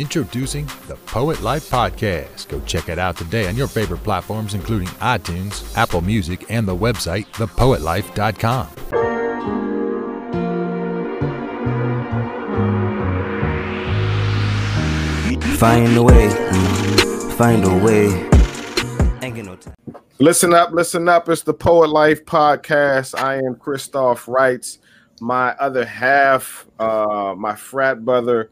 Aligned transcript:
Introducing 0.00 0.64
the 0.88 0.96
Poet 1.04 1.42
Life 1.42 1.68
Podcast. 1.68 2.48
Go 2.48 2.58
check 2.60 2.88
it 2.88 2.98
out 2.98 3.18
today 3.18 3.48
on 3.48 3.54
your 3.54 3.66
favorite 3.66 4.02
platforms, 4.02 4.54
including 4.54 4.88
iTunes, 4.98 5.76
Apple 5.76 6.00
Music, 6.00 6.46
and 6.48 6.66
the 6.66 6.74
website, 6.74 7.26
thepoetlife.com. 7.32 8.66
Find 15.58 15.94
a 15.98 16.02
way, 16.02 16.30
find 17.36 17.62
a 17.62 17.84
way. 17.84 18.06
Ain't 19.20 19.34
get 19.34 19.44
no 19.44 19.56
time. 19.56 19.74
Listen 20.18 20.54
up, 20.54 20.70
listen 20.70 21.10
up. 21.10 21.28
It's 21.28 21.42
the 21.42 21.52
Poet 21.52 21.90
Life 21.90 22.24
Podcast. 22.24 23.22
I 23.22 23.36
am 23.36 23.54
Christoph 23.54 24.26
Wrights. 24.26 24.78
My 25.20 25.50
other 25.56 25.84
half, 25.84 26.66
uh, 26.78 27.34
my 27.36 27.54
frat 27.54 28.02
brother, 28.02 28.50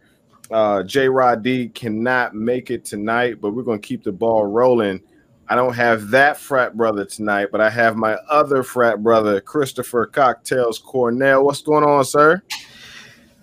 uh, 0.51 0.83
J 0.83 1.09
Rod 1.09 1.43
D, 1.43 1.69
cannot 1.69 2.35
make 2.35 2.71
it 2.71 2.85
tonight, 2.85 3.41
but 3.41 3.51
we're 3.55 3.63
going 3.63 3.81
to 3.81 3.87
keep 3.87 4.05
the 4.05 4.13
ball 4.13 4.47
rolling. 4.47 5.01
I 5.49 5.55
don't 5.55 5.75
have 5.75 6.11
that 6.11 6.37
frat 6.37 6.77
brother 6.77 7.05
tonight, 7.05 7.49
but 7.51 7.61
I 7.61 7.71
have 7.71 7.97
my 7.97 8.15
other 8.29 8.63
frat 8.63 9.03
brother, 9.03 9.41
Christopher 9.41 10.07
Cocktails 10.07 10.79
Cornell. 10.79 11.45
What's 11.45 11.63
going 11.63 11.85
on, 11.85 12.05
sir? 12.05 12.43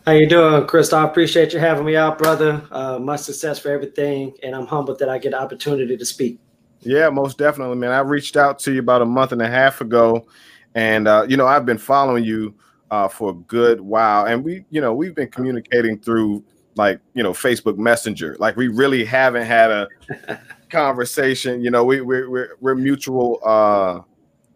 How 0.05 0.12
you 0.12 0.30
doing, 0.30 0.68
Chris? 0.68 0.94
I 0.94 1.04
appreciate 1.04 1.52
you 1.52 1.60
having 1.60 1.84
me 1.84 1.96
out, 1.96 2.20
brother. 2.20 2.62
Uh, 2.70 2.99
much 2.99 3.22
success 3.22 3.58
for 3.58 3.70
everything, 3.70 4.34
and 4.44 4.55
I'm 4.55 4.68
humbled 4.68 4.99
that 4.99 5.10
I 5.10 5.18
get 5.18 5.32
the 5.32 5.41
opportunity 5.41 5.98
to 5.98 6.05
speak. 6.05 6.40
Yeah, 6.82 7.10
most 7.10 7.40
definitely, 7.40 7.77
man. 7.77 7.91
I 7.91 8.02
reached 8.02 8.38
out 8.38 8.60
to 8.60 8.72
you 8.72 8.82
about 8.82 9.02
a 9.02 9.05
month 9.05 9.32
and 9.32 9.41
a 9.41 9.48
half 9.48 9.82
ago, 9.82 10.27
and 10.76 11.08
uh, 11.08 11.26
you 11.27 11.38
know 11.38 11.48
I've 11.48 11.66
been 11.66 11.80
following 11.80 12.24
you 12.24 12.54
uh, 12.91 13.08
for 13.08 13.32
a 13.32 13.34
good 13.34 13.82
while, 13.82 14.26
and 14.26 14.44
we, 14.44 14.63
you 14.70 14.80
know, 14.80 14.94
we've 14.94 15.16
been 15.16 15.30
communicating 15.30 15.98
through 15.98 16.44
like 16.76 17.00
you 17.14 17.24
know 17.24 17.32
Facebook 17.32 17.78
Messenger. 17.78 18.36
Like 18.40 18.56
we 18.56 18.68
really 18.68 19.06
haven't 19.06 19.46
had 19.46 19.72
a 19.72 19.88
conversation. 20.70 21.62
You 21.62 21.72
know, 21.72 21.84
we 21.84 22.02
we're 22.02 22.30
we're, 22.30 22.49
we're 22.60 22.76
mutual. 22.76 23.40
Uh, 23.44 24.02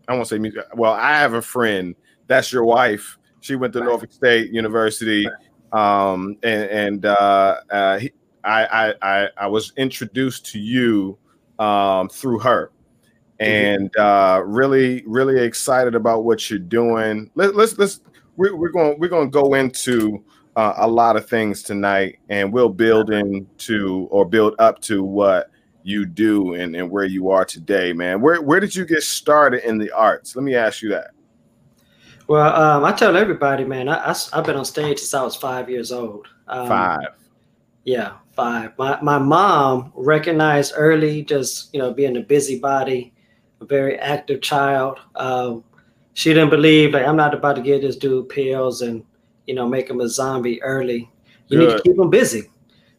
I 0.07 0.15
won't 0.15 0.27
say 0.27 0.37
mutual. 0.37 0.63
Well, 0.75 0.93
I 0.93 1.17
have 1.17 1.33
a 1.33 1.41
friend 1.41 1.95
that's 2.29 2.53
your 2.53 2.63
wife. 2.63 3.17
She 3.41 3.55
went 3.55 3.73
to 3.73 3.79
Norfolk 3.79 4.13
State 4.13 4.51
University, 4.51 5.27
um, 5.73 6.37
and 6.43 6.69
and 6.69 7.05
uh, 7.05 7.57
uh, 7.69 7.99
he, 7.99 8.11
I, 8.43 8.65
I 8.65 8.93
I 9.01 9.29
I 9.37 9.47
was 9.47 9.73
introduced 9.75 10.45
to 10.47 10.59
you 10.59 11.17
um, 11.57 12.07
through 12.07 12.39
her, 12.39 12.71
and 13.39 13.95
uh, 13.97 14.41
really 14.45 15.03
really 15.05 15.41
excited 15.43 15.95
about 15.95 16.23
what 16.23 16.49
you're 16.49 16.59
doing. 16.59 17.31
Let, 17.35 17.55
let's 17.55 17.77
let's 17.77 18.01
we're, 18.37 18.55
we're 18.55 18.69
going 18.69 18.99
we're 18.99 19.09
going 19.09 19.31
to 19.31 19.33
go 19.33 19.55
into 19.55 20.23
uh, 20.59 20.73
a 20.79 20.87
lot 20.87 21.15
of 21.15 21.25
things 21.25 21.63
tonight, 21.63 22.19
and 22.27 22.51
we'll 22.51 22.67
build 22.67 23.11
into 23.11 24.09
or 24.11 24.25
build 24.25 24.55
up 24.59 24.81
to 24.81 25.01
what 25.01 25.51
you 25.83 26.05
do 26.05 26.55
and, 26.55 26.75
and 26.75 26.91
where 26.91 27.05
you 27.05 27.29
are 27.29 27.45
today, 27.45 27.93
man. 27.93 28.19
Where 28.19 28.41
where 28.41 28.59
did 28.59 28.75
you 28.75 28.85
get 28.85 29.03
started 29.03 29.65
in 29.65 29.77
the 29.77 29.89
arts? 29.91 30.35
Let 30.35 30.43
me 30.43 30.55
ask 30.55 30.81
you 30.81 30.89
that. 30.89 31.11
Well, 32.27 32.53
um, 32.53 32.83
I 32.83 32.91
tell 32.91 33.15
everybody, 33.15 33.63
man, 33.63 33.87
I, 33.87 34.11
I, 34.11 34.15
have 34.33 34.45
been 34.45 34.57
on 34.57 34.65
stage 34.65 34.99
since 34.99 35.13
I 35.13 35.23
was 35.23 35.37
five 35.37 35.69
years 35.69 35.93
old. 35.93 36.27
Um, 36.49 36.67
Five. 36.67 37.15
Yeah, 37.85 38.15
five. 38.33 38.77
My 38.77 38.99
my 39.01 39.17
mom 39.17 39.93
recognized 39.95 40.73
early, 40.75 41.23
just 41.23 41.73
you 41.73 41.79
know, 41.79 41.93
being 41.93 42.17
a 42.17 42.21
busybody, 42.21 43.13
a 43.61 43.65
very 43.65 43.97
active 43.97 44.41
child. 44.41 44.99
Um, 45.15 45.63
she 46.15 46.33
didn't 46.33 46.49
believe 46.49 46.91
like 46.91 47.07
I'm 47.07 47.15
not 47.15 47.33
about 47.33 47.55
to 47.55 47.61
give 47.61 47.81
this 47.81 47.95
dude 47.95 48.27
pills 48.27 48.81
and 48.81 49.05
you 49.49 49.55
know 49.55 49.67
make 49.67 49.89
him 49.89 49.99
a 50.01 50.07
zombie 50.07 50.61
early. 50.61 51.01
You 51.47 51.57
need 51.57 51.71
to 51.71 51.81
keep 51.81 51.97
him 51.97 52.11
busy. 52.11 52.43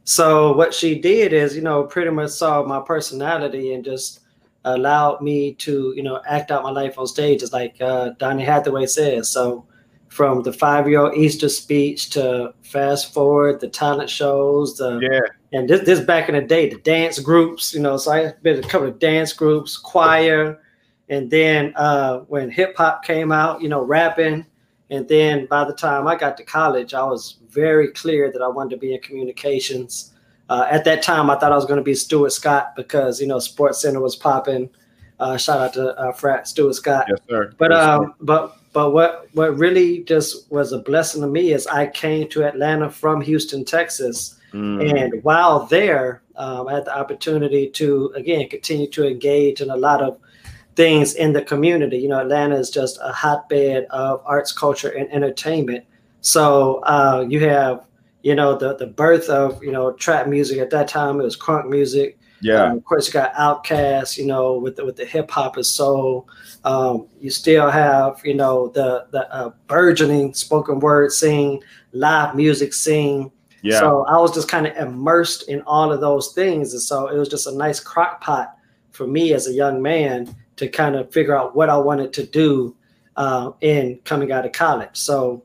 So 0.02 0.52
what 0.56 0.74
she 0.74 0.98
did 0.98 1.32
is, 1.32 1.54
you 1.54 1.62
know, 1.62 1.84
pretty 1.84 2.10
much 2.10 2.30
saw 2.30 2.64
my 2.64 2.80
personality 2.80 3.74
and 3.74 3.84
just 3.84 4.20
allowed 4.64 5.22
me 5.22 5.54
to, 5.54 5.92
you 5.96 6.02
know, 6.02 6.20
act 6.26 6.50
out 6.50 6.64
my 6.64 6.72
life 6.72 6.98
on 6.98 7.06
stage, 7.06 7.44
as 7.44 7.52
like 7.52 7.80
uh, 7.80 8.10
Donny 8.18 8.44
Hathaway 8.44 8.86
says. 8.86 9.30
So 9.30 9.64
from 10.08 10.42
the 10.42 10.52
five-year-old 10.52 11.14
Easter 11.14 11.48
speech 11.48 12.10
to 12.10 12.52
fast 12.62 13.14
forward 13.14 13.60
the 13.60 13.68
talent 13.68 14.10
shows, 14.10 14.76
the 14.76 14.98
Yeah. 15.00 15.20
and 15.56 15.68
this 15.68 15.82
this 15.86 16.00
back 16.00 16.28
in 16.28 16.34
the 16.34 16.42
day, 16.42 16.68
the 16.68 16.80
dance 16.80 17.20
groups, 17.20 17.72
you 17.72 17.80
know, 17.80 17.96
so 17.96 18.10
I 18.10 18.32
been 18.42 18.58
a 18.58 18.68
couple 18.68 18.88
of 18.88 18.98
dance 18.98 19.32
groups, 19.32 19.78
choir, 19.78 20.58
and 21.08 21.30
then 21.30 21.72
uh, 21.76 22.12
when 22.32 22.50
hip 22.50 22.76
hop 22.76 23.04
came 23.04 23.30
out, 23.30 23.62
you 23.62 23.68
know, 23.68 23.82
rapping, 23.82 24.46
and 24.90 25.06
then 25.08 25.46
by 25.46 25.64
the 25.64 25.72
time 25.72 26.06
I 26.06 26.16
got 26.16 26.36
to 26.38 26.44
college, 26.44 26.94
I 26.94 27.02
was 27.04 27.36
very 27.50 27.88
clear 27.88 28.30
that 28.32 28.42
I 28.42 28.48
wanted 28.48 28.70
to 28.70 28.76
be 28.76 28.94
in 28.94 29.00
communications. 29.00 30.12
Uh, 30.48 30.66
at 30.70 30.84
that 30.84 31.02
time, 31.02 31.30
I 31.30 31.36
thought 31.38 31.52
I 31.52 31.56
was 31.56 31.64
going 31.64 31.78
to 31.78 31.84
be 31.84 31.94
Stuart 31.94 32.30
Scott 32.32 32.74
because 32.76 33.20
you 33.20 33.26
know 33.26 33.38
Sports 33.38 33.80
Center 33.82 34.00
was 34.00 34.16
popping. 34.16 34.68
Uh, 35.20 35.36
shout 35.36 35.60
out 35.60 35.72
to 35.74 35.96
uh, 35.98 36.12
frat 36.12 36.48
Stuart 36.48 36.74
Scott. 36.74 37.06
Yes, 37.08 37.18
sir. 37.28 37.52
But 37.58 37.70
Yes, 37.70 37.80
sir. 37.80 37.90
um, 37.96 38.14
but 38.20 38.56
but 38.72 38.90
what 38.92 39.28
what 39.34 39.56
really 39.56 40.00
just 40.04 40.50
was 40.50 40.72
a 40.72 40.78
blessing 40.78 41.20
to 41.22 41.26
me 41.28 41.52
is 41.52 41.66
I 41.66 41.86
came 41.88 42.28
to 42.30 42.44
Atlanta 42.44 42.90
from 42.90 43.20
Houston, 43.20 43.64
Texas, 43.64 44.36
Mm. 44.52 44.82
and 45.00 45.22
while 45.22 45.66
there, 45.66 46.22
um, 46.34 46.66
I 46.66 46.72
had 46.74 46.84
the 46.84 46.98
opportunity 46.98 47.68
to 47.70 48.12
again 48.16 48.48
continue 48.48 48.88
to 48.90 49.06
engage 49.06 49.60
in 49.60 49.70
a 49.70 49.76
lot 49.76 50.02
of 50.02 50.18
things 50.80 51.12
in 51.12 51.34
the 51.34 51.42
community. 51.42 51.98
You 51.98 52.08
know, 52.08 52.20
Atlanta 52.20 52.56
is 52.56 52.70
just 52.70 52.98
a 53.02 53.12
hotbed 53.12 53.84
of 53.90 54.22
arts, 54.24 54.50
culture, 54.50 54.88
and 54.88 55.12
entertainment. 55.12 55.84
So 56.22 56.76
uh, 56.84 57.26
you 57.28 57.40
have 57.46 57.86
you 58.22 58.34
know 58.34 58.56
the 58.56 58.76
the 58.76 58.86
birth 58.86 59.28
of 59.28 59.62
you 59.62 59.72
know 59.72 59.92
trap 59.92 60.26
music 60.26 60.58
at 60.58 60.70
that 60.70 60.88
time. 60.88 61.20
It 61.20 61.24
was 61.24 61.36
crunk 61.36 61.68
music. 61.68 62.18
yeah. 62.40 62.64
Um, 62.64 62.78
of 62.78 62.84
course, 62.86 63.06
you 63.06 63.12
got 63.12 63.34
Outkast, 63.34 64.16
you 64.16 64.24
know, 64.24 64.54
with 64.54 64.76
the, 64.76 64.86
with 64.86 64.96
the 64.96 65.04
hip 65.04 65.30
hop 65.30 65.56
and 65.56 65.66
soul. 65.66 66.26
Um, 66.64 67.08
you 67.20 67.28
still 67.28 67.68
have, 67.70 68.22
you 68.24 68.32
know, 68.32 68.68
the 68.68 69.06
the 69.10 69.30
uh, 69.30 69.50
burgeoning 69.66 70.32
spoken 70.32 70.80
word 70.80 71.12
scene, 71.12 71.60
live 71.92 72.34
music 72.34 72.72
scene. 72.72 73.30
yeah. 73.62 73.80
So 73.80 74.06
I 74.06 74.16
was 74.16 74.32
just 74.32 74.48
kind 74.48 74.66
of 74.66 74.74
immersed 74.78 75.46
in 75.50 75.60
all 75.66 75.92
of 75.92 76.00
those 76.00 76.32
things, 76.32 76.72
and 76.72 76.80
so 76.80 77.08
it 77.08 77.18
was 77.18 77.28
just 77.28 77.46
a 77.46 77.54
nice 77.54 77.80
crock 77.80 78.22
pot 78.22 78.56
for 78.92 79.06
me 79.06 79.34
as 79.34 79.46
a 79.46 79.52
young 79.52 79.82
man 79.82 80.34
to 80.60 80.68
kind 80.68 80.94
of 80.94 81.10
figure 81.10 81.34
out 81.34 81.56
what 81.56 81.70
I 81.70 81.78
wanted 81.78 82.12
to 82.12 82.26
do 82.26 82.76
uh, 83.16 83.52
in 83.62 83.98
coming 84.04 84.30
out 84.30 84.44
of 84.44 84.52
college. 84.52 84.90
So 84.92 85.42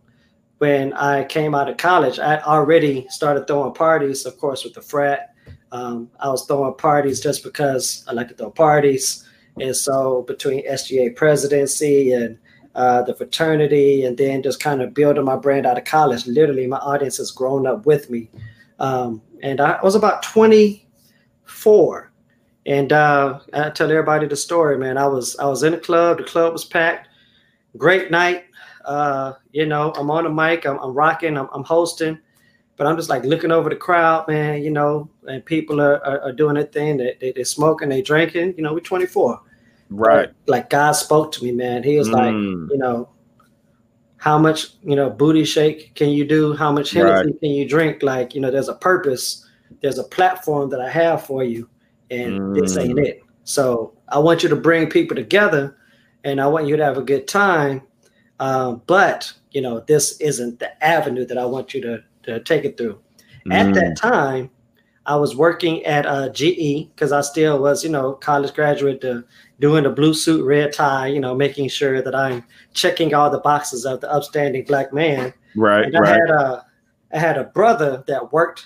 when 0.57 0.91
I 0.91 1.23
came 1.23 1.55
out 1.55 1.69
of 1.69 1.77
college, 1.77 2.19
I 2.19 2.41
already 2.41 3.07
started 3.07 3.47
throwing 3.47 3.73
parties, 3.73 4.25
of 4.25 4.37
course, 4.37 4.65
with 4.65 4.73
the 4.73 4.81
frat. 4.81 5.33
Um, 5.71 6.11
I 6.19 6.27
was 6.27 6.45
throwing 6.45 6.73
parties 6.73 7.21
just 7.21 7.43
because 7.43 8.03
I 8.09 8.11
like 8.11 8.27
to 8.27 8.33
throw 8.33 8.51
parties. 8.51 9.25
And 9.57 9.73
so 9.73 10.23
between 10.23 10.69
SGA 10.69 11.15
presidency 11.15 12.11
and 12.11 12.37
uh, 12.75 13.03
the 13.03 13.15
fraternity, 13.15 14.03
and 14.03 14.17
then 14.17 14.43
just 14.43 14.59
kind 14.59 14.81
of 14.81 14.93
building 14.93 15.23
my 15.23 15.37
brand 15.37 15.65
out 15.65 15.77
of 15.77 15.85
college, 15.85 16.27
literally 16.27 16.67
my 16.67 16.79
audience 16.79 17.15
has 17.15 17.31
grown 17.31 17.65
up 17.65 17.85
with 17.85 18.09
me. 18.09 18.29
Um, 18.79 19.21
and 19.41 19.61
I 19.61 19.79
was 19.81 19.95
about 19.95 20.23
24. 20.23 22.11
And 22.65 22.91
uh, 22.91 23.39
I 23.53 23.69
tell 23.69 23.91
everybody 23.91 24.27
the 24.27 24.35
story, 24.35 24.77
man. 24.77 24.97
I 24.97 25.07
was 25.07 25.37
I 25.37 25.45
was 25.45 25.63
in 25.63 25.73
a 25.73 25.79
club. 25.79 26.17
The 26.17 26.23
club 26.23 26.53
was 26.53 26.65
packed. 26.65 27.09
Great 27.77 28.09
night. 28.11 28.45
Uh, 28.83 29.33
you 29.51 29.65
know, 29.65 29.91
I'm 29.95 30.09
on 30.11 30.23
the 30.23 30.29
mic. 30.29 30.65
I'm, 30.65 30.79
I'm 30.79 30.93
rocking. 30.93 31.37
I'm, 31.37 31.49
I'm 31.53 31.63
hosting 31.63 32.19
but 32.77 32.87
I'm 32.87 32.97
just 32.97 33.09
like 33.09 33.23
looking 33.23 33.51
over 33.51 33.69
the 33.69 33.75
crowd, 33.75 34.27
man, 34.27 34.61
you 34.61 34.69
know, 34.71 35.09
and 35.27 35.43
people 35.45 35.79
are, 35.79 36.05
are, 36.05 36.21
are 36.21 36.31
doing 36.33 36.55
their 36.55 36.65
thing. 36.65 36.97
They, 36.97 37.17
they, 37.19 37.31
they're 37.31 37.45
smoking, 37.45 37.89
they 37.89 38.01
drinking, 38.01 38.55
you 38.57 38.63
know, 38.63 38.73
we're 38.73 38.81
24. 38.81 39.41
right. 39.89 40.29
Like 40.47 40.69
God 40.69 40.91
spoke 40.91 41.31
to 41.33 41.43
me, 41.43 41.51
man. 41.51 41.83
He 41.83 41.97
was 41.97 42.09
like, 42.09 42.33
Mm. 42.33 42.69
you 42.69 42.77
know, 42.77 43.09
how 44.17 44.37
much, 44.37 44.73
you 44.83 44.95
know, 44.95 45.09
booty 45.09 45.45
shake 45.45 45.93
can 45.95 46.09
you 46.09 46.25
do? 46.25 46.53
How 46.55 46.71
much 46.71 46.91
Hennessy 46.91 47.33
can 47.39 47.51
you 47.51 47.67
drink? 47.67 48.01
Like, 48.01 48.33
you 48.35 48.41
know, 48.41 48.51
there's 48.51 48.69
a 48.69 48.75
purpose. 48.75 49.47
There's 49.81 49.99
a 49.99 50.03
platform 50.03 50.69
that 50.71 50.81
I 50.81 50.89
have 50.89 51.25
for 51.25 51.43
you. 51.43 51.69
And 52.11 52.55
this 52.55 52.77
ain't 52.77 52.97
Mm. 52.99 53.05
it. 53.05 53.23
So 53.43 53.93
I 54.09 54.19
want 54.19 54.43
you 54.43 54.49
to 54.49 54.55
bring 54.55 54.89
people 54.89 55.15
together 55.15 55.75
and 56.23 56.39
I 56.41 56.47
want 56.47 56.67
you 56.67 56.77
to 56.77 56.83
have 56.83 56.97
a 56.97 57.03
good 57.03 57.27
time. 57.27 57.81
Um, 58.39 58.81
but, 58.87 59.31
you 59.51 59.61
know, 59.61 59.79
this 59.81 60.19
isn't 60.19 60.59
the 60.59 60.83
avenue 60.83 61.25
that 61.25 61.37
I 61.37 61.45
want 61.45 61.73
you 61.73 61.81
to, 61.81 62.03
to 62.23 62.39
take 62.41 62.65
it 62.65 62.77
through. 62.77 62.99
At 63.51 63.67
Mm. 63.67 63.73
that 63.75 63.97
time, 63.97 64.49
I 65.07 65.15
was 65.15 65.35
working 65.35 65.85
at 65.85 66.07
uh, 66.07 66.29
GE 66.29 66.89
because 66.89 67.11
I 67.11 67.21
still 67.21 67.59
was, 67.59 67.83
you 67.83 67.91
know, 67.91 68.13
college 68.13 68.53
graduate, 68.55 69.05
uh, 69.05 69.21
doing 69.59 69.83
the 69.83 69.91
blue 69.91 70.15
suit, 70.15 70.43
red 70.43 70.73
tie, 70.73 71.07
you 71.07 71.19
know, 71.19 71.35
making 71.35 71.69
sure 71.69 72.01
that 72.01 72.15
I'm 72.15 72.43
checking 72.73 73.13
all 73.13 73.29
the 73.29 73.39
boxes 73.39 73.85
of 73.85 74.01
the 74.01 74.11
upstanding 74.11 74.65
black 74.65 74.91
man. 74.91 75.31
Right. 75.55 75.85
And 75.85 75.95
I 75.95 75.99
Right. 75.99 76.19
had 76.19 76.29
a, 76.31 76.65
I 77.13 77.19
had 77.19 77.37
a 77.37 77.43
brother 77.43 78.03
that 78.07 78.33
worked 78.33 78.65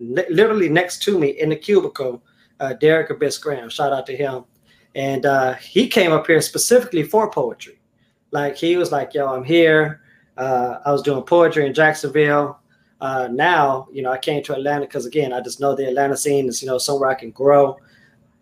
li- 0.00 0.26
literally 0.28 0.68
next 0.68 1.00
to 1.04 1.16
me 1.18 1.28
in 1.28 1.50
the 1.50 1.56
cubicle, 1.56 2.22
uh, 2.60 2.74
Derek 2.74 3.10
Abyss 3.10 3.38
Graham. 3.38 3.68
Shout 3.68 3.92
out 3.92 4.06
to 4.06 4.16
him. 4.16 4.44
And 4.94 5.26
uh, 5.26 5.54
he 5.54 5.88
came 5.88 6.12
up 6.12 6.26
here 6.26 6.40
specifically 6.40 7.02
for 7.02 7.30
poetry. 7.30 7.80
Like 8.30 8.56
he 8.56 8.76
was 8.76 8.92
like, 8.92 9.14
"Yo, 9.14 9.26
I'm 9.26 9.44
here. 9.44 10.02
Uh, 10.36 10.78
I 10.84 10.92
was 10.92 11.02
doing 11.02 11.22
poetry 11.22 11.66
in 11.66 11.74
Jacksonville. 11.74 12.60
uh, 13.00 13.28
now, 13.30 13.88
you 13.92 14.02
know, 14.02 14.10
I 14.10 14.18
came 14.18 14.42
to 14.44 14.54
Atlanta 14.54 14.86
because 14.86 15.06
again, 15.06 15.32
I 15.32 15.40
just 15.40 15.60
know 15.60 15.74
the 15.74 15.88
Atlanta 15.88 16.16
scene 16.16 16.48
is, 16.48 16.62
you 16.62 16.68
know, 16.68 16.78
somewhere 16.78 17.10
I 17.10 17.14
can 17.14 17.30
grow. 17.30 17.76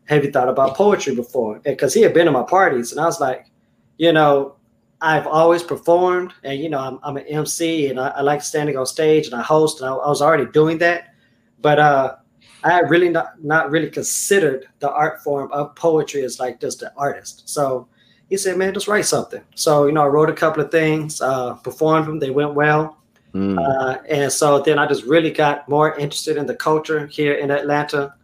Have 0.06 0.24
you 0.24 0.30
thought 0.30 0.48
about 0.48 0.76
poetry 0.76 1.14
before? 1.14 1.58
Because 1.60 1.92
he 1.92 2.02
had 2.02 2.14
been 2.14 2.26
to 2.26 2.32
my 2.32 2.42
parties, 2.42 2.92
and 2.92 3.00
I 3.00 3.04
was 3.04 3.20
like, 3.20 3.50
you 3.98 4.12
know, 4.12 4.56
I've 5.00 5.26
always 5.26 5.62
performed, 5.62 6.32
and 6.42 6.60
you 6.60 6.69
know, 6.69 6.78
I'm, 6.78 6.98
I'm 7.02 7.16
an 7.16 7.26
MC, 7.26 7.88
and 7.88 7.98
I, 8.00 8.08
I, 8.08 8.20
like 8.22 8.40
standing 8.40 8.76
on 8.76 8.86
stage, 8.86 9.26
and 9.26 9.34
I 9.34 9.42
host, 9.42 9.80
and 9.80 9.90
I, 9.90 9.92
I 9.92 10.08
was 10.08 10.22
already 10.22 10.46
doing 10.46 10.78
that, 10.78 11.14
but 11.60 11.78
uh, 11.78 12.16
I 12.64 12.70
had 12.70 12.91
really 12.91 13.08
not 13.08 13.43
not 13.44 13.70
really 13.70 13.91
considered 13.91 14.67
the 14.81 14.91
art 14.91 15.23
form 15.23 15.50
of 15.53 15.75
poetry 15.75 16.23
as 16.23 16.41
like 16.41 16.61
just 16.61 16.82
an 16.82 16.91
artist. 16.97 17.49
So 17.49 17.88
he 18.29 18.37
said, 18.37 18.56
"Man, 18.56 18.75
just 18.75 18.88
write 18.88 19.06
something." 19.06 19.43
So 19.55 19.87
you 19.87 19.93
know, 19.93 20.03
I 20.03 20.06
wrote 20.06 20.31
a 20.31 20.35
couple 20.35 20.62
of 20.62 20.70
things, 20.70 21.20
uh, 21.20 21.55
performed 21.55 22.08
them, 22.08 22.19
they 22.19 22.31
went 22.31 22.55
well, 22.55 22.99
mm. 23.35 23.58
uh, 23.58 23.99
and 24.08 24.32
so 24.32 24.61
then 24.61 24.79
I 24.79 24.87
just 24.87 25.05
really 25.05 25.31
got 25.31 25.69
more 25.69 25.97
interested 25.97 26.37
in 26.37 26.47
the 26.47 26.56
culture 26.56 27.06
here 27.06 27.35
in 27.35 27.50
Atlanta. 27.50 28.14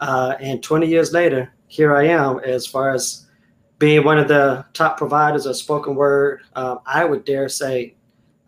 Uh, 0.00 0.36
and 0.38 0.62
20 0.62 0.86
years 0.86 1.12
later, 1.12 1.52
here 1.66 1.96
I 1.96 2.04
am 2.04 2.38
as 2.38 2.68
far 2.68 2.94
as 2.94 3.26
being 3.78 4.04
one 4.04 4.18
of 4.18 4.28
the 4.28 4.64
top 4.74 4.96
providers 4.96 5.46
of 5.46 5.56
spoken 5.56 5.94
word. 5.94 6.42
Um, 6.54 6.80
I 6.86 7.04
would 7.04 7.24
dare 7.24 7.48
say 7.48 7.94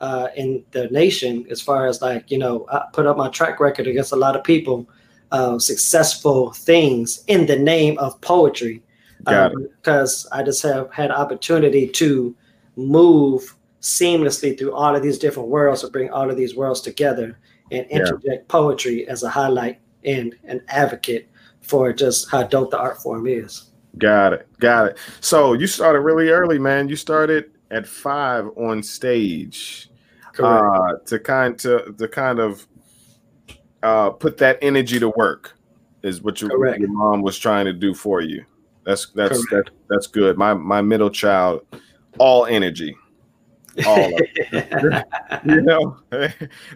uh, 0.01 0.29
in 0.37 0.65
the 0.73 0.89
nation, 0.89 1.47
as 1.51 1.61
far 1.61 1.87
as 1.87 2.03
like 2.03 2.31
you 2.31 2.39
know, 2.39 2.67
I 2.73 2.85
put 2.93 3.07
up 3.07 3.17
my 3.17 3.29
track 3.29 3.61
record 3.61 3.87
against 3.87 4.13
a 4.13 4.17
lot 4.17 4.37
of 4.37 4.45
people, 4.45 4.89
uh, 5.33 5.59
successful 5.59 6.53
things 6.53 7.25
in 7.27 7.47
the 7.47 7.59
name 7.59 7.99
of 7.99 8.21
poetry 8.21 8.83
because 9.25 10.27
um, 10.27 10.39
I 10.39 10.43
just 10.43 10.63
have 10.63 10.93
had 10.93 11.11
opportunity 11.11 11.87
to 11.87 12.35
move 12.77 13.55
seamlessly 13.81 14.59
through 14.59 14.73
all 14.73 14.95
of 14.95 15.03
these 15.03 15.19
different 15.19 15.49
worlds 15.49 15.83
to 15.83 15.89
bring 15.89 16.11
all 16.11 16.31
of 16.31 16.37
these 16.37 16.57
worlds 16.57 16.81
together 16.81 17.39
and 17.71 17.87
interject 17.87 18.25
yeah. 18.25 18.39
poetry 18.49 19.07
as 19.09 19.23
a 19.23 19.29
highlight 19.29 19.81
and 20.05 20.35
an 20.45 20.63
advocate 20.69 21.29
for 21.61 21.93
just 21.93 22.31
how 22.31 22.43
dope 22.43 22.71
the 22.71 22.79
art 22.79 23.01
form 23.01 23.27
is. 23.27 23.71
Got 23.99 24.33
it. 24.33 24.49
Got 24.59 24.87
it. 24.89 24.99
So 25.21 25.53
you 25.53 25.67
started 25.67 26.01
really 26.01 26.29
early, 26.29 26.59
man. 26.59 26.89
You 26.89 26.97
started 26.97 27.51
at 27.71 27.87
five 27.87 28.47
on 28.57 28.83
stage. 28.83 29.87
Uh, 30.39 30.95
to 31.05 31.19
kind 31.19 31.59
to 31.59 31.93
to 31.99 32.09
kind 32.09 32.39
of 32.39 32.67
uh, 33.83 34.11
put 34.11 34.37
that 34.39 34.59
energy 34.63 34.99
to 34.99 35.11
work 35.11 35.57
is 36.03 36.23
what 36.23 36.41
your, 36.41 36.77
your 36.77 36.89
mom 36.89 37.23
was 37.23 37.39
trying 37.39 37.67
to 37.67 37.73
do 37.73 37.95
for 37.95 38.21
you. 38.21 38.45
That's 38.85 39.11
that's 39.15 39.39
that, 39.51 39.71
that's 39.89 40.07
good. 40.07 40.39
My 40.39 40.55
my 40.55 40.81
middle 40.81 41.11
child, 41.11 41.67
all 42.19 42.47
energy, 42.47 42.97
all 43.87 44.11
you 45.45 45.61
know, 45.63 45.99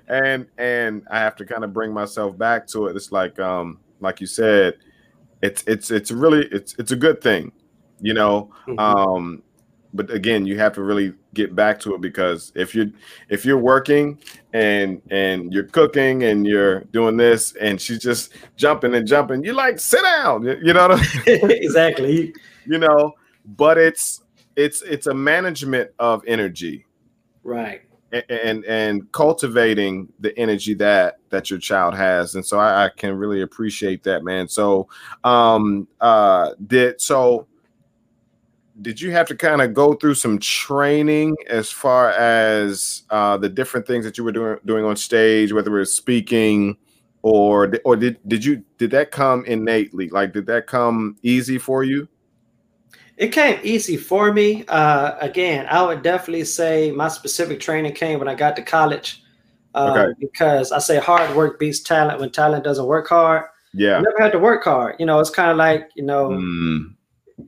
and 0.09 0.47
and 0.59 1.03
I 1.11 1.19
have 1.19 1.37
to 1.37 1.47
kind 1.47 1.65
of 1.65 1.73
bring 1.73 1.93
myself 1.93 2.37
back 2.37 2.67
to 2.69 2.87
it. 2.87 2.97
It's 2.97 3.11
like 3.11 3.39
um 3.39 3.81
like 4.01 4.21
you 4.21 4.27
said, 4.27 4.75
it's 5.43 5.65
it's 5.67 5.91
it's 5.91 6.11
really 6.11 6.47
it's 6.53 6.75
it's 6.79 6.93
a 6.93 6.97
good 6.97 7.21
thing, 7.21 7.53
you 8.01 8.15
know. 8.15 8.51
Mm-hmm. 8.67 8.79
Um, 8.79 9.43
but 9.95 10.11
again, 10.11 10.45
you 10.45 10.59
have 10.59 10.73
to 10.75 10.83
really 10.83 11.15
get 11.35 11.55
back 11.55 11.79
to 11.81 11.95
it 11.95 12.01
because 12.01 12.53
if 12.57 12.75
you're 12.75 12.91
if 13.29 13.45
you're 13.45 13.59
working 13.59 14.19
and 14.53 15.01
and 15.11 15.53
you're 15.53 15.69
cooking 15.69 16.25
and 16.25 16.47
you're 16.47 16.81
doing 16.85 17.17
this 17.17 17.55
and 17.57 17.81
she's 17.81 18.01
just 18.01 18.33
jumping 18.57 18.95
and 18.95 19.07
jumping, 19.07 19.45
you 19.45 19.53
like 19.53 19.79
sit 19.79 20.03
down. 20.03 20.43
You 20.43 20.73
know 20.73 20.89
I 20.91 20.97
mean? 20.97 21.51
exactly. 21.51 22.35
You 22.67 22.79
know, 22.79 23.15
but 23.45 23.79
it's 23.79 24.23
it's 24.57 24.83
it's 24.83 25.07
a 25.07 25.15
management 25.15 25.91
of 26.01 26.23
energy. 26.27 26.87
Right. 27.45 27.83
And, 28.11 28.25
and 28.31 28.65
and 28.65 29.13
cultivating 29.13 30.13
the 30.19 30.37
energy 30.37 30.75
that 30.75 31.19
that 31.31 31.51
your 31.51 31.59
child 31.59 31.95
has 31.95 32.37
and 32.37 32.47
so 32.47 32.61
I, 32.61 32.85
I 32.85 32.89
can 32.89 33.17
really 33.17 33.43
appreciate 33.43 34.05
that 34.05 34.23
man 34.23 34.47
so 34.47 34.87
um 35.25 35.89
uh 36.01 36.51
did 36.65 37.01
so 37.01 37.49
did 38.83 39.01
you 39.01 39.13
have 39.13 39.27
to 39.29 39.37
kind 39.37 39.63
of 39.63 39.73
go 39.73 39.95
through 39.95 40.15
some 40.15 40.39
training 40.39 41.37
as 41.49 41.71
far 41.71 42.11
as 42.11 43.03
uh, 43.11 43.37
the 43.37 43.49
different 43.49 43.87
things 43.87 44.05
that 44.05 44.19
you 44.19 44.25
were 44.25 44.33
doing 44.33 44.59
doing 44.65 44.85
on 44.85 44.97
stage, 44.97 45.53
whether 45.53 45.75
it 45.77 45.79
was 45.79 45.95
speaking 45.95 46.77
or 47.23 47.73
or 47.85 47.97
did 47.97 48.19
did 48.27 48.45
you 48.45 48.65
did 48.79 48.91
that 48.91 49.11
come 49.11 49.45
innately? 49.45 50.09
Like, 50.09 50.33
did 50.33 50.47
that 50.47 50.67
come 50.67 51.17
easy 51.23 51.59
for 51.59 51.85
you? 51.85 52.09
It 53.17 53.29
came 53.29 53.61
easy 53.63 53.97
for 53.97 54.33
me. 54.33 54.65
Uh, 54.67 55.17
again, 55.21 55.67
I 55.71 55.83
would 55.83 56.03
definitely 56.03 56.45
say 56.45 56.91
my 56.91 57.07
specific 57.07 57.61
training 57.61 57.93
came 57.93 58.19
when 58.19 58.27
I 58.27 58.35
got 58.35 58.57
to 58.57 58.63
college. 58.63 59.23
Uh, 59.73 59.95
okay. 59.97 60.15
Because 60.21 60.73
I 60.73 60.79
say 60.79 60.99
hard 60.99 61.35
work 61.37 61.61
beats 61.61 61.81
talent 61.81 62.21
when 62.21 62.31
talent 62.31 62.65
doesn't 62.65 62.87
work 62.87 63.09
hard. 63.09 63.45
Yeah. 63.73 63.99
I 63.99 64.01
never 64.01 64.21
had 64.21 64.33
to 64.33 64.39
work 64.39 64.65
hard. 64.65 64.97
You 64.99 65.07
know, 65.07 65.21
it's 65.21 65.31
kind 65.31 65.51
of 65.51 65.57
like, 65.57 65.91
you 65.95 66.05
know, 66.05 66.31
mm. 66.31 66.95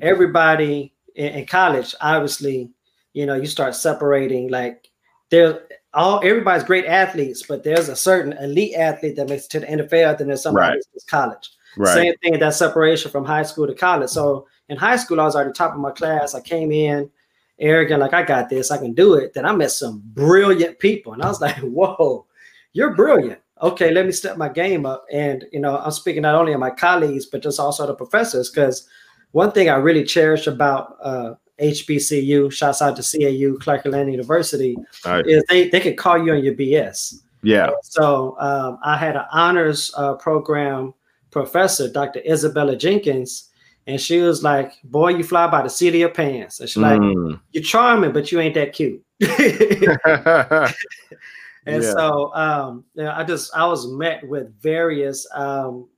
everybody 0.00 0.92
in, 1.16 1.32
in 1.32 1.46
college, 1.46 1.94
obviously, 2.00 2.70
you 3.12 3.26
know, 3.26 3.34
you 3.34 3.46
start 3.46 3.74
separating 3.74 4.48
like 4.48 4.88
there 5.30 5.66
all 5.94 6.20
everybody's 6.22 6.62
great 6.64 6.84
athletes, 6.84 7.42
but 7.42 7.64
there's 7.64 7.88
a 7.88 7.96
certain 7.96 8.34
elite 8.34 8.74
athlete 8.76 9.16
that 9.16 9.28
makes 9.28 9.46
it 9.46 9.50
to 9.50 9.60
the 9.60 9.66
NFL, 9.66 10.18
then 10.18 10.28
there's 10.28 10.42
somebody 10.42 10.74
right. 10.74 10.84
that's 10.92 11.04
college. 11.04 11.50
Right. 11.76 11.94
Same 11.94 12.14
thing 12.22 12.38
that 12.38 12.54
separation 12.54 13.10
from 13.10 13.24
high 13.24 13.42
school 13.42 13.66
to 13.66 13.74
college. 13.74 14.10
So 14.10 14.46
in 14.68 14.76
high 14.76 14.96
school, 14.96 15.20
I 15.20 15.24
was 15.24 15.34
already 15.34 15.52
top 15.52 15.74
of 15.74 15.80
my 15.80 15.90
class. 15.90 16.34
I 16.34 16.40
came 16.40 16.70
in 16.70 17.10
arrogant, 17.58 18.00
like 18.00 18.12
I 18.12 18.22
got 18.22 18.48
this, 18.48 18.70
I 18.70 18.78
can 18.78 18.92
do 18.92 19.14
it. 19.14 19.34
Then 19.34 19.46
I 19.46 19.52
met 19.52 19.70
some 19.70 20.02
brilliant 20.04 20.78
people, 20.78 21.12
and 21.12 21.22
I 21.22 21.28
was 21.28 21.40
like, 21.46 21.56
"Whoa, 21.58 22.26
you're 22.72 22.94
brilliant." 22.94 23.40
Okay, 23.62 23.90
let 23.90 24.04
me 24.04 24.12
step 24.12 24.36
my 24.36 24.50
game 24.50 24.84
up. 24.84 25.06
And 25.10 25.46
you 25.52 25.60
know, 25.60 25.78
I'm 25.78 25.90
speaking 25.90 26.22
not 26.22 26.34
only 26.34 26.52
of 26.52 26.60
my 26.60 26.70
colleagues, 26.70 27.26
but 27.26 27.42
just 27.42 27.60
also 27.60 27.86
the 27.86 27.94
professors, 27.94 28.50
because 28.50 28.88
one 29.32 29.52
thing 29.52 29.68
I 29.68 29.76
really 29.76 30.04
cherish 30.04 30.46
about 30.46 30.96
uh, 31.02 31.34
HBCU, 31.60 32.52
shouts 32.52 32.82
out 32.82 32.96
to 32.96 33.02
CAU, 33.02 33.58
Clark 33.58 33.86
Atlanta 33.86 34.10
University, 34.10 34.76
right. 35.04 35.26
is 35.26 35.42
they, 35.48 35.68
they 35.68 35.80
could 35.80 35.96
call 35.96 36.24
you 36.24 36.32
on 36.32 36.44
your 36.44 36.54
BS. 36.54 37.22
Yeah. 37.42 37.70
So 37.82 38.36
um, 38.38 38.78
I 38.82 38.96
had 38.96 39.16
an 39.16 39.24
honors 39.32 39.92
uh, 39.96 40.14
program 40.14 40.94
professor, 41.30 41.90
Dr. 41.90 42.20
Isabella 42.28 42.76
Jenkins, 42.76 43.50
and 43.86 44.00
she 44.00 44.20
was 44.20 44.42
like, 44.42 44.72
"Boy, 44.84 45.10
you 45.10 45.22
fly 45.22 45.46
by 45.46 45.62
the 45.62 45.68
seat 45.68 45.88
of 45.88 45.94
your 45.94 46.08
pants." 46.08 46.60
And 46.60 46.68
she's 46.68 46.82
mm. 46.82 47.30
like, 47.30 47.40
"You're 47.52 47.62
charming, 47.62 48.12
but 48.12 48.32
you 48.32 48.40
ain't 48.40 48.54
that 48.54 48.72
cute." 48.72 49.02
and 49.20 49.30
yeah. 51.82 51.92
so 51.92 52.34
um, 52.34 52.84
you 52.94 53.04
know, 53.04 53.12
I 53.12 53.22
just 53.22 53.54
I 53.54 53.66
was 53.66 53.86
met 53.86 54.26
with 54.26 54.60
various 54.60 55.26
um, 55.34 55.88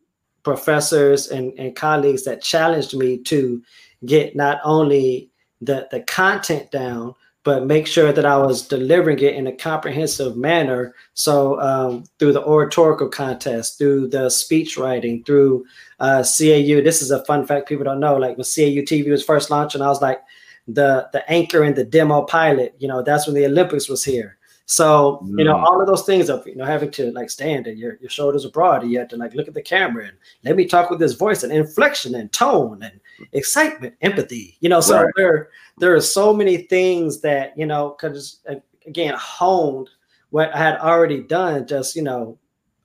professors 0.48 1.28
and, 1.28 1.52
and 1.58 1.76
colleagues 1.76 2.24
that 2.24 2.42
challenged 2.42 2.96
me 2.96 3.18
to 3.18 3.62
get 4.04 4.34
not 4.34 4.60
only 4.64 5.30
the, 5.60 5.88
the 5.90 6.00
content 6.00 6.70
down, 6.70 7.14
but 7.44 7.66
make 7.66 7.86
sure 7.86 8.12
that 8.12 8.26
I 8.26 8.36
was 8.36 8.66
delivering 8.66 9.20
it 9.20 9.34
in 9.34 9.46
a 9.46 9.52
comprehensive 9.52 10.36
manner. 10.36 10.94
So 11.14 11.60
um, 11.60 12.04
through 12.18 12.32
the 12.32 12.44
oratorical 12.44 13.08
contest, 13.08 13.78
through 13.78 14.08
the 14.08 14.28
speech 14.30 14.76
writing, 14.76 15.24
through 15.24 15.64
uh, 16.00 16.22
CAU. 16.22 16.80
This 16.82 17.02
is 17.02 17.10
a 17.10 17.24
fun 17.24 17.46
fact 17.46 17.68
people 17.68 17.84
don't 17.84 18.00
know. 18.00 18.16
Like 18.16 18.36
when 18.36 18.44
CAU 18.44 18.82
TV 18.82 19.10
was 19.10 19.24
first 19.24 19.50
launching, 19.50 19.82
I 19.82 19.88
was 19.88 20.02
like 20.02 20.20
the 20.66 21.08
the 21.12 21.28
anchor 21.30 21.64
in 21.64 21.74
the 21.74 21.84
demo 21.84 22.22
pilot. 22.22 22.74
You 22.78 22.88
know, 22.88 23.02
that's 23.02 23.26
when 23.26 23.34
the 23.34 23.46
Olympics 23.46 23.88
was 23.88 24.04
here. 24.04 24.37
So, 24.70 25.22
you 25.24 25.44
know, 25.44 25.54
mm. 25.54 25.64
all 25.64 25.80
of 25.80 25.86
those 25.86 26.04
things 26.04 26.28
of, 26.28 26.46
you 26.46 26.54
know, 26.54 26.66
having 26.66 26.90
to 26.90 27.10
like 27.12 27.30
stand 27.30 27.66
and 27.66 27.78
your, 27.78 27.96
your 28.02 28.10
shoulders 28.10 28.44
are 28.44 28.50
broad 28.50 28.82
and 28.82 28.92
you 28.92 28.98
have 28.98 29.08
to 29.08 29.16
like 29.16 29.32
look 29.32 29.48
at 29.48 29.54
the 29.54 29.62
camera 29.62 30.04
and 30.04 30.16
let 30.44 30.56
me 30.56 30.66
talk 30.66 30.90
with 30.90 30.98
this 30.98 31.14
voice 31.14 31.42
and 31.42 31.50
inflection 31.50 32.14
and 32.14 32.30
tone 32.34 32.82
and 32.82 33.00
excitement, 33.32 33.94
empathy, 34.02 34.58
you 34.60 34.68
know, 34.68 34.82
so 34.82 35.04
right. 35.04 35.12
there, 35.16 35.48
there 35.78 35.94
are 35.94 36.02
so 36.02 36.34
many 36.34 36.58
things 36.58 37.22
that, 37.22 37.56
you 37.56 37.64
know, 37.64 37.92
cause 37.92 38.40
again, 38.86 39.14
honed 39.16 39.88
what 40.28 40.54
I 40.54 40.58
had 40.58 40.78
already 40.80 41.22
done, 41.22 41.66
just, 41.66 41.96
you 41.96 42.02
know, 42.02 42.38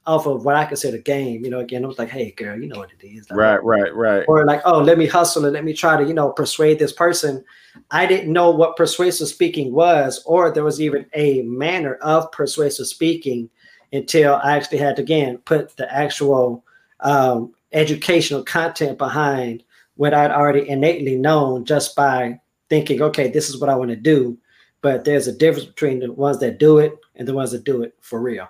off 0.06 0.26
of 0.26 0.46
what 0.46 0.56
I 0.56 0.66
consider 0.66 0.98
game, 0.98 1.46
you 1.46 1.50
know, 1.50 1.60
again, 1.60 1.84
it 1.84 1.88
was 1.88 2.00
like, 2.00 2.10
hey 2.10 2.32
girl, 2.32 2.60
you 2.60 2.68
know 2.68 2.80
what 2.80 2.92
it 3.00 3.06
is. 3.06 3.30
Like, 3.30 3.38
right, 3.38 3.64
right, 3.64 3.96
right. 3.96 4.26
Or 4.28 4.46
like, 4.46 4.62
oh, 4.66 4.82
let 4.82 4.98
me 4.98 5.08
hustle 5.08 5.46
and 5.46 5.54
let 5.54 5.64
me 5.64 5.74
try 5.74 5.98
to, 5.98 6.06
you 6.08 6.14
know, 6.14 6.32
persuade 6.32 6.80
this 6.80 6.92
person 6.92 7.44
I 7.92 8.06
didn't 8.06 8.32
know 8.32 8.52
what 8.52 8.76
persuasive 8.76 9.28
speaking 9.28 9.74
was, 9.74 10.22
or 10.26 10.52
there 10.52 10.64
was 10.64 10.82
even 10.82 11.06
a 11.14 11.42
manner 11.44 11.96
of 11.96 12.32
persuasive 12.32 12.88
speaking 12.88 13.50
until 13.92 14.36
I 14.36 14.58
actually 14.58 14.80
had 14.80 14.96
to 14.98 15.02
again 15.02 15.38
put 15.40 15.76
the 15.78 15.92
actual 15.94 16.64
um, 17.00 17.54
educational 17.72 18.44
content 18.44 18.98
behind 18.98 19.64
what 19.96 20.14
I'd 20.14 20.32
already 20.32 20.68
innately 20.68 21.16
known 21.16 21.66
just 21.66 21.96
by 21.96 22.40
thinking, 22.70 23.02
okay, 23.02 23.30
this 23.30 23.50
is 23.50 23.60
what 23.60 23.70
I 23.70 23.76
want 23.76 23.92
to 23.92 23.96
do. 23.96 24.38
But 24.82 25.06
there's 25.06 25.28
a 25.28 25.38
difference 25.38 25.68
between 25.68 26.00
the 26.00 26.12
ones 26.12 26.40
that 26.40 26.58
do 26.58 26.80
it 26.80 26.98
and 27.16 27.28
the 27.28 27.34
ones 27.34 27.52
that 27.52 27.64
do 27.64 27.84
it 27.84 27.96
for 28.02 28.20
real. 28.20 28.50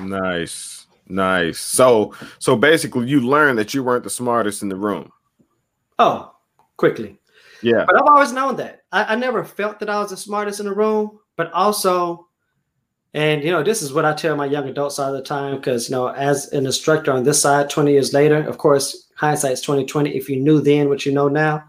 Nice. 0.00 0.83
Nice. 1.08 1.58
So 1.58 2.14
so 2.38 2.56
basically 2.56 3.06
you 3.08 3.20
learned 3.20 3.58
that 3.58 3.74
you 3.74 3.82
weren't 3.84 4.04
the 4.04 4.10
smartest 4.10 4.62
in 4.62 4.68
the 4.68 4.76
room. 4.76 5.12
Oh, 5.98 6.34
quickly. 6.76 7.18
Yeah. 7.62 7.84
But 7.86 7.96
I've 7.96 8.08
always 8.08 8.32
known 8.32 8.56
that. 8.56 8.84
I, 8.92 9.04
I 9.12 9.16
never 9.16 9.44
felt 9.44 9.78
that 9.80 9.90
I 9.90 9.98
was 10.00 10.10
the 10.10 10.16
smartest 10.16 10.60
in 10.60 10.66
the 10.66 10.74
room, 10.74 11.18
but 11.36 11.52
also 11.52 12.28
And 13.14 13.44
you 13.44 13.52
know, 13.52 13.62
this 13.62 13.80
is 13.80 13.92
what 13.92 14.04
I 14.04 14.12
tell 14.12 14.34
my 14.36 14.46
young 14.46 14.68
adults 14.68 14.98
all 14.98 15.12
the 15.12 15.22
time 15.22 15.56
because 15.56 15.88
you 15.88 15.94
know, 15.94 16.08
as 16.08 16.52
an 16.52 16.66
instructor 16.66 17.12
on 17.12 17.22
this 17.22 17.40
side, 17.40 17.70
20 17.70 17.92
years 17.92 18.12
later, 18.12 18.42
of 18.42 18.58
course, 18.58 19.08
hindsight's 19.16 19.60
2020. 19.60 20.10
If 20.10 20.28
you 20.28 20.36
knew 20.36 20.60
then 20.60 20.88
what 20.88 21.06
you 21.06 21.12
know 21.12 21.28
now, 21.28 21.64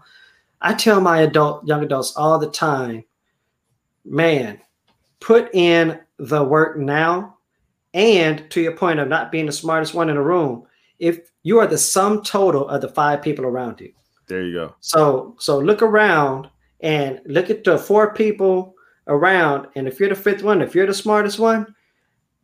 I 0.60 0.74
tell 0.74 1.00
my 1.00 1.20
adult 1.20 1.64
young 1.66 1.84
adults 1.84 2.16
all 2.16 2.38
the 2.38 2.50
time, 2.50 3.04
man, 4.04 4.60
put 5.20 5.54
in 5.54 6.00
the 6.18 6.42
work 6.42 6.78
now. 6.78 7.35
And 7.96 8.48
to 8.50 8.60
your 8.60 8.76
point 8.76 9.00
of 9.00 9.08
not 9.08 9.32
being 9.32 9.46
the 9.46 9.52
smartest 9.52 9.94
one 9.94 10.10
in 10.10 10.16
the 10.16 10.22
room, 10.22 10.66
if 10.98 11.30
you 11.44 11.58
are 11.58 11.66
the 11.66 11.78
sum 11.78 12.22
total 12.22 12.68
of 12.68 12.82
the 12.82 12.88
five 12.88 13.22
people 13.22 13.46
around 13.46 13.80
you. 13.80 13.90
There 14.26 14.42
you 14.42 14.52
go. 14.52 14.74
So 14.80 15.34
so 15.38 15.58
look 15.58 15.80
around 15.80 16.50
and 16.80 17.20
look 17.24 17.48
at 17.48 17.64
the 17.64 17.78
four 17.78 18.12
people 18.12 18.74
around, 19.08 19.68
and 19.76 19.88
if 19.88 19.98
you're 19.98 20.10
the 20.10 20.14
fifth 20.14 20.42
one, 20.42 20.60
if 20.60 20.74
you're 20.74 20.86
the 20.86 20.92
smartest 20.92 21.38
one, 21.38 21.74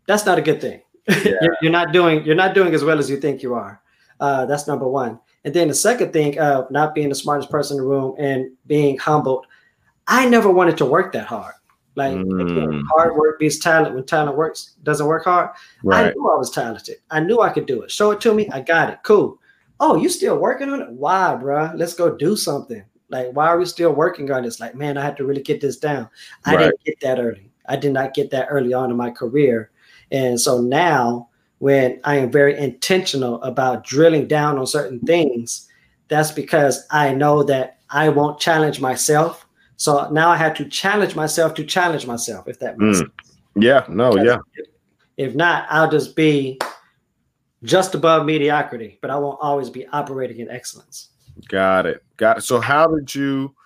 that's 0.06 0.25
not 0.25 0.38
a 0.38 0.42
good 0.42 0.61
thing. 0.61 0.80
Yeah. 1.09 1.35
you're, 1.42 1.56
you're, 1.61 1.73
not 1.73 1.92
doing 1.92 2.25
you're 2.25 2.37
not 2.37 2.54
doing 2.54 2.73
as 2.75 2.85
well 2.85 2.99
as 2.99 3.11
you 3.11 3.18
think 3.18 3.42
you 3.42 3.54
are. 3.54 3.82
Uh, 4.21 4.47
that's 4.47 4.66
number 4.66 4.88
one. 4.88 5.18
And 5.44 5.52
then 5.52 5.68
the 5.68 5.75
second 5.75 6.12
thing 6.12 6.38
of 6.38 6.71
not 6.71 6.94
being 6.94 7.09
the 7.09 7.14
smartest 7.14 7.50
person 7.50 7.76
in 7.76 7.82
the 7.82 7.88
room 7.88 8.14
and 8.18 8.52
being 8.66 8.97
humbled, 8.97 9.47
I 10.06 10.28
never 10.28 10.49
wanted 10.49 10.78
to 10.78 10.87
work 10.87 11.12
that 11.12 11.26
hard. 11.26 11.54
Like 11.94 12.16
mm. 12.16 12.82
hard 12.90 13.16
work 13.16 13.38
beats 13.38 13.58
talent. 13.58 13.94
When 13.94 14.04
talent 14.04 14.37
works 14.37 14.76
doesn't 14.82 15.06
work 15.06 15.25
hard. 15.25 15.50
Right. 15.82 16.06
I 16.06 16.12
knew 16.12 16.30
I 16.30 16.38
was 16.38 16.50
talented. 16.50 16.96
I 17.11 17.20
knew 17.20 17.40
I 17.40 17.50
could 17.50 17.66
do 17.66 17.82
it. 17.82 17.90
Show 17.90 18.12
it 18.12 18.20
to 18.22 18.32
me. 18.32 18.49
I 18.50 18.61
got 18.61 18.90
it. 18.90 18.99
Cool. 19.02 19.38
Oh, 19.80 19.96
you 19.96 20.08
still 20.08 20.38
working 20.38 20.70
on 20.70 20.80
it? 20.80 20.90
Why, 20.90 21.34
bro? 21.34 21.72
Let's 21.75 21.94
go 21.94 22.16
do 22.16 22.37
something. 22.37 22.84
Like, 23.08 23.32
why 23.32 23.49
are 23.49 23.58
we 23.58 23.66
still 23.66 23.92
working 23.92 24.30
on 24.30 24.44
this? 24.44 24.58
Like, 24.58 24.75
man, 24.75 24.96
I 24.96 25.02
had 25.02 25.16
to 25.18 25.25
really 25.25 25.42
get 25.42 25.61
this 25.61 25.76
down. 25.76 26.08
I 26.46 26.54
right. 26.54 26.64
didn't 26.64 26.84
get 26.84 27.00
that 27.00 27.18
early. 27.18 27.50
I 27.66 27.76
did 27.76 27.92
not 27.92 28.14
get 28.14 28.30
that 28.30 28.46
early 28.49 28.72
on 28.72 28.90
in 28.90 28.96
my 28.96 29.11
career. 29.11 29.70
And 30.11 30.40
so 30.40 30.61
now, 30.61 31.28
when 31.58 32.00
I 32.04 32.16
am 32.16 32.30
very 32.30 32.58
intentional 32.58 33.42
about 33.42 33.84
drilling 33.84 34.28
down 34.28 34.58
on 34.58 34.66
certain 34.66 34.99
things, 35.00 35.68
that's 36.08 36.32
because 36.32 36.87
I 36.90 37.14
know 37.14 37.42
that 37.44 37.78
I 37.90 38.08
won't 38.08 38.40
challenge 38.40 38.80
myself. 38.80 39.46
So 39.83 40.09
now 40.11 40.31
I 40.31 40.37
have 40.37 40.55
to 40.59 40.65
challenge 40.65 41.17
myself 41.17 41.55
to 41.55 41.65
challenge 41.65 42.07
myself, 42.07 42.47
if 42.47 42.61
that 42.61 42.79
makes 42.79 42.99
mm. 42.99 43.01
sense. 43.01 43.39
Yeah, 43.57 43.85
no, 43.89 44.12
because 44.12 44.27
yeah. 44.27 44.37
If, 44.55 45.31
if 45.31 45.35
not, 45.35 45.67
I'll 45.71 45.91
just 45.91 46.15
be 46.15 46.61
just 47.65 47.97
above 47.97 48.25
mediocrity, 48.25 49.01
but 49.03 49.11
I 49.11 49.19
won't 49.19 49.41
always 49.43 49.71
be 49.71 49.85
operating 49.89 50.39
in 50.39 50.49
excellence. 50.49 51.09
Got 51.49 51.87
it. 51.87 52.05
Got 52.17 52.39
it. 52.39 52.43
So, 52.43 52.61
how 52.61 52.87
did 52.87 53.12
you 53.12 53.57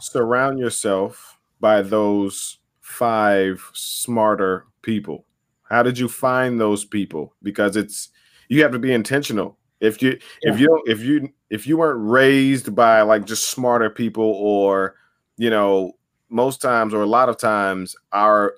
surround 0.00 0.58
yourself 0.58 1.36
by 1.60 1.82
those 1.82 2.56
five 2.80 3.62
smarter 3.74 4.64
people? 4.80 5.26
How 5.68 5.82
did 5.82 5.98
you 5.98 6.08
find 6.08 6.58
those 6.58 6.86
people? 6.86 7.34
Because 7.42 7.76
it's 7.76 8.08
you 8.48 8.62
have 8.62 8.72
to 8.72 8.78
be 8.78 8.94
intentional. 8.94 9.58
If 9.80 10.00
you 10.00 10.18
yeah. 10.42 10.54
if 10.54 10.58
you 10.58 10.82
if 10.86 11.02
you 11.02 11.28
if 11.50 11.66
you 11.66 11.76
weren't 11.76 12.00
raised 12.00 12.74
by 12.74 13.02
like 13.02 13.26
just 13.26 13.50
smarter 13.50 13.90
people 13.90 14.24
or 14.24 14.96
you 15.36 15.50
know 15.50 15.92
most 16.28 16.60
times 16.60 16.92
or 16.92 17.02
a 17.02 17.06
lot 17.06 17.28
of 17.28 17.38
times 17.38 17.94
our 18.12 18.54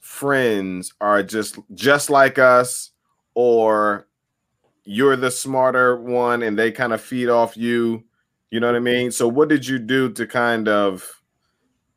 friends 0.00 0.92
are 1.00 1.22
just 1.22 1.58
just 1.74 2.10
like 2.10 2.38
us 2.38 2.90
or 3.34 4.06
you're 4.84 5.16
the 5.16 5.30
smarter 5.30 5.96
one 5.96 6.42
and 6.42 6.58
they 6.58 6.72
kind 6.72 6.92
of 6.92 7.00
feed 7.00 7.28
off 7.28 7.56
you. 7.56 8.02
You 8.50 8.58
know 8.58 8.66
what 8.66 8.76
I 8.76 8.80
mean? 8.80 9.12
So 9.12 9.28
what 9.28 9.48
did 9.48 9.66
you 9.66 9.78
do 9.78 10.10
to 10.12 10.26
kind 10.26 10.68
of 10.68 11.22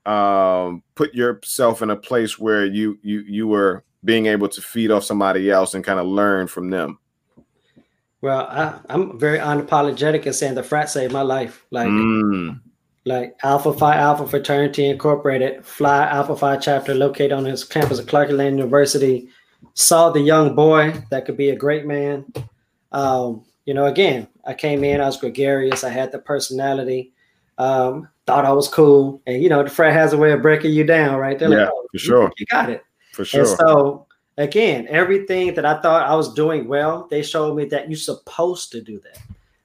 um, 0.05 0.83
put 0.95 1.13
yourself 1.15 1.81
in 1.81 1.89
a 1.89 1.95
place 1.95 2.37
where 2.37 2.65
you 2.65 2.99
you 3.01 3.21
you 3.21 3.47
were 3.47 3.83
being 4.05 4.27
able 4.27 4.49
to 4.49 4.61
feed 4.61 4.91
off 4.91 5.03
somebody 5.03 5.49
else 5.49 5.73
and 5.73 5.83
kind 5.83 5.99
of 5.99 6.05
learn 6.05 6.47
from 6.47 6.69
them? 6.69 6.99
Well, 8.21 8.47
I, 8.47 8.93
am 8.93 9.19
very 9.19 9.39
unapologetic 9.39 10.25
in 10.25 10.33
saying 10.33 10.55
the 10.55 10.63
frat 10.63 10.89
saved 10.89 11.11
my 11.11 11.23
life. 11.23 11.65
Like, 11.71 11.89
mm. 11.89 12.59
Like 13.05 13.35
Alpha 13.43 13.73
Phi 13.73 13.95
Alpha 13.95 14.27
Fraternity 14.27 14.85
Incorporated, 14.85 15.65
Fly 15.65 16.07
Alpha 16.07 16.35
Phi 16.35 16.57
chapter 16.57 16.93
located 16.93 17.33
on 17.33 17.45
his 17.45 17.63
campus 17.63 17.99
of 17.99 18.07
Clark 18.07 18.29
Atlanta 18.29 18.55
University, 18.55 19.27
saw 19.73 20.09
the 20.09 20.21
young 20.21 20.55
boy 20.55 20.93
that 21.09 21.25
could 21.25 21.35
be 21.35 21.49
a 21.49 21.55
great 21.55 21.85
man. 21.85 22.25
Um, 22.93 23.43
you 23.65 23.73
know, 23.73 23.85
again, 23.85 24.27
I 24.45 24.53
came 24.53 24.83
in, 24.83 25.01
I 25.01 25.05
was 25.05 25.17
gregarious, 25.17 25.83
I 25.83 25.89
had 25.89 26.11
the 26.11 26.19
personality, 26.19 27.11
um, 27.57 28.07
thought 28.25 28.45
I 28.45 28.53
was 28.53 28.67
cool, 28.67 29.21
and 29.27 29.43
you 29.43 29.49
know, 29.49 29.63
the 29.63 29.69
frat 29.69 29.93
has 29.93 30.13
a 30.13 30.17
way 30.17 30.31
of 30.31 30.41
breaking 30.41 30.71
you 30.71 30.85
down, 30.85 31.17
right? 31.17 31.37
They're 31.37 31.49
yeah, 31.49 31.65
like, 31.65 31.69
oh, 31.73 31.87
for 31.91 31.97
sure, 31.97 32.31
you 32.37 32.45
got 32.45 32.69
it, 32.69 32.83
for 33.11 33.25
sure. 33.25 33.41
And 33.41 33.49
so 33.49 34.07
again, 34.37 34.87
everything 34.89 35.53
that 35.55 35.65
I 35.65 35.81
thought 35.81 36.07
I 36.07 36.15
was 36.15 36.33
doing 36.33 36.67
well, 36.67 37.07
they 37.09 37.21
showed 37.21 37.55
me 37.55 37.65
that 37.65 37.89
you're 37.89 37.97
supposed 37.97 38.71
to 38.71 38.81
do 38.81 38.99
that. 39.01 39.19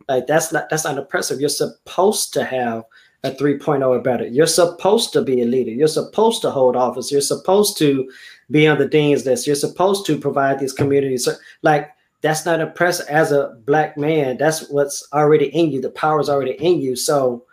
Like 0.09 0.27
that's 0.27 0.53
not 0.53 0.71
that's 0.71 0.85
not 0.85 0.99
impressive. 0.99 1.41
You're 1.41 1.49
supposed 1.51 2.33
to 2.35 2.45
have 2.45 2.85
a 3.25 3.31
3.0 3.31 3.87
or 3.87 3.99
better. 4.01 4.27
You're 4.27 4.47
supposed 4.47 5.13
to 5.13 5.23
be 5.23 5.43
a 5.43 5.45
leader. 5.45 5.71
You're 5.71 5.89
supposed 5.89 6.41
to 6.43 6.51
hold 6.51 6.77
office. 6.77 7.11
You're 7.11 7.21
supposed 7.21 7.77
to 7.79 8.11
be 8.51 8.67
on 8.67 8.79
the 8.79 8.89
dean's 8.89 9.27
list. 9.27 9.47
You're 9.47 9.57
supposed 9.57 10.07
to 10.07 10.19
provide 10.19 10.59
these 10.59 10.73
communities. 10.73 11.29
Like 11.63 11.91
that's 12.21 12.47
not 12.47 12.61
impressive 12.61 13.07
as 13.09 13.33
a 13.33 13.57
black 13.67 13.97
man. 13.97 14.37
That's 14.37 14.69
what's 14.69 15.07
already 15.13 15.47
in 15.47 15.71
you. 15.71 15.81
The 15.81 15.91
power 15.91 16.21
is 16.21 16.29
already 16.29 16.53
in 16.53 16.81
you. 16.81 16.97
So 16.97 17.45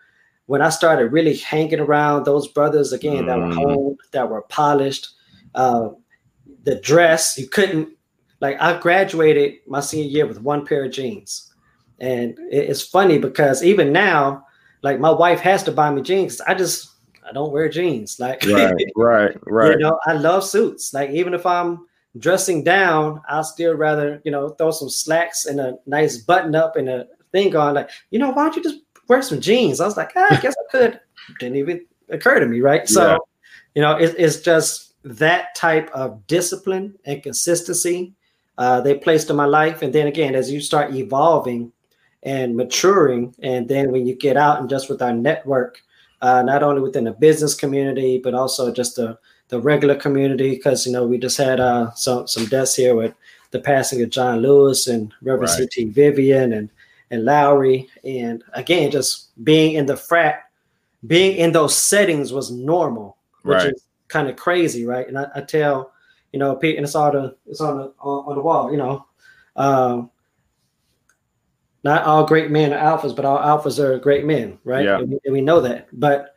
when 0.48 0.62
I 0.62 0.70
started 0.70 1.12
really 1.12 1.36
hanging 1.36 1.80
around 1.80 2.26
those 2.26 2.48
brothers 2.48 2.94
again 2.94 3.24
mm. 3.24 3.28
that 3.28 3.38
were 3.38 3.46
mm. 3.46 3.56
honed, 3.56 4.00
that 4.12 4.30
were 4.30 4.42
polished, 4.44 5.10
uh, 5.56 5.90
the 6.64 6.76
dress 6.82 7.38
you 7.38 7.48
couldn't 7.48 7.90
like. 8.42 8.60
I 8.60 8.80
graduated 8.80 9.56
my 9.68 9.80
senior 9.80 10.10
year 10.10 10.26
with 10.26 10.42
one 10.42 10.66
pair 10.66 10.86
of 10.86 10.92
jeans, 10.92 11.54
and 12.00 12.38
it's 12.52 12.82
funny 12.82 13.18
because 13.18 13.64
even 13.64 13.92
now, 13.94 14.45
like 14.86 15.00
my 15.00 15.10
wife 15.10 15.40
has 15.40 15.64
to 15.64 15.72
buy 15.72 15.90
me 15.90 16.04
jeans. 16.04 16.40
I 16.42 16.54
just 16.54 16.92
I 17.28 17.32
don't 17.34 17.52
wear 17.52 17.68
jeans. 17.68 18.20
Like 18.20 18.46
right, 18.46 18.76
right, 18.96 19.36
right. 19.48 19.72
You 19.72 19.80
know, 19.80 20.00
I 20.06 20.14
love 20.14 20.46
suits. 20.46 20.94
Like 20.94 21.10
even 21.10 21.34
if 21.34 21.44
I'm 21.44 21.88
dressing 22.20 22.64
down, 22.64 23.20
I'll 23.28 23.44
still 23.44 23.74
rather, 23.74 24.22
you 24.24 24.32
know, 24.32 24.50
throw 24.50 24.70
some 24.70 24.90
slacks 24.90 25.48
and 25.48 25.60
a 25.60 25.74
nice 25.88 26.20
button 26.20 26.54
up 26.54 26.76
and 26.76 26.88
a 26.88 27.08
thing 27.32 27.56
on. 27.56 27.74
Like, 27.74 27.90
you 28.12 28.20
know, 28.20 28.30
why 28.30 28.44
don't 28.44 28.56
you 28.56 28.62
just 28.62 28.82
wear 29.08 29.24
some 29.24 29.42
jeans? 29.42 29.82
I 29.82 29.86
was 29.86 29.98
like, 29.98 30.12
ah, 30.16 30.28
I 30.30 30.40
guess 30.40 30.54
I 30.54 30.72
could. 30.72 31.00
Didn't 31.40 31.58
even 31.58 31.84
occur 32.10 32.40
to 32.40 32.46
me, 32.46 32.62
right? 32.62 32.88
So, 32.88 33.18
you 33.74 33.82
know, 33.82 33.98
it, 33.98 34.14
it's 34.20 34.42
just 34.42 34.94
that 35.04 35.56
type 35.56 35.90
of 35.96 36.28
discipline 36.28 36.94
and 37.06 37.24
consistency 37.24 38.14
uh, 38.60 38.82
they 38.82 38.96
placed 38.96 39.32
in 39.32 39.36
my 39.36 39.46
life. 39.46 39.82
And 39.82 39.92
then 39.92 40.06
again, 40.06 40.36
as 40.36 40.52
you 40.52 40.62
start 40.62 40.94
evolving 40.94 41.72
and 42.26 42.58
maturing, 42.58 43.34
and 43.42 43.68
then 43.68 43.92
when 43.92 44.06
you 44.06 44.16
get 44.16 44.36
out 44.36 44.60
and 44.60 44.70
just 44.70 44.90
with 44.90 45.02
our 45.02 45.14
network, 45.14 45.82
uh, 46.22 46.42
not 46.42 46.64
only 46.64 46.82
within 46.82 47.04
the 47.04 47.12
business 47.12 47.54
community, 47.54 48.18
but 48.18 48.34
also 48.34 48.74
just 48.74 48.96
the 48.96 49.18
the 49.50 49.62
regular 49.62 49.96
community 49.96 50.56
because 50.56 50.86
you 50.86 50.92
know 50.92 51.06
we 51.06 51.18
just 51.18 51.38
had 51.38 51.60
uh, 51.60 51.92
some 51.92 52.28
some 52.28 52.46
deaths 52.48 52.76
here 52.76 52.96
with 52.96 53.14
the 53.52 53.60
passing 53.60 54.02
of 54.02 54.10
John 54.10 54.40
Lewis 54.40 54.88
and 54.88 55.14
Reverend 55.22 55.52
right. 55.52 55.72
C.T. 55.72 55.92
Vivian 55.92 56.54
and 56.54 56.70
and 57.12 57.24
Lowery, 57.24 57.88
and 58.04 58.44
again, 58.54 58.90
just 58.90 59.30
being 59.44 59.76
in 59.76 59.86
the 59.86 59.96
frat, 59.96 60.50
being 61.06 61.38
in 61.38 61.52
those 61.52 61.78
settings 61.78 62.34
was 62.34 62.50
normal, 62.50 63.18
which 63.44 63.58
right. 63.58 63.74
is 63.74 63.86
kind 64.08 64.28
of 64.28 64.36
crazy, 64.36 64.86
right? 64.86 65.08
And 65.08 65.20
I, 65.20 65.28
I, 65.36 65.42
tell, 65.42 65.94
you 66.34 66.40
know, 66.40 66.56
Pete 66.56 66.78
and 66.78 66.84
it's 66.84 66.96
all 66.96 67.12
the 67.12 67.36
it's 67.46 67.62
on 67.62 67.78
the 67.78 67.94
on, 68.00 68.26
on 68.26 68.36
the 68.36 68.42
wall, 68.42 68.72
you 68.72 68.78
know. 68.78 69.06
Um, 69.56 70.10
not 71.86 72.04
all 72.04 72.26
great 72.26 72.50
men 72.50 72.74
are 72.74 72.98
alphas, 72.98 73.16
but 73.16 73.26
all 73.26 73.38
alphas 73.38 73.78
are 73.78 74.00
great 74.00 74.26
men, 74.26 74.58
right? 74.64 74.86
Yeah. 74.86 74.98
And 74.98 75.12
we, 75.12 75.20
and 75.24 75.34
we 75.34 75.40
know 75.40 75.62
that. 75.62 75.88
But 75.94 76.34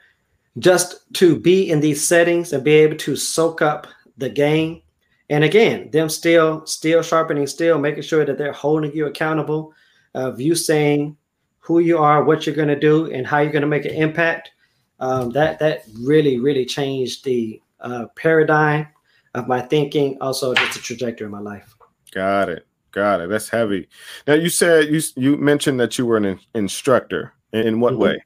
just 0.58 1.12
to 1.14 1.40
be 1.40 1.70
in 1.70 1.80
these 1.80 2.06
settings 2.06 2.52
and 2.52 2.62
be 2.62 2.72
able 2.72 2.98
to 2.98 3.16
soak 3.16 3.62
up 3.62 3.86
the 4.18 4.28
game. 4.28 4.82
And 5.30 5.44
again, 5.44 5.90
them 5.90 6.10
still, 6.10 6.66
still 6.66 7.02
sharpening, 7.02 7.46
still 7.46 7.78
making 7.78 8.02
sure 8.02 8.26
that 8.26 8.36
they're 8.36 8.52
holding 8.52 8.94
you 8.94 9.06
accountable 9.06 9.72
of 10.14 10.38
you 10.38 10.54
saying 10.54 11.16
who 11.60 11.78
you 11.78 11.96
are, 11.96 12.24
what 12.24 12.44
you're 12.44 12.54
going 12.54 12.68
to 12.68 12.78
do, 12.78 13.10
and 13.10 13.26
how 13.26 13.38
you're 13.38 13.52
going 13.52 13.62
to 13.62 13.68
make 13.68 13.86
an 13.86 13.94
impact. 13.94 14.50
Um, 15.00 15.30
that 15.30 15.58
that 15.60 15.84
really, 16.02 16.38
really 16.40 16.66
changed 16.66 17.24
the 17.24 17.62
uh, 17.80 18.06
paradigm 18.16 18.88
of 19.34 19.48
my 19.48 19.62
thinking, 19.62 20.18
also 20.20 20.52
just 20.52 20.74
the 20.74 20.80
trajectory 20.80 21.24
of 21.24 21.30
my 21.30 21.40
life. 21.40 21.74
Got 22.12 22.50
it. 22.50 22.66
Got 22.98 23.20
it. 23.20 23.28
That's 23.28 23.48
heavy. 23.48 23.88
Now 24.26 24.34
you 24.34 24.48
said 24.48 24.88
you 24.88 25.00
you 25.14 25.36
mentioned 25.36 25.78
that 25.78 25.96
you 25.98 26.04
were 26.04 26.16
an 26.16 26.40
instructor. 26.52 27.32
In, 27.52 27.64
in 27.64 27.80
what 27.80 27.92
mm-hmm. 27.92 28.02
way? 28.02 28.24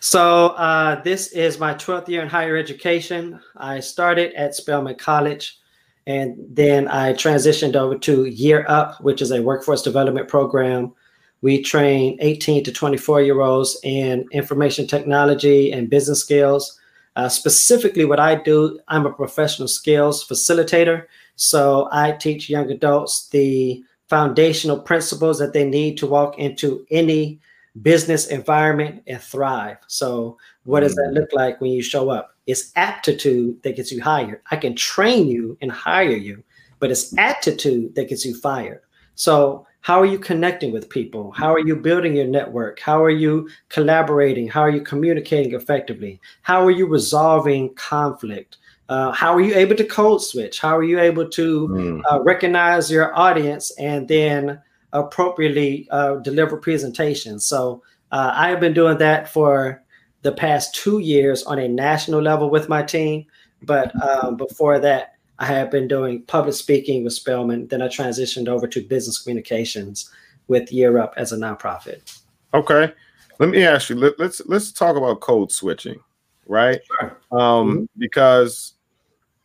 So 0.00 0.48
uh, 0.56 1.02
this 1.02 1.32
is 1.32 1.58
my 1.58 1.74
12th 1.74 2.08
year 2.08 2.22
in 2.22 2.28
higher 2.28 2.56
education. 2.56 3.38
I 3.58 3.80
started 3.80 4.32
at 4.32 4.54
Spelman 4.54 4.94
College, 4.94 5.58
and 6.06 6.34
then 6.48 6.88
I 6.88 7.12
transitioned 7.12 7.76
over 7.76 7.98
to 7.98 8.24
Year 8.24 8.64
Up, 8.68 9.02
which 9.02 9.20
is 9.20 9.32
a 9.32 9.42
workforce 9.42 9.82
development 9.82 10.28
program. 10.28 10.94
We 11.42 11.62
train 11.62 12.16
18 12.22 12.64
to 12.64 12.72
24 12.72 13.20
year 13.20 13.42
olds 13.42 13.78
in 13.82 14.24
information 14.32 14.86
technology 14.86 15.72
and 15.72 15.90
business 15.90 16.20
skills. 16.20 16.80
Uh, 17.16 17.28
specifically, 17.28 18.06
what 18.06 18.18
I 18.18 18.34
do, 18.34 18.80
I'm 18.88 19.04
a 19.04 19.12
professional 19.12 19.68
skills 19.68 20.26
facilitator. 20.26 21.04
So 21.40 21.88
I 21.92 22.12
teach 22.12 22.50
young 22.50 22.68
adults 22.68 23.28
the 23.28 23.84
foundational 24.08 24.80
principles 24.80 25.38
that 25.38 25.52
they 25.52 25.64
need 25.64 25.96
to 25.98 26.06
walk 26.06 26.36
into 26.36 26.84
any 26.90 27.38
business 27.80 28.26
environment 28.26 29.04
and 29.06 29.22
thrive. 29.22 29.76
So, 29.86 30.36
what 30.64 30.80
does 30.80 30.96
that 30.96 31.10
mm. 31.12 31.14
look 31.14 31.30
like 31.32 31.60
when 31.60 31.70
you 31.70 31.80
show 31.80 32.10
up? 32.10 32.34
It's 32.48 32.72
aptitude 32.74 33.62
that 33.62 33.76
gets 33.76 33.92
you 33.92 34.02
hired. 34.02 34.40
I 34.50 34.56
can 34.56 34.74
train 34.74 35.28
you 35.28 35.56
and 35.62 35.70
hire 35.70 36.10
you, 36.10 36.42
but 36.80 36.90
it's 36.90 37.16
aptitude 37.16 37.94
that 37.94 38.08
gets 38.08 38.24
you 38.24 38.34
fired. 38.34 38.80
So, 39.14 39.64
how 39.82 40.00
are 40.00 40.06
you 40.06 40.18
connecting 40.18 40.72
with 40.72 40.90
people? 40.90 41.30
How 41.30 41.54
are 41.54 41.64
you 41.64 41.76
building 41.76 42.16
your 42.16 42.26
network? 42.26 42.80
How 42.80 43.00
are 43.00 43.10
you 43.10 43.48
collaborating? 43.68 44.48
How 44.48 44.62
are 44.62 44.70
you 44.70 44.80
communicating 44.80 45.54
effectively? 45.54 46.20
How 46.42 46.64
are 46.64 46.72
you 46.72 46.88
resolving 46.88 47.74
conflict? 47.74 48.56
Uh, 48.88 49.12
how 49.12 49.34
are 49.34 49.40
you 49.40 49.54
able 49.54 49.76
to 49.76 49.84
code 49.84 50.22
switch? 50.22 50.60
How 50.60 50.76
are 50.76 50.82
you 50.82 50.98
able 50.98 51.28
to 51.28 51.68
mm. 51.68 52.02
uh, 52.10 52.22
recognize 52.22 52.90
your 52.90 53.16
audience 53.16 53.70
and 53.78 54.08
then 54.08 54.60
appropriately 54.92 55.86
uh, 55.90 56.16
deliver 56.16 56.56
presentations? 56.56 57.44
So 57.44 57.82
uh, 58.12 58.32
I 58.34 58.48
have 58.48 58.60
been 58.60 58.72
doing 58.72 58.98
that 58.98 59.28
for 59.28 59.82
the 60.22 60.32
past 60.32 60.74
two 60.74 61.00
years 61.00 61.42
on 61.44 61.58
a 61.58 61.68
national 61.68 62.22
level 62.22 62.50
with 62.50 62.68
my 62.68 62.82
team. 62.82 63.26
But 63.62 63.92
um, 64.02 64.36
before 64.36 64.78
that, 64.78 65.14
I 65.38 65.46
have 65.46 65.70
been 65.70 65.86
doing 65.86 66.22
public 66.22 66.54
speaking 66.54 67.04
with 67.04 67.12
Spelman. 67.12 67.68
Then 67.68 67.82
I 67.82 67.88
transitioned 67.88 68.48
over 68.48 68.66
to 68.66 68.80
business 68.82 69.18
communications 69.22 70.10
with 70.48 70.72
Year 70.72 70.98
Up 70.98 71.14
as 71.16 71.32
a 71.32 71.36
nonprofit. 71.36 72.20
Okay, 72.54 72.92
let 73.38 73.48
me 73.50 73.64
ask 73.64 73.90
you. 73.90 73.96
Let, 73.96 74.14
us 74.14 74.18
let's, 74.18 74.42
let's 74.46 74.72
talk 74.72 74.96
about 74.96 75.20
code 75.20 75.52
switching, 75.52 76.00
right? 76.46 76.80
Sure. 77.00 77.16
Um, 77.30 77.38
mm-hmm. 77.40 77.84
Because 77.98 78.74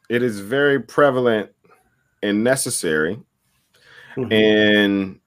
it 0.10 0.24
is 0.24 0.40
very 0.40 0.80
prevalent 0.80 1.50
and 2.22 2.44
necessary 2.44 3.20
mm-hmm. 4.16 4.32
in 4.32 5.20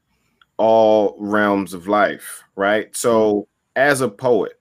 all 0.57 1.17
realms 1.19 1.75
of 1.75 1.87
life, 1.87 2.43
right? 2.57 2.95
So, 2.97 3.49
as 3.75 4.01
a 4.01 4.09
poet, 4.09 4.59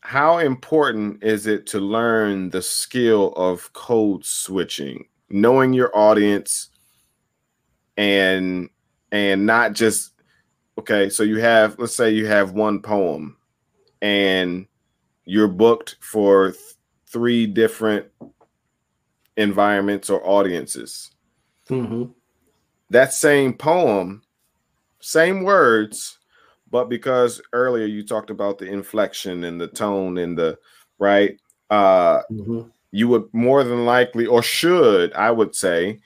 how 0.00 0.38
important 0.38 1.22
is 1.22 1.46
it 1.46 1.66
to 1.68 1.80
learn 1.80 2.50
the 2.50 2.62
skill 2.62 3.32
of 3.34 3.72
code 3.72 4.24
switching, 4.24 5.06
knowing 5.30 5.72
your 5.72 5.96
audience 5.96 6.70
and 7.96 8.68
and 9.10 9.46
not 9.46 9.74
just 9.74 10.12
okay, 10.78 11.08
so 11.08 11.22
you 11.22 11.38
have 11.38 11.78
let's 11.78 11.94
say 11.94 12.10
you 12.10 12.26
have 12.26 12.52
one 12.52 12.80
poem 12.80 13.36
and 14.00 14.66
you're 15.24 15.48
booked 15.48 15.96
for 16.00 16.54
three 17.12 17.46
different 17.46 18.06
environments 19.36 20.10
or 20.10 20.26
audiences. 20.26 21.10
Mm-hmm. 21.68 22.04
That 22.90 23.12
same 23.12 23.54
poem, 23.54 24.22
same 25.00 25.42
words, 25.42 26.18
but 26.70 26.88
because 26.88 27.40
earlier 27.52 27.86
you 27.86 28.04
talked 28.04 28.30
about 28.30 28.58
the 28.58 28.66
inflection 28.66 29.44
and 29.44 29.60
the 29.60 29.68
tone 29.68 30.18
and 30.18 30.36
the 30.36 30.58
right, 30.98 31.38
uh, 31.70 32.22
mm-hmm. 32.30 32.62
you 32.90 33.08
would 33.08 33.24
more 33.32 33.64
than 33.64 33.84
likely, 33.84 34.26
or 34.26 34.42
should 34.42 35.12
I 35.12 35.30
would 35.30 35.54
say, 35.54 36.00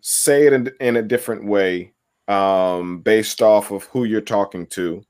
say 0.00 0.46
it 0.46 0.52
in, 0.52 0.70
in 0.80 0.96
a 0.96 1.02
different 1.02 1.46
way 1.46 1.92
um, 2.28 3.00
based 3.00 3.42
off 3.42 3.70
of 3.70 3.84
who 3.84 4.04
you're 4.04 4.20
talking 4.20 4.66
to. 4.68 5.04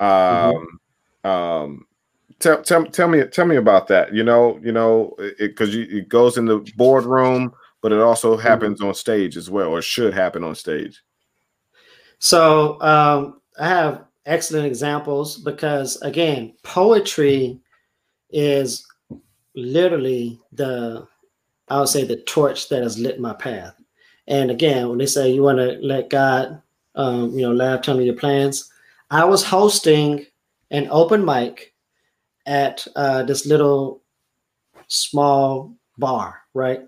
Um, 0.00 0.78
mm-hmm. 1.24 1.28
um, 1.28 1.86
tell, 2.40 2.62
tell, 2.62 2.84
tell 2.86 3.08
me 3.08 3.24
tell 3.24 3.46
me 3.46 3.56
about 3.56 3.88
that. 3.88 4.14
You 4.14 4.24
know, 4.24 4.58
you 4.62 4.72
know, 4.72 5.14
because 5.38 5.74
it, 5.74 5.92
it, 5.92 6.08
goes 6.08 6.36
in 6.36 6.46
the 6.46 6.58
boardroom, 6.76 7.52
but 7.82 7.92
it 7.92 8.00
also 8.00 8.32
mm-hmm. 8.32 8.46
happens 8.46 8.78
mm-hmm. 8.78 8.88
on 8.88 8.94
stage 8.94 9.36
as 9.36 9.50
well, 9.50 9.68
or 9.68 9.82
should 9.82 10.14
happen 10.14 10.44
on 10.44 10.54
stage. 10.54 11.02
So 12.18 12.80
um, 12.80 13.40
I 13.60 13.68
have 13.68 14.04
excellent 14.26 14.66
examples 14.66 15.38
because 15.38 16.00
again, 16.02 16.54
poetry 16.62 17.58
is 18.30 18.86
literally 19.54 20.40
the 20.52 21.06
I 21.68 21.80
would 21.80 21.88
say 21.88 22.04
the 22.04 22.16
torch 22.22 22.68
that 22.68 22.82
has 22.82 22.98
lit 22.98 23.20
my 23.20 23.34
path. 23.34 23.74
And 24.26 24.50
again, 24.50 24.88
when 24.88 24.98
they 24.98 25.06
say 25.06 25.30
you 25.30 25.42
want 25.42 25.58
to 25.58 25.78
let 25.82 26.10
God, 26.10 26.60
um, 26.94 27.30
you 27.32 27.42
know, 27.42 27.52
laugh, 27.52 27.82
tell 27.82 27.96
me 27.96 28.04
your 28.04 28.14
plans, 28.14 28.70
I 29.10 29.24
was 29.24 29.42
hosting 29.44 30.26
an 30.70 30.86
open 30.90 31.24
mic 31.24 31.74
at 32.48 32.86
uh, 32.96 33.22
this 33.22 33.46
little 33.46 34.02
small 34.88 35.76
bar, 35.98 36.40
right? 36.54 36.80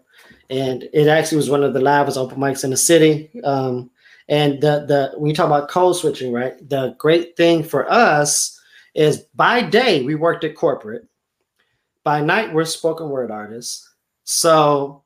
And 0.48 0.88
it 0.92 1.06
actually 1.06 1.36
was 1.36 1.50
one 1.50 1.62
of 1.62 1.74
the 1.74 1.80
loudest 1.80 2.18
open 2.18 2.38
mics 2.38 2.64
in 2.64 2.70
the 2.70 2.76
city. 2.76 3.30
Um, 3.44 3.90
and 4.28 4.60
the 4.60 4.86
the 4.86 5.12
when 5.18 5.28
you 5.28 5.34
talk 5.34 5.46
about 5.46 5.68
code 5.68 5.96
switching, 5.96 6.32
right? 6.32 6.56
The 6.68 6.94
great 6.98 7.36
thing 7.36 7.62
for 7.62 7.90
us 7.90 8.58
is 8.94 9.18
by 9.34 9.62
day 9.62 10.02
we 10.02 10.14
worked 10.14 10.44
at 10.44 10.56
corporate. 10.56 11.06
By 12.04 12.22
night 12.22 12.52
we're 12.52 12.64
spoken 12.64 13.10
word 13.10 13.30
artists. 13.30 13.88
So 14.24 15.02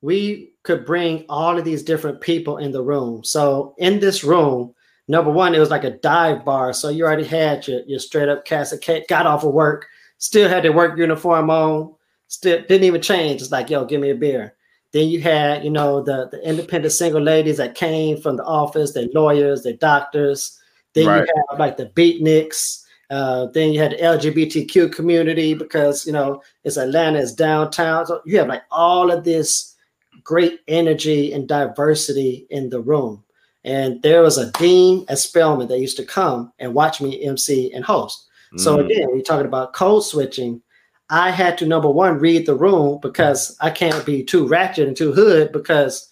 we 0.00 0.54
could 0.64 0.84
bring 0.84 1.24
all 1.28 1.58
of 1.58 1.64
these 1.64 1.82
different 1.82 2.20
people 2.20 2.58
in 2.58 2.72
the 2.72 2.82
room. 2.82 3.22
So 3.22 3.74
in 3.78 4.00
this 4.00 4.24
room, 4.24 4.74
number 5.08 5.30
one, 5.30 5.54
it 5.54 5.58
was 5.58 5.70
like 5.70 5.84
a 5.84 5.98
dive 5.98 6.44
bar. 6.44 6.72
So 6.72 6.88
you 6.88 7.04
already 7.04 7.24
had 7.24 7.66
your, 7.66 7.80
your 7.86 7.98
straight 7.98 8.28
up 8.28 8.44
cast 8.44 8.72
of 8.72 9.06
got 9.08 9.26
off 9.26 9.44
of 9.44 9.52
work, 9.52 9.86
still 10.18 10.48
had 10.48 10.64
their 10.64 10.72
work 10.72 10.98
uniform 10.98 11.50
on, 11.50 11.94
still 12.28 12.62
didn't 12.62 12.84
even 12.84 13.02
change. 13.02 13.42
It's 13.42 13.50
like, 13.50 13.70
yo, 13.70 13.84
give 13.84 14.00
me 14.00 14.10
a 14.10 14.14
beer. 14.14 14.54
Then 14.92 15.08
you 15.08 15.20
had, 15.20 15.64
you 15.64 15.70
know, 15.70 16.02
the, 16.02 16.28
the 16.30 16.46
independent 16.46 16.92
single 16.92 17.22
ladies 17.22 17.56
that 17.56 17.74
came 17.74 18.20
from 18.20 18.36
the 18.36 18.44
office, 18.44 18.92
they're 18.92 19.08
lawyers, 19.14 19.62
they're 19.62 19.72
doctors. 19.72 20.58
Then 20.94 21.06
right. 21.06 21.26
you 21.26 21.44
have 21.50 21.58
like 21.58 21.78
the 21.78 21.86
beatniks. 21.86 22.84
Uh, 23.10 23.46
then 23.46 23.72
you 23.72 23.80
had 23.80 23.92
the 23.92 23.96
LGBTQ 23.96 24.92
community 24.92 25.54
because, 25.54 26.06
you 26.06 26.12
know, 26.12 26.42
it's 26.64 26.76
Atlanta, 26.76 27.18
it's 27.18 27.32
downtown. 27.32 28.06
So 28.06 28.20
you 28.24 28.38
have 28.38 28.48
like 28.48 28.62
all 28.70 29.10
of 29.10 29.24
this 29.24 29.76
great 30.22 30.60
energy 30.68 31.32
and 31.32 31.48
diversity 31.48 32.46
in 32.50 32.70
the 32.70 32.80
room. 32.80 33.22
And 33.64 34.02
there 34.02 34.22
was 34.22 34.38
a 34.38 34.50
dean 34.52 35.04
at 35.08 35.18
Spelman 35.18 35.68
that 35.68 35.78
used 35.78 35.96
to 35.98 36.04
come 36.04 36.52
and 36.58 36.74
watch 36.74 37.00
me 37.00 37.22
MC 37.24 37.72
and 37.72 37.84
host. 37.84 38.28
So 38.56 38.76
mm. 38.76 38.84
again, 38.84 39.08
we're 39.10 39.22
talking 39.22 39.46
about 39.46 39.72
code 39.72 40.04
switching. 40.04 40.60
I 41.08 41.30
had 41.30 41.58
to 41.58 41.66
number 41.66 41.90
one 41.90 42.18
read 42.18 42.46
the 42.46 42.54
room 42.54 42.98
because 43.00 43.56
I 43.60 43.70
can't 43.70 44.04
be 44.04 44.24
too 44.24 44.46
ratchet 44.46 44.88
and 44.88 44.96
too 44.96 45.12
hood 45.12 45.52
because 45.52 46.08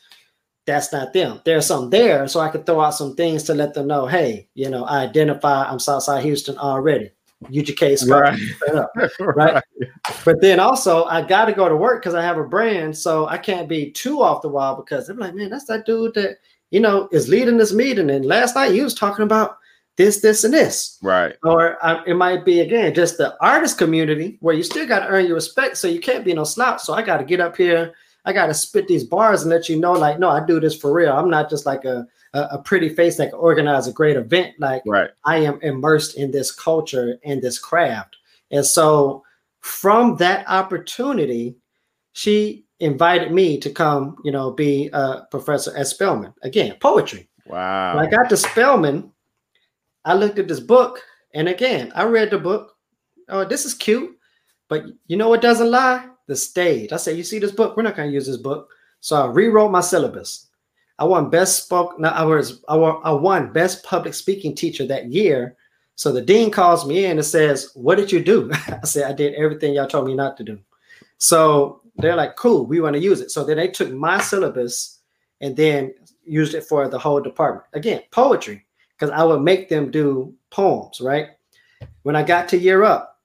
that's 0.66 0.92
not 0.92 1.12
them. 1.12 1.40
There's 1.44 1.66
some 1.66 1.90
there, 1.90 2.28
so 2.28 2.40
I 2.40 2.48
could 2.48 2.66
throw 2.66 2.80
out 2.80 2.94
some 2.94 3.16
things 3.16 3.42
to 3.44 3.54
let 3.54 3.74
them 3.74 3.86
know, 3.86 4.06
hey, 4.06 4.48
you 4.54 4.70
know, 4.70 4.84
I 4.84 5.00
identify 5.00 5.64
I'm 5.64 5.78
Southside 5.78 6.22
Houston 6.22 6.56
already. 6.58 7.10
UGK 7.44 8.10
right. 8.10 8.38
right. 9.20 9.54
right. 9.54 9.64
But 10.26 10.42
then 10.42 10.60
also 10.60 11.04
I 11.04 11.22
got 11.22 11.46
to 11.46 11.54
go 11.54 11.68
to 11.70 11.76
work 11.76 12.02
because 12.02 12.14
I 12.14 12.22
have 12.22 12.36
a 12.36 12.44
brand, 12.44 12.96
so 12.96 13.26
I 13.26 13.38
can't 13.38 13.68
be 13.68 13.90
too 13.90 14.22
off 14.22 14.42
the 14.42 14.48
wall 14.48 14.76
because 14.76 15.06
they're 15.06 15.16
like, 15.16 15.34
man, 15.34 15.48
that's 15.48 15.64
that 15.66 15.86
dude 15.86 16.14
that 16.14 16.36
you 16.70 16.80
know 16.80 17.08
is 17.12 17.28
leading 17.28 17.56
this 17.56 17.72
meeting. 17.72 18.10
And 18.10 18.24
last 18.24 18.54
night 18.54 18.72
he 18.72 18.82
was 18.82 18.94
talking 18.94 19.24
about 19.24 19.56
this, 19.96 20.20
this, 20.20 20.44
and 20.44 20.54
this. 20.54 20.98
Right. 21.02 21.36
Or 21.42 21.84
uh, 21.84 22.02
it 22.06 22.14
might 22.14 22.44
be 22.44 22.60
again 22.60 22.94
just 22.94 23.18
the 23.18 23.36
artist 23.40 23.76
community 23.76 24.38
where 24.40 24.54
you 24.54 24.62
still 24.62 24.86
got 24.86 25.00
to 25.00 25.08
earn 25.08 25.26
your 25.26 25.34
respect, 25.34 25.76
so 25.76 25.88
you 25.88 26.00
can't 26.00 26.24
be 26.24 26.32
no 26.32 26.44
slouch. 26.44 26.80
So 26.80 26.94
I 26.94 27.02
got 27.02 27.18
to 27.18 27.24
get 27.24 27.40
up 27.40 27.56
here, 27.56 27.94
I 28.24 28.32
got 28.32 28.46
to 28.46 28.54
spit 28.54 28.88
these 28.88 29.04
bars 29.04 29.42
and 29.42 29.50
let 29.50 29.68
you 29.68 29.78
know, 29.78 29.92
like, 29.92 30.18
no, 30.18 30.30
I 30.30 30.44
do 30.44 30.58
this 30.58 30.76
for 30.76 30.92
real. 30.92 31.12
I'm 31.12 31.30
not 31.30 31.50
just 31.50 31.66
like 31.66 31.84
a 31.84 32.06
a, 32.32 32.40
a 32.52 32.62
pretty 32.62 32.88
face 32.88 33.16
that 33.16 33.30
can 33.30 33.38
organize 33.38 33.88
a 33.88 33.92
great 33.92 34.16
event. 34.16 34.54
Like, 34.58 34.82
right. 34.86 35.10
I 35.24 35.38
am 35.38 35.58
immersed 35.62 36.16
in 36.16 36.30
this 36.30 36.52
culture 36.52 37.18
and 37.24 37.42
this 37.42 37.58
craft, 37.58 38.16
and 38.50 38.64
so 38.64 39.24
from 39.60 40.16
that 40.16 40.48
opportunity, 40.48 41.56
she 42.12 42.64
invited 42.80 43.32
me 43.32 43.58
to 43.58 43.70
come, 43.70 44.16
you 44.24 44.32
know, 44.32 44.50
be 44.50 44.90
a 44.92 45.22
professor 45.30 45.76
at 45.76 45.86
Spelman. 45.86 46.34
Again, 46.42 46.76
poetry. 46.80 47.28
Wow. 47.46 47.96
When 47.96 48.06
I 48.06 48.10
got 48.10 48.28
to 48.30 48.36
Spelman, 48.36 49.12
I 50.04 50.14
looked 50.14 50.38
at 50.38 50.48
this 50.48 50.60
book, 50.60 51.02
and 51.34 51.48
again, 51.48 51.92
I 51.94 52.04
read 52.04 52.30
the 52.30 52.38
book. 52.38 52.76
Oh, 53.28 53.44
this 53.44 53.64
is 53.64 53.74
cute, 53.74 54.16
but 54.68 54.84
you 55.06 55.16
know 55.16 55.28
what 55.28 55.42
doesn't 55.42 55.70
lie? 55.70 56.08
The 56.26 56.36
stage. 56.36 56.92
I 56.92 56.96
said, 56.96 57.16
you 57.16 57.22
see 57.22 57.38
this 57.38 57.52
book? 57.52 57.76
We're 57.76 57.82
not 57.82 57.96
going 57.96 58.08
to 58.08 58.14
use 58.14 58.26
this 58.26 58.36
book. 58.36 58.70
So 59.00 59.16
I 59.16 59.26
rewrote 59.26 59.70
my 59.70 59.80
syllabus. 59.80 60.48
I 60.98 61.04
won 61.04 61.30
best 61.30 61.64
spoke. 61.64 61.98
No, 61.98 62.10
I 62.10 62.22
was 62.22 62.62
I 62.68 62.76
won, 62.76 63.00
I 63.02 63.10
won 63.10 63.52
best 63.52 63.82
public 63.84 64.12
speaking 64.12 64.54
teacher 64.54 64.86
that 64.86 65.10
year. 65.10 65.56
So 65.94 66.12
the 66.12 66.20
dean 66.20 66.50
calls 66.50 66.86
me 66.86 67.06
in 67.06 67.12
and 67.12 67.24
says, 67.24 67.70
"What 67.74 67.96
did 67.96 68.12
you 68.12 68.22
do?" 68.22 68.50
I 68.52 68.84
said, 68.84 69.10
"I 69.10 69.14
did 69.14 69.34
everything 69.34 69.72
y'all 69.72 69.86
told 69.86 70.06
me 70.06 70.14
not 70.14 70.36
to 70.36 70.44
do." 70.44 70.60
So 71.16 71.80
they're 72.00 72.16
like, 72.16 72.36
"Cool, 72.36 72.66
we 72.66 72.80
want 72.80 72.94
to 72.94 73.00
use 73.00 73.20
it." 73.20 73.30
So 73.30 73.44
then 73.44 73.56
they 73.56 73.68
took 73.68 73.92
my 73.92 74.20
syllabus 74.20 75.00
and 75.40 75.56
then 75.56 75.94
used 76.24 76.54
it 76.54 76.64
for 76.64 76.88
the 76.88 76.98
whole 76.98 77.20
department. 77.20 77.66
Again, 77.72 78.02
poetry 78.10 78.66
because 79.00 79.10
I 79.10 79.24
would 79.24 79.40
make 79.40 79.68
them 79.68 79.90
do 79.90 80.34
poems, 80.50 81.00
right? 81.00 81.28
When 82.02 82.16
I 82.16 82.22
got 82.22 82.48
to 82.50 82.58
Year 82.58 82.84
Up, 82.84 83.18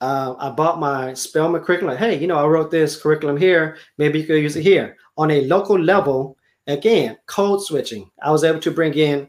uh, 0.00 0.34
I 0.38 0.50
bought 0.50 0.78
my 0.78 1.14
Spelman 1.14 1.62
curriculum. 1.62 1.96
Hey, 1.96 2.18
you 2.18 2.26
know, 2.26 2.36
I 2.36 2.46
wrote 2.46 2.70
this 2.70 3.00
curriculum 3.00 3.36
here. 3.36 3.78
Maybe 3.98 4.20
you 4.20 4.26
could 4.26 4.42
use 4.42 4.56
it 4.56 4.62
here. 4.62 4.96
On 5.16 5.30
a 5.30 5.44
local 5.46 5.78
level, 5.78 6.36
again, 6.66 7.16
code 7.26 7.62
switching. 7.62 8.10
I 8.22 8.30
was 8.30 8.44
able 8.44 8.60
to 8.60 8.70
bring 8.70 8.94
in 8.94 9.28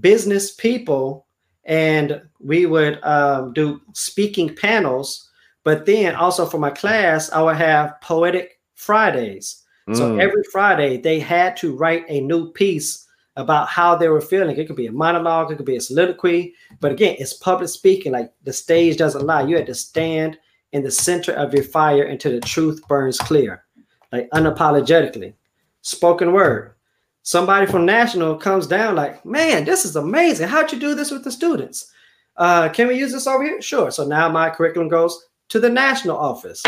business 0.00 0.52
people 0.54 1.26
and 1.64 2.20
we 2.40 2.66
would 2.66 3.02
um, 3.04 3.52
do 3.52 3.80
speaking 3.94 4.54
panels. 4.54 5.30
But 5.64 5.86
then 5.86 6.14
also 6.14 6.46
for 6.46 6.58
my 6.58 6.70
class, 6.70 7.30
I 7.30 7.42
would 7.42 7.56
have 7.56 8.00
poetic 8.00 8.60
Fridays. 8.74 9.62
Mm. 9.88 9.96
So 9.96 10.18
every 10.18 10.42
Friday, 10.50 10.96
they 10.96 11.20
had 11.20 11.56
to 11.58 11.76
write 11.76 12.04
a 12.08 12.20
new 12.20 12.52
piece 12.52 13.06
about 13.36 13.68
how 13.68 13.94
they 13.94 14.08
were 14.08 14.20
feeling. 14.20 14.56
It 14.56 14.66
could 14.66 14.76
be 14.76 14.86
a 14.86 14.92
monologue, 14.92 15.50
it 15.50 15.56
could 15.56 15.66
be 15.66 15.76
a 15.76 15.80
soliloquy, 15.80 16.54
but 16.80 16.92
again, 16.92 17.16
it's 17.18 17.32
public 17.32 17.68
speaking. 17.68 18.12
Like 18.12 18.32
the 18.42 18.52
stage 18.52 18.96
doesn't 18.96 19.24
lie. 19.24 19.42
You 19.42 19.56
had 19.56 19.66
to 19.66 19.74
stand 19.74 20.38
in 20.72 20.82
the 20.82 20.90
center 20.90 21.32
of 21.32 21.54
your 21.54 21.64
fire 21.64 22.04
until 22.04 22.32
the 22.32 22.40
truth 22.40 22.86
burns 22.88 23.18
clear, 23.18 23.64
like 24.10 24.28
unapologetically. 24.30 25.34
Spoken 25.82 26.32
word. 26.32 26.74
Somebody 27.22 27.66
from 27.66 27.86
National 27.86 28.36
comes 28.36 28.66
down 28.66 28.96
like, 28.96 29.24
man, 29.24 29.64
this 29.64 29.84
is 29.84 29.96
amazing. 29.96 30.48
How'd 30.48 30.72
you 30.72 30.78
do 30.78 30.94
this 30.94 31.10
with 31.10 31.24
the 31.24 31.30
students? 31.30 31.90
Uh, 32.36 32.68
can 32.68 32.88
we 32.88 32.98
use 32.98 33.12
this 33.12 33.26
over 33.26 33.44
here? 33.44 33.62
Sure. 33.62 33.90
So 33.90 34.04
now 34.04 34.28
my 34.28 34.50
curriculum 34.50 34.88
goes 34.88 35.28
to 35.52 35.60
the 35.60 35.68
national 35.68 36.16
office. 36.16 36.62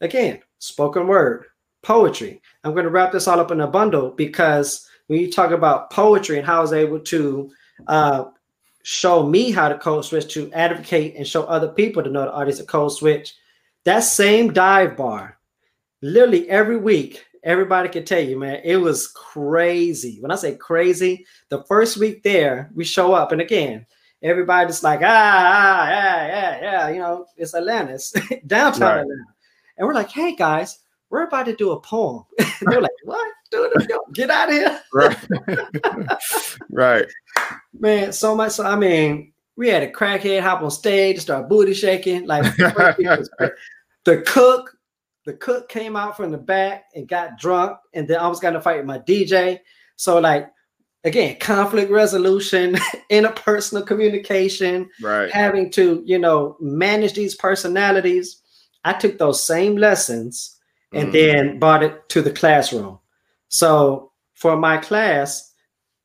Again, 0.00 0.40
spoken 0.58 1.06
word, 1.06 1.44
poetry. 1.82 2.42
I'm 2.64 2.72
going 2.72 2.82
to 2.82 2.90
wrap 2.90 3.12
this 3.12 3.28
all 3.28 3.38
up 3.38 3.52
in 3.52 3.60
a 3.60 3.66
bundle 3.68 4.10
because 4.10 4.88
when 5.06 5.20
you 5.20 5.30
talk 5.30 5.52
about 5.52 5.90
poetry 5.92 6.36
and 6.36 6.44
how 6.44 6.58
I 6.58 6.62
was 6.62 6.72
able 6.72 6.98
to 6.98 7.48
uh, 7.86 8.24
show 8.82 9.22
me 9.22 9.52
how 9.52 9.68
to 9.68 9.78
code 9.78 10.04
switch 10.04 10.34
to 10.34 10.52
advocate 10.52 11.14
and 11.14 11.24
show 11.24 11.44
other 11.44 11.68
people 11.68 12.02
to 12.02 12.10
know 12.10 12.22
the 12.22 12.32
audience 12.32 12.58
of 12.58 12.66
code 12.66 12.90
switch, 12.90 13.36
that 13.84 14.00
same 14.00 14.52
dive 14.52 14.96
bar, 14.96 15.38
literally 16.02 16.50
every 16.50 16.76
week, 16.76 17.24
everybody 17.44 17.88
can 17.88 18.04
tell 18.04 18.20
you, 18.20 18.36
man, 18.36 18.60
it 18.64 18.78
was 18.78 19.06
crazy. 19.06 20.18
When 20.20 20.32
I 20.32 20.34
say 20.34 20.56
crazy, 20.56 21.24
the 21.50 21.62
first 21.68 21.98
week 21.98 22.24
there, 22.24 22.68
we 22.74 22.82
show 22.82 23.12
up, 23.12 23.30
and 23.30 23.40
again, 23.40 23.86
everybody's 24.22 24.82
like, 24.82 25.00
ah, 25.02 25.04
ah, 25.06 25.88
yeah, 25.88 26.26
yeah, 26.26 26.60
yeah, 26.60 26.88
you 26.88 26.98
know, 26.98 27.26
it's 27.36 27.54
Atlantis, 27.54 28.12
downtown 28.46 28.82
right. 28.82 29.00
Atlanta. 29.00 29.24
And 29.76 29.86
we're 29.86 29.94
like, 29.94 30.10
hey 30.10 30.34
guys, 30.34 30.80
we're 31.10 31.24
about 31.24 31.46
to 31.46 31.56
do 31.56 31.70
a 31.70 31.80
poem. 31.80 32.24
they're 32.62 32.80
like, 32.80 32.90
what? 33.04 33.32
Dude, 33.50 33.72
get 34.12 34.30
out 34.30 34.48
of 34.48 34.54
here. 34.54 34.80
right. 34.92 35.16
right. 36.70 37.06
Man, 37.78 38.12
so 38.12 38.34
much. 38.34 38.52
So, 38.52 38.64
I 38.64 38.76
mean, 38.76 39.32
we 39.56 39.68
had 39.68 39.82
a 39.82 39.90
crackhead 39.90 40.42
hop 40.42 40.62
on 40.62 40.70
stage, 40.70 41.20
start 41.20 41.48
booty 41.48 41.72
shaking. 41.72 42.26
Like 42.26 42.44
the 42.56 44.22
cook, 44.26 44.76
the 45.24 45.32
cook 45.34 45.68
came 45.68 45.96
out 45.96 46.16
from 46.16 46.30
the 46.30 46.38
back 46.38 46.84
and 46.94 47.08
got 47.08 47.38
drunk, 47.38 47.78
and 47.94 48.06
then 48.06 48.18
I 48.18 48.28
was 48.28 48.40
gonna 48.40 48.60
fight 48.60 48.76
with 48.76 48.86
my 48.86 48.98
DJ. 48.98 49.60
So, 49.96 50.18
like, 50.18 50.50
again, 51.04 51.36
conflict 51.40 51.90
resolution, 51.90 52.74
interpersonal 53.10 53.86
communication, 53.86 54.88
right? 55.02 55.30
Having 55.30 55.70
to, 55.72 56.02
you 56.04 56.18
know, 56.18 56.56
manage 56.60 57.14
these 57.14 57.34
personalities. 57.34 58.40
I 58.84 58.92
took 58.92 59.18
those 59.18 59.42
same 59.42 59.76
lessons 59.76 60.56
and 60.92 61.08
mm. 61.08 61.12
then 61.12 61.58
brought 61.58 61.82
it 61.82 62.08
to 62.10 62.22
the 62.22 62.30
classroom. 62.30 62.98
So 63.48 64.12
for 64.34 64.56
my 64.56 64.78
class, 64.78 65.52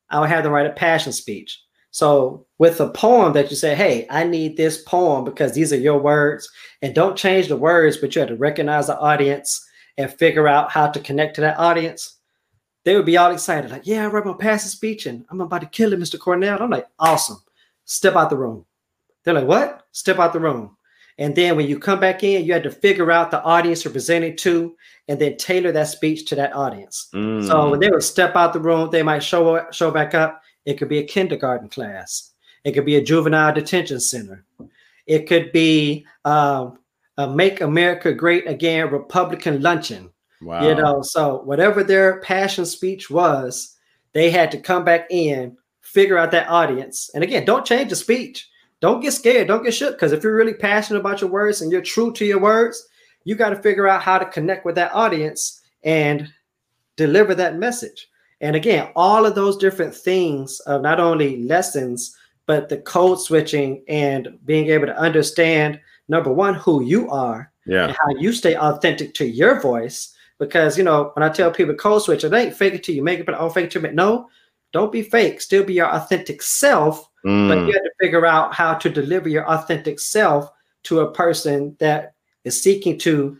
I 0.09 0.19
would 0.19 0.29
have 0.29 0.43
to 0.43 0.49
write 0.49 0.65
a 0.65 0.71
passion 0.71 1.13
speech. 1.13 1.59
So 1.91 2.47
with 2.57 2.81
a 2.81 2.89
poem 2.89 3.33
that 3.33 3.51
you 3.51 3.55
say, 3.55 3.75
hey, 3.75 4.07
I 4.09 4.23
need 4.23 4.57
this 4.57 4.81
poem 4.81 5.25
because 5.25 5.53
these 5.53 5.71
are 5.71 5.77
your 5.77 5.99
words, 5.99 6.49
and 6.81 6.95
don't 6.95 7.15
change 7.15 7.47
the 7.47 7.57
words, 7.57 7.97
but 7.97 8.15
you 8.15 8.19
have 8.19 8.29
to 8.29 8.35
recognize 8.35 8.87
the 8.87 8.97
audience 8.97 9.63
and 9.97 10.11
figure 10.11 10.47
out 10.47 10.71
how 10.71 10.87
to 10.87 10.99
connect 10.99 11.35
to 11.35 11.41
that 11.41 11.59
audience. 11.59 12.12
They 12.83 12.95
would 12.95 13.05
be 13.05 13.17
all 13.17 13.31
excited, 13.31 13.71
like, 13.71 13.87
yeah, 13.87 14.03
I 14.03 14.07
wrote 14.07 14.25
my 14.25 14.33
passion 14.33 14.69
speech 14.69 15.05
and 15.05 15.25
I'm 15.29 15.39
about 15.39 15.61
to 15.61 15.67
kill 15.67 15.93
it, 15.93 15.99
Mr. 15.99 16.19
Cornell. 16.19 16.61
I'm 16.61 16.69
like, 16.69 16.87
awesome. 16.99 17.41
Step 17.85 18.15
out 18.15 18.29
the 18.29 18.37
room. 18.37 18.65
They're 19.23 19.33
like, 19.33 19.47
what? 19.47 19.87
Step 19.91 20.19
out 20.19 20.33
the 20.33 20.39
room. 20.39 20.75
And 21.17 21.35
then 21.35 21.55
when 21.55 21.67
you 21.67 21.77
come 21.77 21.99
back 21.99 22.23
in, 22.23 22.43
you 22.43 22.53
had 22.53 22.63
to 22.63 22.71
figure 22.71 23.11
out 23.11 23.31
the 23.31 23.43
audience 23.43 23.83
you're 23.83 23.93
presenting 23.93 24.35
to 24.37 24.75
and 25.07 25.19
then 25.19 25.37
tailor 25.37 25.71
that 25.71 25.87
speech 25.87 26.25
to 26.25 26.35
that 26.35 26.55
audience. 26.55 27.09
Mm. 27.13 27.45
So 27.47 27.69
when 27.69 27.79
they 27.79 27.89
would 27.89 28.03
step 28.03 28.35
out 28.35 28.53
the 28.53 28.59
room, 28.59 28.89
they 28.89 29.03
might 29.03 29.23
show 29.23 29.65
show 29.71 29.91
back 29.91 30.13
up. 30.15 30.41
It 30.65 30.75
could 30.75 30.89
be 30.89 30.99
a 30.99 31.03
kindergarten 31.03 31.69
class. 31.69 32.31
It 32.63 32.71
could 32.71 32.85
be 32.85 32.95
a 32.95 33.03
juvenile 33.03 33.53
detention 33.53 33.99
center. 33.99 34.45
It 35.05 35.27
could 35.27 35.51
be 35.51 36.05
um, 36.25 36.79
a 37.17 37.27
Make 37.27 37.61
America 37.61 38.13
Great 38.13 38.47
Again 38.47 38.89
Republican 38.89 39.61
luncheon. 39.61 40.09
Wow. 40.43 40.67
You 40.67 40.75
know, 40.75 41.01
so 41.01 41.41
whatever 41.43 41.83
their 41.83 42.19
passion 42.21 42.65
speech 42.65 43.09
was, 43.09 43.75
they 44.13 44.29
had 44.29 44.51
to 44.51 44.59
come 44.59 44.83
back 44.83 45.07
in, 45.09 45.57
figure 45.81 46.17
out 46.17 46.31
that 46.31 46.49
audience. 46.49 47.09
And 47.13 47.23
again, 47.23 47.45
don't 47.45 47.65
change 47.65 47.89
the 47.89 47.95
speech 47.95 48.49
don't 48.83 48.99
get 48.99 49.13
scared. 49.13 49.47
Don't 49.47 49.63
get 49.63 49.73
shook. 49.73 49.95
Because 49.95 50.11
if 50.11 50.23
you're 50.23 50.35
really 50.35 50.53
passionate 50.53 50.99
about 50.99 51.21
your 51.21 51.29
words 51.29 51.61
and 51.61 51.71
you're 51.71 51.81
true 51.81 52.11
to 52.11 52.25
your 52.25 52.41
words, 52.41 52.85
you 53.23 53.33
got 53.33 53.51
to 53.51 53.61
figure 53.61 53.87
out 53.87 54.01
how 54.01 54.17
to 54.17 54.25
connect 54.25 54.65
with 54.65 54.75
that 54.75 54.91
audience 54.93 55.61
and 55.85 56.27
deliver 56.97 57.33
that 57.33 57.55
message. 57.55 58.09
And 58.41 58.57
again, 58.57 58.91
all 58.97 59.25
of 59.25 59.35
those 59.35 59.55
different 59.55 59.95
things 59.95 60.59
of 60.67 60.81
not 60.81 60.99
only 60.99 61.41
lessons, 61.43 62.13
but 62.45 62.67
the 62.67 62.75
code 62.75 63.21
switching 63.21 63.85
and 63.87 64.37
being 64.43 64.67
able 64.67 64.87
to 64.87 64.97
understand 64.97 65.79
number 66.09 66.33
one, 66.33 66.55
who 66.55 66.83
you 66.83 67.09
are, 67.09 67.53
yeah, 67.65 67.85
and 67.85 67.95
how 67.97 68.09
you 68.19 68.33
stay 68.33 68.57
authentic 68.57 69.13
to 69.13 69.25
your 69.25 69.61
voice. 69.61 70.12
Because 70.45 70.77
you 70.77 70.83
know, 70.83 71.11
when 71.15 71.23
I 71.23 71.29
tell 71.29 71.51
people 71.51 71.75
code 71.75 72.01
switch, 72.01 72.23
it 72.23 72.33
ain't 72.33 72.55
fake 72.55 72.73
it 72.73 72.83
till 72.83 72.95
you 72.95 73.03
make 73.03 73.19
it, 73.19 73.25
but 73.25 73.35
I 73.35 73.39
don't 73.39 73.53
fake 73.53 73.65
it 73.65 73.71
till 73.71 73.81
you 73.81 73.87
make 73.87 73.95
no. 73.95 74.29
Don't 74.71 74.91
be 74.91 75.03
fake. 75.03 75.39
Still 75.39 75.63
be 75.63 75.73
your 75.73 75.93
authentic 75.93 76.41
self 76.41 77.09
Mm. 77.25 77.47
But 77.47 77.67
you 77.67 77.73
have 77.73 77.83
to 77.83 77.91
figure 77.99 78.25
out 78.25 78.53
how 78.53 78.73
to 78.73 78.89
deliver 78.89 79.29
your 79.29 79.49
authentic 79.49 79.99
self 79.99 80.49
to 80.83 81.01
a 81.01 81.11
person 81.11 81.75
that 81.79 82.15
is 82.43 82.61
seeking 82.61 82.97
to 82.99 83.37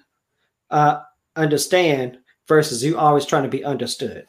uh, 0.69 1.01
understand 1.35 2.17
versus 2.47 2.83
you 2.83 2.97
always 2.97 3.25
trying 3.25 3.43
to 3.43 3.49
be 3.49 3.63
understood. 3.63 4.25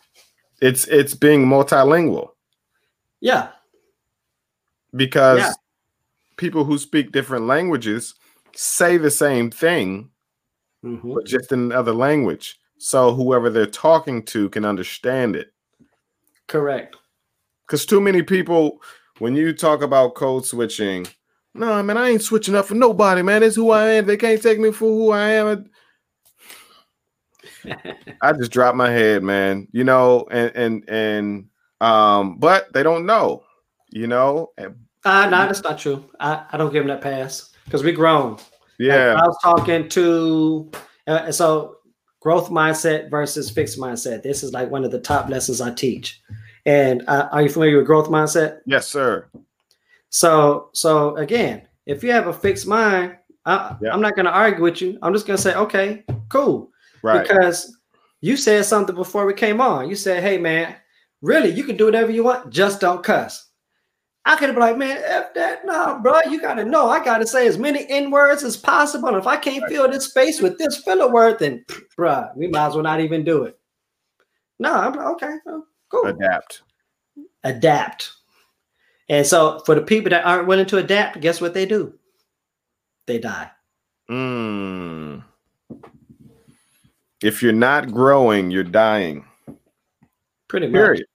It's 0.61 0.87
it's 0.87 1.15
being 1.15 1.47
multilingual. 1.47 2.31
Yeah. 3.21 3.51
Because 4.95 5.41
yeah. 5.41 5.53
people 6.37 6.65
who 6.65 6.79
speak 6.79 7.13
different 7.13 7.47
languages 7.47 8.15
say 8.57 8.97
the 8.97 9.11
same 9.11 9.51
thing, 9.51 10.11
mm-hmm. 10.85 11.15
but 11.15 11.27
just 11.27 11.53
in 11.53 11.61
another 11.61 11.93
language. 11.93 12.59
So 12.79 13.15
whoever 13.15 13.51
they're 13.51 13.67
talking 13.67 14.25
to 14.27 14.49
can 14.51 14.65
understand 14.65 15.37
it. 15.37 15.53
Correct. 16.47 16.97
Because 17.67 17.87
too 17.87 18.01
many 18.01 18.23
people 18.23 18.83
when 19.19 19.37
you 19.37 19.53
talk 19.53 19.83
about 19.83 20.15
code 20.15 20.45
switching, 20.45 21.07
no, 21.55 21.83
man, 21.83 21.97
I 21.97 22.11
ain't 22.11 22.23
switching 22.23 22.55
up 22.55 22.67
for 22.67 22.75
nobody, 22.75 23.23
man. 23.23 23.43
It's 23.43 23.57
who 23.57 23.71
I 23.71 23.91
am. 23.93 24.07
They 24.07 24.17
can't 24.17 24.43
take 24.43 24.59
me 24.59 24.73
for 24.73 24.87
who 24.87 25.11
I 25.13 25.29
am. 25.31 25.71
I 28.23 28.33
just 28.33 28.51
dropped 28.51 28.77
my 28.77 28.91
head, 28.91 29.23
man. 29.23 29.69
You 29.71 29.85
know, 29.85 30.27
and 30.31 30.53
and 30.57 30.89
and 30.89 31.49
um, 31.81 32.39
but 32.39 32.73
they 32.73 32.83
don't 32.83 33.07
know, 33.07 33.45
you 33.91 34.09
know. 34.09 34.53
Uh, 34.59 35.27
no, 35.27 35.31
that's 35.31 35.63
not 35.63 35.79
true. 35.79 36.11
I, 36.19 36.45
I 36.51 36.57
don't 36.57 36.73
give 36.73 36.83
them 36.83 36.89
that 36.89 37.03
pass 37.03 37.51
because 37.65 37.85
we 37.85 37.93
grown. 37.93 38.39
Yeah, 38.79 39.13
like 39.13 39.23
I 39.23 39.27
was 39.27 39.39
talking 39.43 39.89
to, 39.91 40.71
uh, 41.07 41.31
so 41.31 41.77
growth 42.25 42.49
mindset 42.49 43.11
versus 43.11 43.51
fixed 43.51 43.79
mindset. 43.79 44.23
This 44.23 44.43
is 44.43 44.55
like 44.55 44.71
one 44.71 44.83
of 44.83 44.91
the 44.91 44.99
top 44.99 45.29
lessons 45.29 45.61
I 45.61 45.73
teach. 45.75 46.23
And 46.65 47.05
uh, 47.07 47.29
are 47.31 47.43
you 47.43 47.51
familiar 47.51 47.77
with 47.77 47.87
growth 47.87 48.09
mindset? 48.09 48.61
Yes, 48.65 48.89
sir. 48.89 49.29
So, 50.09 50.71
so 50.73 51.17
again, 51.17 51.69
if 51.85 52.03
you 52.03 52.13
have 52.13 52.27
a 52.27 52.33
fixed 52.33 52.67
mind, 52.67 53.19
I, 53.45 53.77
am 53.93 54.01
not 54.01 54.17
going 54.17 54.25
to 54.25 54.33
argue 54.33 54.65
with 54.65 54.81
you. 54.81 54.99
I'm 55.03 55.13
just 55.13 55.27
going 55.27 55.37
to 55.37 55.43
say, 55.43 55.55
okay, 55.55 56.03
cool. 56.31 56.71
Right. 57.03 57.29
Because 57.29 57.77
you 58.23 58.39
said 58.39 58.65
something 58.65 58.97
before 58.97 59.27
we 59.27 59.35
came 59.35 59.61
on. 59.61 59.91
You 59.91 59.95
said, 59.95 60.23
hey, 60.23 60.39
man, 60.39 60.77
really, 61.21 61.51
you 61.51 61.63
can 61.63 61.77
do 61.77 61.85
whatever 61.85 62.11
you 62.11 62.25
want, 62.25 62.49
just 62.49 62.81
don't 62.81 63.05
cuss. 63.05 63.51
I 64.27 64.37
could 64.37 64.49
have 64.49 64.55
been 64.55 64.63
like, 64.63 64.79
man, 64.79 65.03
F 65.05 65.35
that. 65.35 65.67
No, 65.67 65.99
bro, 66.03 66.21
you 66.31 66.41
got 66.41 66.55
to 66.55 66.65
know. 66.65 66.89
I 66.89 67.05
got 67.05 67.19
to 67.19 67.27
say 67.27 67.47
as 67.47 67.59
many 67.59 67.87
N 67.91 68.11
words 68.11 68.43
as 68.43 68.57
possible. 68.57 69.09
And 69.09 69.19
if 69.19 69.27
I 69.27 69.37
can't 69.37 69.69
fill 69.69 69.91
this 69.91 70.07
space 70.07 70.41
with 70.41 70.57
this 70.59 70.79
filler 70.79 71.11
word, 71.11 71.39
then, 71.39 71.65
bro, 71.97 72.29
we 72.35 72.47
might 72.49 72.69
as 72.69 72.75
well 72.75 72.83
not 72.83 73.01
even 73.01 73.25
do 73.25 73.45
it. 73.45 73.59
No, 74.59 74.73
I'm 74.73 74.93
like, 74.93 75.07
okay, 75.07 75.35
well, 75.45 75.67
Cool. 75.95 76.07
Adapt. 76.07 76.63
Adapt. 77.45 78.11
And 79.09 79.27
so 79.27 79.61
for 79.65 79.75
the 79.75 79.83
people 79.83 80.11
that 80.11 80.25
aren't 80.25 80.49
willing 80.49 80.67
to 80.67 80.79
adapt, 80.79 81.21
guess 81.21 81.41
what 81.41 81.55
they 81.55 81.67
do? 81.67 81.95
They 83.07 83.19
die. 83.19 83.51
Mm. 84.11 85.23
If 87.23 87.43
you're 87.43 87.53
not 87.53 87.93
growing, 87.93 88.51
you're 88.51 88.65
dying. 88.65 89.25
Pretty 90.49 90.67
much. 90.67 90.75
Period. 90.75 91.07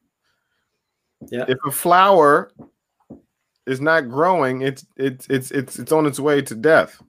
Yeah. 1.30 1.46
If 1.48 1.58
a 1.66 1.72
flower 1.72 2.52
is 3.70 3.80
not 3.80 4.10
growing, 4.10 4.62
it's 4.62 4.86
it's 4.98 5.28
it's 5.30 5.52
it's 5.52 5.80
it's 5.80 5.92
on 5.92 6.06
its 6.06 6.20
way 6.20 6.42
to 6.42 6.56
death. 6.56 7.02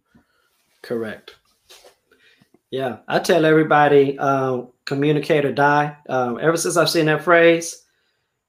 Correct. 0.83 1.37
Yeah, 2.71 2.99
I 3.09 3.19
tell 3.19 3.45
everybody, 3.45 4.17
um, 4.19 4.69
communicate 4.85 5.45
or 5.45 5.53
die. 5.53 5.97
Um, 6.09 6.39
ever 6.41 6.57
since 6.57 6.77
I've 6.77 6.89
seen 6.89 7.07
that 7.07 7.25
phrase, 7.25 7.85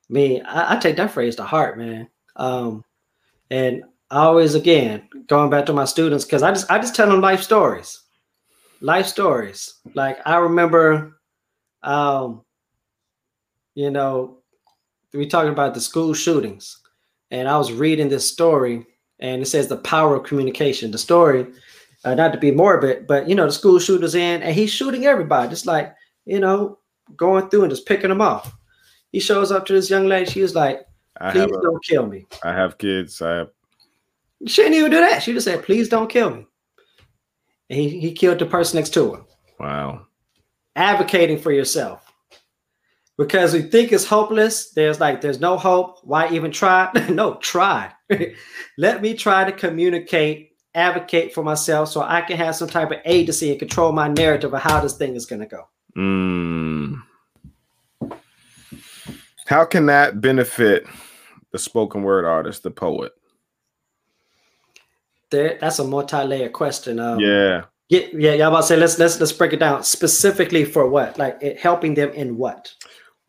me, 0.10 0.42
I, 0.42 0.76
I 0.76 0.80
take 0.80 0.98
that 0.98 1.12
phrase 1.12 1.38
to 1.38 1.44
heart, 1.44 1.78
man. 1.78 2.08
Um, 2.36 2.84
and 3.50 3.84
I 4.12 4.20
always, 4.20 4.54
again, 4.54 5.10
going 5.28 5.50
back 5.50 5.66
to 5.66 5.74
my 5.74 5.86
students, 5.86 6.24
because 6.24 6.44
I 6.44 6.52
just, 6.52 6.70
I 6.70 6.78
just 6.78 6.96
tell 6.96 7.10
them 7.10 7.22
life 7.22 7.42
stories, 7.42 8.00
life 8.80 9.08
stories. 9.08 9.80
Like 9.96 10.20
I 10.26 10.38
remember, 10.38 11.18
um, 11.82 12.44
you 13.74 13.90
know, 13.90 14.38
we 15.14 15.26
talking 15.26 15.52
about 15.52 15.74
the 15.74 15.82
school 15.82 16.14
shootings, 16.14 16.81
and 17.32 17.48
I 17.48 17.58
was 17.58 17.72
reading 17.72 18.10
this 18.10 18.30
story, 18.30 18.86
and 19.20 19.42
it 19.42 19.46
says 19.48 19.68
the 19.68 19.78
power 19.78 20.16
of 20.16 20.24
communication. 20.24 20.92
The 20.92 20.98
story 20.98 21.48
uh, 22.04 22.16
not 22.16 22.34
to 22.34 22.40
be 22.40 22.52
morbid, 22.52 23.08
but 23.08 23.28
you 23.28 23.36
know, 23.36 23.46
the 23.46 23.52
school 23.52 23.80
shooter's 23.80 24.16
in 24.16 24.42
and 24.44 24.54
he's 24.54 24.72
shooting 24.72 25.06
everybody, 25.06 25.50
just 25.50 25.66
like 25.66 25.96
you 26.26 26.40
know, 26.40 26.78
going 27.16 27.50
through 27.50 27.64
and 27.64 27.72
just 27.72 27.88
picking 27.88 28.10
them 28.10 28.22
off. 28.22 28.54
He 29.12 29.20
shows 29.20 29.52
up 29.52 29.66
to 29.66 29.74
this 29.74 29.90
young 29.90 30.08
lady. 30.08 30.30
She 30.30 30.42
was 30.42 30.56
like, 30.56 30.82
"Please 31.32 31.52
don't 31.62 31.84
kill 31.84 32.08
me." 32.08 32.26
I 32.44 32.54
have 32.54 32.78
kids. 32.78 33.22
I 33.22 33.36
have 33.36 33.50
She 34.48 34.62
didn't 34.62 34.78
even 34.78 34.92
do 34.92 35.00
that. 35.00 35.24
She 35.24 35.34
just 35.34 35.46
said, 35.46 35.64
"Please 35.64 35.90
don't 35.90 36.10
kill 36.10 36.30
me." 36.32 36.48
And 37.70 37.80
he 37.80 38.00
he 38.00 38.14
killed 38.14 38.40
the 38.40 38.46
person 38.46 38.78
next 38.78 38.94
to 38.96 39.14
her. 39.14 39.22
wow. 39.60 40.06
Advocating 40.76 41.38
for 41.38 41.52
yourself. 41.52 42.11
Because 43.22 43.54
we 43.54 43.62
think 43.62 43.92
it's 43.92 44.06
hopeless. 44.06 44.72
There's 44.72 45.00
like 45.00 45.22
there's 45.22 45.40
no 45.40 45.56
hope. 45.56 46.00
Why 46.04 46.28
even 46.32 46.52
try? 46.52 46.90
no, 47.10 47.36
try. 47.36 47.92
Let 48.78 49.02
me 49.02 49.14
try 49.14 49.44
to 49.44 49.52
communicate, 49.52 50.54
advocate 50.74 51.32
for 51.32 51.44
myself 51.44 51.90
so 51.90 52.02
I 52.02 52.22
can 52.22 52.38
have 52.38 52.56
some 52.56 52.68
type 52.68 52.90
of 52.90 52.98
agency 53.06 53.52
and 53.52 53.60
control 53.60 53.92
my 53.92 54.08
narrative 54.08 54.54
of 54.54 54.62
how 54.62 54.80
this 54.82 54.98
thing 54.98 55.16
is 55.16 55.28
going 55.28 55.42
to 55.42 55.46
go. 55.46 55.68
Mm. 55.96 57.04
How 59.46 59.66
can 59.66 59.86
that 59.86 60.20
benefit 60.20 60.88
the 61.52 61.60
spoken 61.60 62.02
word 62.02 62.26
artist, 62.26 62.64
the 62.64 62.72
poet? 62.72 63.12
There, 65.30 65.60
that's 65.62 65.78
a 65.78 65.84
multi-layered 65.84 66.54
question. 66.54 67.00
Um, 67.00 67.20
yeah. 67.20 67.66
yeah, 67.90 68.08
yeah. 68.14 68.34
Y'all 68.34 68.48
about 68.48 68.62
to 68.62 68.68
say 68.68 68.78
let's 68.78 68.98
let's 68.98 69.20
let's 69.20 69.32
break 69.32 69.54
it 69.54 69.60
down 69.60 69.84
specifically 69.84 70.66
for 70.66 70.90
what, 70.90 71.20
like 71.20 71.38
it, 71.40 71.60
helping 71.60 71.94
them 71.94 72.10
in 72.14 72.38
what? 72.38 72.74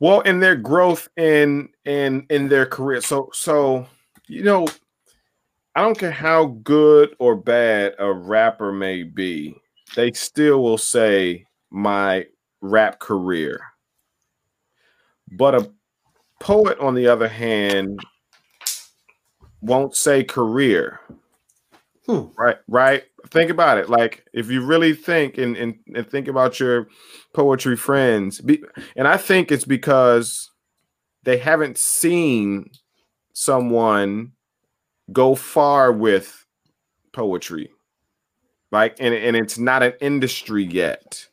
Well, 0.03 0.21
in 0.23 0.41
their 0.41 0.57
growth 0.57 1.09
in 1.17 1.69
in 1.85 2.27
in 2.29 2.49
their 2.49 2.67
career. 2.67 3.01
So 3.03 3.31
so 3.33 3.87
you 4.27 4.43
know, 4.43 4.67
I 5.77 5.83
don't 5.83 5.97
care 5.97 6.11
how 6.11 6.47
good 6.65 7.15
or 7.21 7.37
bad 7.37 7.95
a 8.01 8.13
rapper 8.13 8.73
may 8.73 9.05
be, 9.05 9.55
they 9.95 10.11
still 10.11 10.61
will 10.61 10.77
say 10.77 11.47
my 11.71 12.27
rap 12.61 12.99
career. 12.99 13.61
But 15.31 15.55
a 15.55 15.71
poet, 16.41 16.81
on 16.81 16.97
the 16.97 17.07
other 17.07 17.29
hand, 17.29 18.01
won't 19.61 19.95
say 19.95 20.25
career. 20.25 20.99
Hmm. 22.07 22.25
Right, 22.37 22.57
right. 22.67 23.05
Think 23.29 23.51
about 23.51 23.79
it. 23.79 23.89
Like 23.89 24.27
if 24.33 24.51
you 24.51 24.65
really 24.65 24.95
think 24.95 25.39
and, 25.39 25.57
and, 25.57 25.75
and 25.95 26.09
think 26.09 26.29
about 26.29 26.61
your 26.61 26.89
poetry 27.35 27.77
friends, 27.77 28.41
be, 28.41 28.63
and 28.97 29.07
I 29.07 29.17
think 29.17 29.53
it's 29.53 29.65
because 29.65 30.51
they 31.23 31.39
haven't 31.39 31.79
seen 31.79 32.71
someone 33.33 34.33
go 35.13 35.35
far 35.35 35.93
with 35.93 36.47
poetry. 37.13 37.71
Like 38.71 38.97
and, 39.01 39.15
and 39.15 39.37
it's 39.37 39.59
not 39.59 39.83
an 39.83 39.93
industry 40.01 40.65
yet. 40.65 41.27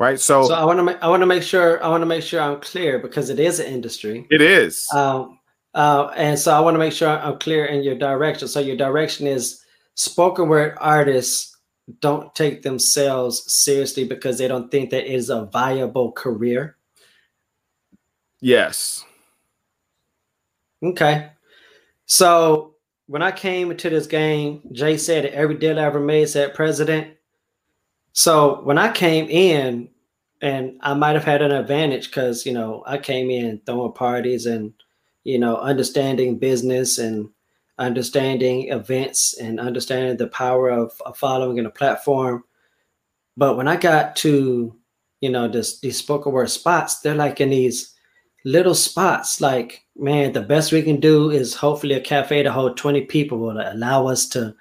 Right. 0.00 0.20
So, 0.20 0.44
So 0.46 0.54
I 0.54 0.64
want 0.64 0.78
to 0.78 0.84
make 0.84 1.02
I 1.02 1.08
want 1.08 1.22
to 1.22 1.26
make 1.26 1.42
sure 1.42 1.82
I 1.82 1.88
want 1.88 2.02
to 2.02 2.06
make 2.06 2.22
sure 2.22 2.40
I'm 2.40 2.60
clear 2.60 2.98
because 2.98 3.30
it 3.30 3.40
is 3.40 3.58
an 3.58 3.66
industry. 3.66 4.26
it 4.30 4.40
is. 4.40 4.86
Um, 4.94 5.40
uh, 5.74 6.10
and 6.16 6.38
so 6.38 6.54
I 6.54 6.60
want 6.60 6.74
to 6.74 6.78
make 6.78 6.92
sure 6.92 7.08
I'm 7.08 7.38
clear 7.38 7.66
in 7.66 7.82
your 7.82 7.96
direction. 7.96 8.48
So 8.48 8.60
your 8.60 8.76
direction 8.76 9.26
is 9.26 9.62
spoken 9.98 10.48
word 10.48 10.76
artists 10.80 11.56
don't 12.00 12.32
take 12.34 12.62
themselves 12.62 13.42
seriously 13.52 14.04
because 14.04 14.38
they 14.38 14.46
don't 14.46 14.70
think 14.70 14.90
that 14.90 15.10
it 15.10 15.14
is 15.14 15.28
a 15.28 15.46
viable 15.46 16.12
career. 16.12 16.76
yes. 18.40 19.04
Okay. 20.80 21.30
So 22.06 22.76
when 23.06 23.20
I 23.20 23.32
came 23.32 23.72
into 23.72 23.90
this 23.90 24.06
game, 24.06 24.62
Jay 24.70 24.96
said 24.96 25.24
that 25.24 25.34
every 25.34 25.56
deal 25.56 25.76
I 25.76 25.82
ever 25.82 25.98
made 25.98 26.28
said 26.28 26.54
president. 26.54 27.16
So 28.12 28.60
when 28.62 28.78
I 28.78 28.92
came 28.92 29.28
in, 29.28 29.88
and 30.40 30.78
I 30.82 30.94
might 30.94 31.16
have 31.16 31.24
had 31.24 31.42
an 31.42 31.50
advantage 31.50 32.06
because 32.06 32.46
you 32.46 32.52
know 32.52 32.84
I 32.86 32.98
came 32.98 33.28
in 33.28 33.60
throwing 33.66 33.92
parties 33.92 34.46
and 34.46 34.72
you 35.24 35.36
know 35.36 35.56
understanding 35.56 36.38
business 36.38 36.98
and 36.98 37.28
understanding 37.78 38.68
events 38.68 39.34
and 39.38 39.60
understanding 39.60 40.16
the 40.16 40.26
power 40.28 40.68
of, 40.68 40.92
of 41.06 41.16
following 41.16 41.58
in 41.58 41.66
a 41.66 41.70
platform. 41.70 42.44
But 43.36 43.56
when 43.56 43.68
I 43.68 43.76
got 43.76 44.16
to 44.16 44.74
you 45.20 45.30
know 45.30 45.48
this 45.48 45.80
these 45.80 45.96
spoken 45.96 46.32
word 46.32 46.50
spots, 46.50 47.00
they're 47.00 47.14
like 47.14 47.40
in 47.40 47.50
these 47.50 47.94
little 48.44 48.74
spots. 48.74 49.40
Like 49.40 49.84
man, 49.96 50.32
the 50.32 50.42
best 50.42 50.72
we 50.72 50.82
can 50.82 51.00
do 51.00 51.30
is 51.30 51.54
hopefully 51.54 51.94
a 51.94 52.00
cafe 52.00 52.42
to 52.42 52.52
hold 52.52 52.76
twenty 52.76 53.02
people 53.02 53.38
will 53.38 53.60
allow 53.60 54.06
us 54.06 54.28
to 54.30 54.54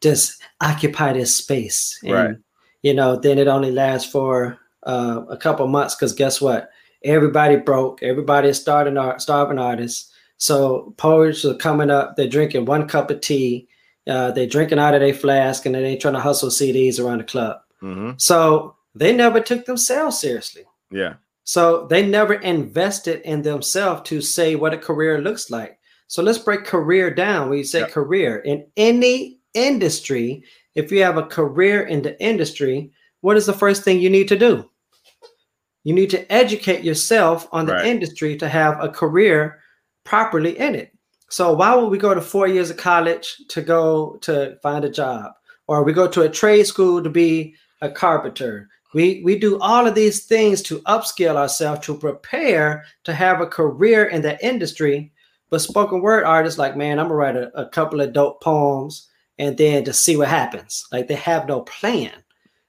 just 0.00 0.40
occupy 0.60 1.12
this 1.12 1.34
space. 1.34 1.98
And, 2.02 2.12
Right. 2.12 2.36
You 2.82 2.92
know, 2.92 3.16
then 3.16 3.38
it 3.38 3.48
only 3.48 3.70
lasts 3.70 4.10
for 4.10 4.58
uh, 4.82 5.22
a 5.30 5.38
couple 5.38 5.66
months 5.66 5.94
because 5.94 6.12
guess 6.12 6.40
what? 6.40 6.70
Everybody 7.02 7.56
broke. 7.56 8.02
Everybody 8.02 8.48
is 8.48 8.60
starting 8.60 8.98
art, 8.98 9.22
starving 9.22 9.58
artists. 9.58 10.12
So 10.44 10.92
poets 10.98 11.42
are 11.46 11.54
coming 11.54 11.88
up. 11.88 12.16
They're 12.16 12.28
drinking 12.28 12.66
one 12.66 12.86
cup 12.86 13.10
of 13.10 13.22
tea. 13.22 13.66
Uh, 14.06 14.30
they're 14.30 14.46
drinking 14.46 14.78
out 14.78 14.92
of 14.92 15.00
their 15.00 15.14
flask, 15.14 15.64
and 15.64 15.74
then 15.74 15.82
they 15.82 15.96
trying 15.96 16.12
to 16.12 16.20
hustle 16.20 16.50
CDs 16.50 17.00
around 17.02 17.18
the 17.18 17.24
club. 17.24 17.62
hmm 17.80 18.10
So 18.18 18.76
they 18.94 19.14
never 19.16 19.40
took 19.40 19.64
themselves 19.64 20.18
seriously. 20.18 20.64
Yeah. 20.90 21.14
So 21.44 21.86
they 21.86 22.06
never 22.06 22.34
invested 22.34 23.22
in 23.22 23.40
themselves 23.40 24.02
to 24.10 24.20
say 24.20 24.54
what 24.54 24.74
a 24.74 24.78
career 24.78 25.18
looks 25.22 25.50
like. 25.50 25.78
So 26.08 26.22
let's 26.22 26.38
break 26.38 26.64
career 26.66 27.10
down. 27.10 27.48
When 27.48 27.56
you 27.56 27.64
say 27.64 27.80
Yep. 27.80 27.92
career 27.92 28.36
in 28.44 28.66
any 28.76 29.38
industry, 29.54 30.44
if 30.74 30.92
you 30.92 31.02
have 31.02 31.16
a 31.16 31.22
career 31.38 31.86
in 31.86 32.02
the 32.02 32.14
industry, 32.22 32.90
what 33.22 33.38
is 33.38 33.46
the 33.46 33.60
first 33.64 33.82
thing 33.82 33.98
you 33.98 34.10
need 34.10 34.28
to 34.28 34.36
do? 34.38 34.68
You 35.84 35.94
need 35.94 36.10
to 36.10 36.30
educate 36.30 36.84
yourself 36.84 37.48
on 37.50 37.64
the 37.64 37.72
Right. 37.72 37.86
industry 37.86 38.36
to 38.36 38.48
have 38.48 38.76
a 38.84 38.90
career 38.90 39.60
properly 40.04 40.58
in 40.58 40.74
it. 40.74 40.92
So 41.28 41.52
why 41.52 41.74
would 41.74 41.88
we 41.88 41.98
go 41.98 42.14
to 42.14 42.20
four 42.20 42.46
years 42.46 42.70
of 42.70 42.76
college 42.76 43.36
to 43.48 43.60
go 43.60 44.16
to 44.22 44.56
find 44.62 44.84
a 44.84 44.90
job? 44.90 45.32
Or 45.66 45.82
we 45.82 45.92
go 45.92 46.06
to 46.06 46.22
a 46.22 46.28
trade 46.28 46.66
school 46.66 47.02
to 47.02 47.10
be 47.10 47.54
a 47.80 47.90
carpenter. 47.90 48.68
We 48.92 49.22
we 49.24 49.38
do 49.38 49.58
all 49.58 49.86
of 49.86 49.94
these 49.94 50.26
things 50.26 50.62
to 50.62 50.80
upskill 50.82 51.36
ourselves 51.36 51.84
to 51.86 51.98
prepare 51.98 52.84
to 53.04 53.12
have 53.12 53.40
a 53.40 53.46
career 53.46 54.04
in 54.04 54.22
the 54.22 54.42
industry. 54.44 55.12
But 55.50 55.60
spoken 55.60 56.00
word 56.00 56.24
artists 56.24 56.58
like, 56.58 56.76
man, 56.76 56.98
I'm 56.98 57.06
gonna 57.06 57.14
write 57.14 57.36
a, 57.36 57.50
a 57.58 57.68
couple 57.68 58.00
of 58.00 58.12
dope 58.12 58.42
poems 58.42 59.08
and 59.38 59.56
then 59.56 59.84
just 59.84 60.04
see 60.04 60.16
what 60.16 60.28
happens. 60.28 60.86
Like 60.92 61.08
they 61.08 61.14
have 61.14 61.48
no 61.48 61.62
plan. 61.62 62.12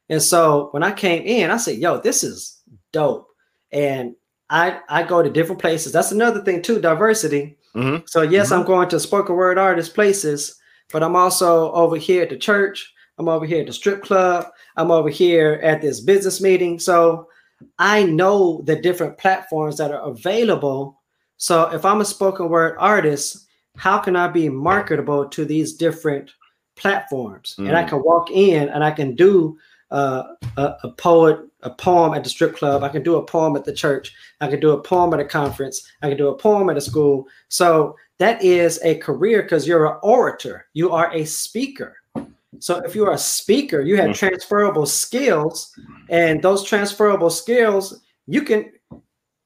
And 0.10 0.22
so 0.22 0.70
when 0.72 0.84
I 0.84 0.92
came 0.92 1.24
in, 1.24 1.52
I 1.52 1.58
said, 1.58 1.78
yo, 1.78 2.00
this 2.00 2.24
is 2.24 2.62
dope. 2.92 3.28
And 3.72 4.16
I 4.56 4.80
I 4.90 5.04
go 5.04 5.22
to 5.22 5.30
different 5.30 5.62
places. 5.62 5.92
That's 5.92 6.12
another 6.14 6.42
thing 6.42 6.62
too, 6.62 6.80
diversity. 6.80 7.58
hmm 7.74 7.98
So 8.06 8.22
yes, 8.22 8.52
I'm 8.52 8.66
going 8.66 8.90
to 8.90 9.00
spoken 9.00 9.36
word 9.36 9.58
artist 9.58 9.94
places, 9.94 10.56
but 10.94 11.04
I'm 11.04 11.16
also 11.16 11.72
over 11.74 11.98
here 11.98 12.24
at 12.24 12.30
the 12.30 12.38
church. 12.38 12.94
I'm 13.18 13.28
over 13.28 13.46
here 13.46 13.62
at 13.62 13.68
the 13.68 13.74
strip 13.74 14.02
club. 14.04 14.46
I'm 14.78 14.92
over 14.92 15.10
here 15.10 15.60
at 15.64 15.82
this 15.82 16.00
business 16.00 16.42
meeting. 16.42 16.80
So 16.80 17.28
I 17.80 18.04
know 18.04 18.62
the 18.66 18.76
different 18.76 19.18
platforms 19.18 19.78
that 19.78 19.92
are 19.92 20.04
available. 20.10 21.02
So 21.38 21.70
if 21.78 21.84
I'm 21.86 22.02
a 22.02 22.06
spoken 22.06 22.50
word 22.50 22.76
artist, 22.80 23.48
how 23.78 23.98
can 24.00 24.16
I 24.16 24.28
be 24.28 24.48
marketable 24.50 25.28
to 25.30 25.46
these 25.46 25.74
different 25.74 26.32
platforms? 26.76 27.56
And 27.58 27.76
I 27.76 27.84
Mm. 27.84 27.88
can 27.90 28.04
walk 28.04 28.32
in 28.32 28.70
and 28.70 28.84
I 28.84 28.92
can 28.92 29.16
do 29.16 29.58
uh, 29.96 30.36
a, 30.58 30.76
a 30.84 30.92
poet, 30.92 31.40
a 31.62 31.70
poem 31.70 32.14
at 32.14 32.24
the 32.24 32.30
strip 32.30 32.58
club. 32.58 32.84
I 32.84 32.90
can 32.90 33.02
do 33.02 33.16
a 33.16 33.26
poem 33.26 33.56
at 33.56 33.64
the 33.64 33.72
church. 33.72 34.14
I 34.42 34.48
can 34.48 34.60
do 34.60 34.72
a 34.72 34.82
poem 34.82 35.14
at 35.14 35.22
a 35.22 35.26
conference. 35.26 35.90
I 36.02 36.10
can 36.10 36.18
do 36.18 36.28
a 36.28 36.38
poem 36.38 36.70
at 36.70 36.76
a 36.76 36.82
school. 36.82 37.28
So 37.48 37.96
that 38.18 38.44
is 38.44 38.78
a 38.84 38.96
career 38.96 39.44
because 39.44 39.66
you're 39.66 39.86
an 39.86 39.98
orator. 40.04 40.66
You 40.74 40.92
are 40.92 41.14
a 41.14 41.24
speaker. 41.24 41.96
So 42.60 42.80
if 42.80 42.94
you're 42.94 43.14
a 43.14 43.18
speaker, 43.18 43.82
you 43.82 43.96
have 43.96 44.10
Mm. 44.10 44.16
transferable 44.16 44.86
skills, 44.86 45.74
and 46.10 46.42
those 46.42 46.64
transferable 46.64 47.30
skills 47.30 48.02
you 48.28 48.42
can 48.42 48.72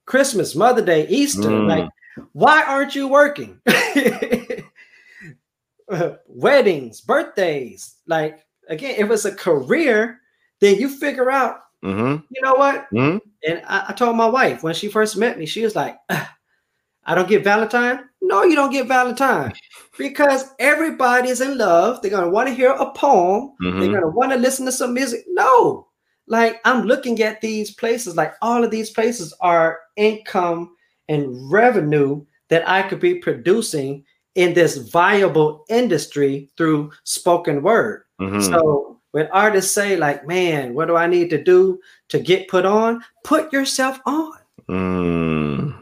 Christmas, 0.06 0.56
Mother 0.56 0.84
Day, 0.84 1.06
Easter. 1.08 1.48
Mm. 1.48 1.68
Like, 1.68 1.88
why 2.32 2.64
aren't 2.64 2.96
you 2.96 3.06
working? 3.06 3.60
Weddings, 6.26 7.00
birthdays, 7.00 7.96
like 8.06 8.44
again, 8.68 8.94
if 8.98 9.10
it's 9.10 9.24
a 9.24 9.34
career, 9.34 10.19
then 10.60 10.76
you 10.78 10.88
figure 10.88 11.30
out, 11.30 11.60
Mm-hmm. 11.82 12.22
you 12.30 12.42
know 12.42 12.54
what? 12.54 12.86
hmm 12.90 13.16
And 13.42 13.62
I, 13.66 13.86
I 13.88 13.92
told 13.94 14.14
my 14.14 14.26
wife 14.28 14.62
when 14.62 14.74
she 14.74 14.88
first 14.90 15.16
met 15.16 15.38
me, 15.38 15.46
she 15.46 15.62
was 15.64 15.74
like, 15.74 15.96
I 16.10 17.14
don't 17.14 17.28
get 17.28 17.42
Valentine. 17.42 18.00
No, 18.20 18.42
you 18.44 18.54
don't 18.54 18.70
get 18.70 18.86
Valentine 18.86 19.52
because 19.96 20.50
everybody's 20.58 21.40
in 21.40 21.56
love. 21.56 22.02
They're 22.02 22.10
going 22.10 22.24
to 22.24 22.30
want 22.30 22.48
to 22.48 22.54
hear 22.54 22.72
a 22.72 22.92
poem. 22.92 23.54
They're 23.60 23.72
Mhm. 23.72 23.90
going 23.92 24.02
to 24.02 24.08
want 24.08 24.32
to 24.32 24.36
listen 24.38 24.66
to 24.66 24.72
some 24.72 24.92
music. 24.92 25.24
No, 25.28 25.88
like 26.26 26.60
I'm 26.66 26.84
looking 26.84 27.22
at 27.22 27.40
these 27.40 27.70
places, 27.74 28.14
like 28.14 28.34
all 28.42 28.62
of 28.62 28.70
these 28.70 28.90
places 28.90 29.32
are 29.40 29.80
income 29.96 30.76
and 31.08 31.50
revenue 31.50 32.24
that 32.50 32.68
I 32.68 32.82
could 32.82 33.00
be 33.00 33.14
producing 33.14 34.04
in 34.34 34.52
this 34.52 34.76
viable 34.76 35.64
industry 35.70 36.50
through 36.58 36.92
spoken 37.04 37.62
word. 37.62 38.02
Mhm. 38.20 38.42
So 38.50 38.99
when 39.12 39.26
artists 39.32 39.72
say, 39.72 39.96
like, 39.96 40.26
man, 40.26 40.74
what 40.74 40.86
do 40.86 40.96
I 40.96 41.06
need 41.06 41.30
to 41.30 41.42
do 41.42 41.80
to 42.08 42.18
get 42.18 42.48
put 42.48 42.64
on? 42.64 43.02
Put 43.24 43.52
yourself 43.52 44.00
on. 44.06 44.32
Mm. 44.68 45.76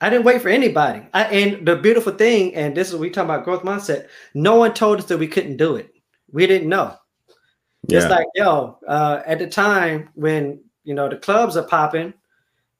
I 0.00 0.10
didn't 0.10 0.24
wait 0.24 0.42
for 0.42 0.48
anybody. 0.48 1.06
I, 1.14 1.24
and 1.24 1.66
the 1.66 1.76
beautiful 1.76 2.12
thing, 2.12 2.54
and 2.54 2.76
this 2.76 2.88
is 2.88 2.96
we 2.96 3.08
talk 3.08 3.24
about 3.24 3.44
growth 3.44 3.62
mindset. 3.62 4.08
No 4.34 4.56
one 4.56 4.74
told 4.74 4.98
us 4.98 5.04
that 5.06 5.18
we 5.18 5.28
couldn't 5.28 5.56
do 5.56 5.76
it. 5.76 5.94
We 6.32 6.46
didn't 6.46 6.68
know. 6.68 6.96
Yeah. 7.86 7.98
It's 7.98 8.10
like, 8.10 8.26
yo, 8.34 8.78
uh, 8.86 9.22
at 9.26 9.38
the 9.38 9.46
time 9.46 10.10
when 10.14 10.60
you 10.84 10.94
know 10.94 11.08
the 11.08 11.16
clubs 11.16 11.56
are 11.56 11.66
popping, 11.66 12.12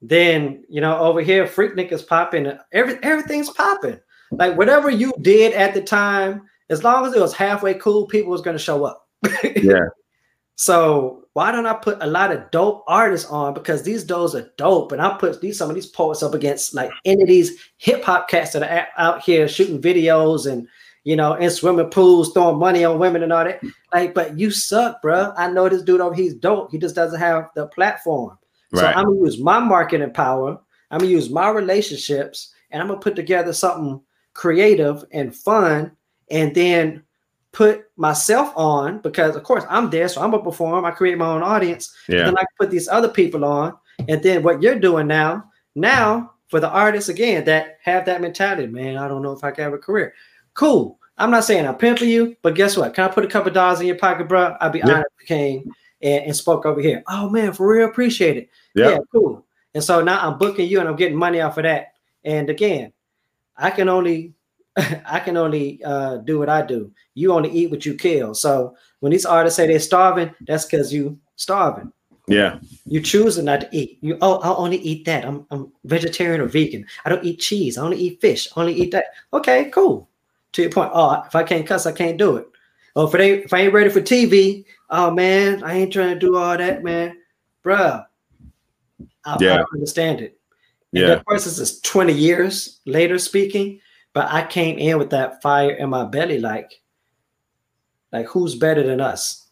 then 0.01 0.65
you 0.69 0.81
know 0.81 0.99
over 0.99 1.21
here 1.21 1.47
Freaknik 1.47 1.93
is 1.93 2.03
popping. 2.03 2.53
Every 2.73 2.99
everything's 3.03 3.51
popping. 3.51 4.01
Like 4.33 4.57
whatever 4.57 4.91
you 4.91 5.13
did 5.21 5.53
at 5.55 5.75
the 5.75 5.83
time, 5.83 6.43
as 6.73 6.83
long 6.83 7.07
as 7.07 7.15
it 7.15 7.21
was 7.21 7.35
halfway 7.35 7.75
cool, 7.75 8.07
people 8.07 8.31
was 8.31 8.43
gonna 8.43 8.59
show 8.59 8.85
up. 8.85 9.09
Yeah. 9.63 9.87
So 10.57 11.25
why 11.33 11.51
don't 11.51 11.67
I 11.67 11.75
put 11.75 12.03
a 12.03 12.07
lot 12.07 12.31
of 12.31 12.51
dope 12.51 12.85
artists 12.87 13.29
on? 13.31 13.55
Because 13.55 13.83
these 13.83 14.05
does 14.05 14.35
are 14.35 14.51
dope, 14.59 14.93
and 14.93 15.01
I 15.01 15.17
put 15.17 15.41
these 15.41 15.59
some 15.59 15.71
of 15.71 15.75
these 15.75 15.87
poets 15.87 16.23
up 16.23 16.35
against 16.35 16.75
like 16.75 16.91
any 17.05 17.23
of 17.23 17.29
these 17.29 17.59
hip 17.79 18.05
hop 18.05 18.29
cats 18.29 18.53
that 18.53 18.63
are 18.63 18.89
out 18.99 19.23
here 19.23 19.49
shooting 19.49 19.81
videos 19.81 20.51
and 20.51 20.69
you 21.05 21.17
know 21.17 21.35
in 21.35 21.51
swimming 21.51 21.91
pools 21.91 22.33
throwing 22.33 22.59
money 22.59 22.85
on 22.85 22.99
women 22.99 23.23
and 23.23 23.33
all 23.33 23.45
that. 23.45 23.63
Like, 23.93 24.15
but 24.15 24.39
you 24.39 24.51
suck, 24.51 25.01
bro. 25.01 25.33
I 25.37 25.51
know 25.51 25.69
this 25.69 25.83
dude 25.83 26.01
over 26.01 26.15
he's 26.15 26.35
dope. 26.35 26.71
He 26.71 26.79
just 26.79 26.95
doesn't 26.95 27.19
have 27.21 27.49
the 27.55 27.67
platform. 27.69 28.39
Right. 28.73 28.81
So 28.81 28.87
I'm 28.87 29.07
gonna 29.07 29.21
use 29.21 29.41
my 29.41 29.59
marketing 29.59 30.13
power. 30.13 30.61
I'm 30.91 30.99
gonna 30.99 31.11
use 31.11 31.31
my 31.31 31.49
relationships, 31.49 32.53
and 32.71 32.83
I'm 32.83 32.89
gonna 32.89 33.01
put 33.01 33.17
together 33.17 33.53
something 33.53 34.01
creative 34.35 35.05
and 35.13 35.35
fun, 35.35 35.93
and 36.33 36.53
then 36.55 37.03
put 37.53 37.85
myself 37.97 38.53
on 38.57 38.99
because, 39.01 39.37
of 39.37 39.43
course, 39.45 39.65
I'm 39.69 39.91
there, 39.91 40.09
so 40.09 40.23
I'm 40.23 40.31
gonna 40.31 40.43
perform. 40.43 40.85
I 40.85 40.91
create 40.91 41.19
my 41.19 41.27
own 41.27 41.43
audience, 41.43 41.95
Yeah. 42.09 42.25
then 42.25 42.39
I 42.39 42.45
put 42.59 42.71
these 42.71 42.89
other 42.89 43.09
people 43.09 43.45
on, 43.45 43.75
and 44.09 44.23
then 44.23 44.43
what 44.43 44.63
you're 44.63 44.79
doing 44.79 45.07
now, 45.07 45.45
now 45.75 46.33
for 46.49 46.61
the 46.61 46.69
artists 46.71 47.09
again 47.11 47.45
that 47.45 47.79
have 47.83 48.07
that 48.07 48.21
mentality, 48.23 48.67
man, 48.67 48.97
I 48.97 49.07
don't 49.07 49.23
know 49.23 49.33
if 49.33 49.45
I 49.45 49.51
can 49.51 49.65
have 49.65 49.73
a 49.75 49.79
career. 49.79 50.15
Cool. 50.55 50.99
I'm 51.19 51.31
not 51.31 51.45
saying 51.45 51.67
I'm 51.67 51.77
pimping 51.77 52.09
you, 52.09 52.35
but 52.43 52.55
guess 52.55 52.77
what? 52.77 52.95
Can 52.95 53.05
I 53.05 53.09
put 53.09 53.25
a 53.25 53.29
couple 53.29 53.53
dollars 53.53 53.81
in 53.81 53.87
your 53.87 53.97
pocket, 53.99 54.29
bro? 54.29 54.57
I'd 54.61 54.73
be 54.73 54.79
Yeah. 54.79 54.87
honored 54.87 55.07
if 55.19 55.23
you 55.31 55.37
came 55.37 55.75
and, 56.01 56.25
and 56.25 56.37
spoke 56.37 56.65
over 56.65 56.81
here. 56.81 57.03
Oh 57.09 57.29
man, 57.29 57.53
for 57.53 57.69
real, 57.69 57.87
appreciate 57.87 58.37
it. 58.39 58.49
Yeah. 58.75 58.89
Yeah, 58.91 58.99
cool. 59.13 59.45
And 59.75 59.85
so 59.85 60.03
now 60.03 60.27
I'm 60.27 60.39
booking 60.39 60.69
you 60.69 60.81
and 60.81 60.89
I'm 60.89 60.97
getting 60.97 61.17
money 61.19 61.41
off 61.41 61.59
of 61.59 61.65
that. 61.65 61.93
And 62.25 62.49
again, 62.51 62.93
I 63.57 63.71
can 63.71 63.89
only 63.89 64.33
I 65.07 65.21
can 65.21 65.37
only 65.37 65.83
uh, 65.85 66.19
do 66.19 66.39
what 66.39 66.49
I 66.49 66.63
do. 66.63 66.91
You 67.15 67.33
only 67.33 67.51
eat 67.51 67.71
what 67.71 67.85
you 67.85 67.95
kill. 67.95 68.35
So 68.35 68.77
when 69.01 69.13
these 69.13 69.27
artists 69.27 69.57
say 69.57 69.67
they're 69.67 69.79
starving, 69.81 70.35
that's 70.47 70.65
because 70.65 70.93
you 70.93 71.19
starving. 71.37 71.93
Yeah. 72.29 72.61
You 72.87 73.01
choosing 73.01 73.47
not 73.47 73.63
to 73.63 73.69
eat. 73.73 73.99
You 74.01 74.17
oh, 74.23 74.39
I'll 74.41 74.57
only 74.57 74.79
eat 74.79 75.05
that. 75.07 75.25
I'm 75.25 75.45
I'm 75.51 75.73
vegetarian 75.85 76.41
or 76.41 76.47
vegan. 76.47 76.87
I 77.05 77.09
don't 77.11 77.25
eat 77.25 77.41
cheese. 77.41 77.77
I 77.77 77.83
only 77.83 77.99
eat 77.99 78.21
fish. 78.21 78.49
I 78.57 78.61
only 78.61 78.75
eat 78.75 78.93
that. 78.93 79.07
Okay, 79.33 79.71
cool. 79.71 80.09
To 80.53 80.63
your 80.63 80.71
point. 80.71 80.91
Oh, 80.95 81.23
if 81.27 81.35
I 81.35 81.43
can't 81.43 81.67
cuss, 81.67 81.87
I 81.87 81.93
can't 81.93 82.17
do 82.17 82.37
it. 82.37 82.47
Oh, 82.95 83.07
if 83.07 83.15
if 83.15 83.53
I 83.53 83.61
ain't 83.61 83.73
ready 83.73 83.91
for 83.91 84.01
TV, 84.01 84.65
oh 84.91 85.11
man, 85.11 85.65
I 85.65 85.75
ain't 85.75 85.93
trying 85.93 86.15
to 86.15 86.19
do 86.19 86.37
all 86.37 86.57
that, 86.57 86.85
man. 86.85 87.17
Bruh. 87.65 88.05
I, 89.25 89.35
I 89.35 89.39
Yeah. 89.41 89.57
don't 89.57 89.69
understand 89.75 90.21
it. 90.21 90.39
And 90.93 91.03
Yeah. 91.03 91.13
of 91.13 91.25
course, 91.25 91.45
this 91.45 91.59
is 91.59 91.81
20 91.81 92.13
years 92.13 92.81
later 92.87 93.19
speaking, 93.19 93.81
but 94.15 94.31
I 94.31 94.47
came 94.47 94.79
in 94.79 94.99
with 94.99 95.11
that 95.11 95.43
fire 95.43 95.71
in 95.71 95.91
my 95.91 96.05
belly, 96.05 96.39
like, 96.39 96.81
like 98.13 98.27
who's 98.27 98.55
better 98.55 98.83
than 98.83 99.01
us? 99.01 99.49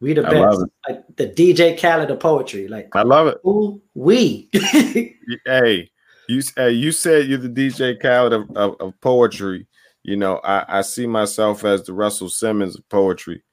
We 0.00 0.14
the 0.14 0.26
I 0.26 0.30
love 0.30 0.58
best. 0.58 0.70
Like 0.88 1.16
the 1.16 1.28
DJ 1.28 1.80
Khaled 1.80 2.10
of 2.10 2.18
poetry. 2.18 2.66
Like 2.66 2.88
I 2.92 3.02
love 3.02 3.28
it. 3.28 3.38
who 3.44 3.80
we? 3.94 4.50
Hey, 5.46 5.90
you 6.28 6.42
you 6.68 6.92
said 6.92 7.26
you're 7.26 7.38
the 7.38 7.48
DJ 7.48 8.00
Khaled 8.00 8.32
of, 8.32 8.50
of, 8.56 8.76
of 8.80 9.00
poetry. 9.00 9.66
You 10.02 10.16
know, 10.16 10.40
I, 10.42 10.78
I 10.78 10.82
see 10.82 11.06
myself 11.06 11.64
as 11.64 11.84
the 11.84 11.92
Russell 11.92 12.28
Simmons 12.28 12.76
of 12.76 12.88
poetry. 12.88 13.44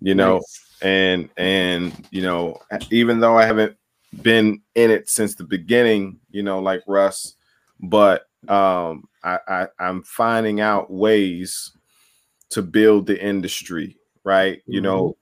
You 0.00 0.16
know, 0.16 0.36
Nice. 0.38 0.66
and 0.82 1.28
and 1.36 2.08
you 2.10 2.22
know, 2.22 2.58
even 2.90 3.20
though 3.20 3.38
I 3.38 3.46
haven't 3.46 3.76
been 4.22 4.60
in 4.74 4.90
it 4.90 5.08
since 5.08 5.36
the 5.36 5.44
beginning, 5.44 6.18
you 6.30 6.42
know, 6.42 6.58
like 6.58 6.82
Russ, 6.88 7.36
but 7.80 8.26
um, 8.48 9.04
I, 9.22 9.38
I 9.48 9.66
I'm 9.78 10.02
finding 10.02 10.60
out 10.60 10.90
ways 10.90 11.76
to 12.50 12.62
build 12.62 13.06
the 13.06 13.22
industry, 13.22 13.96
right? 14.24 14.62
You 14.66 14.80
know, 14.80 15.16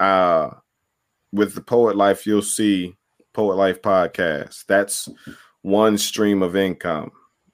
uh, 0.00 0.50
with 1.32 1.54
the 1.54 1.60
Poet 1.60 1.96
Life, 1.96 2.26
you'll 2.26 2.42
see 2.42 2.96
Poet 3.32 3.54
Life 3.54 3.82
podcast. 3.82 4.64
That's 4.66 5.08
one 5.62 5.98
stream 5.98 6.42
of 6.42 6.56
income, 6.56 7.10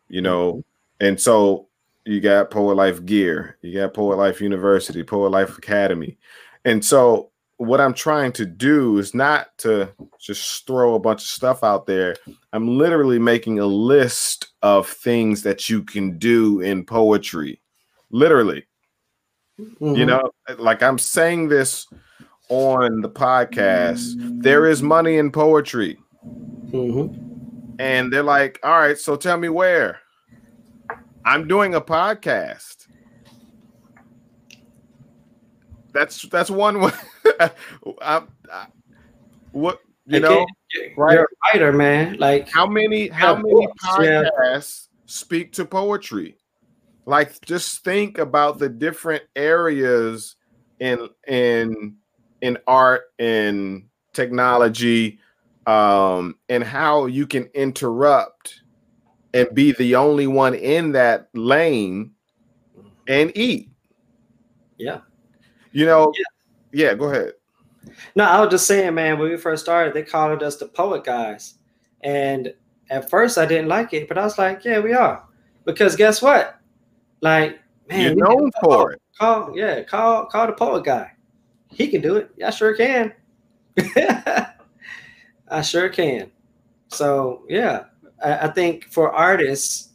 you 0.09 0.21
know, 0.21 0.65
and 1.01 1.21
so 1.21 1.69
you 2.05 2.21
got 2.21 2.51
Poet 2.51 2.75
Life 2.75 3.05
Gear, 3.05 3.59
you 3.61 3.81
got 3.81 3.95
Poet 3.95 4.17
Life 4.17 4.41
University, 4.41 5.03
Poet 5.03 5.31
Life 5.31 5.59
Academy. 5.59 6.17
And 6.65 6.85
so 6.85 7.32
what 7.59 7.81
I'm 7.81 7.95
trying 7.95 8.33
to 8.33 8.47
do 8.47 8.99
is 8.99 9.15
not 9.15 9.49
to 9.59 9.93
just 10.21 10.67
throw 10.67 10.95
a 10.95 10.99
bunch 11.01 11.23
of 11.23 11.29
stuff 11.29 11.63
out 11.63 11.87
there. 11.87 12.17
I'm 12.53 12.79
literally 12.79 13.19
making 13.19 13.59
a 13.61 13.67
list 13.67 14.49
of 14.63 14.89
things 14.89 15.43
that 15.43 15.69
you 15.69 15.83
can 15.83 16.19
do 16.19 16.61
in 16.61 16.85
poetry. 16.85 17.61
Literally. 18.11 18.67
You 19.59 19.67
Mhm. 19.81 20.07
know, 20.07 20.31
like 20.59 20.83
I'm 20.83 20.99
saying 20.99 21.49
this 21.49 21.87
on 22.49 23.01
the 23.01 23.09
podcast. 23.09 24.15
There 24.43 24.67
is 24.67 24.83
money 24.83 25.17
in 25.19 25.31
poetry. 25.31 25.99
Mhm. 26.71 27.77
And 27.79 28.13
they're 28.13 28.23
like, 28.23 28.59
all 28.63 28.79
right, 28.79 28.99
so 28.99 29.17
tell 29.17 29.37
me 29.39 29.49
where. 29.49 30.01
I'm 31.25 31.47
doing 31.47 31.75
a 31.75 31.81
podcast. 31.81 32.89
That's 35.93 36.23
that's 36.23 36.51
one 36.51 36.81
way. 36.81 36.93
I, 37.41 38.23
I, 38.51 38.67
what 39.53 39.81
you 40.07 40.19
Again, 40.19 40.31
know? 40.31 40.47
right. 40.97 41.15
you're 41.15 41.25
a 41.25 41.55
writer, 41.55 41.73
man. 41.73 42.17
Like 42.19 42.49
How 42.51 42.67
many 42.67 43.09
how 43.09 43.37
many 43.37 43.67
books, 43.67 43.85
yeah. 44.01 44.25
podcasts 44.41 44.89
speak 45.07 45.53
to 45.55 45.65
poetry? 45.65 46.37
Like 47.07 47.41
just 47.45 47.85
think 47.85 48.19
about 48.19 48.59
the 48.59 48.69
different 48.69 49.25
areas 49.37 50.37
in 50.81 51.09
in 51.29 51.97
in 52.41 52.59
art 52.67 53.03
and 53.19 53.85
technology 54.13 55.19
um 55.67 56.37
and 56.49 56.65
how 56.65 57.07
you 57.07 57.27
can 57.27 57.45
interrupt 57.55 58.63
and 59.33 59.49
be 59.55 59.73
the 59.73 59.95
only 59.95 60.27
one 60.27 60.55
in 60.55 60.93
that 60.93 61.29
lane 61.35 62.13
and 63.09 63.33
eat. 63.37 63.71
Yeah. 64.77 65.01
You 65.73 65.87
know, 65.87 66.13
yeah, 66.73 66.95
go 66.95 67.11
ahead. 67.11 67.33
No, 68.15 68.25
I 68.25 68.41
was 68.41 68.51
just 68.51 68.67
saying, 68.67 68.95
man, 68.95 69.19
when 69.19 69.31
we 69.31 69.37
first 69.37 69.65
started, 69.65 69.95
they 69.95 70.03
called 70.03 70.43
us 70.43 70.57
the 70.57 70.67
poet 70.67 71.05
guys. 71.05 71.55
And 72.03 72.53
at 72.91 73.11
first 73.11 73.39
I 73.39 73.47
didn't 73.47 73.69
like 73.69 73.93
it, 73.93 74.09
but 74.09 74.19
I 74.19 74.25
was 74.25 74.39
like, 74.39 74.65
yeah, 74.65 74.81
we 74.81 74.93
are. 74.93 75.25
Because 75.65 75.97
guess 75.97 76.21
what? 76.21 76.59
Like, 77.21 77.61
man, 77.89 78.17
You're 78.17 78.29
known 78.29 78.51
for 78.63 78.93
it. 78.93 79.03
Call, 79.19 79.57
yeah, 79.57 79.83
call 79.83 80.27
call 80.27 80.47
the 80.47 80.53
poet 80.53 80.85
guy. 80.85 81.13
He 81.71 81.89
can 81.89 82.01
do 82.01 82.17
it. 82.17 82.31
Yeah, 82.37 82.49
I 82.49 82.51
sure 82.51 82.75
can. 82.75 83.13
I 85.49 85.63
sure 85.63 85.89
can. 85.89 86.31
So 86.89 87.45
yeah, 87.49 87.85
I, 88.23 88.49
I 88.49 88.49
think 88.49 88.91
for 88.91 89.13
artists, 89.13 89.91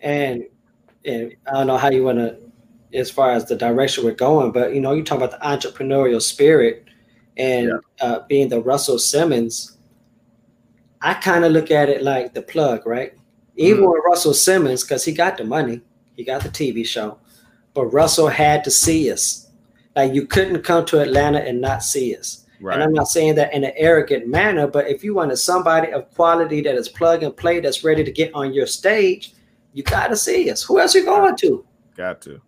and 0.00 0.44
and 1.04 1.34
I 1.46 1.52
don't 1.52 1.66
know 1.66 1.76
how 1.76 1.90
you 1.90 2.04
want 2.04 2.18
to, 2.18 2.38
as 2.94 3.10
far 3.10 3.32
as 3.32 3.46
the 3.46 3.56
direction 3.56 4.04
we're 4.04 4.12
going, 4.12 4.52
but 4.52 4.74
you 4.74 4.80
know, 4.80 4.92
you 4.92 5.02
talk 5.02 5.18
about 5.18 5.30
the 5.30 5.46
entrepreneurial 5.46 6.20
spirit 6.20 6.86
and 7.36 7.72
uh, 8.00 8.20
being 8.28 8.48
the 8.48 8.60
Russell 8.60 8.98
Simmons. 8.98 9.78
I 11.00 11.14
kind 11.14 11.44
of 11.44 11.52
look 11.52 11.70
at 11.70 11.88
it 11.88 12.02
like 12.02 12.34
the 12.34 12.42
plug, 12.42 12.86
right? 12.86 13.12
Even 13.56 13.88
with 13.88 14.02
Russell 14.06 14.34
Simmons, 14.34 14.82
because 14.82 15.04
he 15.04 15.12
got 15.12 15.36
the 15.36 15.44
money, 15.44 15.80
he 16.14 16.24
got 16.24 16.42
the 16.42 16.48
TV 16.48 16.86
show, 16.86 17.18
but 17.74 17.86
Russell 17.86 18.28
had 18.28 18.64
to 18.64 18.70
see 18.70 19.10
us. 19.10 19.50
Like 19.96 20.14
you 20.14 20.26
couldn't 20.26 20.62
come 20.62 20.84
to 20.86 21.00
Atlanta 21.00 21.40
and 21.40 21.60
not 21.60 21.82
see 21.82 22.16
us. 22.16 22.46
Right. 22.60 22.74
And 22.74 22.82
I'm 22.82 22.92
not 22.92 23.08
saying 23.08 23.34
that 23.34 23.52
in 23.52 23.64
an 23.64 23.72
arrogant 23.76 24.28
manner, 24.28 24.68
but 24.68 24.86
if 24.86 25.02
you 25.02 25.14
wanted 25.14 25.36
somebody 25.36 25.92
of 25.92 26.08
quality 26.14 26.60
that 26.62 26.76
is 26.76 26.88
plug 26.88 27.24
and 27.24 27.36
play, 27.36 27.58
that's 27.58 27.82
ready 27.82 28.04
to 28.04 28.12
get 28.12 28.32
on 28.34 28.54
your 28.54 28.66
stage, 28.66 29.34
you 29.72 29.82
got 29.82 30.08
to 30.08 30.16
see 30.16 30.48
us. 30.50 30.62
Who 30.62 30.78
else 30.78 30.94
you 30.94 31.04
going 31.04 31.36
to? 31.36 31.66
Got 31.96 32.20
to. 32.22 32.40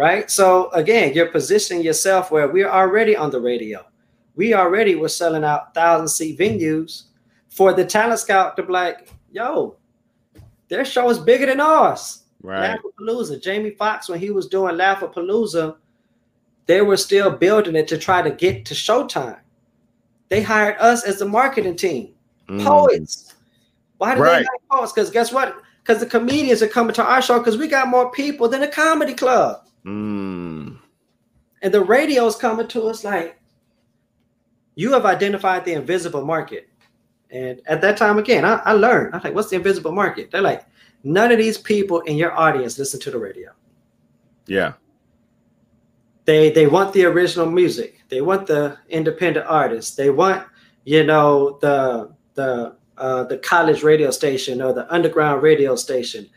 Right. 0.00 0.30
So 0.30 0.70
again, 0.70 1.12
you're 1.12 1.30
positioning 1.30 1.84
yourself 1.84 2.30
where 2.30 2.48
we're 2.48 2.70
already 2.70 3.14
on 3.14 3.30
the 3.30 3.38
radio. 3.38 3.84
We 4.34 4.54
already 4.54 4.94
were 4.94 5.10
selling 5.10 5.44
out 5.44 5.74
thousand 5.74 6.08
seat 6.08 6.38
venues 6.38 7.02
for 7.50 7.74
the 7.74 7.84
talent 7.84 8.18
scout 8.18 8.56
to 8.56 8.62
be 8.62 8.72
like, 8.72 9.12
yo, 9.30 9.76
their 10.68 10.86
show 10.86 11.10
is 11.10 11.18
bigger 11.18 11.44
than 11.44 11.60
ours. 11.60 12.22
Right. 12.42 12.70
Laugh-A-Palooza. 12.70 13.42
Jamie 13.42 13.72
Foxx, 13.72 14.08
when 14.08 14.18
he 14.18 14.30
was 14.30 14.46
doing 14.46 14.78
Laugh-A-Palooza, 14.78 15.76
they 16.64 16.80
were 16.80 16.96
still 16.96 17.30
building 17.30 17.76
it 17.76 17.86
to 17.88 17.98
try 17.98 18.22
to 18.22 18.30
get 18.30 18.64
to 18.64 18.74
Showtime. 18.74 19.40
They 20.30 20.40
hired 20.40 20.78
us 20.78 21.04
as 21.04 21.18
the 21.18 21.26
marketing 21.26 21.76
team. 21.76 22.14
Mm. 22.48 22.64
Poets. 22.64 23.34
Why 23.98 24.14
do 24.14 24.22
Right. 24.22 24.30
they 24.30 24.38
like 24.38 24.68
poets? 24.70 24.92
Because 24.94 25.10
guess 25.10 25.30
what? 25.30 25.56
Because 25.82 26.00
the 26.00 26.06
comedians 26.06 26.62
are 26.62 26.68
coming 26.68 26.94
to 26.94 27.04
our 27.04 27.20
show 27.20 27.36
because 27.38 27.58
we 27.58 27.68
got 27.68 27.88
more 27.88 28.10
people 28.12 28.48
than 28.48 28.62
a 28.62 28.68
comedy 28.68 29.12
club. 29.12 29.66
Mm. 29.84 30.78
And 31.62 31.74
the 31.74 31.82
radio 31.82 32.26
is 32.26 32.36
coming 32.36 32.68
to 32.68 32.88
us 32.88 33.04
like, 33.04 33.40
you 34.74 34.92
have 34.92 35.04
identified 35.04 35.64
the 35.64 35.72
invisible 35.72 36.24
market. 36.24 36.68
And 37.30 37.60
at 37.66 37.80
that 37.82 37.96
time, 37.96 38.18
again, 38.18 38.44
I, 38.44 38.56
I 38.64 38.72
learned. 38.72 39.14
I'm 39.14 39.20
like, 39.22 39.34
what's 39.34 39.50
the 39.50 39.56
invisible 39.56 39.92
market? 39.92 40.30
They're 40.30 40.40
like, 40.40 40.64
none 41.04 41.30
of 41.30 41.38
these 41.38 41.58
people 41.58 42.00
in 42.00 42.16
your 42.16 42.32
audience 42.32 42.78
listen 42.78 43.00
to 43.00 43.10
the 43.10 43.18
radio. 43.18 43.52
Yeah. 44.46 44.72
They 46.24 46.50
they 46.50 46.66
want 46.66 46.92
the 46.92 47.04
original 47.06 47.50
music. 47.50 48.02
They 48.08 48.20
want 48.20 48.46
the 48.46 48.78
independent 48.88 49.46
artists. 49.46 49.96
They 49.96 50.10
want, 50.10 50.46
you 50.84 51.04
know, 51.04 51.58
the 51.60 52.14
the 52.34 52.76
uh, 52.98 53.24
the 53.24 53.38
college 53.38 53.82
radio 53.82 54.10
station 54.10 54.60
or 54.60 54.72
the 54.72 54.92
underground 54.92 55.42
radio 55.42 55.74
station. 55.76 56.28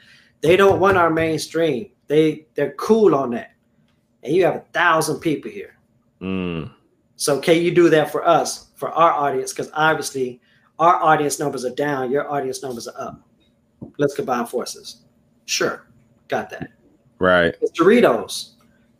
They 0.42 0.56
don't 0.56 0.80
want 0.80 0.98
our 0.98 1.10
mainstream. 1.10 1.90
They 2.08 2.46
they're 2.56 2.74
cool 2.74 3.16
on 3.16 3.32
that. 3.32 3.52
And 4.24 4.34
you 4.34 4.46
have 4.46 4.56
a 4.56 4.66
thousand 4.74 5.20
people 5.20 5.52
here. 5.52 5.78
Mm. 6.22 6.72
So 7.16 7.40
can 7.40 7.62
you 7.62 7.72
do 7.72 7.90
that 7.90 8.12
for 8.12 8.26
us, 8.28 8.68
for 8.76 8.90
our 8.90 9.12
audience? 9.12 9.52
Because 9.54 9.72
obviously 9.74 10.42
our 10.80 10.96
audience 11.02 11.40
numbers 11.40 11.66
are 11.66 11.76
down, 11.76 12.12
your 12.12 12.30
audience 12.32 12.64
numbers 12.64 12.88
are 12.88 13.00
up. 13.00 13.22
Let's 13.98 14.16
combine 14.16 14.46
forces. 14.46 15.02
Sure, 15.46 15.86
got 16.28 16.50
that. 16.50 16.72
Right. 17.20 17.56
It's 17.62 17.78
Doritos. 17.80 18.52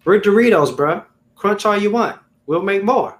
We're 0.06 0.20
Doritos, 0.20 0.76
bro. 0.76 1.04
Crunch 1.36 1.66
all 1.66 1.78
you 1.78 1.92
want. 1.92 2.20
We'll 2.46 2.62
make 2.62 2.84
more. 2.84 3.18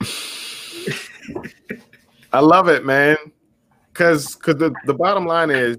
I 2.32 2.40
love 2.40 2.68
it, 2.68 2.84
man. 2.84 3.16
Cause 3.94 4.34
cause 4.34 4.56
the, 4.56 4.74
the 4.84 4.92
bottom 4.92 5.24
line 5.24 5.50
is 5.50 5.78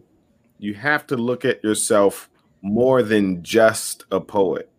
you 0.59 0.73
have 0.73 1.07
to 1.07 1.17
look 1.17 1.45
at 1.45 1.63
yourself 1.63 2.29
more 2.61 3.03
than 3.03 3.43
just 3.43 4.05
a 4.11 4.19
poet. 4.19 4.69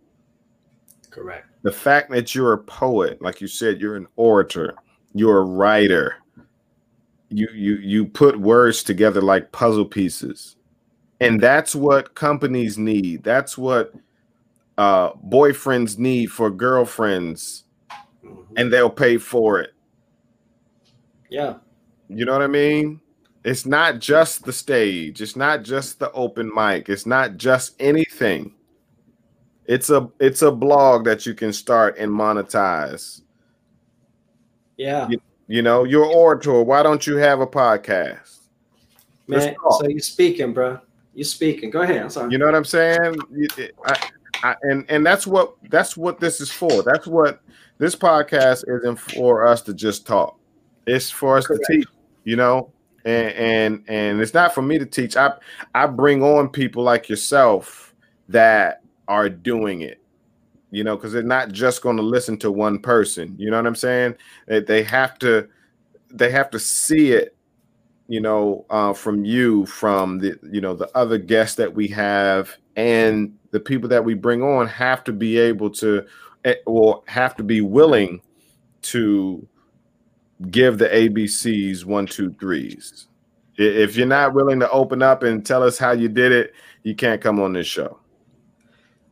Correct. 1.10 1.46
The 1.62 1.72
fact 1.72 2.10
that 2.10 2.34
you're 2.34 2.52
a 2.52 2.58
poet, 2.58 3.20
like 3.20 3.40
you 3.40 3.48
said, 3.48 3.80
you're 3.80 3.96
an 3.96 4.06
orator, 4.16 4.74
you're 5.14 5.38
a 5.38 5.44
writer. 5.44 6.16
You 7.30 7.48
you 7.52 7.76
you 7.76 8.06
put 8.06 8.38
words 8.38 8.82
together 8.82 9.20
like 9.20 9.52
puzzle 9.52 9.84
pieces. 9.84 10.56
And 11.20 11.40
that's 11.40 11.74
what 11.74 12.14
companies 12.14 12.78
need. 12.78 13.24
That's 13.24 13.58
what 13.58 13.92
uh 14.78 15.12
boyfriends 15.14 15.98
need 15.98 16.26
for 16.26 16.50
girlfriends, 16.50 17.64
and 18.56 18.72
they'll 18.72 18.88
pay 18.90 19.18
for 19.18 19.60
it. 19.60 19.72
Yeah. 21.28 21.56
You 22.08 22.24
know 22.24 22.32
what 22.32 22.42
I 22.42 22.46
mean? 22.46 23.00
It's 23.48 23.64
not 23.64 23.98
just 23.98 24.44
the 24.44 24.52
stage. 24.52 25.22
It's 25.22 25.34
not 25.34 25.62
just 25.62 25.98
the 25.98 26.12
open 26.12 26.52
mic. 26.54 26.90
It's 26.90 27.06
not 27.06 27.38
just 27.38 27.74
anything. 27.80 28.52
It's 29.64 29.88
a 29.88 30.10
it's 30.20 30.42
a 30.42 30.52
blog 30.52 31.06
that 31.06 31.24
you 31.24 31.32
can 31.32 31.54
start 31.54 31.96
and 31.96 32.12
monetize. 32.12 33.22
Yeah. 34.76 35.08
You 35.46 35.62
know, 35.62 35.84
you're 35.84 36.04
orator. 36.04 36.62
Why 36.62 36.82
don't 36.82 37.06
you 37.06 37.16
have 37.16 37.40
a 37.40 37.46
podcast? 37.46 38.40
Man, 39.28 39.56
so 39.78 39.88
you're 39.88 40.00
speaking, 40.00 40.52
bro. 40.52 40.78
You're 41.14 41.24
speaking. 41.24 41.70
Go 41.70 41.80
ahead. 41.80 42.02
I'm 42.02 42.10
sorry. 42.10 42.30
You 42.30 42.36
know 42.36 42.44
what 42.44 42.54
I'm 42.54 42.66
saying? 42.66 43.16
I, 43.86 44.10
I, 44.42 44.56
and 44.60 44.84
and 44.90 45.06
that's 45.06 45.26
what 45.26 45.54
that's 45.70 45.96
what 45.96 46.20
this 46.20 46.42
is 46.42 46.52
for. 46.52 46.82
That's 46.82 47.06
what 47.06 47.40
this 47.78 47.96
podcast 47.96 48.64
isn't 48.68 48.96
for 48.96 49.46
us 49.46 49.62
to 49.62 49.72
just 49.72 50.06
talk. 50.06 50.38
It's 50.86 51.10
for 51.10 51.38
us 51.38 51.46
Correct. 51.46 51.64
to 51.66 51.76
teach. 51.78 51.88
You 52.24 52.36
know, 52.36 52.72
and 53.08 53.34
and 53.34 53.84
and 53.88 54.20
it's 54.20 54.34
not 54.34 54.54
for 54.54 54.62
me 54.62 54.78
to 54.78 54.86
teach. 54.86 55.16
I 55.16 55.32
I 55.74 55.86
bring 55.86 56.22
on 56.22 56.48
people 56.48 56.82
like 56.82 57.08
yourself 57.08 57.94
that 58.28 58.82
are 59.06 59.28
doing 59.28 59.82
it. 59.82 60.00
You 60.70 60.84
know, 60.84 60.96
because 60.96 61.14
they're 61.14 61.22
not 61.22 61.50
just 61.50 61.80
going 61.80 61.96
to 61.96 62.02
listen 62.02 62.36
to 62.38 62.52
one 62.52 62.78
person. 62.78 63.34
You 63.38 63.50
know 63.50 63.56
what 63.56 63.66
I'm 63.66 63.74
saying? 63.74 64.16
They, 64.46 64.60
they 64.60 64.82
have 64.82 65.18
to 65.20 65.48
they 66.10 66.30
have 66.30 66.50
to 66.50 66.58
see 66.58 67.12
it 67.12 67.34
you 68.08 68.20
know, 68.22 68.64
uh, 68.70 68.94
from 68.94 69.24
you, 69.24 69.66
from 69.66 70.18
the, 70.18 70.38
you 70.50 70.62
know, 70.62 70.74
the 70.74 70.90
other 70.96 71.18
guests 71.18 71.56
that 71.56 71.74
we 71.74 71.86
have, 71.88 72.56
and 72.74 73.36
the 73.50 73.60
people 73.60 73.86
that 73.86 74.02
we 74.02 74.14
bring 74.14 74.42
on 74.42 74.66
have 74.66 75.04
to 75.04 75.12
be 75.12 75.36
able 75.36 75.68
to, 75.68 76.06
eh, 76.46 76.54
or 76.64 77.02
have 77.06 77.36
to 77.36 77.42
be 77.44 77.60
willing 77.60 78.18
to 78.80 79.46
give 80.50 80.78
the 80.78 80.88
ABCs 80.88 81.84
one, 81.84 82.06
two, 82.06 82.32
threes. 82.34 83.08
If 83.56 83.96
you're 83.96 84.06
not 84.06 84.34
willing 84.34 84.60
to 84.60 84.70
open 84.70 85.02
up 85.02 85.22
and 85.24 85.44
tell 85.44 85.62
us 85.62 85.78
how 85.78 85.90
you 85.92 86.08
did 86.08 86.30
it, 86.32 86.52
you 86.84 86.94
can't 86.94 87.20
come 87.20 87.40
on 87.40 87.52
this 87.52 87.66
show. 87.66 87.98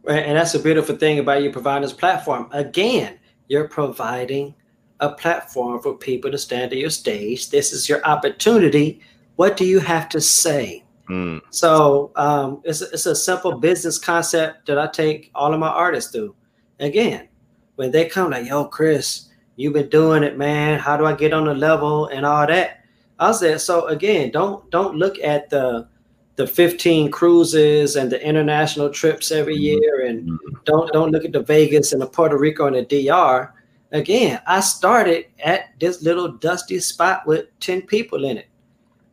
And 0.09 0.19
and 0.19 0.37
that's 0.39 0.55
a 0.55 0.61
beautiful 0.61 0.97
thing 0.97 1.19
about 1.19 1.43
you 1.43 1.51
providing 1.51 1.83
this 1.83 1.93
platform. 1.93 2.49
Again, 2.53 3.19
you're 3.49 3.69
providing 3.69 4.55
a 5.01 5.11
platform 5.11 5.83
for 5.83 5.95
people 5.95 6.31
to 6.31 6.39
stand 6.39 6.73
at 6.73 6.79
your 6.79 6.91
stage. 6.91 7.51
This 7.51 7.73
is 7.73 7.89
your 7.89 8.05
opportunity. 8.07 9.01
What 9.35 9.57
do 9.57 9.65
you 9.65 9.81
have 9.81 10.09
to 10.11 10.21
say? 10.21 10.85
Mm, 11.11 11.41
So 11.51 12.13
um, 12.17 12.63
it's, 12.65 12.83
a- 12.83 12.91
it's 12.93 13.07
a 13.07 13.15
simple 13.15 13.59
business 13.59 13.99
concept 13.99 14.67
that 14.67 14.79
I 14.79 14.87
take 14.87 15.31
all 15.35 15.53
of 15.53 15.61
my 15.61 15.69
artists 15.69 16.11
through. 16.11 16.35
Again, 16.81 17.29
when 17.77 17.91
they 17.91 18.07
come 18.07 18.31
like, 18.31 18.47
yo, 18.47 18.65
Chris, 18.65 19.29
you've 19.57 19.73
been 19.73 19.89
doing 19.89 20.23
it, 20.23 20.39
man. 20.39 20.79
How 20.79 20.97
do 20.97 21.05
I 21.05 21.15
get 21.15 21.33
on 21.33 21.47
the 21.47 21.55
level 21.55 22.07
and 22.07 22.25
all 22.25 22.47
that? 22.47 22.85
I 23.19 23.33
said, 23.33 23.61
so 23.61 23.87
again, 23.87 24.31
don't 24.31 24.71
don't 24.71 24.97
look 24.97 25.19
at 25.19 25.51
the 25.51 25.89
the 26.37 26.47
15 26.47 27.11
cruises 27.11 27.97
and 27.97 28.13
the 28.13 28.23
international 28.23 28.91
trips 28.91 29.33
every 29.33 29.57
year 29.57 30.05
and 30.07 30.39
don't 30.65 30.93
don't 30.93 31.11
look 31.11 31.25
at 31.25 31.33
the 31.33 31.43
Vegas 31.43 31.93
and 31.93 32.03
the 32.03 32.07
Puerto 32.07 32.39
Rico 32.39 32.67
and 32.67 32.77
the 32.77 33.07
DR. 33.07 33.53
Again, 33.93 34.41
I 34.47 34.61
started 34.61 35.27
at 35.43 35.79
this 35.81 36.03
little 36.03 36.29
dusty 36.29 36.79
spot 36.81 37.27
with 37.27 37.47
10 37.61 37.83
people 37.83 38.25
in 38.25 38.37
it. 38.37 38.49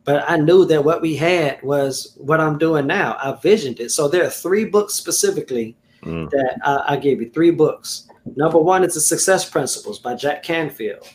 But 0.04 0.28
I 0.28 0.36
knew 0.36 0.66
that 0.66 0.84
what 0.84 1.00
we 1.00 1.16
had 1.16 1.62
was 1.62 2.14
what 2.18 2.40
I'm 2.40 2.58
doing 2.58 2.86
now. 2.86 3.16
I 3.22 3.32
visioned 3.40 3.80
it. 3.80 3.90
So 3.90 4.06
there 4.06 4.26
are 4.26 4.30
three 4.30 4.66
books 4.66 4.92
specifically 4.92 5.76
mm, 6.02 6.28
that 6.28 6.58
I, 6.62 6.94
I 6.94 6.96
gave 6.96 7.22
you. 7.22 7.30
Three 7.30 7.50
books. 7.50 8.08
Number 8.36 8.58
one 8.58 8.84
is 8.84 8.94
The 8.94 9.00
Success 9.00 9.48
Principles 9.48 9.98
by 9.98 10.14
Jack 10.14 10.42
Canfield. 10.42 11.06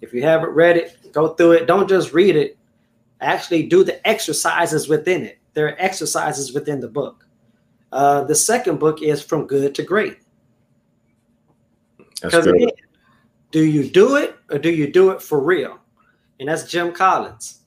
If 0.00 0.14
you 0.14 0.22
haven't 0.22 0.50
read 0.50 0.76
it, 0.76 1.12
go 1.12 1.28
through 1.34 1.52
it. 1.52 1.66
Don't 1.66 1.88
just 1.88 2.12
read 2.12 2.36
it. 2.36 2.56
Actually, 3.20 3.64
do 3.64 3.84
the 3.84 4.06
exercises 4.08 4.88
within 4.88 5.24
it. 5.24 5.38
There 5.52 5.68
are 5.68 5.76
exercises 5.78 6.54
within 6.54 6.80
the 6.80 6.88
book. 6.88 7.26
Uh, 7.92 8.24
the 8.24 8.34
second 8.34 8.78
book 8.78 9.02
is 9.02 9.22
From 9.22 9.46
Good 9.46 9.74
to 9.74 9.82
Great. 9.82 10.18
Because 12.22 12.46
again, 12.46 12.68
do 13.50 13.64
you 13.64 13.88
do 13.88 14.16
it 14.16 14.36
or 14.50 14.58
do 14.58 14.70
you 14.70 14.90
do 14.90 15.10
it 15.10 15.20
for 15.20 15.40
real? 15.40 15.78
And 16.38 16.48
that's 16.48 16.64
Jim 16.64 16.92
Collins. 16.92 17.60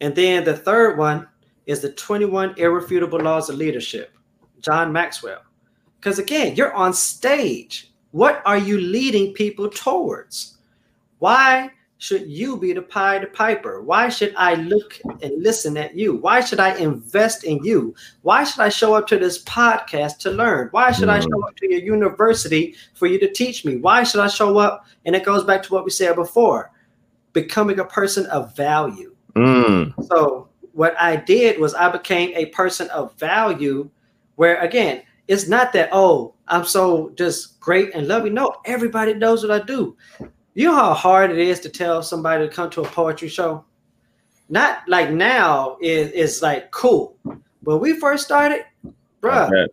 And 0.00 0.14
then 0.14 0.44
the 0.44 0.56
third 0.56 0.98
one 0.98 1.28
is 1.66 1.80
the 1.80 1.92
21 1.92 2.54
Irrefutable 2.58 3.20
Laws 3.20 3.48
of 3.48 3.56
Leadership, 3.56 4.16
John 4.60 4.92
Maxwell. 4.92 5.42
Because 5.98 6.18
again, 6.18 6.56
you're 6.56 6.74
on 6.74 6.92
stage. 6.92 7.93
What 8.14 8.42
are 8.46 8.58
you 8.58 8.78
leading 8.78 9.32
people 9.32 9.68
towards? 9.68 10.58
Why 11.18 11.70
should 11.98 12.28
you 12.28 12.56
be 12.56 12.72
the 12.72 12.80
Pied 12.82 13.32
Piper? 13.32 13.82
Why 13.82 14.08
should 14.08 14.32
I 14.36 14.54
look 14.54 15.00
and 15.20 15.42
listen 15.42 15.76
at 15.76 15.96
you? 15.96 16.14
Why 16.18 16.40
should 16.40 16.60
I 16.60 16.76
invest 16.76 17.42
in 17.42 17.58
you? 17.64 17.92
Why 18.22 18.44
should 18.44 18.60
I 18.60 18.68
show 18.68 18.94
up 18.94 19.08
to 19.08 19.18
this 19.18 19.42
podcast 19.42 20.18
to 20.18 20.30
learn? 20.30 20.68
Why 20.70 20.92
should 20.92 21.08
I 21.08 21.18
Mm. 21.18 21.22
show 21.24 21.42
up 21.48 21.56
to 21.56 21.68
your 21.68 21.80
university 21.80 22.76
for 22.94 23.08
you 23.08 23.18
to 23.18 23.32
teach 23.32 23.64
me? 23.64 23.78
Why 23.78 24.04
should 24.04 24.20
I 24.20 24.28
show 24.28 24.58
up? 24.58 24.86
And 25.04 25.16
it 25.16 25.24
goes 25.24 25.42
back 25.42 25.64
to 25.64 25.72
what 25.72 25.84
we 25.84 25.90
said 25.90 26.14
before 26.14 26.70
becoming 27.32 27.80
a 27.80 27.84
person 27.84 28.26
of 28.26 28.54
value. 28.54 29.12
Mm, 29.34 29.92
So, 30.06 30.46
what 30.72 30.94
I 31.00 31.16
did 31.16 31.58
was 31.58 31.74
I 31.74 31.88
became 31.88 32.30
a 32.36 32.46
person 32.46 32.88
of 32.90 33.12
value 33.18 33.90
where, 34.36 34.60
again, 34.60 35.02
it's 35.28 35.48
not 35.48 35.72
that 35.72 35.88
oh 35.92 36.34
I'm 36.48 36.64
so 36.64 37.10
just 37.16 37.58
great 37.60 37.94
and 37.94 38.06
loving. 38.06 38.34
No, 38.34 38.56
everybody 38.66 39.14
knows 39.14 39.42
what 39.46 39.50
I 39.62 39.64
do. 39.64 39.96
You 40.54 40.68
know 40.68 40.74
how 40.74 40.94
hard 40.94 41.30
it 41.30 41.38
is 41.38 41.60
to 41.60 41.68
tell 41.68 42.02
somebody 42.02 42.46
to 42.46 42.54
come 42.54 42.70
to 42.70 42.82
a 42.82 42.88
poetry 42.88 43.28
show. 43.28 43.64
Not 44.48 44.80
like 44.88 45.10
now 45.10 45.78
is 45.80 46.10
is 46.12 46.42
like 46.42 46.70
cool. 46.70 47.16
When 47.62 47.80
we 47.80 47.98
first 47.98 48.24
started, 48.24 48.64
bruh, 49.22 49.48
Okay. 49.48 49.72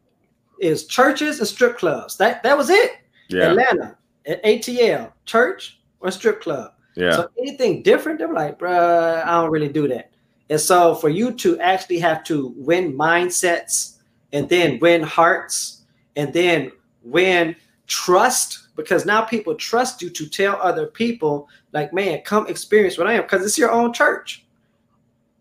is 0.59 0.87
churches 0.87 1.39
and 1.39 1.47
strip 1.47 1.77
clubs. 1.77 2.17
That 2.17 2.41
that 2.43 2.57
was 2.57 2.69
it. 2.69 2.91
Yeah. 3.29 3.49
Atlanta 3.51 3.97
at 4.25 4.43
ATL, 4.43 5.11
church 5.25 5.79
or 5.99 6.11
strip 6.11 6.41
club. 6.41 6.73
Yeah. 6.95 7.15
So 7.15 7.29
anything 7.39 7.83
different, 7.83 8.19
they're 8.19 8.33
like, 8.33 8.59
bruh, 8.59 9.23
I 9.25 9.31
don't 9.41 9.51
really 9.51 9.69
do 9.69 9.87
that. 9.89 10.11
And 10.49 10.59
so 10.59 10.95
for 10.95 11.09
you 11.09 11.31
to 11.35 11.59
actually 11.59 11.99
have 11.99 12.23
to 12.25 12.53
win 12.57 12.93
mindsets 12.97 13.97
and 14.33 14.47
then 14.49 14.79
win 14.79 15.01
hearts 15.03 15.83
and 16.15 16.33
then 16.33 16.71
win 17.03 17.55
trust, 17.87 18.69
because 18.75 19.05
now 19.05 19.21
people 19.21 19.53
trust 19.55 20.01
you 20.01 20.09
to 20.09 20.27
tell 20.27 20.57
other 20.61 20.87
people, 20.87 21.49
like, 21.73 21.93
man, 21.93 22.21
come 22.23 22.47
experience 22.47 22.97
what 22.97 23.07
I 23.07 23.13
am, 23.13 23.23
because 23.23 23.45
it's 23.45 23.57
your 23.57 23.71
own 23.71 23.91
church. 23.93 24.45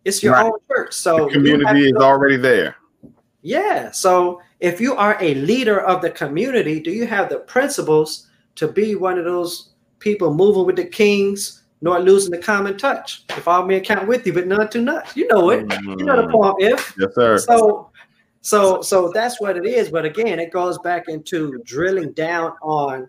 It's 0.04 0.22
your 0.22 0.32
Right. 0.32 0.46
own 0.46 0.58
church. 0.70 0.92
So 0.94 1.26
the 1.26 1.32
community 1.32 1.86
is 1.86 1.92
to- 1.92 2.00
already 2.02 2.36
there. 2.36 2.76
yeah. 3.42 3.90
So 3.90 4.40
if 4.60 4.80
you 4.80 4.94
are 4.96 5.16
a 5.20 5.34
leader 5.34 5.80
of 5.80 6.02
the 6.02 6.10
community, 6.10 6.80
do 6.80 6.90
you 6.90 7.06
have 7.06 7.28
the 7.28 7.38
principles 7.38 8.26
to 8.56 8.66
be 8.68 8.94
one 8.96 9.18
of 9.18 9.24
those 9.24 9.70
people 9.98 10.34
moving 10.34 10.64
with 10.66 10.76
the 10.76 10.84
kings, 10.84 11.62
nor 11.82 12.00
losing 12.00 12.30
the 12.32 12.38
common 12.38 12.76
touch? 12.76 13.24
If 13.30 13.46
all 13.46 13.64
men 13.64 13.82
count 13.82 14.08
with 14.08 14.26
you, 14.26 14.32
but 14.32 14.46
none 14.46 14.68
too 14.68 14.82
much. 14.82 15.16
You 15.16 15.28
know 15.28 15.50
it. 15.50 15.60
You 15.82 16.04
know 16.04 16.16
the 16.16 16.28
Mm. 16.28 16.32
poem. 16.32 16.54
If 16.58 16.94
Yes, 16.98 17.14
sir. 17.14 17.38
so, 17.38 17.89
so 18.40 18.82
so 18.82 19.10
that's 19.12 19.40
what 19.40 19.56
it 19.56 19.66
is. 19.66 19.90
But 19.90 20.04
again, 20.04 20.38
it 20.38 20.50
goes 20.50 20.78
back 20.78 21.08
into 21.08 21.60
drilling 21.64 22.12
down 22.12 22.52
on 22.62 23.08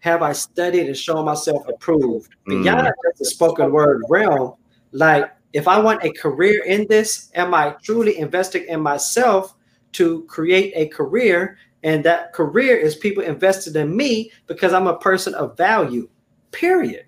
have 0.00 0.22
I 0.22 0.32
studied 0.32 0.86
and 0.86 0.96
shown 0.96 1.24
myself 1.24 1.66
approved 1.68 2.34
Mm. 2.46 2.62
beyond 2.62 2.86
just 2.86 3.18
the 3.18 3.24
spoken 3.24 3.72
word 3.72 4.02
realm. 4.08 4.54
Like 4.92 5.30
if 5.52 5.66
I 5.66 5.80
want 5.80 6.04
a 6.04 6.12
career 6.12 6.62
in 6.64 6.86
this, 6.88 7.30
am 7.34 7.54
I 7.54 7.74
truly 7.82 8.18
investing 8.18 8.64
in 8.68 8.80
myself 8.80 9.54
to 9.92 10.22
create 10.24 10.72
a 10.76 10.86
career? 10.88 11.58
And 11.82 12.04
that 12.04 12.32
career 12.32 12.76
is 12.76 12.94
people 12.94 13.22
invested 13.22 13.74
in 13.76 13.96
me 13.96 14.30
because 14.46 14.72
I'm 14.72 14.86
a 14.86 14.98
person 14.98 15.34
of 15.34 15.56
value. 15.56 16.08
Period. 16.52 17.04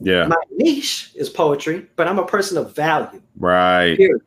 Yeah. 0.00 0.26
My 0.26 0.36
niche 0.50 1.12
is 1.14 1.28
poetry, 1.28 1.86
but 1.96 2.06
I'm 2.06 2.18
a 2.18 2.26
person 2.26 2.58
of 2.58 2.74
value. 2.74 3.22
Right. 3.38 3.96
Period. 3.96 4.22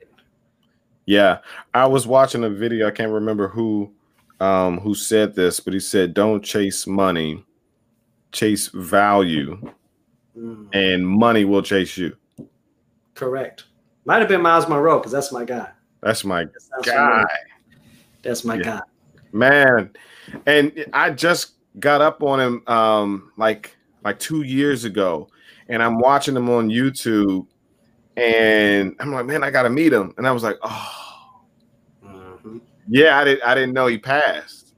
Yeah, 1.10 1.40
I 1.74 1.88
was 1.88 2.06
watching 2.06 2.44
a 2.44 2.52
video. 2.52 2.88
I 2.88 2.92
can't 2.92 3.12
remember 3.12 3.48
who 3.48 3.92
um 4.40 4.80
who 4.80 4.94
said 4.94 5.34
this, 5.34 5.60
but 5.60 5.74
he 5.74 5.80
said, 5.80 6.14
"Don't 6.14 6.44
chase 6.44 6.86
money, 6.86 7.44
chase 8.32 8.68
value, 8.68 9.60
Mm, 10.38 10.68
and 10.72 11.08
money 11.08 11.46
will 11.46 11.64
chase 11.64 11.98
you." 11.98 12.16
correct. 13.16 13.64
Might 14.06 14.20
have 14.20 14.30
been 14.30 14.44
Myles 14.44 14.70
Munroe 14.70 15.00
because 15.00 15.12
that's 15.12 15.32
my 15.32 15.44
guy. 15.44 15.70
That's 16.02 16.24
my 16.24 16.46
That 16.46 16.62
sounds 16.62 16.86
guy. 16.86 17.26
That's 18.22 18.46
my 18.46 18.58
Yeah. 18.58 18.62
guy. 18.64 18.82
man. 19.34 19.90
And 20.46 20.86
I 20.94 21.10
just 21.10 21.54
got 21.80 22.02
up 22.02 22.22
on 22.22 22.40
him 22.40 22.62
um 22.68 23.32
like 23.36 23.76
like 24.04 24.20
two 24.20 24.44
years 24.44 24.84
ago, 24.84 25.28
and 25.70 25.82
I'm 25.82 25.98
watching 25.98 26.36
him 26.36 26.52
on 26.52 26.70
YouTube, 26.70 27.48
and 28.18 28.96
I'm 29.00 29.12
like, 29.14 29.26
man, 29.26 29.44
I 29.44 29.52
gotta 29.52 29.70
meet 29.70 29.94
him. 29.94 30.14
And 30.18 30.28
I 30.28 30.32
was 30.32 30.44
like, 30.44 30.58
oh, 30.62 30.96
Mhm. 32.06 32.62
yeah, 32.88 33.18
I 33.20 33.24
didn't 33.24 33.44
I 33.44 33.54
didn't 33.56 33.74
know 33.74 33.88
he 33.88 33.98
passed. 33.98 34.74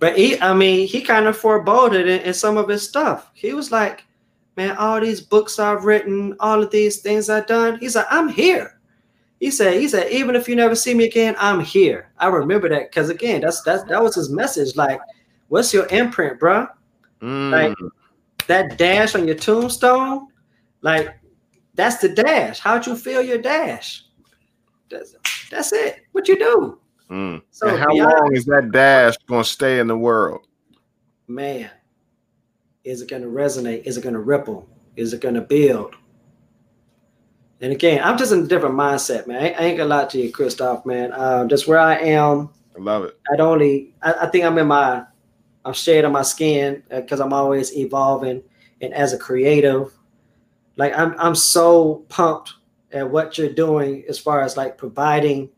But 0.00 0.18
he, 0.18 0.38
I 0.40 0.52
mean, 0.52 0.86
he 0.86 1.00
kind 1.00 1.26
of 1.26 1.36
foreboded 1.36 2.08
in, 2.08 2.20
in 2.22 2.34
some 2.34 2.56
of 2.56 2.68
his 2.68 2.86
stuff. 2.86 3.30
He 3.34 3.54
was 3.54 3.70
like, 3.70 4.04
man, 4.56 4.76
all 4.76 5.00
these 5.00 5.20
books 5.20 5.58
I've 5.58 5.84
written, 5.84 6.36
all 6.40 6.62
of 6.62 6.70
these 6.70 7.00
things 7.00 7.30
I've 7.30 7.46
done. 7.46 7.78
He's 7.78 7.96
like, 7.96 8.06
I'm 8.10 8.28
here. 8.28 8.78
He 9.40 9.50
said, 9.50 9.74
he 9.80 9.88
said, 9.88 10.10
even 10.10 10.34
if 10.36 10.48
you 10.48 10.56
never 10.56 10.74
see 10.74 10.94
me 10.94 11.04
again, 11.04 11.36
I'm 11.38 11.60
here. 11.60 12.10
I 12.18 12.26
remember 12.28 12.68
that 12.70 12.90
because 12.90 13.08
again, 13.08 13.40
that's 13.40 13.62
that's 13.62 13.84
that 13.84 14.02
was 14.02 14.14
his 14.14 14.30
message. 14.30 14.76
Like, 14.76 15.00
what's 15.48 15.72
your 15.72 15.86
imprint, 15.86 16.40
bruh? 16.40 16.68
Mm, 17.22 17.50
Like 17.52 17.78
that 18.46 18.76
dash 18.78 19.14
on 19.14 19.26
your 19.26 19.36
tombstone, 19.36 20.28
like 20.82 21.14
that's 21.74 21.98
the 21.98 22.08
dash. 22.08 22.58
How'd 22.58 22.86
you 22.86 22.96
feel 22.96 23.22
your 23.22 23.38
dash? 23.38 24.04
That's, 24.90 25.14
that's 25.50 25.72
it. 25.72 26.02
What 26.12 26.28
you 26.28 26.38
do. 26.38 26.78
mm. 27.10 27.42
So 27.50 27.68
and 27.68 27.78
how 27.78 27.88
beyond- 27.88 28.12
long 28.12 28.36
is 28.36 28.44
that 28.46 28.70
dash 28.72 29.16
gonna 29.28 29.44
stay 29.44 29.78
in 29.80 29.86
the 29.86 29.96
world? 29.98 30.46
man, 31.26 31.70
is 32.84 33.00
it 33.00 33.08
going 33.08 33.22
to 33.22 33.28
resonate? 33.28 33.84
Is 33.84 33.96
it 33.96 34.02
going 34.02 34.12
to 34.14 34.20
ripple? 34.20 34.68
Is 34.96 35.12
it 35.12 35.20
going 35.20 35.34
to 35.34 35.40
build? 35.40 35.94
And 37.60 37.72
again, 37.72 38.02
I'm 38.04 38.18
just 38.18 38.32
in 38.32 38.40
a 38.40 38.46
different 38.46 38.74
mindset, 38.74 39.26
man. 39.26 39.42
I, 39.42 39.64
ain't 39.64 39.78
gonna 39.78 39.88
lie 39.88 40.04
to 40.06 40.20
you, 40.20 40.30
Christoph, 40.30 40.84
man. 40.84 41.12
Uh, 41.12 41.46
just 41.46 41.66
where 41.66 41.78
I 41.78 41.96
am, 41.96 42.50
I 42.76 42.80
love 42.80 43.04
it. 43.04 43.18
I'd 43.32 43.40
only, 43.40 43.94
I, 44.02 44.12
I 44.12 44.26
think 44.26 44.44
I'm 44.44 44.58
in 44.58 44.66
my, 44.66 45.04
I'm 45.64 45.72
shade 45.72 46.04
on 46.04 46.12
my 46.12 46.22
skin 46.22 46.82
because 46.90 47.20
I'm 47.20 47.32
always 47.32 47.74
evolving. 47.74 48.42
And 48.82 48.92
as 48.92 49.14
a 49.14 49.18
creative, 49.18 49.93
like 50.76 50.96
I'm, 50.96 51.14
I'm 51.18 51.34
so 51.34 52.04
pumped 52.08 52.54
at 52.92 53.10
what 53.10 53.38
you're 53.38 53.52
doing 53.52 54.04
as 54.08 54.18
far 54.18 54.42
as 54.42 54.56
like 54.56 54.78
providing 54.78 55.50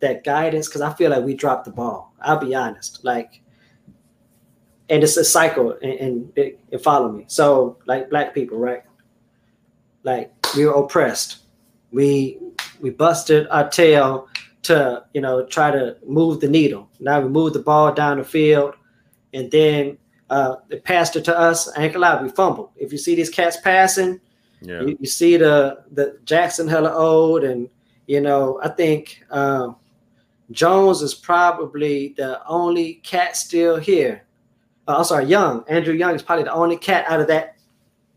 that 0.00 0.24
guidance 0.24 0.68
because 0.68 0.80
I 0.80 0.92
feel 0.92 1.10
like 1.10 1.24
we 1.24 1.34
dropped 1.34 1.64
the 1.64 1.70
ball. 1.70 2.14
I'll 2.20 2.38
be 2.38 2.54
honest, 2.54 3.04
like, 3.04 3.42
and 4.90 5.02
it's 5.02 5.16
a 5.16 5.24
cycle, 5.24 5.78
and, 5.82 5.92
and 5.92 6.32
it, 6.36 6.60
it 6.70 6.78
follow 6.78 7.10
me. 7.10 7.24
So, 7.26 7.78
like 7.86 8.10
black 8.10 8.34
people, 8.34 8.58
right? 8.58 8.82
Like 10.02 10.32
we 10.56 10.66
were 10.66 10.72
oppressed. 10.72 11.38
We 11.90 12.38
we 12.80 12.90
busted 12.90 13.46
our 13.48 13.68
tail 13.68 14.28
to 14.64 15.04
you 15.14 15.20
know 15.20 15.46
try 15.46 15.70
to 15.70 15.96
move 16.06 16.40
the 16.40 16.48
needle. 16.48 16.90
Now 17.00 17.20
we 17.20 17.28
move 17.28 17.52
the 17.52 17.60
ball 17.60 17.92
down 17.92 18.18
the 18.18 18.24
field, 18.24 18.74
and 19.32 19.50
then 19.50 19.98
uh, 20.30 20.56
they 20.68 20.80
passed 20.80 21.16
it 21.16 21.24
to 21.26 21.38
us. 21.38 21.68
I 21.76 21.84
ain't 21.84 21.94
gonna 21.94 22.06
lie, 22.06 22.22
we 22.22 22.28
fumbled. 22.28 22.70
If 22.76 22.92
you 22.92 22.98
see 22.98 23.14
these 23.14 23.30
cats 23.30 23.58
passing, 23.62 24.20
Yeah. 24.64 24.82
you, 24.82 24.96
you 25.00 25.06
see 25.06 25.36
the 25.36 25.84
the 25.92 26.18
Jackson 26.24 26.66
hella 26.68 26.92
old, 26.92 27.44
and 27.44 27.68
you 28.06 28.20
know 28.20 28.60
I 28.62 28.68
think 28.68 29.24
um, 29.30 29.76
Jones 30.50 31.02
is 31.02 31.14
probably 31.14 32.14
the 32.16 32.44
only 32.46 32.94
cat 32.96 33.36
still 33.36 33.76
here. 33.76 34.24
Uh, 34.88 34.98
I'm 34.98 35.04
sorry, 35.04 35.26
Young 35.26 35.64
Andrew 35.68 35.94
Young 35.94 36.14
is 36.14 36.22
probably 36.22 36.44
the 36.44 36.52
only 36.52 36.76
cat 36.76 37.04
out 37.08 37.20
of 37.20 37.28
that 37.28 37.56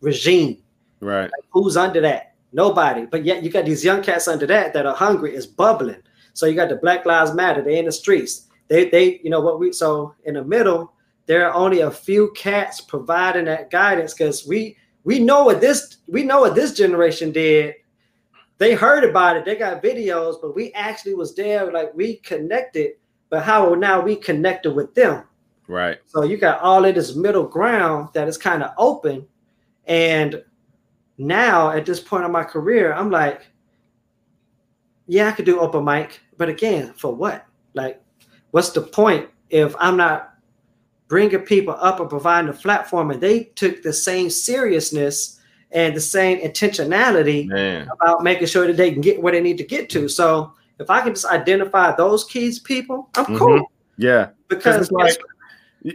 regime. 0.02 0.58
Right. 1.00 1.30
Who's 1.52 1.78
under 1.78 2.02
that? 2.02 2.34
Nobody. 2.54 3.06
But 3.06 3.26
yet 3.26 3.44
you 3.44 3.50
got 3.50 3.66
these 3.66 3.84
young 3.84 4.02
cats 4.02 4.28
under 4.28 4.48
that 4.48 4.74
that 4.74 4.86
are 4.86 4.96
hungry, 4.96 5.36
is 5.36 5.46
bubbling. 5.46 6.02
So 6.34 6.46
you 6.46 6.56
got 6.56 6.70
the 6.70 6.76
Black 6.78 7.06
Lives 7.06 7.34
Matter. 7.34 7.62
They 7.62 7.78
in 7.80 7.86
the 7.86 7.92
streets. 7.92 8.48
They 8.68 8.90
they 8.90 9.20
you 9.24 9.30
know 9.30 9.42
what 9.42 9.60
we 9.60 9.72
so 9.72 10.16
in 10.26 10.36
the 10.36 10.44
middle 10.44 10.94
there 11.28 11.48
are 11.48 11.54
only 11.54 11.82
a 11.82 11.92
few 11.92 12.32
cats 12.32 12.82
providing 12.82 13.46
that 13.46 13.70
guidance 13.70 14.14
because 14.14 14.48
we 14.48 14.78
we 15.08 15.20
know 15.20 15.46
what 15.46 15.62
this 15.62 16.00
we 16.08 16.22
know 16.22 16.42
what 16.42 16.54
this 16.54 16.74
generation 16.74 17.32
did. 17.32 17.76
They 18.58 18.74
heard 18.74 19.06
about 19.06 19.38
it. 19.38 19.46
They 19.46 19.56
got 19.56 19.82
videos, 19.82 20.36
but 20.42 20.54
we 20.54 20.74
actually 20.74 21.14
was 21.14 21.34
there. 21.34 21.72
Like 21.72 21.94
we 21.96 22.18
connected. 22.18 22.96
But 23.30 23.44
how 23.44 23.74
now 23.76 24.02
we 24.02 24.18
connected 24.18 24.74
with 24.74 24.94
them? 24.96 25.24
Right. 25.70 26.00
So 26.08 26.24
you 26.24 26.36
got 26.36 26.60
all 26.60 26.84
of 26.84 26.94
this 26.94 27.16
middle 27.16 27.46
ground 27.46 28.10
that 28.16 28.28
is 28.28 28.38
kind 28.38 28.62
of 28.62 28.72
open. 28.78 29.26
And 29.86 30.44
now 31.18 31.72
at 31.72 31.86
this 31.86 32.02
point 32.02 32.26
in 32.26 32.32
my 32.34 32.44
career, 32.44 32.94
I'm 32.94 33.10
like, 33.10 33.48
yeah, 35.08 35.30
I 35.30 35.32
could 35.32 35.46
do 35.46 35.62
open 35.62 35.86
mic, 35.86 36.20
but 36.38 36.50
again, 36.50 36.92
for 36.98 37.16
what? 37.16 37.46
Like, 37.76 38.04
what's 38.52 38.72
the 38.72 38.82
point 38.82 39.30
if 39.50 39.74
I'm 39.80 39.96
not 39.96 40.34
bringing 41.08 41.40
people 41.40 41.76
up 41.80 42.00
and 42.00 42.10
providing 42.10 42.50
a 42.50 42.54
platform 42.54 43.12
and 43.12 43.22
they 43.22 43.46
took 43.56 43.82
the 43.82 43.94
same 43.94 44.30
seriousness 44.30 45.40
and 45.72 45.96
the 45.96 46.02
same 46.02 46.40
intentionality 46.40 47.48
Man. 47.48 47.88
about 47.92 48.24
making 48.24 48.48
sure 48.48 48.68
that 48.68 48.78
they 48.78 48.92
can 48.92 49.02
get 49.02 49.22
where 49.22 49.34
they 49.34 49.42
need 49.42 49.58
to 49.58 49.64
get 49.64 49.90
to. 49.92 50.08
So 50.10 50.54
if 50.80 50.90
I 50.90 51.02
can 51.02 51.14
just 51.14 51.26
identify 51.26 51.96
those 51.96 52.24
keys 52.26 52.60
people, 52.60 53.10
I'm 53.16 53.26
Mhm. 53.26 53.38
cool. 53.38 53.72
Yeah. 53.98 54.30
Because 54.48 54.92
like 54.92 55.18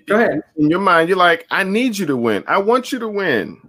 Go 0.07 0.17
ahead. 0.17 0.43
in 0.57 0.71
your 0.71 0.81
mind, 0.81 1.09
you're 1.09 1.19
like, 1.19 1.47
I 1.51 1.63
need 1.65 1.99
you 1.99 2.07
to 2.07 2.17
win. 2.17 2.45
I 2.47 2.59
want 2.59 2.93
you 2.93 2.99
to 2.99 3.09
win. 3.09 3.61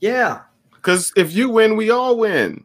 yeah, 0.00 0.40
Because 0.74 1.12
if 1.16 1.32
you 1.34 1.48
win, 1.50 1.76
we 1.76 1.90
all 1.90 2.16
win. 2.18 2.64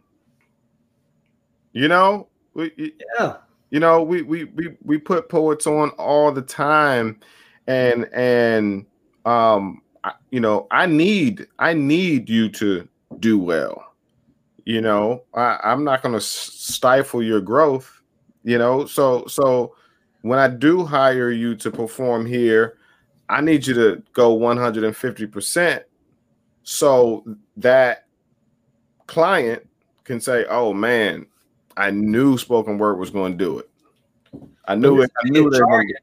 You 1.74 1.88
know, 1.90 2.28
we, 2.54 2.94
yeah. 3.20 3.36
you 3.70 3.80
know, 3.82 4.02
we, 4.02 4.22
we 4.22 4.46
we 4.46 4.76
we 4.84 4.98
put 4.98 5.28
poets 5.28 5.68
on 5.68 5.90
all 5.92 6.32
the 6.32 6.42
time, 6.42 7.20
and 7.68 8.06
and 8.14 8.86
um, 9.26 9.82
I, 10.04 10.14
you 10.32 10.40
know, 10.40 10.68
I 10.72 10.86
need 10.86 11.48
I 11.60 11.74
need 11.74 12.30
you 12.30 12.50
to 12.50 12.88
do 13.20 13.38
well. 13.38 13.84
You 14.66 14.82
know, 14.82 15.24
I, 15.34 15.60
I'm 15.64 15.84
not 15.84 16.02
going 16.02 16.14
to 16.14 16.22
stifle 16.22 17.22
your 17.22 17.42
growth. 17.42 18.02
You 18.44 18.58
know, 18.58 18.86
so 18.86 19.26
so 19.28 19.76
when 20.22 20.40
I 20.40 20.48
do 20.48 20.86
hire 20.86 21.32
you 21.32 21.56
to 21.56 21.72
perform 21.72 22.26
here, 22.26 22.78
I 23.30 23.42
need 23.42 23.66
you 23.66 23.74
to 23.76 24.04
go 24.14 24.38
150% 24.38 25.84
so 26.64 27.24
that 27.58 28.06
client 29.08 29.68
can 30.04 30.20
say, 30.20 30.46
"Oh 30.50 30.74
man, 30.74 31.26
I 31.78 31.92
knew 31.92 32.38
spoken 32.38 32.78
word 32.78 33.00
was 33.00 33.10
going 33.10 33.38
to 33.38 33.44
do 33.44 33.60
it. 33.60 33.70
I 34.68 34.76
knew 34.76 35.02
it. 35.02 35.12
I 35.24 35.30
knew 35.30 35.50
that. 35.50 35.94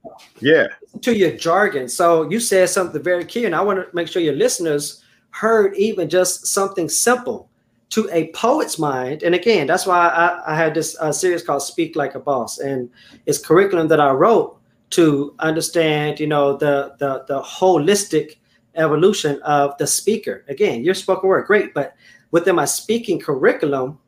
Yeah. 0.41 0.69
To 1.01 1.17
your 1.17 1.33
jargon. 1.33 1.89
So 1.89 2.29
you 2.31 2.41
said 2.41 2.69
something 2.69 3.03
very 3.03 3.25
key, 3.25 3.45
and 3.45 3.55
I 3.55 3.61
want 3.61 3.79
to 3.79 3.95
make 3.95 4.09
sure 4.09 4.23
your 4.23 4.35
listeners 4.35 5.03
heard 5.31 5.77
even 5.77 6.09
just 6.09 6.47
something 6.47 6.89
simple 6.89 7.49
to 7.91 8.09
a 8.13 8.31
poet's 8.33 8.79
mind. 8.79 9.23
And 9.23 9.35
again, 9.35 9.67
that's 9.67 9.87
why 9.87 10.09
I, 10.09 10.53
I 10.53 10.57
had 10.57 10.75
this 10.75 10.97
uh, 11.01 11.13
series 11.13 11.43
called 11.43 11.63
"Speak 11.63 11.97
Like 11.97 12.15
a 12.15 12.21
Boss," 12.21 12.59
and 12.59 12.89
it's 13.27 13.39
curriculum 13.39 13.89
that 13.89 14.01
I 14.01 14.11
wrote 14.11 14.59
to 14.91 15.35
understand, 15.41 16.21
you 16.21 16.27
know, 16.27 16.57
the 16.57 16.95
the 16.99 17.25
the 17.27 17.41
holistic 17.43 18.37
evolution 18.77 19.41
of 19.43 19.77
the 19.79 19.87
speaker. 19.87 20.45
Again, 20.49 20.85
your 20.85 20.95
spoken 20.95 21.29
word, 21.29 21.47
great, 21.47 21.75
but 21.75 21.95
within 22.31 22.55
my 22.55 22.65
speaking 22.65 23.19
curriculum, 23.19 23.99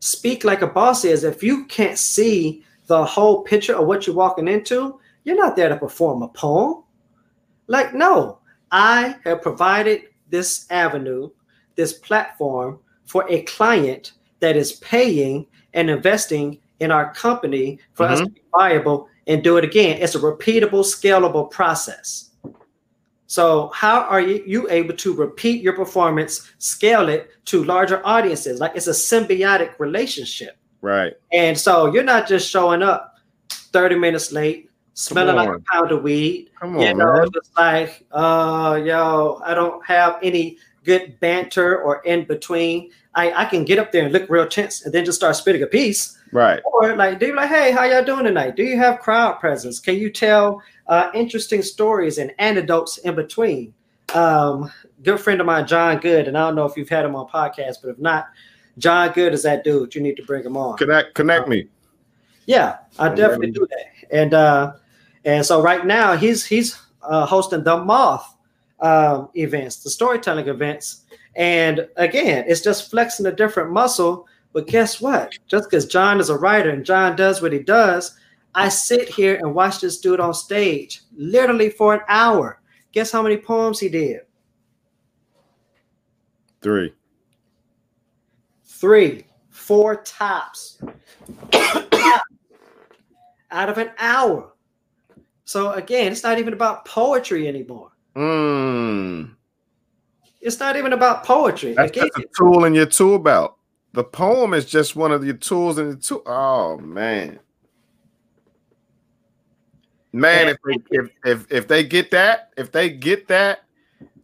speak 0.00 0.44
like 0.44 0.62
a 0.62 0.66
boss 0.66 1.04
is 1.04 1.24
if 1.24 1.42
you 1.42 1.66
can't 1.66 1.98
see 1.98 2.64
the 2.88 3.04
whole 3.04 3.42
picture 3.42 3.76
of 3.76 3.86
what 3.86 4.06
you're 4.06 4.16
walking 4.16 4.48
into, 4.48 4.98
you're 5.24 5.36
not 5.36 5.54
there 5.54 5.68
to 5.68 5.76
perform 5.76 6.22
a 6.22 6.28
poem. 6.28 6.82
Like, 7.66 7.94
no, 7.94 8.40
I 8.72 9.16
have 9.24 9.42
provided 9.42 10.02
this 10.30 10.66
avenue, 10.70 11.30
this 11.76 11.92
platform 11.92 12.80
for 13.04 13.24
a 13.30 13.42
client 13.42 14.12
that 14.40 14.56
is 14.56 14.72
paying 14.74 15.46
and 15.74 15.90
investing 15.90 16.58
in 16.80 16.90
our 16.90 17.12
company 17.14 17.78
for 17.92 18.06
mm-hmm. 18.06 18.14
us 18.14 18.20
to 18.20 18.28
be 18.30 18.42
viable 18.52 19.08
and 19.26 19.44
do 19.44 19.56
it 19.58 19.64
again. 19.64 19.98
It's 20.00 20.14
a 20.14 20.18
repeatable, 20.18 20.84
scalable 20.84 21.50
process. 21.50 22.30
So, 23.26 23.70
how 23.74 24.00
are 24.02 24.22
you, 24.22 24.42
you 24.46 24.70
able 24.70 24.96
to 24.96 25.14
repeat 25.14 25.62
your 25.62 25.74
performance, 25.74 26.50
scale 26.56 27.10
it 27.10 27.30
to 27.46 27.62
larger 27.64 28.00
audiences? 28.06 28.58
Like 28.58 28.74
it's 28.74 28.86
a 28.86 28.92
symbiotic 28.92 29.78
relationship. 29.78 30.57
Right. 30.80 31.14
And 31.32 31.58
so 31.58 31.92
you're 31.92 32.04
not 32.04 32.28
just 32.28 32.50
showing 32.50 32.82
up 32.82 33.16
30 33.50 33.96
minutes 33.96 34.32
late, 34.32 34.70
smelling 34.94 35.36
like 35.36 35.48
a 35.48 35.60
pound 35.72 35.92
of 35.92 36.02
weed. 36.02 36.50
Come 36.60 36.76
on, 36.76 36.82
you 36.82 36.94
know, 36.94 37.12
man. 37.12 37.28
It's 37.34 37.50
like, 37.56 38.06
uh, 38.12 38.80
yo, 38.84 39.40
I 39.44 39.54
don't 39.54 39.84
have 39.86 40.18
any 40.22 40.58
good 40.84 41.18
banter 41.20 41.82
or 41.82 42.00
in 42.04 42.24
between. 42.24 42.90
I, 43.14 43.32
I 43.32 43.44
can 43.46 43.64
get 43.64 43.78
up 43.78 43.92
there 43.92 44.04
and 44.04 44.12
look 44.12 44.30
real 44.30 44.46
tense 44.46 44.84
and 44.84 44.94
then 44.94 45.04
just 45.04 45.18
start 45.18 45.36
spitting 45.36 45.62
a 45.62 45.66
piece. 45.66 46.16
Right. 46.32 46.60
Or 46.64 46.94
like, 46.94 47.18
do 47.18 47.26
you 47.26 47.34
like, 47.34 47.48
hey, 47.48 47.72
how 47.72 47.84
y'all 47.84 48.04
doing 48.04 48.24
tonight? 48.24 48.54
Do 48.54 48.62
you 48.62 48.76
have 48.76 49.00
crowd 49.00 49.40
presence? 49.40 49.80
Can 49.80 49.96
you 49.96 50.10
tell 50.10 50.62
uh, 50.88 51.10
interesting 51.14 51.62
stories 51.62 52.18
and 52.18 52.32
anecdotes 52.38 52.98
in 52.98 53.14
between. 53.14 53.74
Um, 54.14 54.72
good 55.02 55.20
friend 55.20 55.40
of 55.40 55.46
mine, 55.46 55.66
John 55.66 55.98
Good, 55.98 56.28
and 56.28 56.36
I 56.36 56.46
don't 56.46 56.56
know 56.56 56.64
if 56.64 56.76
you've 56.76 56.88
had 56.88 57.04
him 57.04 57.14
on 57.14 57.28
podcast, 57.28 57.76
but 57.82 57.90
if 57.90 57.98
not, 57.98 58.28
John 58.78 59.12
Good 59.12 59.34
is 59.34 59.42
that 59.42 59.64
dude. 59.64 59.94
You 59.94 60.00
need 60.00 60.16
to 60.16 60.22
bring 60.22 60.44
him 60.44 60.56
on. 60.56 60.76
Connect, 60.78 61.14
connect 61.14 61.44
um, 61.44 61.50
me. 61.50 61.68
Yeah, 62.46 62.78
I 62.98 63.08
definitely 63.10 63.50
do 63.50 63.66
that. 63.70 63.86
And 64.10 64.34
uh, 64.34 64.72
and 65.24 65.44
so 65.44 65.60
right 65.62 65.84
now 65.84 66.16
he's 66.16 66.46
he's 66.46 66.80
uh, 67.02 67.26
hosting 67.26 67.64
the 67.64 67.84
Moth 67.84 68.36
um, 68.80 69.28
events, 69.34 69.82
the 69.82 69.90
storytelling 69.90 70.48
events, 70.48 71.04
and 71.36 71.86
again, 71.96 72.44
it's 72.48 72.62
just 72.62 72.90
flexing 72.90 73.26
a 73.26 73.32
different 73.32 73.70
muscle. 73.70 74.26
But 74.54 74.66
guess 74.66 75.00
what? 75.00 75.34
Just 75.46 75.68
because 75.68 75.84
John 75.84 76.20
is 76.20 76.30
a 76.30 76.38
writer 76.38 76.70
and 76.70 76.84
John 76.84 77.16
does 77.16 77.42
what 77.42 77.52
he 77.52 77.58
does 77.58 78.18
I 78.54 78.68
sit 78.68 79.08
here 79.08 79.36
and 79.36 79.54
watch 79.54 79.80
this 79.80 79.98
dude 79.98 80.20
on 80.20 80.34
stage 80.34 81.02
literally 81.16 81.70
for 81.70 81.94
an 81.94 82.00
hour. 82.08 82.60
Guess 82.92 83.12
how 83.12 83.22
many 83.22 83.36
poems 83.36 83.78
he 83.78 83.88
did? 83.88 84.22
Three. 86.60 86.92
Three, 88.78 89.24
four 89.50 89.96
tops 90.02 90.80
out 93.50 93.68
of 93.68 93.76
an 93.76 93.90
hour. 93.98 94.52
So 95.44 95.72
again, 95.72 96.12
it's 96.12 96.22
not 96.22 96.38
even 96.38 96.52
about 96.52 96.84
poetry 96.84 97.48
anymore. 97.48 97.90
Mm. 98.14 99.34
It's 100.40 100.60
not 100.60 100.76
even 100.76 100.92
about 100.92 101.24
poetry. 101.24 101.74
That's 101.74 101.90
again, 101.90 102.08
just 102.14 102.26
a 102.26 102.30
tool 102.38 102.66
in 102.66 102.74
your 102.74 102.86
tool 102.86 103.18
belt. 103.18 103.56
The 103.94 104.04
poem 104.04 104.54
is 104.54 104.64
just 104.64 104.94
one 104.94 105.10
of 105.10 105.24
your 105.24 105.34
tools 105.34 105.78
in 105.80 105.90
the 105.90 105.96
tool. 105.96 106.22
Oh 106.24 106.78
man. 106.78 107.40
Man, 110.12 110.48
if, 110.50 110.56
if 110.92 111.10
if 111.24 111.46
if 111.50 111.66
they 111.66 111.82
get 111.82 112.12
that, 112.12 112.50
if 112.56 112.70
they 112.70 112.90
get 112.90 113.26
that, 113.26 113.64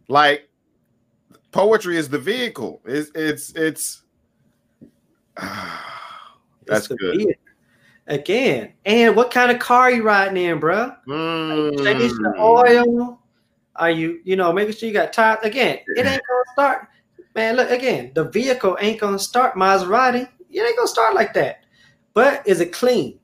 like 0.07 0.49
poetry 1.51 1.97
is 1.97 2.09
the 2.09 2.21
vehicle. 2.21 2.81
It's 2.85 3.11
it's 3.17 3.53
it's 3.57 4.04
that's 6.67 6.89
good. 6.89 6.99
Vehicle. 7.17 7.35
Again, 8.07 8.75
and 8.85 9.17
what 9.17 9.31
kind 9.31 9.51
of 9.51 9.59
car 9.59 9.83
are 9.83 9.91
you 9.91 10.03
riding 10.03 10.37
in, 10.37 10.61
bro? 10.61 10.93
Mm. 11.09 11.87
Are 11.87 12.03
you 12.03 12.35
oil? 12.39 13.19
Are 13.77 13.91
you, 13.91 14.21
you 14.25 14.37
know, 14.37 14.53
making 14.53 14.75
sure 14.75 14.89
you 14.89 14.93
got 14.93 15.13
tires? 15.13 15.39
Again, 15.43 15.79
it 15.87 16.07
ain't 16.07 16.07
gonna 16.07 16.53
start. 16.53 16.89
Man, 17.35 17.57
look 17.57 17.71
again, 17.71 18.13
the 18.15 18.25
vehicle 18.25 18.77
ain't 18.81 19.01
gonna 19.01 19.19
start 19.19 19.57
Maserati. 19.57 20.29
It 20.51 20.61
ain't 20.61 20.77
gonna 20.77 20.87
start 20.87 21.15
like 21.15 21.35
that. 21.35 21.65
But 22.13 22.47
is 22.47 22.61
it 22.61 22.73
clean? 22.73 23.19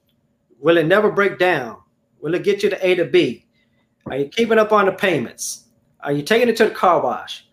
Will 0.59 0.79
it 0.79 0.87
never 0.87 1.13
break 1.13 1.39
down? 1.39 1.79
Will 2.21 2.35
it 2.35 2.43
get 2.43 2.63
you 2.63 2.71
to 2.71 2.87
A 2.87 2.95
to 2.97 3.05
B? 3.05 3.47
Are 4.07 4.17
you 4.17 4.29
keeping 4.29 4.59
up 4.59 4.73
on 4.73 4.87
the 4.87 4.93
payments? 4.93 5.67
Are 6.01 6.13
you 6.13 6.23
taking 6.23 6.49
it 6.49 6.57
to 6.57 6.65
the 6.65 6.71
car 6.71 7.03
wash? 7.03 7.47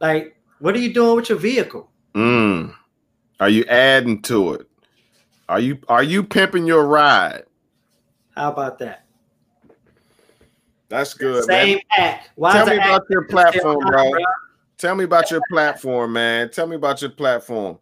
Like, 0.00 0.36
what 0.58 0.74
are 0.74 0.80
you 0.80 0.92
doing 0.92 1.16
with 1.16 1.28
your 1.28 1.38
vehicle? 1.38 1.90
Mm. 2.14 2.74
Are 3.40 3.48
you 3.48 3.64
adding 3.64 4.20
to 4.22 4.52
it? 4.52 4.66
Are 5.48 5.58
you 5.58 5.78
are 5.88 6.02
you 6.02 6.22
pimping 6.22 6.66
your 6.66 6.86
ride? 6.86 7.44
How 8.36 8.52
about 8.52 8.78
that? 8.78 9.06
That's 10.88 11.14
good. 11.14 11.44
Same 11.44 11.80
man. 11.96 12.06
act. 12.06 12.30
Why 12.34 12.52
Tell 12.52 12.66
me 12.66 12.76
about 12.76 13.04
your 13.08 13.24
platform, 13.24 13.78
bro. 13.86 14.12
Tell 14.76 14.94
me 14.94 15.04
about 15.04 15.30
your 15.30 15.40
platform, 15.48 16.12
man. 16.12 16.50
Tell 16.50 16.66
me 16.66 16.76
about 16.76 17.00
your 17.00 17.10
platform. 17.10 17.78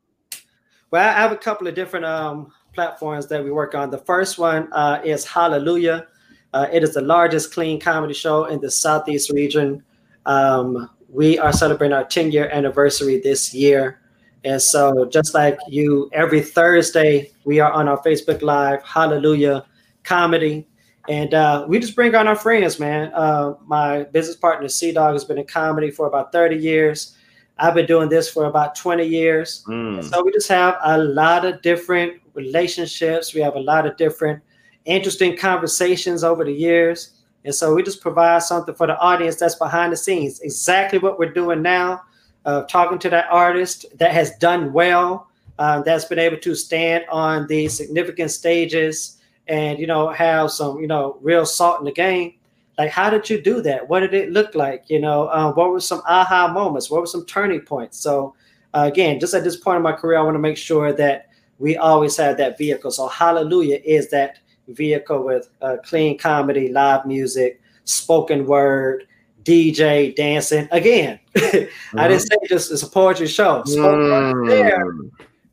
Well, 0.91 1.09
I 1.09 1.13
have 1.13 1.33
a 1.33 1.37
couple 1.37 1.67
of 1.67 1.75
different 1.75 2.05
um, 2.05 2.53
platforms 2.73 3.27
that 3.29 3.43
we 3.43 3.51
work 3.51 3.75
on. 3.75 3.91
The 3.91 3.99
first 3.99 4.39
one 4.39 4.73
uh, 4.73 5.01
is 5.05 5.25
Hallelujah. 5.25 6.07
Uh, 6.55 6.67
it 6.73 6.83
is 6.83 6.95
the 6.95 7.03
largest 7.03 7.53
clean 7.53 7.79
comedy 7.79 8.15
show 8.15 8.47
in 8.47 8.61
the 8.61 8.71
Southeast 8.71 9.31
region. 9.31 9.83
Um, 10.25 10.91
we 11.09 11.39
are 11.39 11.53
celebrating 11.53 11.95
our 11.95 12.05
10 12.05 12.33
year 12.33 12.49
anniversary 12.53 13.21
this 13.21 13.53
year. 13.53 14.01
And 14.49 14.63
so, 14.63 15.05
just 15.05 15.35
like 15.35 15.59
you, 15.69 16.09
every 16.15 16.41
Thursday, 16.41 17.31
we 17.45 17.61
are 17.61 17.71
on 17.71 17.87
our 17.87 18.03
Facebook 18.03 18.41
Live, 18.41 18.83
Hallelujah 18.83 19.67
Comedy. 20.05 20.67
And 21.07 21.35
uh, 21.35 21.67
we 21.69 21.79
just 21.79 21.95
bring 21.95 22.15
on 22.15 22.27
our 22.27 22.35
friends, 22.35 22.81
man. 22.81 23.13
Uh, 23.13 23.57
my 23.67 24.05
business 24.05 24.37
partner, 24.37 24.67
Sea 24.71 24.93
Dog, 24.93 25.13
has 25.13 25.27
been 25.27 25.37
in 25.37 25.47
comedy 25.47 25.91
for 25.91 26.07
about 26.07 26.33
30 26.33 26.57
years. 26.57 27.15
I've 27.59 27.75
been 27.75 27.85
doing 27.85 28.09
this 28.09 28.31
for 28.31 28.47
about 28.47 28.75
20 28.75 29.05
years. 29.05 29.63
Mm. 29.69 30.03
So, 30.03 30.25
we 30.25 30.33
just 30.33 30.49
have 30.49 30.79
a 30.83 30.97
lot 30.97 31.45
of 31.45 31.61
different 31.61 32.15
relationships. 32.33 33.35
We 33.35 33.43
have 33.43 33.55
a 33.55 33.61
lot 33.61 33.85
of 33.87 33.99
different 33.99 34.43
interesting 34.87 35.37
conversations 35.37 36.25
over 36.25 36.43
the 36.43 36.55
years. 36.55 37.19
And 37.45 37.55
so 37.55 37.75
we 37.75 37.83
just 37.83 38.01
provide 38.01 38.43
something 38.43 38.75
for 38.75 38.87
the 38.87 38.99
audience 38.99 39.37
that's 39.37 39.57
behind 39.57 39.93
the 39.93 39.97
scenes. 39.97 40.41
Exactly 40.41 40.99
what 40.99 41.19
we're 41.19 41.33
doing 41.33 41.63
now, 41.63 42.03
uh, 42.49 42.63
talking 42.63 42.99
to 42.99 43.11
that 43.11 43.27
artist 43.31 43.85
that 43.99 44.11
has 44.11 44.35
done 44.39 44.73
well, 44.73 45.29
uh, 45.59 45.83
that's 45.83 46.07
been 46.07 46.19
able 46.19 46.39
to 46.39 46.55
stand 46.55 47.05
on 47.11 47.47
the 47.47 47.69
significant 47.69 48.31
stages 48.31 49.19
and, 49.49 49.79
you 49.79 49.87
know, 49.87 50.09
have 50.09 50.51
some, 50.51 50.81
you 50.81 50.87
know, 50.87 51.19
real 51.21 51.45
salt 51.45 51.79
in 51.79 51.85
the 51.85 51.93
game. 51.93 52.33
Like, 52.79 52.91
how 52.91 53.11
did 53.11 53.29
you 53.29 53.43
do 53.43 53.61
that? 53.63 53.87
What 53.87 54.01
did 54.01 54.15
it 54.15 54.33
look 54.33 54.55
like? 54.55 54.85
You 54.89 54.99
know, 54.99 55.29
uh, 55.29 55.53
what 55.53 55.69
were 55.69 55.81
some 55.81 56.01
aha 56.09 56.51
moments? 56.51 56.91
What 56.91 57.03
were 57.03 57.07
some 57.07 57.27
turning 57.27 57.61
points? 57.61 57.99
So, 57.99 58.35
uh, 58.73 58.89
again, 58.91 59.21
just 59.21 59.35
at 59.35 59.45
this 59.45 59.57
point 59.57 59.77
in 59.77 59.83
my 59.83 59.93
career, 59.93 60.17
I 60.17 60.23
want 60.23 60.37
to 60.37 60.41
make 60.41 60.57
sure 60.57 60.95
that 60.95 61.29
we 61.59 61.77
always 61.77 62.17
have 62.17 62.39
that 62.39 62.57
vehicle. 62.57 62.91
So, 62.93 63.09
Hallelujah 63.09 63.81
is 63.85 64.09
that 64.09 64.39
vehicle 64.69 65.23
with 65.23 65.51
uh, 65.61 65.77
clean 65.85 66.17
comedy, 66.17 66.73
live 66.73 67.05
music, 67.05 67.61
spoken 67.85 68.47
word, 68.47 69.07
DJ, 69.49 70.15
dancing. 70.15 70.69
Again, 70.71 71.19
mm-hmm. 71.35 71.99
I 71.99 72.09
didn't 72.09 72.23
say 72.23 72.37
just 72.49 72.71
it's 72.71 72.83
a 72.83 72.89
poetry 72.89 73.27
show. 73.27 73.63
Mm. 73.63 74.47
there, 74.47 74.93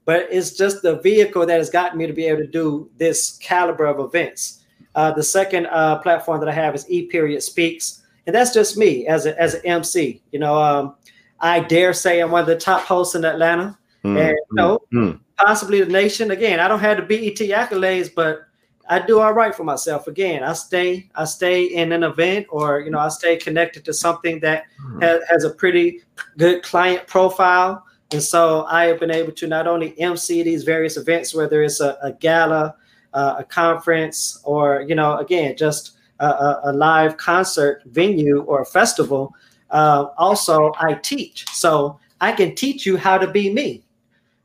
but 0.03 0.27
it's 0.29 0.51
just 0.51 0.81
the 0.81 0.99
vehicle 0.99 1.45
that 1.45 1.57
has 1.57 1.69
gotten 1.69 1.97
me 1.97 2.05
to 2.05 2.13
be 2.13 2.25
able 2.25 2.41
to 2.41 2.47
do 2.47 2.89
this 2.97 3.37
caliber 3.37 3.85
of 3.85 3.99
events. 3.99 4.63
Uh, 4.95 5.11
the 5.11 5.23
second 5.23 5.67
uh, 5.67 5.99
platform 5.99 6.41
that 6.41 6.49
I 6.49 6.53
have 6.53 6.75
is 6.75 6.89
E 6.89 7.03
Period 7.03 7.41
Speaks, 7.41 8.03
and 8.27 8.35
that's 8.35 8.53
just 8.53 8.75
me 8.75 9.07
as 9.07 9.25
a, 9.25 9.39
as 9.41 9.53
an 9.53 9.61
MC. 9.65 10.21
You 10.31 10.39
know, 10.39 10.61
um, 10.61 10.95
I 11.39 11.61
dare 11.61 11.93
say 11.93 12.19
I'm 12.19 12.31
one 12.31 12.41
of 12.41 12.47
the 12.47 12.57
top 12.57 12.81
hosts 12.81 13.15
in 13.15 13.23
Atlanta, 13.23 13.77
mm. 14.03 14.19
and 14.19 14.29
you 14.29 14.55
know, 14.55 14.79
mm. 14.93 15.19
possibly 15.37 15.81
the 15.81 15.91
nation. 15.91 16.31
Again, 16.31 16.59
I 16.59 16.67
don't 16.67 16.79
have 16.79 16.97
the 16.97 17.03
BET 17.03 17.37
accolades, 17.37 18.09
but 18.13 18.44
I 18.87 18.99
do 18.99 19.19
all 19.19 19.33
right 19.33 19.53
for 19.53 19.63
myself. 19.63 20.07
Again, 20.07 20.43
I 20.43 20.53
stay, 20.53 21.09
I 21.15 21.25
stay 21.25 21.63
in 21.63 21.91
an 21.91 22.03
event 22.03 22.47
or 22.49 22.79
you 22.81 22.91
know, 22.91 22.99
I 22.99 23.09
stay 23.09 23.37
connected 23.37 23.83
to 23.85 23.93
something 23.93 24.39
that 24.41 24.65
Hmm. 24.79 25.01
has, 25.01 25.21
has 25.29 25.43
a 25.43 25.49
pretty 25.49 26.01
good 26.37 26.63
client 26.63 27.07
profile. 27.07 27.83
And 28.11 28.21
so 28.21 28.65
I 28.65 28.85
have 28.85 28.99
been 28.99 29.11
able 29.11 29.31
to 29.33 29.47
not 29.47 29.67
only 29.67 29.99
MC 29.99 30.43
these 30.43 30.63
various 30.63 30.95
events, 30.97 31.33
whether 31.33 31.63
it's 31.63 31.79
a, 31.81 31.97
a 32.03 32.11
gala, 32.13 32.75
uh, 33.13 33.35
a 33.39 33.43
conference, 33.43 34.39
or 34.43 34.81
you 34.87 34.93
know, 34.95 35.17
again, 35.17 35.57
just 35.57 35.97
a, 36.19 36.27
a, 36.27 36.61
a 36.65 36.73
live 36.73 37.17
concert 37.17 37.81
venue 37.85 38.41
or 38.43 38.61
a 38.61 38.65
festival. 38.65 39.33
Uh, 39.71 40.05
also, 40.17 40.71
I 40.77 40.93
teach, 40.93 41.45
so 41.49 41.99
I 42.21 42.31
can 42.31 42.55
teach 42.55 42.85
you 42.85 42.97
how 42.97 43.17
to 43.17 43.29
be 43.29 43.51
me. 43.51 43.83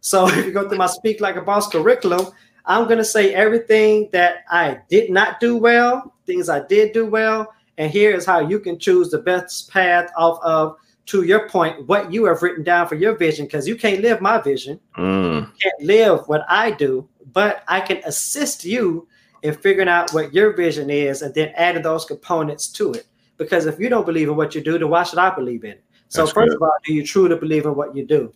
So 0.01 0.27
if 0.33 0.47
you 0.47 0.53
go 0.53 0.69
through 0.69 0.79
my 0.79 0.87
Speak 0.87 1.21
Like 1.21 1.37
a 1.37 1.43
Boss 1.43 1.69
curriculum, 1.69 2.27
I'm 2.71 2.85
going 2.85 2.99
to 2.99 3.05
say 3.05 3.35
everything 3.35 4.09
that 4.13 4.45
I 4.49 4.79
did 4.89 5.11
not 5.11 5.41
do 5.41 5.57
well, 5.57 6.15
things 6.25 6.49
I 6.49 6.65
did 6.69 6.93
do 6.93 7.05
well, 7.05 7.53
and 7.79 7.91
here 7.91 8.13
is 8.13 8.25
how 8.25 8.39
you 8.39 8.61
can 8.61 8.79
choose 8.79 9.11
the 9.11 9.19
best 9.19 9.69
path 9.73 10.09
off 10.17 10.39
of, 10.45 10.77
to 11.07 11.25
your 11.25 11.49
point, 11.49 11.89
what 11.89 12.13
you 12.13 12.27
have 12.27 12.43
written 12.43 12.63
down 12.63 12.87
for 12.87 12.95
your 12.95 13.17
vision, 13.17 13.47
because 13.47 13.67
you 13.67 13.75
can't 13.75 14.03
live 14.03 14.21
my 14.21 14.41
vision, 14.41 14.79
Mm, 14.97 15.51
can't 15.61 15.83
live 15.83 16.21
what 16.29 16.45
I 16.49 16.71
do, 16.71 17.09
but 17.33 17.65
I 17.67 17.81
can 17.81 17.97
assist 18.05 18.65
you 18.65 19.09
in 19.43 19.55
figuring 19.55 19.89
out 19.89 20.15
what 20.15 20.33
your 20.33 20.55
vision 20.55 20.91
is 20.91 21.23
and 21.23 21.35
then 21.35 21.53
adding 21.57 21.83
those 21.83 22.05
components 22.05 22.69
to 22.75 22.93
it. 22.93 23.07
Because 23.37 23.67
if 23.67 23.81
you 23.81 23.89
don't 23.89 24.07
believe 24.07 24.29
in 24.29 24.37
what 24.37 24.55
you 24.55 24.61
do, 24.61 24.79
then 24.79 24.91
why 24.91 25.03
should 25.03 25.19
I 25.19 25.35
believe 25.35 25.65
in 25.65 25.73
it? 25.73 25.85
So 26.07 26.23
That's 26.23 26.33
first 26.35 26.51
good. 26.51 26.57
of 26.57 26.63
all, 26.63 26.77
do 26.85 26.95
you 26.95 27.05
truly 27.05 27.37
believe 27.37 27.67
in 27.67 27.75
what 27.75 27.97
you 27.97 28.07
do? 28.07 28.33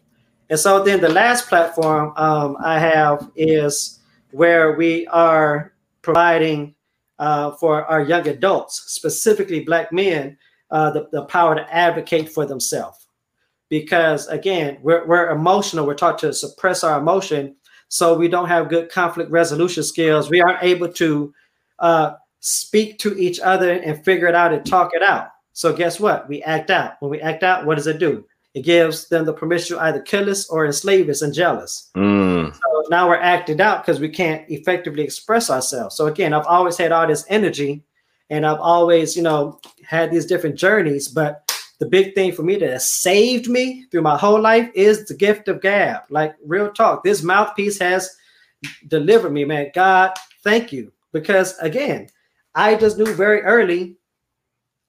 And 0.51 0.59
so 0.59 0.83
then 0.83 1.01
the 1.01 1.09
last 1.09 1.49
platform 1.49 2.13
um, 2.17 2.57
I 2.59 2.81
have 2.81 3.31
is 3.37 4.01
where 4.35 4.73
we 4.73 5.07
are 5.07 5.73
providing 6.03 6.75
uh, 7.21 7.53
for 7.53 7.85
our 7.85 8.03
young 8.03 8.27
adults, 8.27 8.83
specifically 8.89 9.61
Black 9.61 9.93
men, 9.93 10.37
uh, 10.73 10.91
the, 10.91 11.09
the 11.13 11.25
power 11.27 11.55
to 11.55 11.75
advocate 11.75 12.29
for 12.29 12.45
themselves. 12.45 13.07
Because 13.69 14.27
again, 14.27 14.79
we're, 14.83 15.07
we're 15.07 15.31
emotional, 15.31 15.87
we're 15.87 15.95
taught 15.95 16.19
to 16.19 16.33
suppress 16.33 16.83
our 16.83 16.99
emotion, 16.99 17.55
so 17.89 18.19
we 18.19 18.27
don't 18.27 18.49
have 18.49 18.69
good 18.69 18.91
conflict 18.91 19.31
resolution 19.31 19.85
skills. 19.85 20.29
We 20.29 20.41
aren't 20.41 20.65
able 20.65 20.93
to 20.95 21.33
uh, 21.79 22.15
speak 22.41 22.99
to 22.99 23.17
each 23.17 23.39
other 23.39 23.71
and 23.73 24.05
figure 24.05 24.27
it 24.27 24.35
out 24.35 24.53
and 24.53 24.67
talk 24.67 24.91
it 24.95 25.03
out. 25.03 25.29
So 25.53 25.73
guess 25.73 26.01
what? 26.01 26.29
We 26.29 26.43
act 26.43 26.71
out. 26.71 26.95
When 26.99 27.11
we 27.11 27.21
act 27.21 27.45
out, 27.45 27.67
what 27.67 27.77
does 27.77 27.87
it 27.87 27.99
do? 27.99 28.27
It 28.55 28.63
gives 28.63 29.09
them 29.09 29.25
the 29.25 29.33
permission 29.33 29.77
to 29.77 29.83
either 29.83 30.01
kill 30.01 30.31
us 30.31 30.49
or 30.49 30.65
enslave 30.65 31.09
us 31.09 31.23
and 31.23 31.35
jealous. 31.35 31.91
mm, 31.97 32.55
So 32.55 32.85
now 32.89 33.09
we're 33.09 33.17
acted 33.17 33.61
out 33.61 33.85
because 33.85 33.99
we 34.01 34.09
can't 34.09 34.49
effectively 34.49 35.03
express 35.03 35.51
ourselves. 35.51 35.97
So 35.97 36.07
again, 36.07 36.33
I've 36.33 36.47
always 36.47 36.77
had 36.79 36.93
all 36.93 37.07
this 37.07 37.25
energy 37.29 37.83
and 38.31 38.47
I've 38.47 38.61
always, 38.61 39.17
you 39.17 39.23
know, 39.23 39.61
had 39.85 40.11
these 40.13 40.27
different 40.27 40.55
journeys. 40.57 41.09
But 41.09 41.51
the 41.81 41.87
big 41.87 42.15
thing 42.15 42.33
for 42.33 42.43
me 42.43 42.57
that 42.57 42.71
has 42.71 42.93
saved 42.93 43.49
me 43.49 43.87
through 43.91 44.03
my 44.03 44.17
whole 44.17 44.41
life 44.41 44.71
is 44.75 45.05
the 45.05 45.15
gift 45.15 45.49
of 45.49 45.61
gab. 45.61 46.03
Like 46.09 46.37
real 46.47 46.71
talk. 46.71 47.03
This 47.03 47.23
mouthpiece 47.25 47.79
has 47.81 48.09
delivered 48.87 49.33
me, 49.33 49.45
man. 49.45 49.73
God, 49.75 50.13
thank 50.45 50.73
you. 50.73 50.93
Because 51.13 51.59
again, 51.59 52.09
I 52.55 52.77
just 52.77 52.99
knew 52.99 53.13
very 53.15 53.43
early 53.43 53.97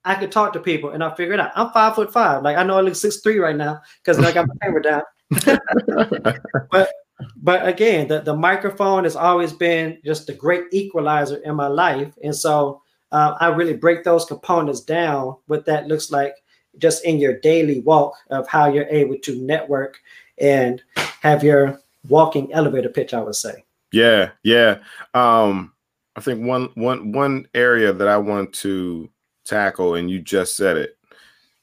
I 0.06 0.16
could 0.16 0.32
talk 0.32 0.53
to 0.53 0.60
people 0.60 0.91
and 0.91 1.03
I 1.03 1.14
figure 1.16 1.34
it 1.34 1.39
out 1.39 1.51
I'm 1.56 1.72
five 1.72 1.95
foot 1.95 2.14
five. 2.14 2.43
Like 2.43 2.58
I 2.58 2.64
know 2.64 2.78
I 2.78 2.82
look 2.82 2.95
six 2.95 3.18
three 3.18 3.39
right 3.39 3.56
now 3.56 3.82
because 4.03 4.20
I 4.20 4.32
got 4.32 4.47
my 4.47 4.56
camera 4.62 4.84
down. 4.84 5.01
but 6.72 6.91
but 7.38 7.68
again, 7.68 8.08
the, 8.08 8.22
the 8.22 8.36
microphone 8.36 9.03
has 9.03 9.16
always 9.16 9.53
been 9.53 9.99
just 10.06 10.30
a 10.30 10.34
great 10.34 10.66
equalizer 10.72 11.38
in 11.38 11.56
my 11.56 11.68
life. 11.68 12.14
And 12.24 12.36
so 12.36 12.82
uh, 13.12 13.36
I 13.39 13.47
really 13.47 13.74
break 13.76 14.03
those 14.03 14.26
components 14.26 14.82
down, 14.82 15.38
what 15.47 15.66
that 15.66 15.88
looks 15.88 16.12
like 16.12 16.36
just 16.78 17.06
in 17.06 17.18
your 17.18 17.39
daily 17.39 17.80
walk 17.82 18.16
of 18.30 18.47
how 18.47 18.68
you're 18.68 18.88
able 18.89 19.18
to 19.20 19.41
network 19.41 19.97
and 20.38 20.84
have 21.22 21.43
your 21.43 21.80
walking 22.10 22.51
elevator 22.53 22.89
pitch, 22.89 23.14
I 23.14 23.22
would 23.22 23.36
say. 23.36 23.64
Yeah, 23.91 24.32
yeah. 24.43 24.80
Um, 25.14 25.74
I 26.16 26.22
think 26.22 26.45
one 26.45 26.70
one 26.76 27.12
one 27.12 27.47
area 27.53 27.93
that 27.93 28.08
I 28.08 28.18
want 28.18 28.53
to 28.56 29.10
tackle, 29.45 29.95
and 29.95 30.09
you 30.09 30.19
just 30.19 30.55
said 30.57 30.77
it, 30.77 30.97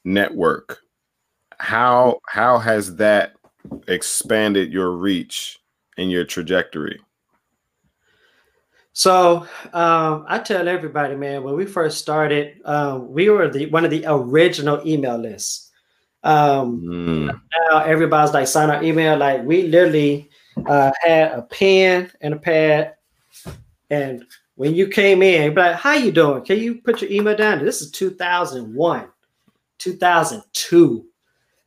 network. 0.03 0.79
How 1.59 2.19
how 2.27 2.57
has 2.57 2.95
that 2.95 3.33
expanded 3.87 4.73
your 4.73 4.91
reach 4.91 5.59
and 5.97 6.11
your 6.11 6.25
trajectory? 6.25 6.99
So 8.93 9.47
um, 9.73 10.25
I 10.27 10.39
tell 10.43 10.67
everybody, 10.67 11.15
man, 11.15 11.43
when 11.43 11.55
we 11.55 11.65
first 11.65 11.97
started, 11.97 12.59
um, 12.65 13.11
we 13.11 13.29
were 13.29 13.49
the 13.49 13.65
one 13.67 13.85
of 13.85 13.91
the 13.91 14.05
original 14.07 14.81
email 14.87 15.17
lists. 15.17 15.71
Um, 16.23 16.81
Mm, 16.81 17.41
now 17.69 17.79
everybody's 17.79 18.33
like 18.33 18.47
sign 18.47 18.69
our 18.69 18.83
email. 18.83 19.17
Like 19.17 19.43
we 19.43 19.63
literally 19.63 20.29
uh, 20.65 20.91
had 21.01 21.31
a 21.31 21.41
pen 21.41 22.11
and 22.21 22.33
a 22.33 22.37
pad, 22.37 22.95
and 23.89 24.25
when 24.55 24.75
you 24.75 24.87
came 24.87 25.21
in, 25.21 25.43
you'd 25.43 25.55
be 25.55 25.61
like, 25.61 25.75
"How 25.75 25.93
you 25.93 26.11
doing? 26.11 26.43
Can 26.43 26.59
you 26.59 26.81
put 26.81 27.01
your 27.01 27.11
email 27.11 27.35
down?" 27.35 27.63
This 27.63 27.81
is 27.81 27.91
2001, 27.91 29.07
2002. 29.79 31.05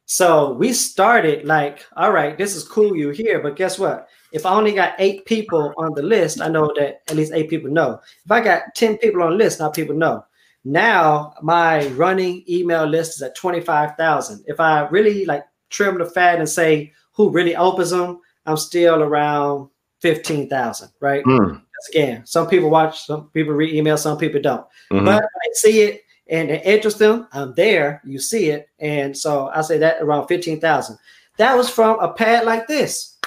So 0.06 0.52
we 0.52 0.72
started 0.72 1.44
like, 1.46 1.84
all 1.96 2.12
right, 2.12 2.38
this 2.38 2.54
is 2.54 2.62
cool, 2.62 2.96
you're 2.96 3.12
here, 3.12 3.40
but 3.40 3.56
guess 3.56 3.76
what? 3.76 4.08
If 4.32 4.46
I 4.46 4.54
only 4.54 4.72
got 4.72 4.94
eight 5.00 5.24
people 5.24 5.74
on 5.76 5.94
the 5.94 6.02
list, 6.02 6.40
I 6.40 6.48
know 6.48 6.72
that 6.76 7.00
at 7.10 7.16
least 7.16 7.32
eight 7.34 7.50
people 7.50 7.70
know. 7.70 8.00
If 8.24 8.30
I 8.30 8.40
got 8.40 8.74
10 8.76 8.98
people 8.98 9.22
on 9.22 9.30
the 9.30 9.36
list, 9.36 9.58
now 9.58 9.68
people 9.68 9.96
know. 9.96 10.24
Now 10.64 11.34
my 11.42 11.88
running 11.88 12.44
email 12.48 12.84
list 12.86 13.16
is 13.16 13.22
at 13.22 13.34
25,000. 13.34 14.44
If 14.46 14.60
I 14.60 14.86
really 14.88 15.24
like 15.24 15.44
trim 15.70 15.98
the 15.98 16.06
fat 16.06 16.38
and 16.38 16.48
say 16.48 16.92
who 17.12 17.30
really 17.30 17.56
opens 17.56 17.90
them, 17.90 18.20
I'm 18.46 18.56
still 18.56 19.02
around 19.02 19.70
15,000, 20.02 20.88
right? 21.00 21.24
mm, 21.24 21.60
Again, 21.90 22.24
some 22.26 22.48
people 22.48 22.70
watch, 22.70 23.06
some 23.06 23.28
people 23.30 23.52
read 23.54 23.74
email, 23.74 23.96
some 23.96 24.18
people 24.18 24.40
don't. 24.40 24.66
mhm. 24.92 25.04
But 25.04 25.22
I 25.24 25.48
see 25.54 25.82
it 25.82 26.02
and 26.28 26.50
it 26.50 26.64
interests 26.64 26.98
them. 26.98 27.28
I'm 27.32 27.54
there, 27.54 28.00
you 28.04 28.18
see 28.18 28.50
it. 28.50 28.68
And 28.80 29.16
so 29.16 29.48
I 29.48 29.62
say 29.62 29.78
that 29.78 30.00
around 30.00 30.26
15,000. 30.26 30.98
That 31.38 31.56
was 31.56 31.68
from 31.68 31.98
a 32.00 32.12
pad 32.12 32.44
like 32.44 32.66
this 32.66 33.18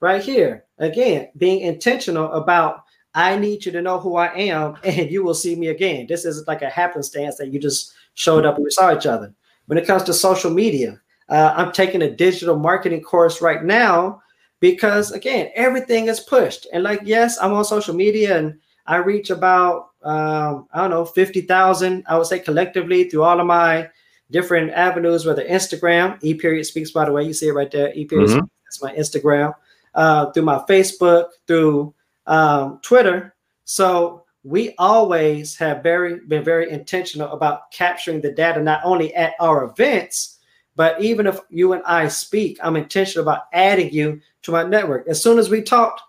right 0.00 0.22
here. 0.22 0.64
Again, 0.78 1.28
being 1.36 1.60
intentional 1.60 2.32
about 2.32 2.84
I 3.14 3.36
need 3.36 3.64
you 3.66 3.72
to 3.72 3.82
know 3.82 3.98
who 3.98 4.16
I 4.16 4.32
am 4.34 4.76
and 4.84 5.10
you 5.10 5.24
will 5.24 5.34
see 5.34 5.56
me 5.56 5.68
again. 5.68 6.06
This 6.08 6.24
is 6.24 6.46
like 6.46 6.62
a 6.62 6.70
happenstance 6.70 7.36
that 7.36 7.52
you 7.52 7.58
just 7.58 7.92
showed 8.14 8.44
up 8.46 8.56
and 8.56 8.64
we 8.64 8.70
saw 8.70 8.94
each 8.96 9.06
other. 9.06 9.32
When 9.66 9.78
it 9.78 9.86
comes 9.86 10.02
to 10.04 10.12
social 10.14 10.50
media, 10.50 11.00
uh, 11.28 11.54
I'm 11.56 11.72
taking 11.72 12.02
a 12.02 12.10
digital 12.10 12.58
marketing 12.58 13.02
course 13.02 13.40
right 13.40 13.64
now 13.64 14.20
because, 14.60 15.12
again, 15.12 15.50
everything 15.54 16.06
is 16.08 16.20
pushed. 16.20 16.66
And 16.72 16.82
like, 16.82 17.00
yes, 17.04 17.38
I'm 17.40 17.52
on 17.52 17.64
social 17.64 17.94
media 17.94 18.38
and 18.38 18.58
I 18.86 18.96
reach 18.96 19.30
about, 19.30 19.90
um, 20.02 20.68
I 20.72 20.80
don't 20.80 20.90
know, 20.90 21.04
50,000, 21.04 22.04
I 22.06 22.16
would 22.16 22.26
say 22.26 22.38
collectively 22.38 23.08
through 23.08 23.22
all 23.22 23.40
of 23.40 23.46
my 23.46 23.88
different 24.30 24.70
avenues, 24.72 25.26
whether 25.26 25.44
Instagram, 25.44 26.18
E 26.22 26.34
period 26.34 26.64
speaks, 26.64 26.90
by 26.92 27.04
the 27.04 27.12
way, 27.12 27.24
you 27.24 27.32
see 27.32 27.48
it 27.48 27.52
right 27.52 27.70
there, 27.70 27.92
E 27.94 28.04
period 28.04 28.28
Mhm. 28.28 28.32
speaks, 28.32 28.50
that's 28.64 28.82
my 28.82 28.94
Instagram, 28.94 29.54
uh, 29.94 30.30
through 30.30 30.44
my 30.44 30.58
Facebook, 30.68 31.28
through 31.46 31.94
um, 32.26 32.78
Twitter. 32.82 33.34
So 33.64 34.24
we 34.44 34.74
always 34.78 35.56
have 35.56 35.82
very 35.82 36.20
been 36.28 36.44
very 36.44 36.70
intentional 36.70 37.30
about 37.32 37.70
capturing 37.72 38.20
the 38.20 38.32
data, 38.32 38.60
not 38.62 38.80
only 38.84 39.14
at 39.14 39.34
our 39.40 39.64
events, 39.64 40.38
but 40.80 40.98
even 40.98 41.26
if 41.26 41.38
you 41.50 41.74
and 41.74 41.82
I 41.84 42.08
speak, 42.08 42.58
I'm 42.62 42.74
intentional 42.74 43.22
about 43.28 43.48
adding 43.52 43.92
you 43.92 44.18
to 44.40 44.50
my 44.50 44.62
network. 44.62 45.06
As 45.08 45.22
soon 45.22 45.38
as 45.38 45.50
we 45.50 45.60
talked, 45.60 46.00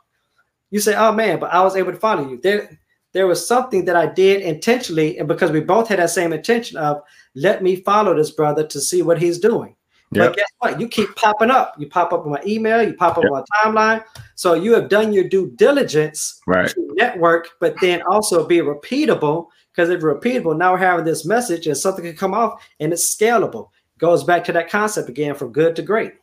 you 0.69 0.79
say, 0.79 0.95
"Oh 0.95 1.11
man," 1.11 1.41
but 1.41 1.51
I 1.51 1.59
was 1.61 1.75
able 1.75 1.91
to 1.91 1.97
follow 1.97 2.25
you. 2.29 2.39
There, 2.41 2.79
there 3.11 3.27
was 3.27 3.45
something 3.45 3.83
that 3.83 3.97
I 3.97 4.05
did 4.05 4.41
intentionally, 4.43 5.19
and 5.19 5.27
because 5.27 5.51
we 5.51 5.59
both 5.59 5.89
had 5.89 5.99
that 5.99 6.09
same 6.09 6.31
intention 6.31 6.77
of 6.77 7.01
let 7.35 7.61
me 7.61 7.75
follow 7.75 8.15
this 8.15 8.31
brother 8.31 8.65
to 8.65 8.79
see 8.79 9.01
what 9.01 9.21
he's 9.21 9.39
doing. 9.39 9.75
Yep. 10.13 10.29
But 10.29 10.35
guess 10.37 10.51
what? 10.59 10.79
You 10.79 10.87
keep 10.87 11.13
popping 11.17 11.51
up. 11.51 11.75
You 11.77 11.89
pop 11.89 12.13
up 12.13 12.23
on 12.23 12.31
my 12.31 12.41
email. 12.47 12.81
You 12.81 12.93
pop 12.93 13.17
up 13.17 13.25
on 13.25 13.29
my 13.29 13.43
timeline. 13.61 14.05
So 14.35 14.53
you 14.53 14.73
have 14.73 14.87
done 14.87 15.11
your 15.11 15.27
due 15.27 15.51
diligence 15.57 16.39
Right. 16.47 16.69
to 16.69 16.93
network, 16.93 17.49
but 17.59 17.75
then 17.81 18.03
also 18.03 18.47
be 18.47 18.59
repeatable. 18.59 19.47
Because 19.73 19.89
if 19.89 19.99
repeatable, 19.99 20.57
now 20.57 20.71
we're 20.71 20.77
having 20.77 21.03
this 21.03 21.25
message 21.25 21.67
and 21.67 21.75
something 21.75 22.05
can 22.05 22.15
come 22.15 22.33
off 22.33 22.65
and 22.79 22.93
it's 22.93 23.13
scalable. 23.13 23.69
Goes 24.01 24.23
back 24.23 24.43
to 24.45 24.51
that 24.53 24.67
concept 24.67 25.09
again 25.09 25.35
from 25.35 25.51
good 25.51 25.75
to 25.75 25.83
great. 25.83 26.13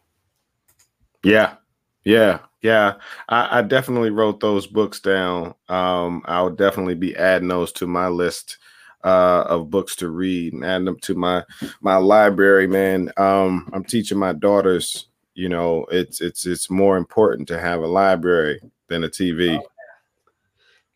Yeah, 1.22 1.54
yeah, 2.02 2.40
yeah. 2.60 2.94
I, 3.28 3.60
I 3.60 3.62
definitely 3.62 4.10
wrote 4.10 4.40
those 4.40 4.66
books 4.66 4.98
down. 4.98 5.54
Um, 5.68 6.22
I'll 6.24 6.50
definitely 6.50 6.96
be 6.96 7.14
adding 7.14 7.46
those 7.46 7.70
to 7.74 7.86
my 7.86 8.08
list 8.08 8.58
uh, 9.04 9.44
of 9.46 9.70
books 9.70 9.94
to 9.96 10.08
read 10.08 10.54
and 10.54 10.64
adding 10.64 10.86
them 10.86 10.98
to 11.02 11.14
my 11.14 11.44
my 11.80 11.94
library. 11.94 12.66
Man, 12.66 13.12
um, 13.16 13.70
I'm 13.72 13.84
teaching 13.84 14.18
my 14.18 14.32
daughters. 14.32 15.06
You 15.34 15.48
know, 15.48 15.86
it's 15.92 16.20
it's 16.20 16.46
it's 16.46 16.68
more 16.68 16.96
important 16.96 17.46
to 17.46 17.60
have 17.60 17.80
a 17.80 17.86
library 17.86 18.60
than 18.88 19.04
a 19.04 19.08
TV. 19.08 19.62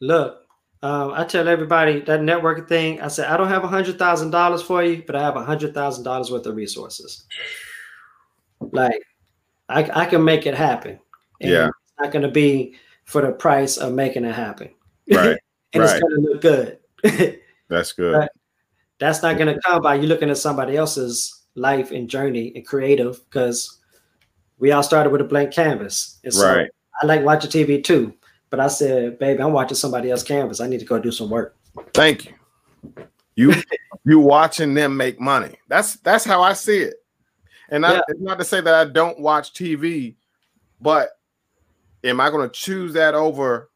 Look, 0.01 0.42
Um, 0.83 1.13
I 1.15 1.25
tell 1.25 1.47
everybody 1.49 2.01
that 2.01 2.21
networking 2.21 2.67
thing. 2.67 3.01
I 3.01 3.09
said 3.09 3.29
I 3.29 3.37
don't 3.37 3.49
have 3.49 3.63
a 3.65 3.69
hundred 3.69 3.99
thousand 3.99 4.31
dollars 4.31 4.63
for 4.63 4.83
you, 4.83 5.03
but 5.07 5.15
I 5.15 5.23
have 5.23 5.37
a 5.37 5.45
hundred 5.45 5.75
thousand 5.75 6.03
dollars 6.05 6.31
worth 6.31 6.47
of 6.47 6.57
resources. 6.57 7.25
Like, 8.61 9.01
I, 9.69 9.89
I 10.03 10.07
can 10.07 10.25
make 10.25 10.47
it 10.47 10.55
happen. 10.55 10.99
And 11.41 11.51
Yeah. 11.51 11.67
it's 11.69 11.93
not 12.01 12.13
going 12.13 12.23
to 12.23 12.31
be 12.31 12.77
for 13.05 13.23
the 13.23 13.33
price 13.33 13.77
of 13.77 13.93
making 13.93 14.25
it 14.25 14.35
happen. 14.35 14.71
Right. 15.13 15.39
and 15.73 15.83
it's 15.83 15.99
going 16.01 16.15
to 16.15 16.21
look 16.21 16.41
good. 16.41 16.79
That's 17.69 17.93
good. 17.93 18.15
Right. 18.17 18.31
That's 18.99 19.23
not 19.23 19.37
going 19.37 19.53
to 19.55 19.61
come 19.61 19.83
by 19.83 19.97
you 19.97 20.07
looking 20.07 20.31
at 20.31 20.39
somebody 20.39 20.77
else's 20.77 21.43
life 21.57 21.91
and 21.91 22.09
journey 22.09 22.53
and 22.55 22.65
creative 22.67 23.21
because 23.29 23.79
we 24.59 24.71
all 24.73 24.83
started 24.83 25.11
with 25.11 25.21
a 25.21 25.25
blank 25.25 25.53
canvas. 25.53 26.19
And 26.25 26.33
so 26.33 26.47
Right. 26.47 26.71
I 27.03 27.07
like 27.07 27.25
watching 27.25 27.51
TV 27.51 27.83
too, 27.83 28.15
but 28.53 28.61
I 28.61 28.67
said, 28.67 29.19
baby, 29.19 29.43
I'm 29.43 29.55
watching 29.55 29.79
somebody 29.79 30.11
else 30.11 30.23
canvas. 30.23 30.61
I 30.61 30.67
need 30.67 30.81
to 30.81 30.85
go 30.85 30.99
do 30.99 31.11
some 31.11 31.31
work. 31.31 31.57
Thank 31.95 32.27
you. 32.27 32.33
You 33.35 33.55
you 34.05 34.21
watching 34.21 34.75
them 34.75 34.95
make 34.95 35.19
money. 35.19 35.57
That's 35.69 35.97
that's 35.97 36.27
how 36.27 36.43
I 36.43 36.53
see 36.53 36.81
it. 36.81 36.97
And 37.71 37.87
I, 37.87 37.95
Yeah. 37.95 38.01
it's 38.09 38.21
not 38.21 38.39
to 38.39 38.45
say 38.45 38.61
that 38.61 38.75
I 38.75 38.85
don't 38.85 39.19
watch 39.19 39.55
TV, 39.55 40.17
but 40.83 41.19
am 42.05 42.21
I 42.21 42.29
going 42.29 42.47
to 42.47 42.53
choose 42.53 42.93
that 42.93 43.15
over 43.15 43.71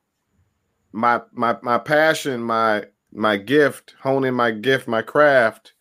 my 0.92 1.22
my 1.32 1.56
my 1.62 1.78
passion, 1.78 2.42
my 2.42 2.84
my 3.12 3.38
gift, 3.38 3.94
honing 4.02 4.34
my 4.34 4.50
gift, 4.50 4.88
my 4.88 5.00
craft? 5.00 5.72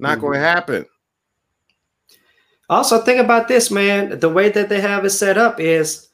Not 0.00 0.18
going 0.18 0.32
to 0.32 0.44
mm-hmm. 0.44 0.56
happen. 0.56 0.86
Also, 2.68 3.00
think 3.00 3.20
about 3.20 3.46
this, 3.46 3.70
man. 3.70 4.18
The 4.18 4.28
way 4.28 4.48
that 4.48 4.68
they 4.68 4.80
have 4.80 5.04
it 5.04 5.10
set 5.10 5.38
up 5.38 5.60
is 5.60 6.09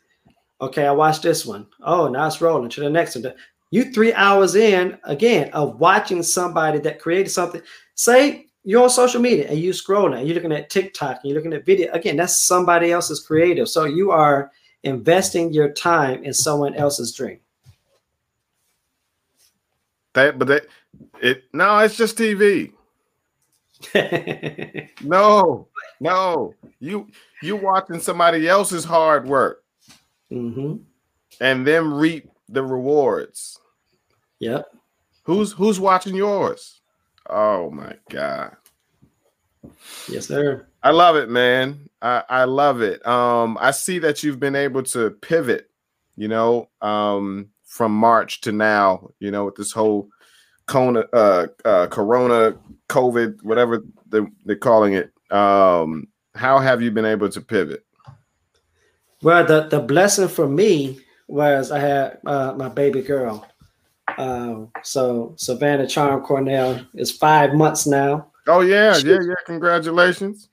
okay, 0.60 0.86
I 0.86 0.92
watched 0.92 1.22
this 1.22 1.44
one. 1.44 1.66
Oh, 1.82 2.08
now 2.08 2.26
it's 2.26 2.40
rolling 2.40 2.70
to 2.70 2.80
the 2.80 2.90
next 2.90 3.16
one. 3.16 3.32
You 3.70 3.92
three 3.92 4.12
hours 4.12 4.54
in 4.54 4.98
again 5.04 5.50
of 5.52 5.80
watching 5.80 6.22
somebody 6.22 6.78
that 6.80 7.00
created 7.00 7.30
something. 7.30 7.62
Say 7.94 8.46
you're 8.64 8.82
on 8.82 8.90
social 8.90 9.20
media 9.20 9.48
and 9.48 9.58
you 9.58 9.70
scrolling 9.70 10.18
and 10.18 10.26
you're 10.26 10.34
looking 10.34 10.52
at 10.52 10.70
TikTok 10.70 11.20
and 11.22 11.30
you're 11.30 11.38
looking 11.38 11.52
at 11.52 11.66
video. 11.66 11.92
Again, 11.92 12.16
that's 12.16 12.44
somebody 12.46 12.92
else's 12.92 13.20
creative. 13.20 13.68
So 13.68 13.84
you 13.84 14.10
are 14.10 14.50
investing 14.82 15.52
your 15.52 15.72
time 15.72 16.24
in 16.24 16.32
someone 16.32 16.74
else's 16.74 17.12
dream. 17.12 17.40
That 20.14 20.38
but 20.38 20.48
that 20.48 20.66
it 21.20 21.44
no, 21.52 21.78
it's 21.78 21.96
just 21.96 22.16
TV. 22.16 22.72
No, 25.02 25.68
no. 26.00 26.54
You 26.80 27.08
you 27.42 27.56
watching 27.56 28.00
somebody 28.00 28.48
else's 28.48 28.84
hard 28.84 29.26
work 29.26 29.62
hmm 30.30 30.76
and 31.40 31.66
them 31.66 31.92
reap 31.92 32.30
the 32.48 32.62
rewards. 32.62 33.58
Yep. 34.38 34.66
Who's 35.24 35.52
who's 35.52 35.80
watching 35.80 36.14
yours? 36.14 36.80
Oh 37.28 37.70
my 37.70 37.94
god. 38.10 38.56
Yes, 40.08 40.28
sir. 40.28 40.68
I 40.82 40.90
love 40.90 41.16
it, 41.16 41.28
man. 41.28 41.88
I, 42.00 42.22
I 42.28 42.44
love 42.44 42.80
it. 42.80 43.04
Um, 43.06 43.58
I 43.60 43.72
see 43.72 43.98
that 44.00 44.22
you've 44.22 44.38
been 44.38 44.54
able 44.54 44.84
to 44.84 45.10
pivot, 45.10 45.70
you 46.16 46.28
know, 46.28 46.68
um, 46.80 47.48
from 47.64 47.92
March 47.92 48.42
to 48.42 48.52
now, 48.52 49.10
you 49.18 49.30
know, 49.30 49.46
with 49.46 49.56
this 49.56 49.72
whole 49.72 50.08
Kona, 50.66 51.04
uh, 51.12 51.46
uh, 51.64 51.86
Corona, 51.88 52.54
COVID, 52.88 53.42
whatever 53.42 53.84
they, 54.08 54.20
they're 54.44 54.56
calling 54.56 54.94
it. 54.94 55.10
Um, 55.32 56.06
how 56.34 56.58
have 56.58 56.82
you 56.82 56.90
been 56.90 57.04
able 57.04 57.28
to 57.30 57.40
pivot? 57.40 57.85
Well, 59.22 59.44
the, 59.44 59.68
the 59.68 59.80
blessing 59.80 60.28
for 60.28 60.48
me 60.48 61.00
was 61.28 61.70
I 61.70 61.78
had 61.78 62.18
uh, 62.26 62.54
my 62.56 62.68
baby 62.68 63.02
girl. 63.02 63.46
Um, 64.18 64.70
so 64.82 65.34
Savannah 65.36 65.86
Charm 65.86 66.22
Cornell 66.22 66.86
is 66.94 67.10
five 67.10 67.54
months 67.54 67.86
now. 67.86 68.28
Oh 68.46 68.60
yeah, 68.60 68.96
yeah, 68.98 69.18
yeah. 69.20 69.34
Congratulations. 69.44 70.48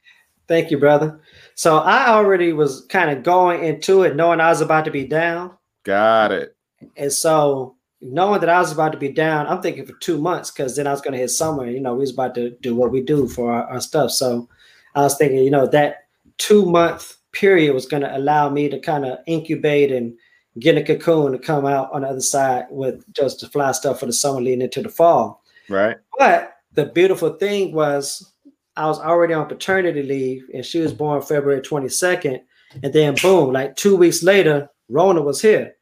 Thank 0.48 0.72
you, 0.72 0.78
brother. 0.78 1.22
So 1.56 1.78
I 1.78 2.10
already 2.10 2.52
was 2.54 2.86
kind 2.88 3.12
of 3.12 3.24
going 3.24 3.64
into 3.64 4.04
it 4.04 4.16
knowing 4.16 4.40
I 4.40 4.50
was 4.50 4.62
about 4.62 4.86
to 4.86 4.92
be 4.92 5.06
down. 5.06 5.52
Got 5.84 6.32
it. 6.32 6.56
And 6.98 7.12
so 7.12 7.76
knowing 8.02 8.42
that 8.42 8.50
I 8.50 8.60
was 8.60 8.72
about 8.72 8.92
to 8.92 8.98
be 8.98 9.10
down, 9.10 9.48
I'm 9.48 9.62
thinking 9.62 9.86
for 9.86 9.94
two 9.94 10.18
months 10.18 10.52
because 10.52 10.76
then 10.76 10.88
I 10.88 10.92
was 10.92 11.02
going 11.02 11.14
to 11.14 11.20
hit 11.20 11.30
summer. 11.30 11.70
You 11.70 11.80
know, 11.80 11.94
we 11.94 12.02
was 12.02 12.12
about 12.12 12.36
to 12.36 12.52
do 12.62 12.76
what 12.76 12.92
we 12.92 13.02
do 13.02 13.28
for 13.28 13.54
our, 13.54 13.64
our 13.70 13.80
stuff. 13.80 14.12
So 14.12 14.50
I 14.96 15.02
was 15.02 15.18
thinking, 15.18 15.40
you 15.40 15.52
know, 15.52 15.68
that 15.68 16.08
two 16.38 16.66
month 16.66 17.16
period 17.34 17.74
was 17.74 17.86
going 17.86 18.04
to 18.04 18.16
allow 18.18 18.50
me 18.50 18.70
to 18.70 18.80
kind 18.80 19.06
of 19.06 19.20
incubate 19.28 19.92
and 19.92 20.14
get 20.60 20.78
a 20.78 20.84
cocoon 20.84 21.32
to 21.32 21.40
come 21.40 21.66
out 21.66 21.92
on 21.92 22.02
the 22.02 22.08
other 22.08 22.22
side 22.22 22.66
with 22.70 23.04
just 23.14 23.42
the 23.42 23.50
fly 23.50 23.72
stuff 23.72 24.00
for 24.00 24.06
the 24.06 24.14
summer 24.14 24.40
leading 24.40 24.62
into 24.62 24.82
the 24.82 24.90
fall. 24.90 25.44
Right. 25.70 25.98
But 26.18 26.54
the 26.74 26.86
beautiful 26.86 27.32
thing 27.32 27.74
was 27.74 28.34
I 28.78 28.88
was 28.88 29.00
already 29.00 29.34
on 29.34 29.48
paternity 29.48 30.04
leave 30.04 30.44
and 30.54 30.66
she 30.66 30.80
was 30.80 30.94
born 30.94 31.22
February 31.22 31.62
22nd. 31.62 32.40
And 32.84 32.94
then 32.94 33.16
boom, 33.22 33.52
like 33.54 33.76
two 33.76 33.96
weeks 33.96 34.24
later, 34.24 34.70
Rona 34.90 35.22
was 35.22 35.42
here. 35.42 35.74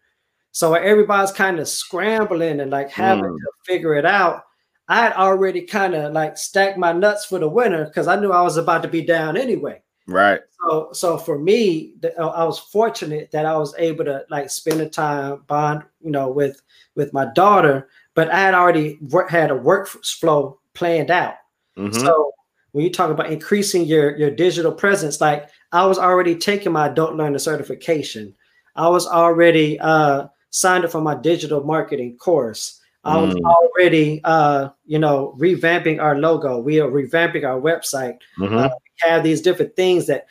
So 0.52 0.74
everybody's 0.74 1.32
kind 1.32 1.60
of 1.60 1.68
scrambling 1.68 2.60
and 2.60 2.72
like 2.72 2.90
having 2.90 3.24
Mm. 3.24 3.38
to 3.38 3.52
figure 3.66 3.96
it 3.96 4.06
out. 4.06 4.44
I 4.90 4.96
had 5.04 5.14
already 5.14 5.62
kind 5.62 5.96
of 5.96 6.12
like 6.12 6.38
stacked 6.38 6.78
my 6.78 6.92
nuts 6.92 7.26
for 7.26 7.40
the 7.40 7.48
winter 7.48 7.86
because 7.86 8.08
I 8.08 8.18
knew 8.20 8.32
I 8.34 8.42
was 8.42 8.58
about 8.58 8.82
to 8.84 8.90
be 8.90 9.02
down 9.02 9.38
anyway. 9.38 9.82
Right. 10.12 10.42
So, 10.70 10.90
so 10.94 11.18
for 11.18 11.40
me, 11.40 11.94
the, 12.02 12.18
uh, 12.22 12.28
I 12.30 12.44
was 12.44 12.60
fortunate 12.60 13.32
that 13.32 13.46
I 13.46 13.58
was 13.58 13.74
able 13.78 14.06
to 14.06 14.26
like 14.30 14.50
spend 14.50 14.80
the 14.80 14.90
time 14.90 15.44
bond, 15.48 15.84
you 16.02 16.12
know, 16.12 16.30
with 16.30 16.62
with 16.96 17.14
my 17.14 17.26
daughter. 17.34 17.88
But 18.14 18.30
I 18.30 18.40
had 18.40 18.54
already 18.54 19.00
work, 19.10 19.30
had 19.30 19.52
a 19.52 19.56
workflow 19.58 20.58
planned 20.74 21.10
out. 21.12 21.36
Mhm. 21.78 21.96
So 21.96 22.34
when 22.74 22.84
you 22.84 22.92
talk 22.92 23.10
about 23.10 23.32
increasing 23.32 23.86
your 23.86 24.16
your 24.18 24.30
digital 24.32 24.72
presence, 24.72 25.20
like 25.22 25.50
I 25.72 25.86
was 25.86 25.98
already 25.98 26.36
taking 26.36 26.72
my 26.74 26.88
adult 26.88 27.16
learner 27.16 27.40
certification. 27.40 28.36
I 28.76 28.88
was 28.90 29.08
already 29.08 29.80
uh, 29.80 30.28
signed 30.52 30.86
up 30.86 30.92
for 30.92 31.02
my 31.02 31.16
digital 31.16 31.64
marketing 31.64 32.18
course. 32.18 32.80
I 33.04 33.18
was 33.18 33.34
Mm. 33.34 33.42
already, 33.46 34.22
uh, 34.24 34.70
you 34.86 35.00
know, 35.00 35.36
revamping 35.40 36.00
our 36.00 36.18
logo. 36.20 36.60
We 36.60 36.80
are 36.80 36.90
revamping 36.90 37.44
our 37.44 37.60
website 37.60 38.20
Mhm. 38.38 38.70
Have 39.02 39.24
these 39.24 39.42
different 39.42 39.76
things 39.76 40.08
that 40.08 40.28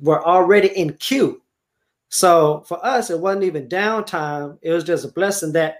were 0.00 0.24
already 0.24 0.68
in 0.68 0.94
queue. 0.94 1.42
So 2.08 2.64
for 2.66 2.84
us, 2.84 3.10
it 3.10 3.20
wasn't 3.20 3.44
even 3.44 3.68
downtime. 3.68 4.58
It 4.62 4.72
was 4.72 4.84
just 4.84 5.04
a 5.04 5.08
blessing 5.08 5.52
that 5.52 5.78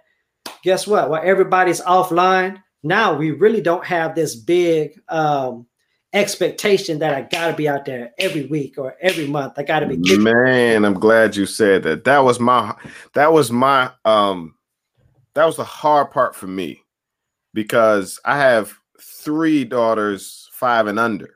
guess 0.63 0.87
what? 0.87 1.11
While 1.11 1.23
everybody's 1.25 1.81
offline, 1.81 2.63
now 2.83 3.15
we 3.15 3.31
really 3.31 3.61
don't 3.61 3.85
have 3.85 4.15
this 4.15 4.35
big 4.35 5.01
um 5.09 5.67
expectation 6.13 6.99
that 7.01 7.15
I 7.15 7.23
gotta 7.23 7.55
be 7.55 7.69
out 7.69 7.85
there 7.85 8.13
every 8.19 8.47
week 8.47 8.79
or 8.79 8.97
every 9.01 9.27
month. 9.27 9.55
I 9.57 9.63
gotta 9.63 9.87
be 9.87 9.99
kicking 9.99 10.23
Man, 10.23 10.85
I'm 10.85 10.95
glad 10.95 11.37
you 11.37 11.47
said 11.47 11.83
that. 11.83 12.05
That 12.05 12.21
was 12.21 12.41
my 12.41 12.75
that 13.15 13.33
was 13.33 13.53
my 13.53 13.91
um 14.05 14.55
that 15.35 15.45
was 15.45 15.57
the 15.57 15.65
hard 15.65 16.11
part 16.11 16.35
for 16.35 16.47
me 16.47 16.83
because 17.53 18.19
I 18.25 18.39
have 18.39 18.73
three 19.01 19.65
daughters, 19.65 20.49
five 20.53 20.87
and 20.87 20.99
under. 20.99 21.36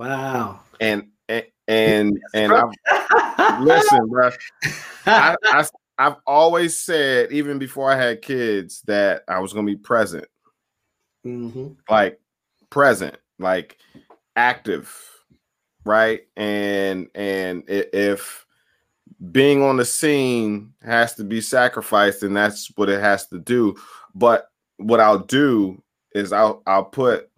Wow. 0.00 0.60
And 0.80 1.08
and 1.28 1.44
and, 1.68 2.18
and 2.34 2.52
I've 2.52 3.60
listen, 3.60 4.08
bro. 4.08 4.30
I, 5.06 5.36
I 5.44 5.64
I've 5.98 6.16
always 6.26 6.76
said, 6.76 7.30
even 7.30 7.58
before 7.58 7.92
I 7.92 7.96
had 7.96 8.22
kids, 8.22 8.82
that 8.86 9.24
I 9.28 9.38
was 9.40 9.52
gonna 9.52 9.66
be 9.66 9.76
present, 9.76 10.26
Mhm. 11.24 11.76
like 11.88 12.18
present, 12.70 13.16
like 13.38 13.76
active, 14.36 14.96
right? 15.84 16.22
And 16.36 17.08
and 17.14 17.64
if 17.68 18.46
being 19.30 19.62
on 19.62 19.76
the 19.76 19.84
scene 19.84 20.72
has 20.82 21.14
to 21.16 21.24
be 21.24 21.42
sacrificed, 21.42 22.22
then 22.22 22.32
that's 22.32 22.72
what 22.76 22.88
it 22.88 23.00
has 23.00 23.26
to 23.26 23.38
do. 23.38 23.76
But 24.14 24.48
what 24.78 25.00
I'll 25.00 25.18
do 25.18 25.82
is 26.14 26.32
I'll 26.32 26.62
I'll 26.66 26.84
put 26.84 27.29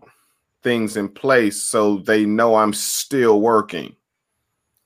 things 0.62 0.96
in 0.96 1.08
place 1.08 1.62
so 1.62 1.98
they 1.98 2.24
know 2.24 2.54
I'm 2.54 2.72
still 2.72 3.40
working. 3.40 3.94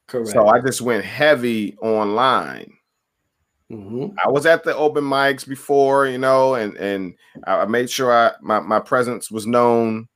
Correct. 0.07 0.31
So 0.31 0.47
I 0.47 0.61
just 0.61 0.81
went 0.81 1.05
heavy 1.05 1.77
online. 1.79 2.73
Mhm. 3.71 4.15
I 4.25 4.29
was 4.29 4.47
at 4.47 4.63
the 4.63 4.77
open 4.77 5.03
mics 5.03 5.47
before, 5.47 6.07
you 6.07 6.19
know, 6.19 6.55
and 6.55 6.77
and 6.77 7.15
I 7.47 7.63
I 7.63 7.65
made 7.67 7.91
sure 7.91 8.13
I 8.13 8.33
my, 8.41 8.61
my 8.61 8.79
presence 8.79 9.31
was 9.31 9.47
known. 9.47 10.09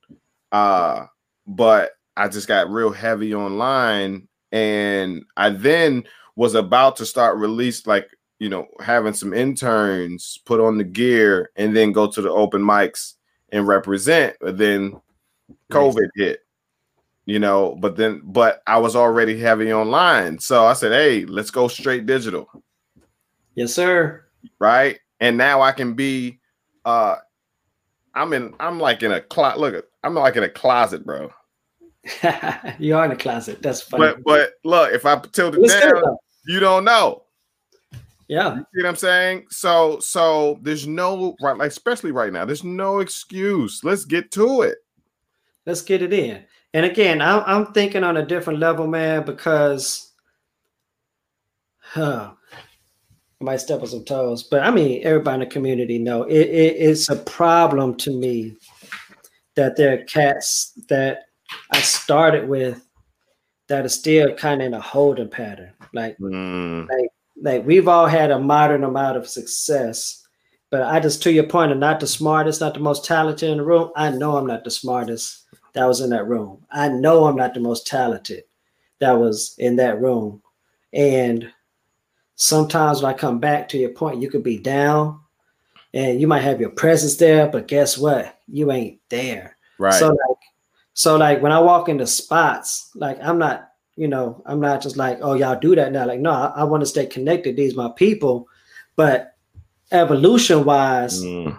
Uh, 0.51 1.05
but 1.47 1.91
I 2.15 2.27
just 2.27 2.47
got 2.47 2.69
real 2.69 2.91
heavy 2.91 3.33
online, 3.33 4.27
and 4.51 5.23
I 5.35 5.49
then 5.49 6.05
was 6.35 6.55
about 6.55 6.95
to 6.97 7.05
start 7.05 7.37
release 7.37 7.85
like 7.85 8.09
you 8.39 8.47
know 8.47 8.67
having 8.79 9.13
some 9.13 9.33
interns 9.33 10.39
put 10.45 10.61
on 10.61 10.77
the 10.77 10.83
gear 10.85 11.51
and 11.57 11.75
then 11.75 11.91
go 11.91 12.07
to 12.07 12.21
the 12.21 12.31
open 12.31 12.61
mics 12.61 13.15
and 13.49 13.67
represent. 13.67 14.37
But 14.39 14.57
then 14.57 14.95
COVID 15.71 16.09
hit, 16.15 16.45
you 17.25 17.39
know. 17.39 17.75
But 17.79 17.95
then, 17.97 18.21
but 18.23 18.61
I 18.67 18.77
was 18.77 18.95
already 18.95 19.39
heavy 19.39 19.71
online, 19.73 20.39
so 20.39 20.65
I 20.65 20.73
said, 20.73 20.91
"Hey, 20.91 21.25
let's 21.25 21.51
go 21.51 21.67
straight 21.67 22.05
digital." 22.05 22.49
Yes, 23.55 23.73
sir. 23.73 24.23
right? 24.59 24.99
And 25.19 25.37
now 25.37 25.61
I 25.61 25.71
can 25.71 25.93
be 25.93 26.39
uh 26.85 27.15
I'm 28.13 28.33
in 28.33 28.53
I'm 28.59 28.79
like 28.79 29.03
in 29.03 29.11
a 29.11 29.21
closet. 29.21 29.59
Look, 29.59 29.85
I'm 30.03 30.15
like 30.15 30.35
in 30.35 30.43
a 30.43 30.49
closet, 30.49 31.05
bro. 31.05 31.31
you 32.79 32.95
are 32.95 33.05
in 33.05 33.11
a 33.11 33.15
closet. 33.15 33.61
That's 33.61 33.81
funny. 33.81 34.03
But 34.03 34.23
but 34.23 34.53
look, 34.63 34.93
if 34.93 35.05
I 35.05 35.19
tilt 35.19 35.55
it 35.55 35.59
good, 35.59 35.79
down, 35.79 36.17
you 36.47 36.59
don't 36.59 36.83
know. 36.83 37.23
yeah. 38.27 38.55
You 38.55 38.65
see 38.73 38.83
what 38.83 38.89
I'm 38.89 38.95
saying? 38.95 39.45
So 39.49 39.99
so 39.99 40.59
there's 40.61 40.87
no 40.87 41.35
right, 41.41 41.57
like 41.57 41.69
especially 41.69 42.11
right 42.11 42.33
now, 42.33 42.45
there's 42.45 42.63
no 42.63 42.99
excuse. 42.99 43.83
Let's 43.83 44.05
get 44.05 44.31
to 44.31 44.63
it. 44.63 44.79
Let's 45.65 45.81
get 45.81 46.01
it 46.01 46.13
in. 46.13 46.43
And 46.73 46.85
again, 46.85 47.21
I'm, 47.21 47.43
I'm 47.45 47.73
thinking 47.73 48.03
on 48.03 48.17
a 48.17 48.25
different 48.25 48.59
level, 48.59 48.87
man, 48.87 49.23
because 49.25 50.11
huh, 51.79 52.31
I 53.39 53.43
might 53.43 53.57
step 53.57 53.81
on 53.81 53.87
some 53.87 54.05
toes, 54.05 54.43
but 54.43 54.63
I 54.63 54.71
mean, 54.71 55.01
everybody 55.03 55.35
in 55.35 55.39
the 55.41 55.45
community 55.47 55.99
know 55.99 56.23
it, 56.23 56.33
it, 56.33 56.75
it's 56.77 57.09
a 57.09 57.17
problem 57.17 57.95
to 57.97 58.11
me 58.11 58.55
that 59.55 59.75
there 59.75 59.93
are 59.93 60.03
cats 60.05 60.71
that 60.87 61.23
I 61.71 61.81
started 61.81 62.47
with 62.47 62.85
that 63.67 63.85
are 63.85 63.89
still 63.89 64.33
kind 64.35 64.61
of 64.61 64.67
in 64.67 64.73
a 64.73 64.81
holding 64.81 65.29
pattern. 65.29 65.73
Like, 65.93 66.17
Mm, 66.19 66.87
like 67.41 67.65
we've 67.65 67.87
all 67.87 68.07
had 68.07 68.31
a 68.31 68.39
modern 68.39 68.83
amount 68.83 69.17
of 69.17 69.27
success, 69.27 70.20
but 70.71 70.83
I 70.83 71.01
just 71.01 71.21
to 71.23 71.31
your 71.31 71.43
point, 71.43 71.71
I'm 71.71 71.79
not 71.79 71.99
the 71.99 72.07
smartest, 72.07 72.61
not 72.61 72.73
the 72.73 72.79
most 72.79 73.05
talented 73.05 73.49
in 73.49 73.57
the 73.57 73.63
room. 73.63 73.91
I 73.95 74.09
know 74.09 74.37
I'm 74.37 74.47
not 74.47 74.63
the 74.63 74.71
smartest 74.71 75.43
that 75.73 75.85
was 75.85 75.99
in 75.99 76.09
that 76.11 76.27
room. 76.27 76.65
I 76.71 76.87
know 76.87 77.25
I'm 77.25 77.35
not 77.35 77.53
the 77.53 77.59
most 77.59 77.85
talented 77.85 78.45
that 78.99 79.11
was 79.11 79.53
in 79.57 79.75
that 79.75 80.01
room. 80.01 80.41
And 80.93 81.51
sometimes 82.35 83.01
when 83.01 83.13
I 83.13 83.17
come 83.17 83.39
back 83.39 83.67
to 83.69 83.77
your 83.77 83.89
point, 83.89 84.21
you 84.21 84.29
could 84.29 84.43
be 84.43 84.57
down 84.57 85.19
and 85.93 86.21
you 86.21 86.27
might 86.27 86.41
have 86.41 86.61
your 86.61 86.69
presence 86.69 87.17
there, 87.17 87.47
but 87.47 87.67
guess 87.67 87.97
what? 87.97 88.39
You 88.47 88.71
ain't 88.71 88.99
there. 89.09 89.57
right. 89.77 89.93
So 89.93 90.07
like, 90.07 90.37
so 90.93 91.17
like 91.17 91.41
when 91.41 91.51
I 91.51 91.59
walk 91.59 91.89
into 91.89 92.07
spots, 92.07 92.91
like 92.95 93.17
I'm 93.21 93.37
not, 93.37 93.71
you 93.97 94.07
know, 94.07 94.41
I'm 94.45 94.61
not 94.61 94.81
just 94.81 94.95
like, 94.95 95.19
oh 95.21 95.33
y'all 95.33 95.59
do 95.59 95.75
that 95.75 95.91
now. 95.91 96.05
Like, 96.05 96.21
no, 96.21 96.31
I, 96.31 96.53
I 96.57 96.63
want 96.63 96.79
to 96.81 96.87
stay 96.87 97.05
connected. 97.05 97.57
These 97.57 97.75
my 97.75 97.89
people, 97.89 98.47
but 98.95 99.30
evolution 99.91 100.63
wise, 100.65 101.23
Mm, 101.23 101.57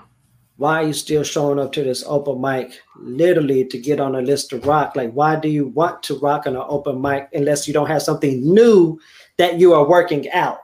why 0.57 0.83
are 0.83 0.87
you 0.87 0.93
still 0.93 1.25
showing 1.25 1.59
up 1.59 1.73
to 1.73 1.83
this 1.83 2.05
open 2.07 2.41
mic 2.41 2.79
literally 2.97 3.65
to 3.65 3.79
get 3.79 3.99
on 3.99 4.15
a 4.15 4.21
list 4.21 4.51
to 4.51 4.59
rock? 4.59 4.95
Like, 4.95 5.13
why 5.13 5.37
do 5.37 5.49
you 5.49 5.67
want 5.69 6.03
to 6.05 6.19
rock 6.19 6.47
on 6.47 6.55
an 6.55 6.63
open 6.69 7.01
mic 7.01 7.29
unless 7.33 7.67
you 7.67 7.75
don't 7.75 7.89
have 7.89 8.03
something 8.03 8.43
new 8.55 9.01
that 9.39 9.59
you 9.59 9.75
are 9.75 9.89
working 9.89 10.31
out? 10.31 10.59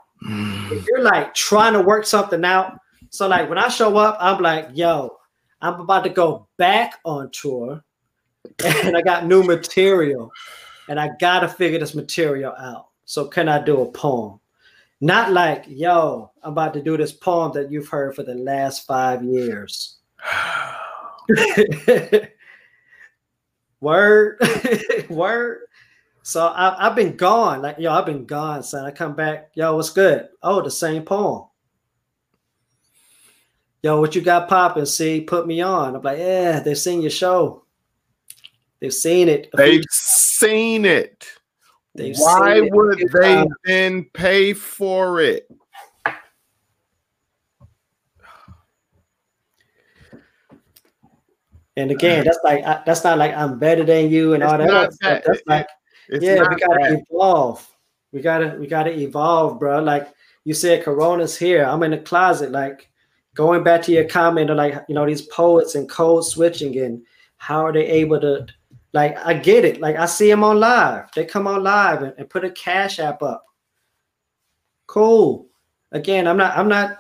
If 0.73 0.87
you're 0.87 1.03
like 1.03 1.35
trying 1.35 1.73
to 1.73 1.81
work 1.81 2.07
something 2.07 2.45
out, 2.45 2.79
so 3.11 3.27
like 3.27 3.49
when 3.49 3.59
I 3.59 3.69
show 3.69 3.97
up, 3.97 4.19
I'm 4.21 4.43
like, 4.43 4.69
yo, 4.73 5.17
I'm 5.61 5.81
about 5.81 6.05
to 6.05 6.11
go 6.11 6.47
back 6.59 6.99
on 7.05 7.31
tour 7.31 7.83
and 8.65 8.97
I 8.97 9.03
got 9.03 9.27
new 9.27 9.43
material 9.43 10.31
and 10.89 11.01
I 11.01 11.11
gotta 11.19 11.49
figure 11.49 11.79
this 11.79 11.95
material 11.95 12.53
out. 12.59 12.89
So 13.05 13.27
can 13.27 13.49
I 13.49 13.65
do 13.65 13.81
a 13.81 13.91
poem? 13.91 14.39
Not 15.01 15.33
like, 15.33 15.65
yo, 15.69 16.33
I'm 16.43 16.53
about 16.53 16.75
to 16.75 16.83
do 16.83 16.97
this 16.97 17.13
poem 17.13 17.53
that 17.55 17.71
you've 17.71 17.89
heard 17.89 18.17
for 18.17 18.23
the 18.25 18.35
last 18.35 18.87
five 18.87 19.23
years. 19.23 19.99
Word, 23.81 24.39
word. 25.09 25.61
So 26.23 26.47
I, 26.47 26.87
I've 26.87 26.97
been 26.97 27.17
gone. 27.17 27.63
Like, 27.63 27.79
yo, 27.79 27.93
I've 27.93 28.07
been 28.07 28.27
gone, 28.27 28.63
son. 28.63 28.85
I 28.85 28.91
come 28.91 29.15
back. 29.15 29.51
Yo, 29.55 29.77
what's 29.77 29.91
good? 29.91 30.29
Oh, 30.43 30.61
the 30.61 30.71
same 30.71 31.05
poem. 31.05 31.45
Yo, 33.83 34.01
what 34.01 34.15
you 34.17 34.21
got 34.21 34.49
popping? 34.49 34.85
See, 34.85 35.21
put 35.21 35.47
me 35.47 35.61
on. 35.61 35.95
I'm 35.95 36.03
like, 36.03 36.19
yeah, 36.19 36.61
they've 36.61 36.77
seen 36.77 37.01
your 37.01 37.11
show. 37.11 37.65
They've 38.81 38.93
seen 38.93 39.29
it. 39.29 39.49
They've 39.57 39.85
seen 39.91 40.85
it. 40.85 41.25
They've 41.99 42.17
Why 42.17 42.55
seen 42.55 42.65
it 42.65 42.73
a 42.73 42.77
would 42.77 42.99
they 43.13 43.35
times. 43.35 43.51
then 43.65 44.05
pay 44.15 44.53
for 44.53 45.21
it? 45.21 45.51
And 51.77 51.91
again, 51.91 52.25
that's 52.25 52.39
like 52.45 52.65
I, 52.65 52.83
that's 52.87 53.05
not 53.05 53.19
like 53.19 53.35
I'm 53.35 53.59
better 53.59 53.85
than 53.85 54.11
you 54.11 54.35
and 54.35 54.43
It's 54.43 54.53
all 54.53 54.59
that. 54.59 54.71
other 54.71 54.91
stuff. 54.93 55.23
That's 55.27 55.43
like 55.47 55.69
It's 56.09 56.25
yeah, 56.25 56.41
we 56.49 56.57
gotta 56.57 56.79
that. 56.81 57.05
evolve. 57.11 57.69
We 58.13 58.21
gotta 58.21 58.57
we 58.59 58.67
gotta 58.67 58.97
evolve, 58.99 59.59
bro. 59.59 59.81
Like 59.83 60.09
you 60.45 60.55
said, 60.55 60.85
Corona's 60.85 61.37
here. 61.37 61.65
I'm 61.65 61.83
in 61.83 61.91
the 61.93 61.99
closet. 61.99 62.51
Like 62.53 62.89
going 63.35 63.63
back 63.63 63.83
to 63.83 63.93
your 63.93 64.05
comment 64.09 64.51
of 64.51 64.57
like 64.57 64.75
you 64.89 64.95
know 64.95 65.07
these 65.07 65.23
poets 65.23 65.75
and 65.77 65.89
code 65.89 66.25
switching 66.25 66.77
and 66.79 67.03
how 67.37 67.65
are 67.65 67.73
they 67.73 67.87
able 67.87 68.21
to 68.21 68.47
like 68.93 69.17
I 69.25 69.35
get 69.35 69.65
it. 69.65 69.81
Like 69.81 69.97
I 69.97 70.07
see 70.07 70.29
them 70.29 70.45
on 70.45 70.61
live. 70.61 71.11
They 71.15 71.25
come 71.25 71.47
on 71.47 71.63
live 71.63 72.03
and, 72.03 72.15
and 72.19 72.31
put 72.31 72.45
a 72.45 72.51
cash 72.51 72.99
app 72.99 73.23
up. 73.23 73.45
Cool. 74.87 75.47
Again, 75.93 76.27
I'm 76.27 76.37
not. 76.37 76.57
I'm 76.57 76.69
not. 76.69 76.99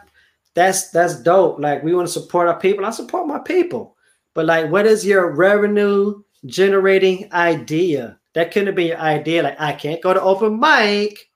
That's 0.54 0.90
that's 0.90 1.22
dope. 1.22 1.58
Like 1.58 1.82
we 1.82 1.94
want 1.94 2.06
to 2.06 2.12
support 2.12 2.48
our 2.48 2.58
people. 2.58 2.84
I 2.84 2.90
support 2.90 3.26
my 3.26 3.38
people. 3.38 3.96
But 4.34 4.46
like, 4.46 4.70
what 4.70 4.86
is 4.86 5.04
your 5.04 5.34
revenue 5.34 6.22
generating 6.46 7.32
idea? 7.32 8.18
That 8.34 8.52
couldn't 8.52 8.74
be 8.74 8.84
your 8.86 8.98
idea. 8.98 9.42
Like, 9.42 9.60
I 9.60 9.72
can't 9.72 10.02
go 10.02 10.14
to 10.14 10.20
open 10.20 10.60
mic. 10.60 11.30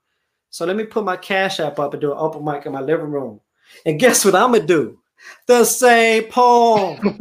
So 0.50 0.66
let 0.66 0.76
me 0.76 0.84
put 0.84 1.05
my 1.05 1.16
cash 1.16 1.61
app 1.61 1.78
up 1.78 1.94
and 1.94 2.00
do 2.00 2.12
an 2.12 2.18
open 2.18 2.44
mic 2.44 2.66
in 2.66 2.72
my 2.72 2.80
living 2.80 3.11
room. 3.11 3.40
And 3.86 3.98
guess 3.98 4.24
what 4.24 4.34
I'm 4.34 4.53
gonna 4.53 4.66
do? 4.66 4.98
The 5.46 5.64
same 5.64 6.24
poem. 6.24 7.00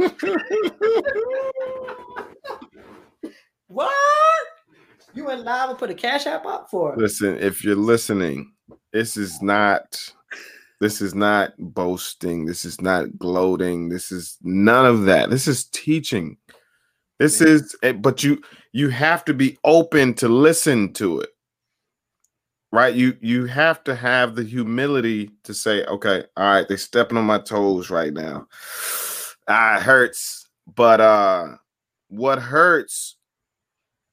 what? 3.72 3.94
You 5.14 5.26
went 5.26 5.44
live 5.44 5.70
and 5.70 5.78
put 5.78 5.90
a 5.90 5.94
cash 5.94 6.26
app 6.26 6.46
up 6.46 6.70
for 6.70 6.94
it? 6.94 7.00
Listen, 7.00 7.38
if 7.38 7.64
you're 7.64 7.76
listening, 7.76 8.54
this 8.94 9.18
is 9.18 9.42
not 9.42 10.00
this 10.80 11.02
is 11.02 11.14
not 11.14 11.54
boasting, 11.60 12.46
this 12.46 12.66
is 12.66 12.82
not 12.82 13.18
gloating, 13.20 13.90
this 13.90 14.12
is 14.12 14.38
none 14.42 14.86
of 14.86 15.04
that. 15.06 15.30
This 15.30 15.48
is 15.48 15.66
teaching. 15.66 16.38
This 17.20 17.40
Man. 17.40 17.50
is 17.50 17.76
eh, 17.84 17.92
but 17.92 18.24
you 18.24 18.42
you 18.72 18.90
have 18.90 19.26
to 19.26 19.34
be 19.34 19.58
open 19.64 20.14
to 20.16 20.28
listen 20.28 20.94
to 20.94 21.20
it. 21.20 21.30
Right? 22.72 22.96
You 22.96 23.18
you 23.22 23.46
have 23.46 23.84
to 23.84 23.96
have 23.96 24.36
the 24.36 24.44
humility 24.44 25.32
to 25.44 25.54
say, 25.54 25.84
okay, 25.86 26.24
all 26.38 26.46
right, 26.46 26.68
they're 26.68 26.78
stepping 26.78 27.18
on 27.18 27.26
my 27.26 27.40
toes 27.40 27.90
right 27.90 28.14
now. 28.14 28.48
Ah, 29.48 29.78
it 29.78 29.84
hurts. 29.84 30.48
But 30.74 31.02
uh 31.02 31.56
what 32.08 32.40
hurts 32.40 33.18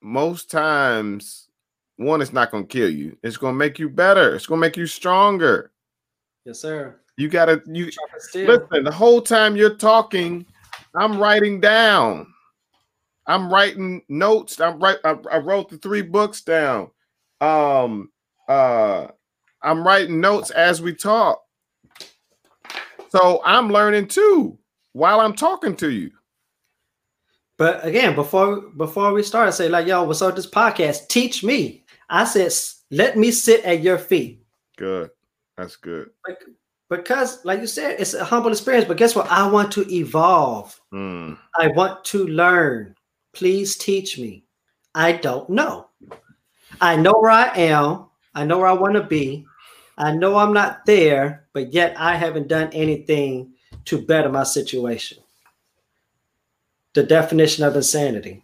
most 0.01 0.51
times 0.51 1.49
one 1.97 2.23
it's 2.23 2.33
not 2.33 2.51
going 2.51 2.67
to 2.67 2.73
kill 2.73 2.89
you. 2.89 3.17
It's 3.23 3.37
going 3.37 3.55
to 3.55 3.59
make 3.59 3.79
you 3.79 3.89
better. 3.89 4.35
It's 4.35 4.47
going 4.47 4.61
to 4.61 4.67
make 4.67 4.77
you 4.77 4.87
stronger. 4.87 5.73
Yes, 6.45 6.61
sir. 6.61 6.97
you 7.17 7.29
got 7.29 7.47
to 7.47 7.61
you 7.67 7.91
Sharp 7.91 8.11
as 8.17 8.29
steel. 8.29 8.47
listen 8.47 8.85
the 8.85 8.93
whole 8.93 9.21
time 9.21 9.57
you're 9.57 9.75
talking 9.75 10.47
i'm 10.95 11.19
writing 11.19 11.61
down. 11.61 12.33
I'm 13.27 13.53
writing 13.53 14.01
notes. 14.09 14.59
I'm 14.59 14.79
right 14.79 14.97
I, 15.05 15.17
I 15.31 15.39
wrote 15.39 15.69
the 15.69 15.77
three 15.77 16.01
books 16.03 16.41
down. 16.41 16.91
Um 17.41 18.11
uh 18.49 19.09
i'm 19.63 19.87
writing 19.87 20.21
notes 20.21 20.51
as 20.51 20.81
we 20.81 20.95
talk. 20.95 21.43
So 23.11 23.43
i'm 23.45 23.71
learning 23.71 24.07
too 24.09 24.59
while 24.93 25.21
i'm 25.21 25.35
talking 25.35 25.77
to 25.77 25.91
you 25.91 26.11
But 27.59 27.85
again, 27.85 28.15
before 28.15 28.61
before 28.77 29.13
we 29.13 29.23
start, 29.23 29.49
I 29.49 29.51
say 29.51 29.69
like, 29.69 29.87
yo, 29.87 30.05
what's 30.05 30.23
up 30.23 30.35
with 30.35 30.37
this 30.37 30.51
podcast? 30.51 31.09
Teach 31.09 31.45
me. 31.45 31.85
I 32.09 32.25
said, 32.25 32.53
let 32.91 33.19
me 33.19 33.31
sit 33.31 33.65
at 33.65 33.83
your 33.83 33.99
feet. 33.99 34.43
good 34.77 35.11
that's 35.57 35.77
good 35.77 36.09
Like, 36.27 36.39
because, 36.89 37.45
like 37.45 37.61
you 37.61 37.67
said, 37.67 37.97
it's 37.99 38.15
a 38.15 38.25
humble 38.25 38.51
experience. 38.51 38.87
But 38.87 38.97
guess 38.97 39.15
what? 39.15 39.31
I 39.31 39.47
want 39.47 39.73
to 39.73 39.93
evolve. 39.93 40.81
Mm, 40.95 41.37
I 41.59 41.69
want 41.69 42.03
to 42.07 42.27
learn. 42.27 42.95
Please 43.35 43.77
teach 43.77 44.19
me. 44.19 44.45
I 44.95 45.13
don't 45.13 45.51
know. 45.51 45.89
I 46.81 46.97
know 46.97 47.13
where 47.13 47.31
I 47.31 47.49
am. 47.57 48.07
I 48.35 48.45
know 48.45 48.59
where 48.59 48.69
I 48.69 48.73
want 48.73 48.95
to 48.95 49.03
be. 49.03 49.45
I 49.99 50.13
know 50.13 50.39
I'm 50.39 50.53
not 50.53 50.87
there, 50.87 51.47
but 51.53 51.73
yet 51.75 51.95
I 51.99 52.15
haven't 52.15 52.49
done 52.49 52.71
anything 52.73 53.53
to 53.87 54.01
better 54.01 54.31
my 54.31 54.45
situation. 54.45 55.19
The 56.99 57.05
definition 57.05 57.63
of 57.63 57.77
insanity. 57.77 58.43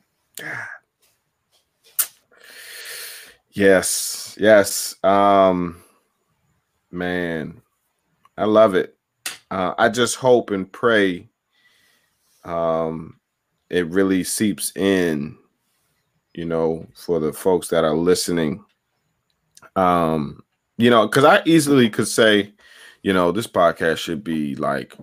Yes, 3.50 4.38
yes. 4.38 4.94
Um 5.02 5.82
man, 6.92 7.60
I 8.38 8.44
love 8.44 8.76
it. 8.76 8.96
Uh, 9.50 9.74
I 9.76 9.88
just 9.88 10.14
hope 10.14 10.52
and 10.52 10.70
pray 10.70 11.28
um 12.44 13.18
it 13.70 13.88
really 13.88 14.22
seeps 14.22 14.70
in, 14.76 15.36
you 16.34 16.44
know, 16.44 16.86
for 16.94 17.18
the 17.18 17.32
folks 17.32 17.66
that 17.70 17.82
are 17.82 17.96
listening. 17.96 18.64
Um, 19.74 20.44
you 20.78 20.90
know, 20.90 21.08
because 21.08 21.24
I 21.24 21.42
easily 21.44 21.90
could 21.90 22.06
say, 22.06 22.52
you 23.02 23.12
know, 23.12 23.32
this 23.32 23.48
podcast 23.48 23.96
should 23.96 24.22
be 24.22 24.54
like 24.54 24.94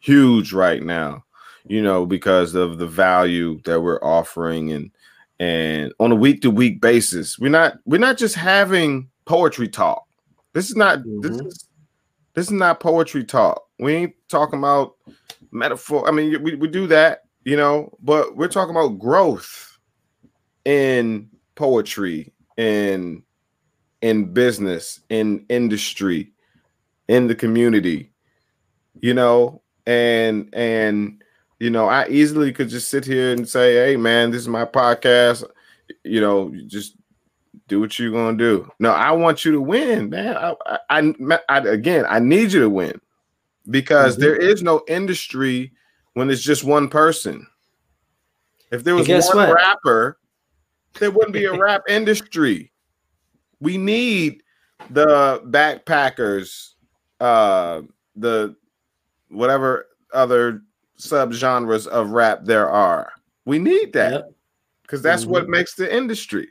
huge 0.00 0.52
right 0.52 0.82
now, 0.82 1.22
you 1.68 1.82
know, 1.82 2.06
because 2.06 2.54
of 2.54 2.78
the 2.78 2.86
value 2.86 3.60
that 3.64 3.80
we're 3.80 4.02
offering 4.02 4.72
and 4.72 4.90
and 5.40 5.92
on 6.00 6.10
a 6.10 6.16
week 6.16 6.42
to 6.42 6.50
week 6.50 6.80
basis. 6.80 7.38
We're 7.38 7.50
not 7.50 7.78
we're 7.84 7.98
not 7.98 8.18
just 8.18 8.34
having 8.34 9.08
poetry 9.24 9.68
talk. 9.68 10.04
This 10.52 10.70
is 10.70 10.76
not 10.76 11.00
mm-hmm. 11.00 11.20
this 11.20 11.40
is 11.40 11.68
this 12.34 12.46
is 12.46 12.52
not 12.52 12.80
poetry 12.80 13.24
talk. 13.24 13.62
We 13.78 13.94
ain't 13.94 14.14
talking 14.28 14.58
about 14.58 14.96
metaphor. 15.50 16.08
I 16.08 16.10
mean, 16.10 16.42
we, 16.42 16.54
we 16.54 16.68
do 16.68 16.86
that, 16.88 17.24
you 17.44 17.56
know, 17.56 17.96
but 18.00 18.36
we're 18.36 18.48
talking 18.48 18.74
about 18.74 18.98
growth 18.98 19.78
in 20.64 21.28
poetry, 21.54 22.32
in 22.56 23.22
in 24.02 24.32
business, 24.32 25.00
in 25.08 25.44
industry, 25.48 26.32
in 27.08 27.26
the 27.26 27.34
community, 27.34 28.12
you 29.00 29.14
know, 29.14 29.62
and 29.86 30.48
and 30.52 31.22
you 31.58 31.70
know, 31.70 31.86
I 31.86 32.08
easily 32.08 32.52
could 32.52 32.68
just 32.68 32.88
sit 32.88 33.04
here 33.04 33.32
and 33.32 33.48
say, 33.48 33.74
"Hey, 33.74 33.96
man, 33.96 34.30
this 34.30 34.42
is 34.42 34.48
my 34.48 34.64
podcast." 34.64 35.44
You 36.04 36.20
know, 36.20 36.52
just 36.66 36.96
do 37.66 37.80
what 37.80 37.98
you're 37.98 38.12
gonna 38.12 38.36
do. 38.36 38.70
No, 38.78 38.90
I 38.90 39.12
want 39.12 39.44
you 39.44 39.52
to 39.52 39.60
win, 39.60 40.10
man. 40.10 40.36
I, 40.36 40.54
I, 40.90 41.38
I 41.48 41.58
again, 41.60 42.04
I 42.08 42.18
need 42.18 42.52
you 42.52 42.60
to 42.60 42.70
win 42.70 43.00
because 43.68 44.14
mm-hmm. 44.14 44.22
there 44.22 44.36
is 44.36 44.62
no 44.62 44.82
industry 44.88 45.72
when 46.14 46.30
it's 46.30 46.42
just 46.42 46.64
one 46.64 46.88
person. 46.88 47.46
If 48.70 48.84
there 48.84 48.94
was 48.94 49.08
one 49.08 49.36
what? 49.36 49.54
rapper, 49.54 50.18
there 50.98 51.10
wouldn't 51.10 51.32
be 51.32 51.46
a 51.46 51.58
rap 51.58 51.82
industry. 51.88 52.72
We 53.60 53.78
need 53.78 54.42
the 54.90 55.42
backpackers, 55.46 56.74
uh, 57.20 57.82
the 58.14 58.56
whatever 59.28 59.86
other 60.12 60.62
subgenres 60.98 61.86
of 61.86 62.10
rap 62.10 62.40
there 62.44 62.68
are. 62.68 63.12
We 63.44 63.58
need 63.58 63.92
that 63.94 64.30
because 64.82 64.98
yep. 64.98 65.02
that's 65.02 65.22
mm-hmm. 65.22 65.32
what 65.32 65.48
makes 65.48 65.74
the 65.74 65.94
industry. 65.94 66.48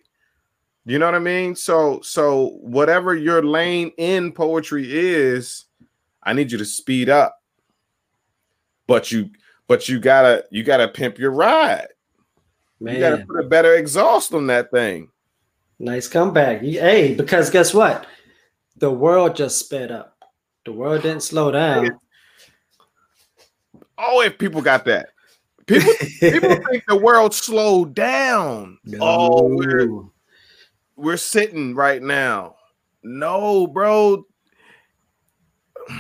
You 0.86 1.00
know 1.00 1.06
what 1.06 1.16
I 1.16 1.20
mean? 1.20 1.56
So, 1.56 2.00
so 2.02 2.58
whatever 2.62 3.14
your 3.14 3.44
lane 3.44 3.92
in 3.98 4.32
poetry 4.32 4.88
is, 4.90 5.66
I 6.24 6.34
need 6.34 6.52
you 6.52 6.58
to 6.58 6.66
speed 6.66 7.10
up. 7.10 7.42
But 8.88 9.12
you, 9.12 9.32
but 9.68 9.90
you 9.90 10.00
gotta, 10.00 10.46
you 10.50 10.64
gotta 10.64 10.88
pimp 10.88 11.20
your 11.20 11.32
ride. 11.32 11.88
Man. 12.80 12.96
You 12.96 13.00
gotta 13.02 13.26
put 13.26 13.44
a 13.44 13.48
better 13.48 13.76
exhaust 13.76 14.34
on 14.34 14.48
that 14.48 14.72
thing. 14.72 15.10
Nice 15.78 16.08
comeback. 16.08 16.62
Hey, 16.62 17.14
because 17.16 17.50
guess 17.50 17.74
what? 17.74 18.08
The 18.78 18.92
world 18.92 19.36
just 19.36 19.60
sped 19.60 19.92
up. 19.92 20.18
The 20.66 20.72
world 20.72 21.02
didn't 21.02 21.24
slow 21.24 21.52
down. 21.52 22.00
Oh, 23.98 24.22
if 24.22 24.38
people 24.38 24.62
got 24.62 24.86
that. 24.86 25.10
People, 25.66 25.94
people 26.20 26.56
think 26.70 26.84
the 26.88 26.96
world 26.96 27.34
slowed 27.34 27.94
down. 27.94 28.78
No. 28.86 28.98
Oh, 29.02 29.56
we're, 29.56 30.04
we're 30.96 31.18
sitting 31.18 31.76
right 31.76 32.02
now. 32.02 32.56
No, 33.04 33.68
bro. 33.68 34.26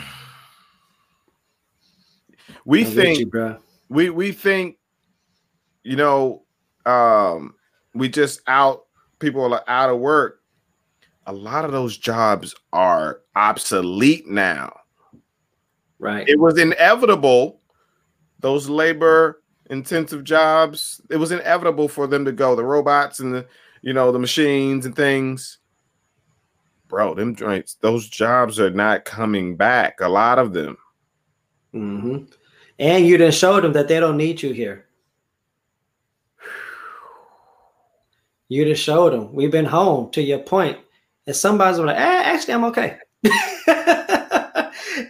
We 2.66 2.84
think, 2.84 3.20
you, 3.20 3.28
bro. 3.28 3.60
we 3.88 4.10
we 4.10 4.34
think, 4.34 4.76
you 5.84 5.96
know, 5.96 6.44
um, 6.86 7.56
we 7.94 8.10
just 8.10 8.42
out 8.46 8.88
people 9.20 9.54
are 9.54 9.64
out 9.70 9.90
of 9.90 10.00
work. 10.00 10.42
A 11.28 11.32
lot 11.32 11.64
of 11.64 11.72
those 11.72 11.98
jobs 11.98 12.54
are 12.74 13.22
obsolete 13.38 14.28
now. 14.28 14.74
Right. 15.98 16.28
It 16.28 16.40
was 16.40 16.58
inevitable 16.58 17.62
those 18.40 18.70
labor 18.70 19.42
intensive 19.70 20.24
jobs, 20.24 21.02
it 21.10 21.18
was 21.18 21.32
inevitable 21.32 21.88
for 21.88 22.08
them 22.08 22.26
to 22.26 22.32
go. 22.32 22.56
The 22.56 22.64
robots 22.64 23.20
and 23.20 23.34
the 23.34 23.48
you 23.82 23.94
know 23.94 24.12
the 24.12 24.20
machines 24.20 24.86
and 24.86 24.96
things. 24.96 25.60
Bro, 26.88 27.16
them 27.16 27.36
joints, 27.36 27.76
those 27.82 28.08
jobs 28.08 28.60
are 28.60 28.70
not 28.70 29.04
coming 29.06 29.58
back. 29.58 30.00
A 30.00 30.08
lot 30.08 30.40
of 30.40 30.54
them. 30.54 30.78
Mm-hmm. 31.74 32.26
And 32.80 33.06
you 33.06 33.18
didn't 33.18 33.34
show 33.34 33.60
them 33.60 33.74
that 33.74 33.88
they 33.88 34.00
don't 34.00 34.18
need 34.18 34.42
you 34.42 34.52
here. 34.54 34.86
You 38.50 38.64
just 38.64 38.82
showed 38.82 39.12
them. 39.12 39.34
We've 39.34 39.52
been 39.52 39.66
home 39.66 40.10
to 40.12 40.22
your 40.22 40.40
point. 40.40 40.78
And 41.26 41.36
somebody's 41.36 41.80
like, 41.80 41.98
eh, 41.98 42.00
actually, 42.00 42.54
I'm 42.54 42.64
okay. 42.64 42.98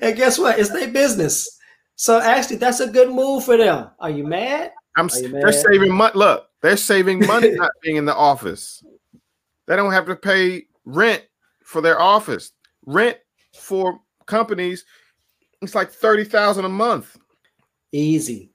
and 0.02 0.18
guess 0.18 0.40
what? 0.40 0.58
It's 0.58 0.72
their 0.72 0.90
business. 0.90 1.57
So 1.98 2.20
actually, 2.22 2.58
that's 2.58 2.80
a 2.80 2.88
good 2.88 3.10
move 3.10 3.44
for 3.44 3.58
them. 3.58 3.90
Are 4.00 4.10
you 4.10 4.24
mad? 4.24 4.72
I'm. 4.96 5.10
You 5.16 5.30
they're 5.30 5.52
saving 5.52 5.92
money. 5.92 6.14
Look, 6.16 6.48
they're 6.62 6.78
saving 6.78 7.26
money 7.26 7.52
not 7.56 7.72
being 7.82 7.98
in 7.98 8.06
the 8.06 8.16
office. 8.16 8.84
They 9.66 9.76
don't 9.76 9.92
have 9.92 10.06
to 10.06 10.16
pay 10.16 10.68
rent 10.86 11.24
for 11.64 11.82
their 11.82 12.00
office. 12.00 12.52
Rent 12.86 13.18
for 13.54 14.00
companies, 14.28 14.86
it's 15.62 15.74
like 15.74 15.92
thirty 15.92 16.24
thousand 16.24 16.66
a 16.66 16.70
month. 16.70 17.18
Easy. 17.92 18.52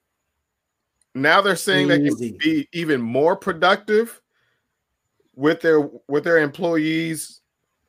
Now 1.15 1.41
they're 1.41 1.57
saying 1.57 1.91
Easy. 1.91 1.99
they 1.99 2.29
can 2.29 2.39
be 2.39 2.69
even 2.73 3.03
more 3.03 3.35
productive 3.35 4.21
with 5.35 5.61
their 5.61 5.81
with 6.09 6.23
their 6.23 6.39
employees 6.39 7.41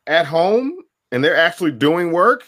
at 0.07 0.25
home, 0.25 0.79
and 1.11 1.23
they're 1.23 1.37
actually 1.37 1.71
doing 1.71 2.11
work. 2.11 2.43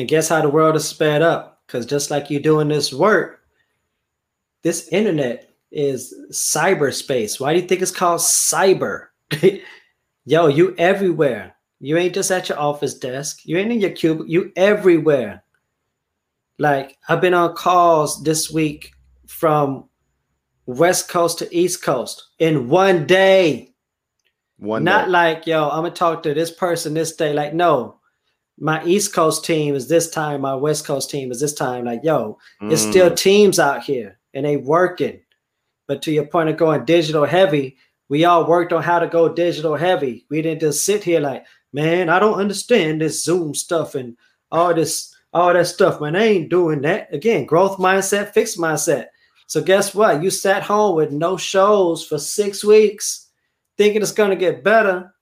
And 0.00 0.08
guess 0.08 0.30
how 0.30 0.40
the 0.40 0.48
world 0.48 0.76
is 0.76 0.88
sped 0.88 1.20
up? 1.20 1.60
Because 1.66 1.84
just 1.84 2.10
like 2.10 2.30
you're 2.30 2.40
doing 2.40 2.68
this 2.68 2.90
work, 2.90 3.40
this 4.62 4.88
internet 4.88 5.54
is 5.70 6.14
cyberspace. 6.32 7.38
Why 7.38 7.52
do 7.52 7.60
you 7.60 7.68
think 7.68 7.82
it's 7.82 7.90
called 7.90 8.20
cyber? 8.20 9.08
Yo, 10.24 10.46
you 10.46 10.74
everywhere. 10.78 11.54
You 11.80 11.98
ain't 11.98 12.14
just 12.14 12.30
at 12.30 12.48
your 12.48 12.58
office 12.58 12.94
desk. 12.94 13.40
You 13.44 13.58
ain't 13.58 13.72
in 13.72 13.80
your 13.80 13.90
cube. 13.90 14.24
You 14.26 14.50
everywhere. 14.56 15.44
Like 16.58 16.96
I've 17.06 17.20
been 17.20 17.34
on 17.34 17.54
calls 17.54 18.22
this 18.22 18.50
week 18.50 18.94
from 19.26 19.86
West 20.64 21.10
Coast 21.10 21.40
to 21.40 21.54
East 21.54 21.82
Coast 21.82 22.26
in 22.38 22.70
one 22.70 23.06
day. 23.06 23.74
One 24.56 24.82
Not 24.82 25.06
day. 25.06 25.10
like, 25.10 25.46
yo, 25.46 25.68
I'm 25.68 25.82
gonna 25.82 25.90
talk 25.90 26.22
to 26.22 26.32
this 26.32 26.50
person 26.50 26.94
this 26.94 27.14
day. 27.16 27.34
Like, 27.34 27.52
no, 27.52 27.99
my 28.60 28.84
East 28.84 29.14
Coast 29.14 29.44
team 29.44 29.74
is 29.74 29.88
this 29.88 30.10
time, 30.10 30.42
my 30.42 30.54
West 30.54 30.86
Coast 30.86 31.10
team 31.10 31.32
is 31.32 31.40
this 31.40 31.54
time. 31.54 31.86
Like, 31.86 32.00
yo, 32.04 32.38
mm. 32.62 32.70
it's 32.70 32.82
still 32.82 33.10
mm. 33.10 33.16
teams 33.16 33.58
out 33.58 33.82
here 33.82 34.18
and 34.34 34.44
they 34.44 34.58
working. 34.58 35.20
But 35.88 36.02
to 36.02 36.12
your 36.12 36.26
point 36.26 36.50
of 36.50 36.58
going 36.58 36.84
digital 36.84 37.24
heavy, 37.24 37.78
we 38.10 38.24
all 38.24 38.46
worked 38.46 38.72
on 38.72 38.82
how 38.82 38.98
to 38.98 39.08
go 39.08 39.32
digital 39.32 39.76
heavy. 39.76 40.26
We 40.28 40.42
didn't 40.42 40.60
just 40.60 40.84
sit 40.84 41.02
here 41.02 41.20
like, 41.20 41.46
man, 41.72 42.08
I 42.10 42.18
don't 42.18 42.38
understand 42.38 43.00
this 43.00 43.24
Zoom 43.24 43.54
stuff 43.54 43.94
and 43.94 44.16
all 44.52 44.74
this, 44.74 45.14
all 45.32 45.52
that 45.54 45.66
stuff. 45.66 46.00
Man, 46.00 46.14
I 46.14 46.24
ain't 46.24 46.50
doing 46.50 46.82
that. 46.82 47.12
Again, 47.14 47.46
growth 47.46 47.78
mindset, 47.78 48.34
fixed 48.34 48.58
mindset. 48.58 49.06
So 49.46 49.62
guess 49.62 49.94
what? 49.94 50.22
You 50.22 50.30
sat 50.30 50.62
home 50.62 50.96
with 50.96 51.12
no 51.12 51.36
shows 51.36 52.04
for 52.04 52.18
six 52.18 52.62
weeks, 52.62 53.30
thinking 53.78 54.02
it's 54.02 54.12
gonna 54.12 54.36
get 54.36 54.62
better, 54.62 55.12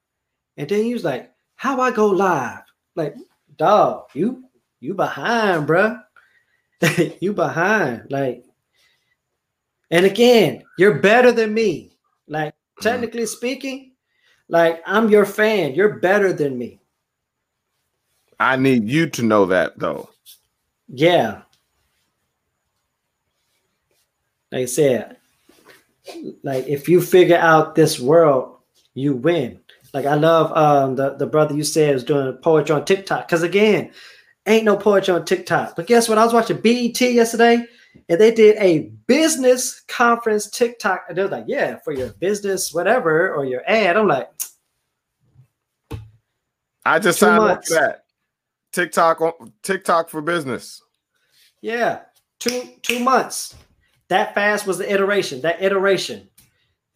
and 0.56 0.68
then 0.68 0.84
you 0.84 0.94
was 0.94 1.04
like, 1.04 1.32
"How 1.56 1.80
I 1.80 1.90
go 1.90 2.08
live?" 2.08 2.60
Like, 2.94 3.14
dog, 3.58 4.06
you 4.14 4.44
you 4.80 4.94
behind, 4.94 5.66
bro. 5.66 5.98
you 7.20 7.32
behind. 7.32 8.06
Like, 8.10 8.44
and 9.90 10.06
again, 10.06 10.62
you're 10.78 11.00
better 11.00 11.32
than 11.32 11.52
me. 11.52 11.92
Like, 12.28 12.54
mm-hmm. 12.54 12.82
technically 12.82 13.26
speaking, 13.26 13.92
like 14.48 14.82
I'm 14.86 15.10
your 15.10 15.26
fan. 15.26 15.74
You're 15.74 15.98
better 15.98 16.32
than 16.32 16.56
me. 16.56 16.80
I 18.40 18.56
need 18.56 18.88
you 18.88 19.08
to 19.10 19.22
know 19.22 19.46
that 19.46 19.78
though. 19.78 20.08
Yeah. 20.88 21.42
Like 24.50 24.62
I 24.62 24.64
said, 24.64 25.16
like 26.42 26.66
if 26.66 26.88
you 26.88 27.02
figure 27.02 27.36
out 27.36 27.74
this 27.74 28.00
world, 28.00 28.56
you 28.94 29.14
win. 29.14 29.60
Like 29.98 30.06
I 30.06 30.14
love 30.14 30.56
um, 30.56 30.94
the 30.94 31.16
the 31.16 31.26
brother 31.26 31.56
you 31.56 31.64
said 31.64 31.92
was 31.92 32.04
doing 32.04 32.32
poetry 32.34 32.72
on 32.72 32.84
TikTok 32.84 33.26
because 33.26 33.42
again, 33.42 33.90
ain't 34.46 34.64
no 34.64 34.76
poetry 34.76 35.12
on 35.12 35.24
TikTok. 35.24 35.74
But 35.74 35.88
guess 35.88 36.08
what? 36.08 36.18
I 36.18 36.24
was 36.24 36.32
watching 36.32 36.60
BET 36.60 37.00
yesterday, 37.00 37.66
and 38.08 38.20
they 38.20 38.30
did 38.30 38.56
a 38.58 38.92
business 39.08 39.80
conference 39.88 40.48
TikTok, 40.50 41.06
and 41.08 41.18
they're 41.18 41.26
like, 41.26 41.46
"Yeah, 41.48 41.78
for 41.82 41.92
your 41.92 42.10
business, 42.10 42.72
whatever, 42.72 43.34
or 43.34 43.44
your 43.44 43.68
ad." 43.68 43.96
I'm 43.96 44.06
like, 44.06 44.30
I 46.84 47.00
just 47.00 47.18
signed 47.18 47.42
up 47.42 47.66
for 47.66 47.74
that 47.74 48.04
TikTok 48.72 49.20
on 49.20 49.52
TikTok 49.64 50.10
for 50.10 50.22
business. 50.22 50.80
Yeah, 51.60 52.02
two 52.38 52.62
two 52.82 53.00
months. 53.00 53.56
That 54.10 54.32
fast 54.32 54.64
was 54.64 54.78
the 54.78 54.88
iteration. 54.88 55.40
That 55.40 55.60
iteration. 55.60 56.27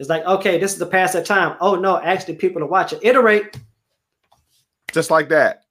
It's 0.03 0.11
like, 0.11 0.25
okay, 0.25 0.59
this 0.59 0.73
is 0.73 0.81
the 0.81 0.87
past 0.87 1.15
of 1.15 1.25
time. 1.25 1.57
Oh 1.61 1.77
no, 1.77 1.97
actually, 2.01 2.35
people 2.35 2.61
are 2.61 2.67
watching. 2.67 2.99
Iterate. 3.03 3.57
Just 4.93 5.13
like 5.13 5.29
that. 5.29 5.63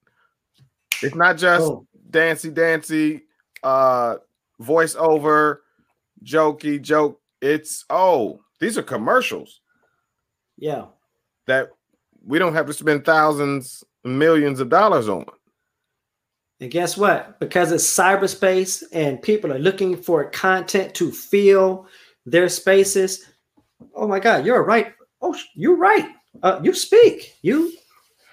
It's 1.03 1.15
not 1.15 1.37
just 1.37 1.69
dancy 2.09 2.49
dancy, 2.49 3.23
uh, 3.61 4.15
voiceover, 4.61 5.57
jokey 6.23 6.81
joke. 6.81 7.19
It's 7.41 7.83
oh, 7.89 8.39
these 8.61 8.77
are 8.77 8.83
commercials 8.83 9.59
Yeah. 10.57 10.85
that 11.47 11.71
we 12.25 12.39
don't 12.39 12.53
have 12.53 12.67
to 12.67 12.73
spend 12.73 13.03
thousands, 13.03 13.83
millions 14.05 14.61
of 14.61 14.69
dollars 14.69 15.09
on. 15.09 15.25
And 16.61 16.71
guess 16.71 16.95
what? 16.95 17.37
Because 17.41 17.73
it's 17.73 17.83
cyberspace 17.83 18.81
and 18.93 19.21
people 19.21 19.51
are 19.51 19.59
looking 19.59 19.97
for 19.97 20.29
content 20.29 20.93
to 20.95 21.11
fill 21.11 21.87
their 22.25 22.47
spaces. 22.47 23.25
Oh 23.95 24.07
my 24.07 24.19
God, 24.19 24.45
you're 24.45 24.63
right. 24.63 24.93
Oh, 25.21 25.35
you're 25.55 25.77
right. 25.77 26.07
Uh, 26.41 26.59
you 26.63 26.73
speak. 26.73 27.35
You 27.41 27.73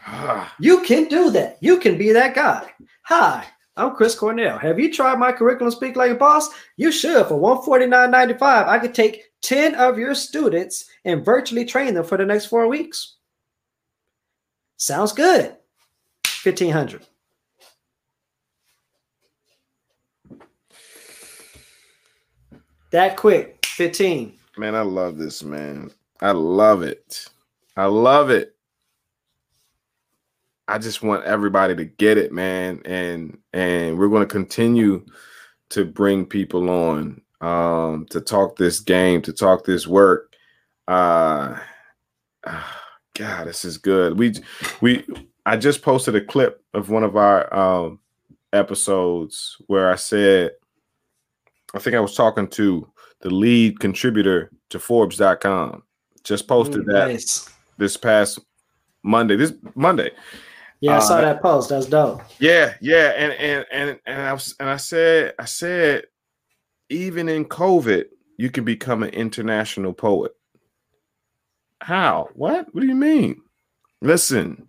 you 0.61 0.83
can 0.83 1.09
do 1.09 1.31
that. 1.31 1.59
You 1.61 1.79
can 1.79 1.99
be 1.99 2.13
that 2.13 2.35
guy. 2.35 2.71
Hi, 3.05 3.47
I'm 3.77 3.95
Chris 3.95 4.15
Cornell. 4.15 4.59
Have 4.59 4.79
you 4.79 4.93
tried 4.93 5.19
my 5.19 5.33
curriculum 5.33 5.71
Speak 5.71 5.97
Like 5.97 6.11
a 6.11 6.15
Boss? 6.15 6.51
You 6.77 6.91
should. 6.93 7.27
For 7.27 7.39
$149.95, 7.39 8.43
I 8.43 8.79
could 8.79 8.95
take 8.95 9.25
10 9.43 9.75
of 9.77 9.99
your 9.99 10.15
students 10.15 10.87
and 11.05 11.25
virtually 11.25 11.65
train 11.65 11.95
them 11.95 12.05
for 12.05 12.19
the 12.19 12.27
next 12.27 12.47
four 12.47 12.67
weeks. 12.69 13.17
Sounds 14.77 15.13
good. 15.13 15.57
1500 16.43 17.07
That 22.91 23.17
quick. 23.17 23.65
15. 23.67 24.38
Man, 24.59 24.75
I 24.75 24.81
love 24.81 25.19
this, 25.19 25.45
man. 25.45 25.93
I 26.21 26.33
love 26.33 26.83
it. 26.83 27.27
I 27.77 27.85
love 27.85 28.31
it. 28.31 28.57
I 30.67 30.79
just 30.79 31.01
want 31.01 31.25
everybody 31.25 31.77
to 31.77 31.85
get 31.85 32.19
it, 32.19 32.33
man. 32.33 32.83
And 32.85 33.39
and 33.53 33.97
we're 33.97 34.09
going 34.09 34.27
to 34.27 34.33
continue 34.33 35.07
to 35.71 35.85
bring 35.85 36.27
people 36.27 36.69
on 36.71 37.23
um 37.41 38.07
to 38.11 38.21
talk 38.21 38.57
this 38.57 38.81
game, 38.81 39.23
to 39.23 39.33
talk 39.33 39.65
this 39.65 39.87
work. 39.87 40.35
Uh 40.89 41.61
God, 43.15 43.47
this 43.47 43.65
is 43.65 43.79
good. 43.79 44.19
We 44.19 44.35
we 44.81 45.07
I 45.47 45.57
just 45.57 45.83
posted 45.83 46.17
a 46.17 46.21
clip 46.21 46.65
of 46.75 46.91
one 46.91 47.05
of 47.05 47.17
our 47.17 47.55
um 47.55 48.01
episodes 48.53 49.57
where 49.69 49.89
I 49.89 49.97
said 49.97 50.51
I 51.75 51.79
think 51.79 51.95
I 51.95 52.01
was 52.01 52.17
talking 52.17 52.49
to 52.49 52.91
the 53.21 53.31
lead 53.31 53.81
contributor 53.81 54.51
to 54.71 54.79
Forbes.com. 54.79 55.83
Just 56.25 56.47
posted 56.47 56.83
Mm, 56.85 56.93
that 56.93 57.09
Nice. 57.09 57.49
this 57.79 57.97
past 57.97 58.39
Monday. 59.03 59.37
This 59.37 59.53
Monday. 59.75 60.11
Yeah, 60.81 60.97
I 60.97 61.01
saw 61.01 61.17
Uh, 61.17 61.21
that 61.23 61.43
post. 61.43 61.71
That's 61.71 61.87
dope. 61.87 62.23
Yeah, 62.39 62.75
yeah, 62.81 63.09
and 63.17 63.33
and 63.33 63.67
and 63.73 64.01
and 64.07 64.23
I 64.23 64.33
was 64.33 64.55
and 64.61 64.69
I 64.69 64.77
said 64.77 65.35
I 65.39 65.45
said 65.47 66.05
even 66.89 67.29
in 67.29 67.45
COVID 67.47 68.07
you 68.37 68.51
can 68.51 68.65
become 68.65 69.03
an 69.03 69.11
international 69.11 69.93
poet. 69.93 70.33
How? 71.81 72.29
What? 72.35 72.73
What 72.75 72.81
do 72.83 72.87
you 72.87 72.95
mean? 72.95 73.43
Listen, 74.01 74.69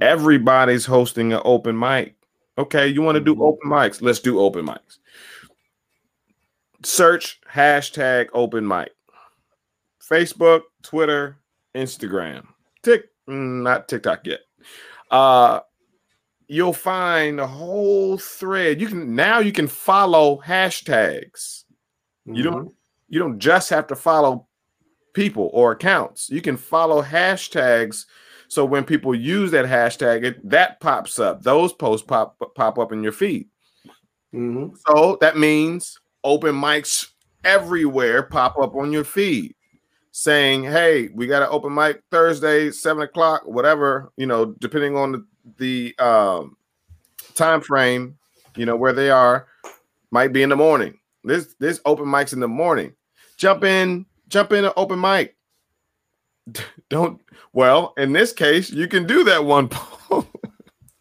everybody's 0.00 0.86
hosting 0.86 1.32
an 1.32 1.40
open 1.44 1.78
mic. 1.78 2.14
Okay, 2.58 2.88
you 2.88 3.02
want 3.02 3.16
to 3.16 3.20
do 3.24 3.34
Mhm. 3.34 3.42
open 3.42 3.70
mics? 3.70 4.00
Let's 4.02 4.18
do 4.20 4.40
open 4.40 4.66
mics. 4.66 4.98
Search 6.86 7.40
hashtag 7.52 8.28
open 8.32 8.64
mic. 8.64 8.92
Facebook, 10.00 10.60
Twitter, 10.84 11.36
Instagram, 11.74 12.46
Tik, 12.84 13.06
mm, 13.28 13.62
not 13.62 13.88
TikTok 13.88 14.24
yet. 14.24 14.38
Uh, 15.10 15.58
you'll 16.46 16.72
find 16.72 17.40
a 17.40 17.46
whole 17.46 18.18
thread. 18.18 18.80
You 18.80 18.86
can 18.86 19.16
now 19.16 19.40
you 19.40 19.50
can 19.50 19.66
follow 19.66 20.40
hashtags. 20.46 21.64
You 22.24 22.44
don't 22.44 22.72
you 23.08 23.18
don't 23.18 23.40
just 23.40 23.68
have 23.70 23.88
to 23.88 23.96
follow 23.96 24.46
people 25.12 25.50
or 25.52 25.72
accounts. 25.72 26.30
You 26.30 26.40
can 26.40 26.56
follow 26.56 27.02
hashtags. 27.02 28.04
So 28.46 28.64
when 28.64 28.84
people 28.84 29.12
use 29.12 29.50
that 29.50 29.66
hashtag, 29.66 30.24
it 30.24 30.48
that 30.48 30.78
pops 30.78 31.18
up. 31.18 31.42
Those 31.42 31.72
posts 31.72 32.06
pop 32.06 32.40
pop 32.54 32.78
up 32.78 32.92
in 32.92 33.02
your 33.02 33.10
feed. 33.10 33.48
Mhm. 34.32 34.76
So 34.86 35.18
that 35.20 35.36
means 35.36 35.98
open 36.26 36.54
mics 36.54 37.06
everywhere 37.44 38.24
pop 38.24 38.58
up 38.58 38.74
on 38.74 38.92
your 38.92 39.04
feed 39.04 39.54
saying, 40.10 40.64
Hey, 40.64 41.08
we 41.14 41.26
got 41.26 41.42
an 41.42 41.48
open 41.50 41.72
mic 41.74 42.02
Thursday, 42.10 42.70
seven 42.70 43.02
o'clock, 43.02 43.42
whatever, 43.46 44.12
you 44.16 44.26
know, 44.26 44.46
depending 44.46 44.96
on 44.96 45.12
the, 45.12 45.24
the 45.58 46.04
um, 46.04 46.56
time 47.34 47.60
frame, 47.60 48.18
you 48.56 48.66
know, 48.66 48.76
where 48.76 48.92
they 48.92 49.10
are, 49.10 49.46
might 50.10 50.32
be 50.32 50.42
in 50.42 50.48
the 50.48 50.56
morning. 50.56 50.98
This 51.22 51.54
this 51.60 51.80
open 51.84 52.06
mics 52.06 52.32
in 52.32 52.40
the 52.40 52.48
morning. 52.48 52.94
Jump 53.36 53.62
in, 53.64 54.06
jump 54.28 54.52
in 54.52 54.64
an 54.64 54.72
open 54.76 55.00
mic. 55.00 55.36
Don't 56.88 57.20
well, 57.52 57.92
in 57.96 58.12
this 58.12 58.32
case, 58.32 58.70
you 58.70 58.88
can 58.88 59.06
do 59.06 59.22
that 59.24 59.44
one 59.44 59.68
poem 59.70 60.26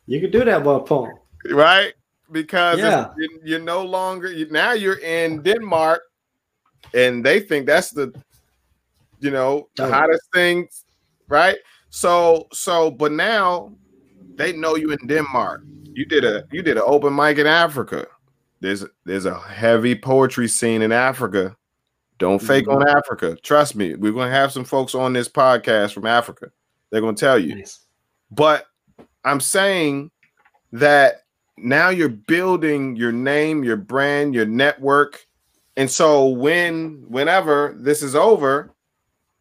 You 0.07 0.19
can 0.21 0.31
do 0.31 0.43
that 0.45 0.63
one 0.63 0.83
poem. 0.83 1.13
right? 1.51 1.93
Because 2.31 2.79
Yeah. 2.79 3.11
you- 3.17 3.39
you're 3.43 3.59
no 3.59 3.83
longer 3.83 4.33
now 4.49 4.71
you're 4.73 4.99
in 4.99 5.41
Denmark, 5.41 6.01
and 6.93 7.23
they 7.25 7.39
think 7.39 7.65
that's 7.65 7.91
the 7.91 8.11
you 9.19 9.31
know 9.31 9.69
the 9.75 9.87
hottest 9.87 10.23
thing, 10.33 10.67
right? 11.27 11.57
So 11.89 12.47
so, 12.51 12.91
but 12.91 13.11
now 13.11 13.73
they 14.35 14.53
know 14.53 14.75
you 14.75 14.91
in 14.91 15.07
Denmark. 15.07 15.63
You 15.93 16.05
did 16.05 16.23
a 16.25 16.43
you 16.51 16.61
did 16.61 16.77
an 16.77 16.83
open 16.85 17.15
mic 17.15 17.37
in 17.37 17.47
Africa. 17.47 18.07
There's 18.59 18.83
there's 19.05 19.25
a 19.25 19.37
heavy 19.39 19.95
poetry 19.95 20.47
scene 20.47 20.81
in 20.81 20.91
Africa. 20.91 21.55
Don't 22.17 22.41
fake 22.41 22.65
Mhm. 22.65 22.75
on 22.75 22.87
Africa. 22.87 23.37
Trust 23.43 23.75
me, 23.75 23.95
we're 23.95 24.13
gonna 24.13 24.31
have 24.31 24.51
some 24.51 24.63
folks 24.65 24.95
on 24.95 25.13
this 25.13 25.29
podcast 25.29 25.93
from 25.93 26.05
Africa. 26.07 26.51
They're 26.89 27.01
gonna 27.01 27.15
tell 27.17 27.37
you. 27.37 27.55
Nice. 27.55 27.79
But 28.31 28.65
I'm 29.23 29.39
saying 29.39 30.11
that 30.71 31.24
now 31.57 31.89
you're 31.89 32.09
building 32.09 32.95
your 32.95 33.11
name, 33.11 33.63
your 33.63 33.77
brand, 33.77 34.33
your 34.35 34.45
network. 34.45 35.25
And 35.77 35.89
so 35.89 36.27
when 36.27 37.03
whenever 37.07 37.75
this 37.77 38.01
is 38.01 38.15
over, 38.15 38.73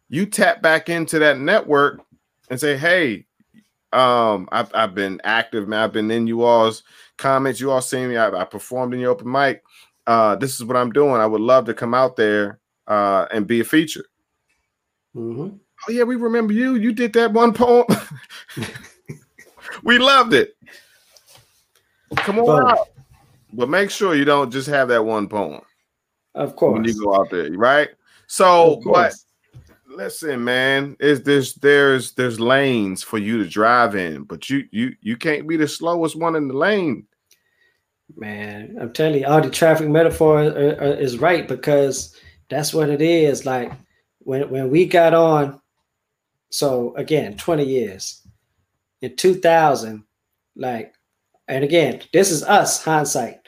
you 0.09 0.25
tap 0.25 0.61
back 0.61 0.89
into 0.89 1.19
that 1.19 1.39
network 1.39 2.01
and 2.49 2.59
say, 2.59 2.77
"Hey, 2.77 3.25
um, 3.93 4.47
I've, 4.51 4.69
I've 4.75 4.93
been 4.93 5.21
active, 5.23 5.67
man. 5.67 5.81
I've 5.81 5.93
been 5.93 6.11
in 6.11 6.27
you 6.27 6.43
all's 6.43 6.83
comments. 7.17 7.59
You 7.59 7.71
all 7.71 7.81
seen 7.81 8.09
me. 8.09 8.17
I, 8.17 8.29
I 8.29 8.43
performed 8.43 8.93
in 8.93 8.99
your 8.99 9.11
open 9.11 9.31
mic. 9.31 9.63
Uh, 10.05 10.35
this 10.35 10.55
is 10.55 10.65
what 10.65 10.77
I'm 10.77 10.91
doing. 10.91 11.21
I 11.21 11.25
would 11.25 11.41
love 11.41 11.65
to 11.65 11.73
come 11.73 11.93
out 11.93 12.15
there 12.15 12.59
uh, 12.87 13.25
and 13.31 13.47
be 13.47 13.61
a 13.61 13.63
feature. 13.63 14.05
Mhm. 15.15 15.59
Oh 15.87 15.91
yeah, 15.91 16.03
we 16.03 16.15
remember 16.15 16.53
you. 16.53 16.75
You 16.75 16.91
did 16.91 17.13
that 17.13 17.31
one 17.31 17.53
poem. 17.53 17.85
we 19.83 19.97
loved 19.97 20.33
it. 20.33 20.54
Come 22.17 22.39
on 22.39 22.45
Boom. 22.45 22.65
out. 22.67 22.87
But 23.53 23.69
make 23.69 23.89
sure 23.89 24.15
you 24.15 24.25
don't 24.25 24.51
just 24.51 24.67
have 24.67 24.87
that 24.89 25.05
one 25.05 25.27
poem 25.29 25.61
Of 26.33 26.55
course. 26.55 26.73
when 26.73 26.83
you 26.83 26.99
go 27.03 27.15
out 27.15 27.29
there, 27.29 27.51
right? 27.51 27.89
So, 28.27 28.81
but 28.83 29.13
listen, 29.87 30.43
man, 30.43 30.97
is 30.99 31.21
there's 31.23 31.53
there's 31.55 32.11
there's 32.13 32.39
lanes 32.39 33.03
for 33.03 33.17
you 33.17 33.37
to 33.37 33.47
drive 33.49 33.95
in, 33.95 34.23
but 34.23 34.49
you 34.49 34.67
you 34.71 34.95
you 35.01 35.15
can't 35.15 35.47
be 35.47 35.57
the 35.57 35.67
slowest 35.67 36.15
one 36.15 36.35
in 36.35 36.47
the 36.47 36.53
lane. 36.55 37.05
Man, 38.15 38.77
I'm 38.79 38.93
telling 38.93 39.21
you, 39.21 39.27
all 39.27 39.41
the 39.41 39.49
traffic 39.49 39.87
metaphor 39.89 40.43
are- 40.43 40.47
are- 40.81 40.99
is 40.99 41.17
right 41.17 41.47
because 41.47 42.15
that's 42.49 42.73
what 42.73 42.89
it 42.89 43.01
is. 43.01 43.45
Like 43.45 43.71
when 44.19 44.49
when 44.49 44.69
we 44.69 44.85
got 44.85 45.13
on, 45.13 45.61
so 46.49 46.93
again, 46.95 47.37
20 47.37 47.63
years 47.63 48.21
in 49.01 49.15
2000, 49.15 50.03
like, 50.55 50.93
and 51.47 51.63
again, 51.63 52.01
this 52.13 52.31
is 52.31 52.43
us 52.43 52.83
hindsight. 52.83 53.39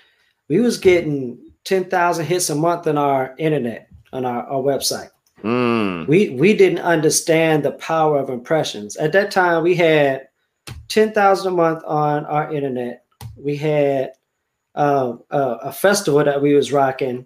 We 0.49 0.60
was 0.60 0.78
getting 0.78 1.40
10,000 1.65 2.26
hits 2.26 2.49
a 2.49 2.56
month 2.56 2.88
on 2.88 2.98
our 2.98 3.36
internet 3.38 3.90
on 4.14 4.26
our, 4.26 4.44
our 4.44 4.61
website. 4.61 5.10
Mm. 5.44 6.07
We 6.07 6.30
we 6.30 6.56
didn't 6.56 6.80
understand 6.80 7.64
the 7.64 7.72
power 7.74 8.18
of 8.19 8.30
impressions. 8.30 8.95
At 8.95 9.11
that 9.11 9.32
time, 9.32 9.64
we 9.64 9.76
had 9.76 10.28
10,000 10.88 11.53
a 11.53 11.56
month 11.56 11.84
on 11.86 12.26
our 12.26 12.52
internet. 12.52 13.03
We 13.36 13.56
had 13.56 14.14
um, 14.76 15.24
a, 15.30 15.41
a 15.64 15.72
festival 15.72 16.24
that 16.24 16.41
we 16.41 16.53
was 16.53 16.72
rocking 16.72 17.26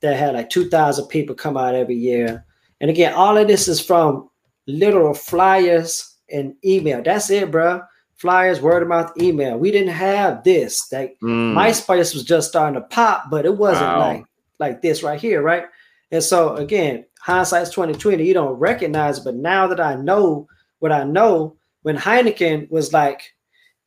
that 0.00 0.16
had 0.16 0.34
like 0.34 0.50
2,000 0.50 1.06
people 1.06 1.34
come 1.34 1.56
out 1.56 1.74
every 1.74 1.94
year. 1.94 2.44
And 2.80 2.90
again, 2.90 3.14
all 3.14 3.36
of 3.36 3.46
this 3.46 3.68
is 3.68 3.80
from 3.80 4.28
literal 4.66 5.14
flyers 5.14 6.16
and 6.30 6.54
email. 6.64 7.02
That's 7.02 7.30
it, 7.30 7.50
bro. 7.50 7.82
Flyers, 8.22 8.60
word 8.60 8.82
of 8.82 8.88
mouth, 8.88 9.12
email. 9.20 9.58
We 9.58 9.72
didn't 9.72 9.92
have 9.94 10.44
this. 10.44 10.90
Like 10.92 11.18
Mm. 11.22 11.54
MySpace 11.54 12.14
was 12.14 12.22
just 12.24 12.48
starting 12.48 12.80
to 12.80 12.86
pop, 12.86 13.24
but 13.30 13.44
it 13.44 13.56
wasn't 13.58 13.86
Wow. 13.88 13.98
like 13.98 14.24
like 14.60 14.80
this 14.80 15.02
right 15.02 15.20
here, 15.20 15.42
right? 15.42 15.64
And 16.12 16.22
so 16.22 16.54
again, 16.54 17.04
hindsight's 17.20 17.70
2020, 17.70 18.24
you 18.24 18.32
don't 18.32 18.54
recognize, 18.54 19.18
but 19.18 19.34
now 19.34 19.66
that 19.66 19.80
I 19.80 19.96
know 19.96 20.46
what 20.78 20.92
I 20.92 21.02
know, 21.02 21.56
when 21.82 21.96
Heineken 21.96 22.70
was 22.70 22.92
like, 22.92 23.34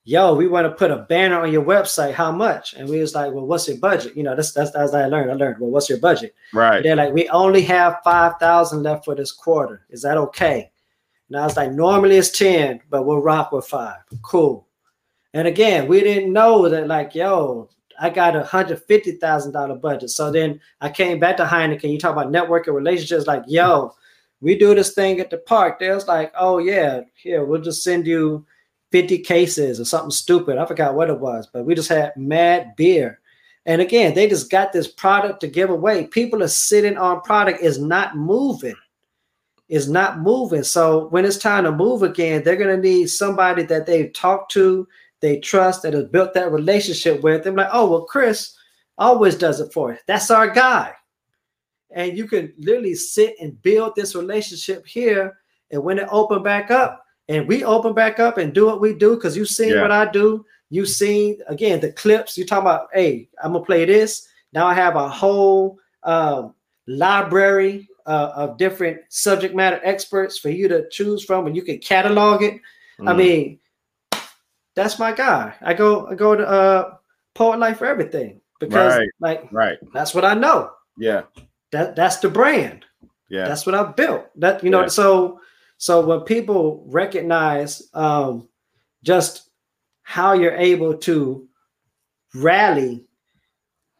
yo, 0.03 0.33
we 0.35 0.47
want 0.49 0.65
to 0.65 0.71
put 0.75 0.91
a 0.91 0.97
banner 1.09 1.39
on 1.41 1.51
your 1.51 1.63
website. 1.63 2.13
How 2.13 2.31
much? 2.31 2.73
And 2.73 2.89
we 2.89 2.99
was 2.99 3.15
like, 3.15 3.31
well, 3.33 3.45
what's 3.45 3.67
your 3.69 3.77
budget? 3.77 4.17
You 4.17 4.23
know, 4.23 4.35
that's 4.35 4.51
that's 4.51 4.75
as 4.75 4.93
I 4.93 5.05
learned. 5.07 5.31
I 5.31 5.35
learned, 5.35 5.59
well, 5.61 5.71
what's 5.71 5.89
your 5.89 5.99
budget? 5.99 6.35
Right. 6.53 6.83
They're 6.83 6.95
like, 6.97 7.13
we 7.13 7.29
only 7.29 7.61
have 7.61 7.99
five 8.03 8.33
thousand 8.37 8.83
left 8.83 9.05
for 9.05 9.15
this 9.15 9.31
quarter. 9.31 9.85
Is 9.89 10.01
that 10.01 10.17
okay? 10.17 10.71
And 11.29 11.37
I 11.37 11.43
was 11.43 11.57
like, 11.57 11.71
normally 11.71 12.17
it's 12.17 12.29
ten, 12.29 12.81
but 12.89 13.05
we'll 13.05 13.21
rock 13.21 13.51
with 13.51 13.67
five. 13.67 13.97
Cool. 14.21 14.67
And 15.33 15.47
again, 15.47 15.87
we 15.87 16.01
didn't 16.01 16.31
know 16.31 16.69
that, 16.69 16.87
like, 16.87 17.13
yo, 17.15 17.69
I 17.99 18.09
got 18.09 18.35
a 18.35 18.43
hundred 18.43 18.83
fifty 18.83 19.13
thousand 19.13 19.53
dollar 19.53 19.75
budget. 19.75 20.09
So 20.11 20.31
then 20.31 20.59
I 20.81 20.89
came 20.89 21.19
back 21.19 21.37
to 21.37 21.45
Heineken. 21.45 21.91
You 21.91 21.97
talk 21.97 22.13
about 22.13 22.31
networking 22.31 22.73
relationships, 22.73 23.27
like, 23.27 23.43
yo, 23.47 23.93
we 24.41 24.57
do 24.57 24.75
this 24.75 24.93
thing 24.93 25.19
at 25.19 25.29
the 25.29 25.37
park. 25.37 25.79
There's 25.79 26.07
like, 26.07 26.31
oh 26.37 26.59
yeah, 26.59 27.01
here 27.15 27.45
we'll 27.45 27.61
just 27.61 27.83
send 27.83 28.05
you 28.05 28.45
50 28.91 29.19
cases 29.19 29.79
or 29.79 29.85
something 29.85 30.11
stupid. 30.11 30.57
I 30.57 30.65
forgot 30.65 30.95
what 30.95 31.09
it 31.09 31.19
was, 31.19 31.47
but 31.51 31.65
we 31.65 31.75
just 31.75 31.89
had 31.89 32.15
mad 32.15 32.75
beer. 32.75 33.19
And 33.65 33.81
again, 33.81 34.13
they 34.13 34.29
just 34.29 34.51
got 34.51 34.71
this 34.71 34.87
product 34.87 35.41
to 35.41 35.47
give 35.47 35.69
away. 35.69 36.05
People 36.05 36.43
are 36.43 36.47
sitting 36.47 36.97
on 36.97 37.21
product 37.21 37.61
is 37.61 37.79
not 37.79 38.15
moving. 38.15 38.75
Is 39.67 39.89
not 39.89 40.19
moving. 40.19 40.61
So 40.63 41.07
when 41.07 41.25
it's 41.25 41.37
time 41.39 41.63
to 41.63 41.71
move 41.71 42.03
again, 42.03 42.43
they're 42.43 42.55
gonna 42.55 42.77
need 42.77 43.07
somebody 43.09 43.63
that 43.63 43.87
they've 43.87 44.13
talked 44.13 44.51
to, 44.51 44.87
they 45.21 45.39
trust, 45.39 45.81
that 45.81 45.93
has 45.93 46.05
built 46.05 46.35
that 46.35 46.51
relationship 46.51 47.23
with. 47.23 47.43
They're 47.43 47.53
like, 47.53 47.69
oh 47.71 47.89
well, 47.89 48.05
Chris 48.05 48.55
always 48.99 49.33
does 49.35 49.59
it 49.59 49.73
for 49.73 49.93
us. 49.93 49.99
That's 50.05 50.29
our 50.29 50.47
guy. 50.49 50.93
And 51.89 52.15
you 52.15 52.27
can 52.27 52.53
literally 52.59 52.93
sit 52.93 53.35
and 53.41 53.59
build 53.63 53.93
this 53.95 54.13
relationship 54.15 54.85
here. 54.85 55.35
And 55.71 55.83
when 55.83 55.97
it 55.97 56.07
open 56.11 56.43
back 56.43 56.69
up, 56.69 57.03
and 57.27 57.47
we 57.47 57.63
open 57.63 57.93
back 57.93 58.19
up 58.19 58.37
and 58.37 58.53
do 58.53 58.67
what 58.67 58.81
we 58.81 58.93
do, 58.93 59.15
because 59.15 59.35
you've 59.35 59.49
seen 59.49 59.69
Yeah. 59.69 59.81
what 59.81 59.91
I 59.91 60.05
do. 60.11 60.45
You've 60.69 60.89
seen 60.89 61.39
again 61.47 61.79
the 61.79 61.91
clips. 61.91 62.37
You 62.37 62.45
talk 62.45 62.61
about, 62.61 62.89
hey, 62.93 63.29
I'm 63.41 63.53
gonna 63.53 63.65
play 63.65 63.85
this. 63.85 64.27
Now 64.53 64.67
I 64.67 64.75
have 64.75 64.95
a 64.95 65.09
whole 65.09 65.79
um, 66.03 66.53
library 66.85 67.89
uh, 68.05 68.31
of 68.35 68.57
different 68.57 68.99
subject 69.09 69.55
matter 69.55 69.79
experts 69.83 70.37
for 70.37 70.49
you 70.49 70.67
to 70.67 70.87
choose 70.89 71.23
from, 71.23 71.47
and 71.47 71.55
you 71.55 71.61
can 71.63 71.79
catalog 71.79 72.43
it. 72.43 72.59
I 72.99 73.11
Mm. 73.13 73.17
mean, 73.17 73.59
that's 74.75 74.99
my 74.99 75.11
guy. 75.11 75.53
I 75.61 75.73
go, 75.73 76.07
I 76.07 76.15
go 76.15 76.35
to 76.35 76.47
uh, 76.47 76.95
Poet 77.33 77.59
Life 77.59 77.77
for 77.77 77.85
everything 77.85 78.41
because, 78.59 78.97
Right. 78.97 79.09
like, 79.19 79.47
right. 79.51 79.77
that's 79.93 80.13
what 80.13 80.25
I 80.25 80.33
know. 80.33 80.71
Yeah. 80.97 81.23
That 81.71 81.95
that's 81.95 82.17
the 82.17 82.29
brand. 82.29 82.85
Yeah. 83.29 83.47
That's 83.47 83.65
what 83.65 83.75
I 83.75 83.83
built. 83.91 84.27
That 84.37 84.63
you 84.63 84.69
know, 84.69 84.81
Yeah. 84.81 84.87
so 84.87 85.39
so 85.77 86.05
when 86.05 86.21
people 86.21 86.85
recognize 86.87 87.81
um 87.93 88.47
just 89.03 89.49
how 90.03 90.33
you're 90.33 90.55
able 90.55 90.95
to 90.99 91.47
rally 92.33 93.04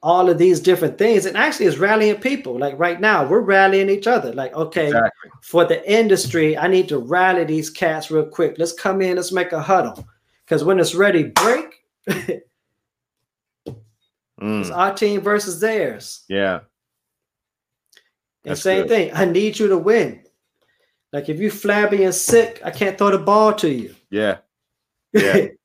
all 0.05 0.29
of 0.29 0.37
these 0.37 0.59
different 0.59 0.99
things, 0.99 1.25
and 1.25 1.35
actually 1.35 1.65
it's 1.65 1.79
rallying 1.79 2.17
people. 2.21 2.59
Like 2.59 2.77
right 2.77 3.01
now, 3.01 3.27
we're 3.27 3.39
rallying 3.39 3.89
each 3.89 4.05
other. 4.05 4.31
Like, 4.33 4.53
okay, 4.53 4.85
Exactly. 4.87 5.31
for 5.41 5.65
the 5.65 5.81
industry, 5.91 6.55
I 6.55 6.67
need 6.67 6.87
to 6.89 6.99
rally 6.99 7.43
these 7.43 7.71
cats 7.71 8.11
real 8.11 8.27
quick. 8.27 8.57
Let's 8.59 8.71
come 8.73 9.01
in, 9.01 9.15
let's 9.15 9.31
make 9.31 9.51
a 9.51 9.59
huddle. 9.61 10.07
Because 10.45 10.63
when 10.63 10.79
it's 10.79 10.93
ready, 10.95 11.23
break, 11.23 11.81
Mm. 14.39 14.59
it's 14.61 14.69
our 14.69 14.93
team 14.93 15.21
versus 15.21 15.59
theirs. 15.59 16.23
Yeah. 16.27 16.59
And 18.45 18.57
same 18.57 18.81
good. 18.81 18.89
thing. 18.89 19.11
I 19.13 19.25
need 19.25 19.57
you 19.57 19.69
to 19.69 19.77
win. 19.77 20.23
Like 21.13 21.29
if 21.29 21.39
you 21.39 21.49
flabby 21.49 22.03
and 22.03 22.13
sick, 22.13 22.61
I 22.63 22.69
can't 22.69 22.97
throw 22.97 23.11
the 23.11 23.17
ball 23.17 23.53
to 23.53 23.69
you. 23.69 23.95
Yeah. 24.09 24.37
Yeah. 25.13 25.47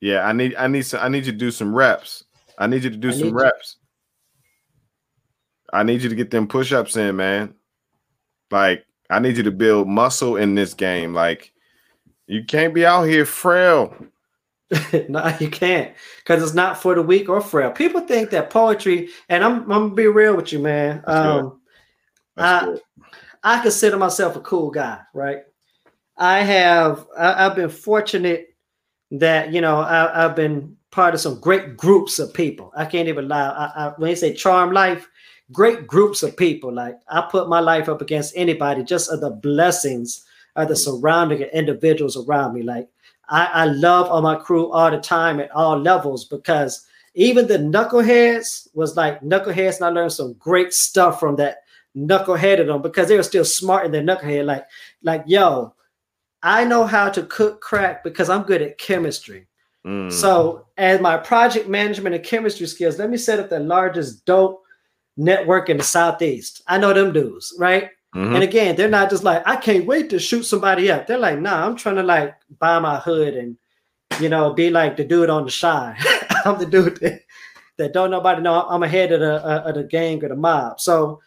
Yeah. 0.00 0.26
I 0.26 0.32
need 0.32 0.54
I 0.56 0.66
need 0.68 0.82
some 0.82 1.00
I 1.02 1.08
need 1.08 1.24
you 1.26 1.32
to 1.32 1.38
do 1.38 1.50
some 1.50 1.74
reps. 1.74 2.24
I 2.58 2.66
need 2.66 2.84
you 2.84 2.90
to 2.90 2.96
do 2.96 3.08
I 3.08 3.12
some 3.12 3.20
need 3.22 3.28
you- 3.30 3.34
reps. 3.36 3.76
I 5.72 5.82
need 5.82 6.02
you 6.02 6.08
to 6.08 6.14
get 6.14 6.30
them 6.30 6.46
push-ups 6.46 6.96
in, 6.96 7.16
man. 7.16 7.54
Like 8.50 8.84
I 9.10 9.18
need 9.18 9.36
you 9.36 9.42
to 9.44 9.50
build 9.50 9.88
muscle 9.88 10.36
in 10.36 10.54
this 10.54 10.74
game. 10.74 11.14
Like 11.14 11.52
you 12.26 12.44
can't 12.44 12.74
be 12.74 12.86
out 12.86 13.04
here 13.04 13.26
frail. 13.26 13.94
no, 15.08 15.36
you 15.40 15.50
can't, 15.50 15.94
because 16.18 16.42
it's 16.42 16.54
not 16.54 16.80
for 16.80 16.94
the 16.94 17.02
weak 17.02 17.28
or 17.28 17.40
frail. 17.40 17.70
People 17.70 18.00
think 18.00 18.30
that 18.30 18.50
poetry, 18.50 19.08
and 19.28 19.44
I'm, 19.44 19.62
I'm 19.62 19.68
gonna 19.68 19.94
be 19.94 20.06
real 20.06 20.36
with 20.36 20.52
you, 20.52 20.58
man. 20.58 21.02
Um, 21.06 21.60
I- 22.36 22.64
good. 22.64 22.80
I 23.42 23.60
consider 23.60 23.98
myself 23.98 24.36
a 24.36 24.40
cool 24.40 24.70
guy, 24.70 25.00
right? 25.12 25.40
I 26.16 26.40
have 26.40 27.06
I, 27.16 27.44
I've 27.46 27.56
been 27.56 27.68
fortunate 27.68 28.48
that 29.10 29.52
you 29.52 29.60
know 29.60 29.80
I, 29.80 30.24
I've 30.24 30.34
been 30.36 30.76
part 30.94 31.12
of 31.12 31.20
some 31.20 31.40
great 31.40 31.76
groups 31.76 32.20
of 32.20 32.32
people. 32.32 32.72
I 32.76 32.84
can't 32.84 33.08
even 33.08 33.26
lie. 33.26 33.48
I, 33.48 33.86
I, 33.86 33.88
when 33.96 34.10
you 34.10 34.16
say 34.16 34.32
charm 34.32 34.70
life, 34.70 35.08
great 35.50 35.88
groups 35.88 36.22
of 36.22 36.36
people. 36.36 36.72
Like 36.72 36.94
I 37.08 37.22
put 37.22 37.48
my 37.48 37.58
life 37.58 37.88
up 37.88 38.00
against 38.00 38.32
anybody, 38.36 38.84
just 38.84 39.10
of 39.10 39.20
the 39.20 39.30
blessings 39.30 40.24
of 40.54 40.68
the 40.68 40.76
surrounding 40.76 41.42
individuals 41.42 42.16
around 42.16 42.54
me. 42.54 42.62
Like 42.62 42.88
I, 43.28 43.46
I 43.46 43.64
love 43.64 44.06
all 44.06 44.22
my 44.22 44.36
crew 44.36 44.70
all 44.70 44.88
the 44.88 45.00
time 45.00 45.40
at 45.40 45.50
all 45.50 45.76
levels 45.80 46.26
because 46.26 46.86
even 47.16 47.48
the 47.48 47.58
knuckleheads 47.58 48.68
was 48.74 48.96
like 48.96 49.20
knuckleheads, 49.20 49.76
and 49.76 49.86
I 49.86 49.88
learned 49.88 50.12
some 50.12 50.34
great 50.34 50.72
stuff 50.72 51.18
from 51.18 51.34
that 51.36 51.58
knuckleheaded 51.96 52.66
them 52.66 52.82
because 52.82 53.08
they 53.08 53.16
were 53.16 53.24
still 53.24 53.44
smart 53.44 53.84
in 53.84 53.90
their 53.90 54.02
knucklehead. 54.02 54.44
Like, 54.44 54.64
like, 55.02 55.24
yo, 55.26 55.74
I 56.40 56.64
know 56.64 56.86
how 56.86 57.08
to 57.10 57.24
cook 57.24 57.60
crack 57.60 58.04
because 58.04 58.30
I'm 58.30 58.42
good 58.44 58.62
at 58.62 58.78
chemistry. 58.78 59.48
Mm. 59.86 60.10
So, 60.10 60.66
as 60.76 61.00
my 61.00 61.16
project 61.16 61.68
management 61.68 62.14
and 62.14 62.24
chemistry 62.24 62.66
skills, 62.66 62.98
let 62.98 63.10
me 63.10 63.16
set 63.16 63.38
up 63.38 63.50
the 63.50 63.60
largest 63.60 64.24
dope 64.24 64.62
network 65.16 65.68
in 65.68 65.76
the 65.76 65.82
southeast. 65.82 66.62
I 66.66 66.78
know 66.78 66.92
them 66.92 67.12
dudes, 67.12 67.54
right? 67.58 67.90
Mhm. 68.14 68.34
And 68.34 68.44
again, 68.44 68.76
they're 68.76 68.88
not 68.88 69.10
just 69.10 69.24
like, 69.24 69.42
I 69.46 69.56
can't 69.56 69.86
wait 69.86 70.08
to 70.10 70.18
shoot 70.18 70.44
somebody 70.44 70.90
up. 70.90 71.06
They're 71.06 71.18
like, 71.18 71.38
nah, 71.38 71.66
I'm 71.66 71.76
trying 71.76 71.96
to 71.96 72.02
like 72.02 72.34
buy 72.58 72.78
my 72.78 72.98
hood 72.98 73.34
and 73.34 73.56
you 74.20 74.28
know, 74.28 74.52
be 74.52 74.70
like 74.70 74.96
the 74.96 75.04
dude 75.04 75.30
on 75.30 75.44
the 75.44 75.50
shine. 75.50 75.96
I'm 76.44 76.58
the 76.58 76.66
dude 76.66 76.98
that, 77.00 77.22
that 77.78 77.92
don't 77.92 78.10
nobody 78.10 78.42
know 78.42 78.62
I'm 78.68 78.82
ahead 78.82 79.12
of 79.12 79.20
the 79.20 79.44
uh, 79.44 79.62
of 79.66 79.74
the 79.74 79.84
gang 79.84 80.22
or 80.24 80.28
the 80.28 80.36
mob. 80.36 80.80
So 80.80 81.20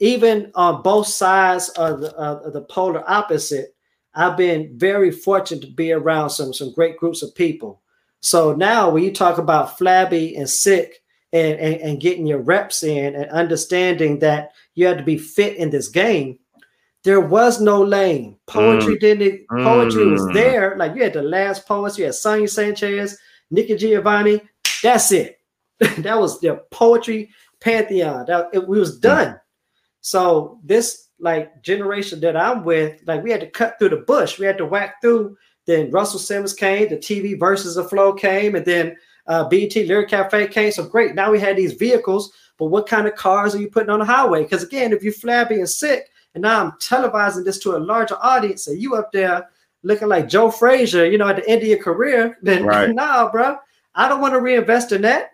even 0.00 0.50
on 0.54 0.82
both 0.82 1.06
sides 1.06 1.68
of 1.70 2.00
the 2.00 2.12
of 2.14 2.52
the 2.52 2.62
polar 2.62 3.08
opposite, 3.08 3.74
I've 4.14 4.36
been 4.36 4.76
very 4.76 5.10
fortunate 5.10 5.62
to 5.62 5.72
be 5.72 5.92
around 5.92 6.30
some 6.30 6.52
some 6.52 6.72
great 6.72 6.96
groups 6.96 7.22
of 7.22 7.34
people. 7.34 7.81
So 8.22 8.54
now 8.54 8.88
when 8.90 9.02
you 9.02 9.12
talk 9.12 9.38
about 9.38 9.76
flabby 9.78 10.36
and 10.36 10.48
sick 10.48 11.02
and, 11.32 11.58
and, 11.58 11.74
and 11.80 12.00
getting 12.00 12.26
your 12.26 12.38
reps 12.40 12.82
in 12.82 13.14
and 13.14 13.30
understanding 13.30 14.20
that 14.20 14.52
you 14.74 14.86
had 14.86 14.98
to 14.98 15.04
be 15.04 15.18
fit 15.18 15.56
in 15.56 15.70
this 15.70 15.88
game, 15.88 16.38
there 17.04 17.20
was 17.20 17.60
no 17.60 17.82
lane. 17.82 18.36
Poetry 18.46 18.96
didn't 18.98 19.46
poetry 19.48 20.06
was 20.06 20.22
Mm. 20.22 20.34
there. 20.34 20.76
Like 20.76 20.94
you 20.94 21.02
had 21.02 21.14
the 21.14 21.22
last 21.22 21.66
poets, 21.66 21.98
you 21.98 22.04
had 22.04 22.14
Sonia 22.14 22.46
Sanchez, 22.48 23.18
Nikki 23.50 23.76
Giovanni. 23.76 24.40
That's 24.84 25.10
it. 25.10 25.40
that 25.80 26.18
was 26.18 26.40
their 26.40 26.56
poetry 26.70 27.30
pantheon. 27.60 28.26
That 28.26 28.50
it, 28.52 28.68
we 28.68 28.78
was 28.78 29.00
done. 29.00 29.40
So 30.00 30.60
this 30.62 31.08
like 31.18 31.60
generation 31.62 32.20
that 32.20 32.36
I'm 32.36 32.62
with, 32.64 33.00
like 33.06 33.22
we 33.24 33.30
had 33.32 33.40
to 33.40 33.50
cut 33.50 33.78
through 33.78 33.90
the 33.90 33.96
bush. 33.96 34.38
We 34.38 34.46
had 34.46 34.58
to 34.58 34.66
whack 34.66 35.00
through. 35.00 35.36
Then 35.66 35.90
Russell 35.90 36.18
Simmons 36.18 36.54
came, 36.54 36.88
the 36.88 36.96
TV 36.96 37.38
versus 37.38 37.76
the 37.76 37.84
flow 37.84 38.12
came, 38.12 38.54
and 38.54 38.64
then 38.64 38.96
uh, 39.26 39.48
BET 39.48 39.74
Lyric 39.76 40.08
Cafe 40.08 40.48
came. 40.48 40.72
So 40.72 40.84
great. 40.84 41.14
Now 41.14 41.30
we 41.30 41.38
had 41.38 41.56
these 41.56 41.74
vehicles, 41.74 42.32
but 42.58 42.66
what 42.66 42.88
kind 42.88 43.06
of 43.06 43.14
cars 43.14 43.54
are 43.54 43.60
you 43.60 43.70
putting 43.70 43.90
on 43.90 44.00
the 44.00 44.04
highway? 44.04 44.42
Because 44.42 44.62
again, 44.62 44.92
if 44.92 45.02
you're 45.02 45.12
flabby 45.12 45.56
and 45.56 45.68
sick, 45.68 46.08
and 46.34 46.42
now 46.42 46.64
I'm 46.64 46.72
televising 46.72 47.44
this 47.44 47.58
to 47.60 47.76
a 47.76 47.78
larger 47.78 48.16
audience, 48.20 48.66
and 48.66 48.80
you 48.80 48.96
up 48.96 49.12
there 49.12 49.48
looking 49.82 50.08
like 50.08 50.28
Joe 50.28 50.50
Frazier, 50.50 51.06
you 51.06 51.18
know, 51.18 51.28
at 51.28 51.36
the 51.36 51.48
end 51.48 51.62
of 51.62 51.68
your 51.68 51.82
career, 51.82 52.38
then 52.42 52.64
Right. 52.66 52.94
nah, 52.94 53.30
bro, 53.30 53.56
I 53.94 54.08
don't 54.08 54.20
want 54.20 54.34
to 54.34 54.40
reinvest 54.40 54.92
in 54.92 55.02
that. 55.02 55.30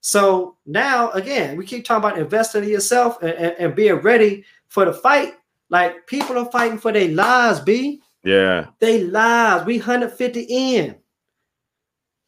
So 0.00 0.56
now 0.66 1.10
again, 1.10 1.56
we 1.56 1.66
keep 1.66 1.84
talking 1.84 2.08
about 2.08 2.18
investing 2.18 2.64
in 2.64 2.70
yourself 2.70 3.22
and, 3.22 3.32
and, 3.32 3.54
and 3.58 3.74
being 3.74 3.96
ready 3.96 4.44
for 4.68 4.84
the 4.84 4.92
fight. 4.92 5.34
Like 5.68 6.06
people 6.06 6.38
are 6.38 6.50
fighting 6.50 6.78
for 6.78 6.90
their 6.90 7.08
lives, 7.08 7.60
B. 7.60 8.02
Yeah. 8.24 8.66
They 8.80 9.04
lives. 9.04 9.64
We 9.66 9.78
150 9.78 10.40
in. 10.42 10.96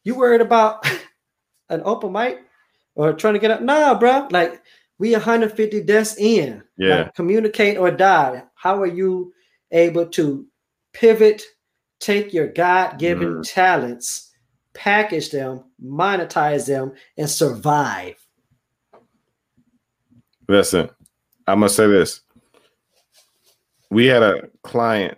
You 0.03 0.15
worried 0.15 0.41
about 0.41 0.85
an 1.69 1.81
open 1.85 2.11
mic 2.11 2.39
or 2.95 3.13
trying 3.13 3.33
to 3.35 3.39
get 3.39 3.51
up? 3.51 3.61
Nah, 3.61 3.97
bro. 3.97 4.27
Like 4.31 4.61
we 4.99 5.11
150 5.11 5.81
deaths 5.83 6.17
in. 6.17 6.63
Yeah. 6.77 6.95
Like, 6.95 7.15
communicate 7.15 7.77
or 7.77 7.91
die. 7.91 8.43
How 8.55 8.81
are 8.81 8.87
you 8.87 9.33
able 9.71 10.05
to 10.07 10.45
pivot, 10.93 11.41
take 11.99 12.33
your 12.33 12.47
God-given 12.47 13.35
Mhm. 13.35 13.53
talents, 13.53 14.31
package 14.73 15.31
them, 15.31 15.63
monetize 15.83 16.67
them, 16.67 16.93
and 17.17 17.29
survive? 17.29 18.15
Listen, 20.47 20.89
I 21.47 21.55
must 21.55 21.75
say 21.75 21.87
this. 21.87 22.21
We 23.89 24.05
had 24.07 24.23
a 24.23 24.49
client 24.63 25.17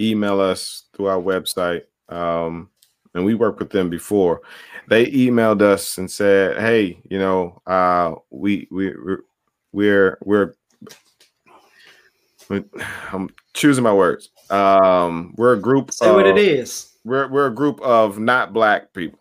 email 0.00 0.40
us 0.40 0.84
through 0.94 1.06
our 1.06 1.20
website. 1.20 1.82
Um, 2.08 2.70
and 3.14 3.24
we 3.24 3.34
worked 3.34 3.58
with 3.58 3.70
them 3.70 3.90
before. 3.90 4.40
They 4.88 5.06
emailed 5.06 5.62
us 5.62 5.98
and 5.98 6.10
said, 6.10 6.58
"Hey, 6.58 7.00
you 7.08 7.18
know, 7.18 7.60
uh, 7.66 8.14
we 8.30 8.68
we 8.70 8.94
we're 8.94 9.24
we're, 9.72 10.18
we're 10.24 10.54
I'm 13.12 13.30
choosing 13.54 13.84
my 13.84 13.92
words. 13.92 14.30
Um, 14.50 15.34
we're 15.36 15.54
a 15.54 15.60
group. 15.60 15.92
Say 15.92 16.08
of, 16.08 16.16
what 16.16 16.26
it 16.26 16.38
is. 16.38 16.90
We're 17.04 17.28
we're 17.28 17.46
a 17.46 17.54
group 17.54 17.80
of 17.80 18.18
not 18.18 18.52
black 18.52 18.92
people. 18.92 19.18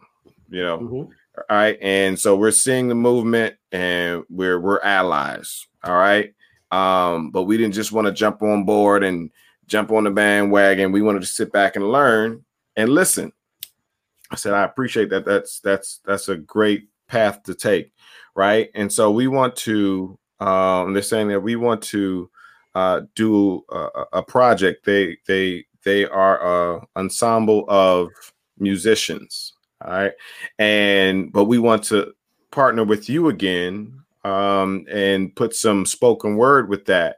You 0.49 0.63
know, 0.63 0.77
mm-hmm. 0.79 0.95
all 0.95 1.45
right, 1.49 1.77
and 1.81 2.19
so 2.19 2.35
we're 2.35 2.51
seeing 2.51 2.87
the 2.87 2.95
movement, 2.95 3.55
and 3.71 4.23
we're 4.29 4.59
we're 4.59 4.81
allies. 4.81 5.67
All 5.83 5.95
right, 5.95 6.33
um, 6.71 7.31
but 7.31 7.43
we 7.43 7.57
didn't 7.57 7.73
just 7.73 7.91
want 7.91 8.07
to 8.07 8.13
jump 8.13 8.41
on 8.41 8.65
board 8.65 9.03
and 9.03 9.29
jump 9.71 9.89
on 9.91 10.03
the 10.03 10.11
bandwagon. 10.11 10.91
We 10.91 11.01
wanted 11.01 11.21
to 11.21 11.27
sit 11.27 11.51
back 11.51 11.77
and 11.77 11.91
learn 11.91 12.43
and 12.75 12.89
listen. 12.89 13.31
I 14.29 14.35
said, 14.35 14.53
I 14.53 14.63
appreciate 14.63 15.09
that. 15.09 15.25
That's 15.25 15.61
that's 15.61 16.01
that's 16.05 16.29
a 16.29 16.35
great 16.35 16.89
path 17.07 17.41
to 17.43 17.55
take, 17.55 17.93
right? 18.35 18.69
And 18.75 18.91
so 18.91 19.09
we 19.09 19.27
want 19.27 19.55
to. 19.57 20.19
Um, 20.39 20.93
they're 20.93 21.03
saying 21.03 21.27
that 21.29 21.39
we 21.39 21.55
want 21.55 21.83
to 21.83 22.29
uh, 22.73 23.01
do 23.15 23.63
a, 23.69 24.05
a, 24.13 24.23
project. 24.23 24.85
They 24.85 25.17
they 25.27 25.65
they 25.83 26.05
are 26.05 26.77
a 26.77 26.87
ensemble 26.95 27.65
of 27.67 28.09
musicians, 28.57 29.53
all 29.85 29.91
right, 29.91 30.13
and 30.57 31.31
but 31.31 31.45
we 31.45 31.59
want 31.59 31.83
to 31.85 32.13
partner 32.49 32.83
with 32.83 33.07
you 33.07 33.29
again 33.29 34.01
um, 34.23 34.85
and 34.91 35.35
put 35.35 35.53
some 35.53 35.85
spoken 35.85 36.37
word 36.37 36.69
with 36.69 36.85
that. 36.85 37.17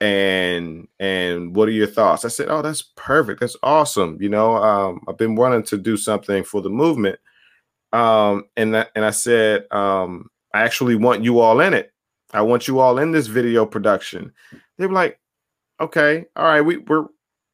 And 0.00 0.88
and 0.98 1.54
what 1.54 1.68
are 1.68 1.72
your 1.72 1.86
thoughts? 1.86 2.24
I 2.24 2.28
said, 2.28 2.48
oh, 2.48 2.62
that's 2.62 2.82
perfect. 2.96 3.40
That's 3.40 3.56
awesome. 3.62 4.16
You 4.18 4.30
know, 4.30 4.56
um, 4.56 5.02
I've 5.06 5.18
been 5.18 5.34
wanting 5.34 5.62
to 5.64 5.76
do 5.76 5.98
something 5.98 6.42
for 6.42 6.62
the 6.62 6.70
movement. 6.70 7.18
Um, 7.92 8.44
and 8.56 8.74
that, 8.74 8.90
and 8.94 9.04
I 9.04 9.10
said, 9.10 9.66
um, 9.70 10.30
I 10.54 10.62
actually 10.62 10.94
want 10.94 11.22
you 11.22 11.40
all 11.40 11.60
in 11.60 11.74
it. 11.74 11.92
I 12.32 12.40
want 12.42 12.66
you 12.66 12.78
all 12.78 12.98
in 12.98 13.12
this 13.12 13.26
video 13.26 13.66
production. 13.66 14.32
They 14.78 14.86
were 14.86 14.94
like, 14.94 15.18
okay, 15.80 16.24
all 16.36 16.44
right, 16.44 16.60
we, 16.60 16.78
we're, 16.78 17.06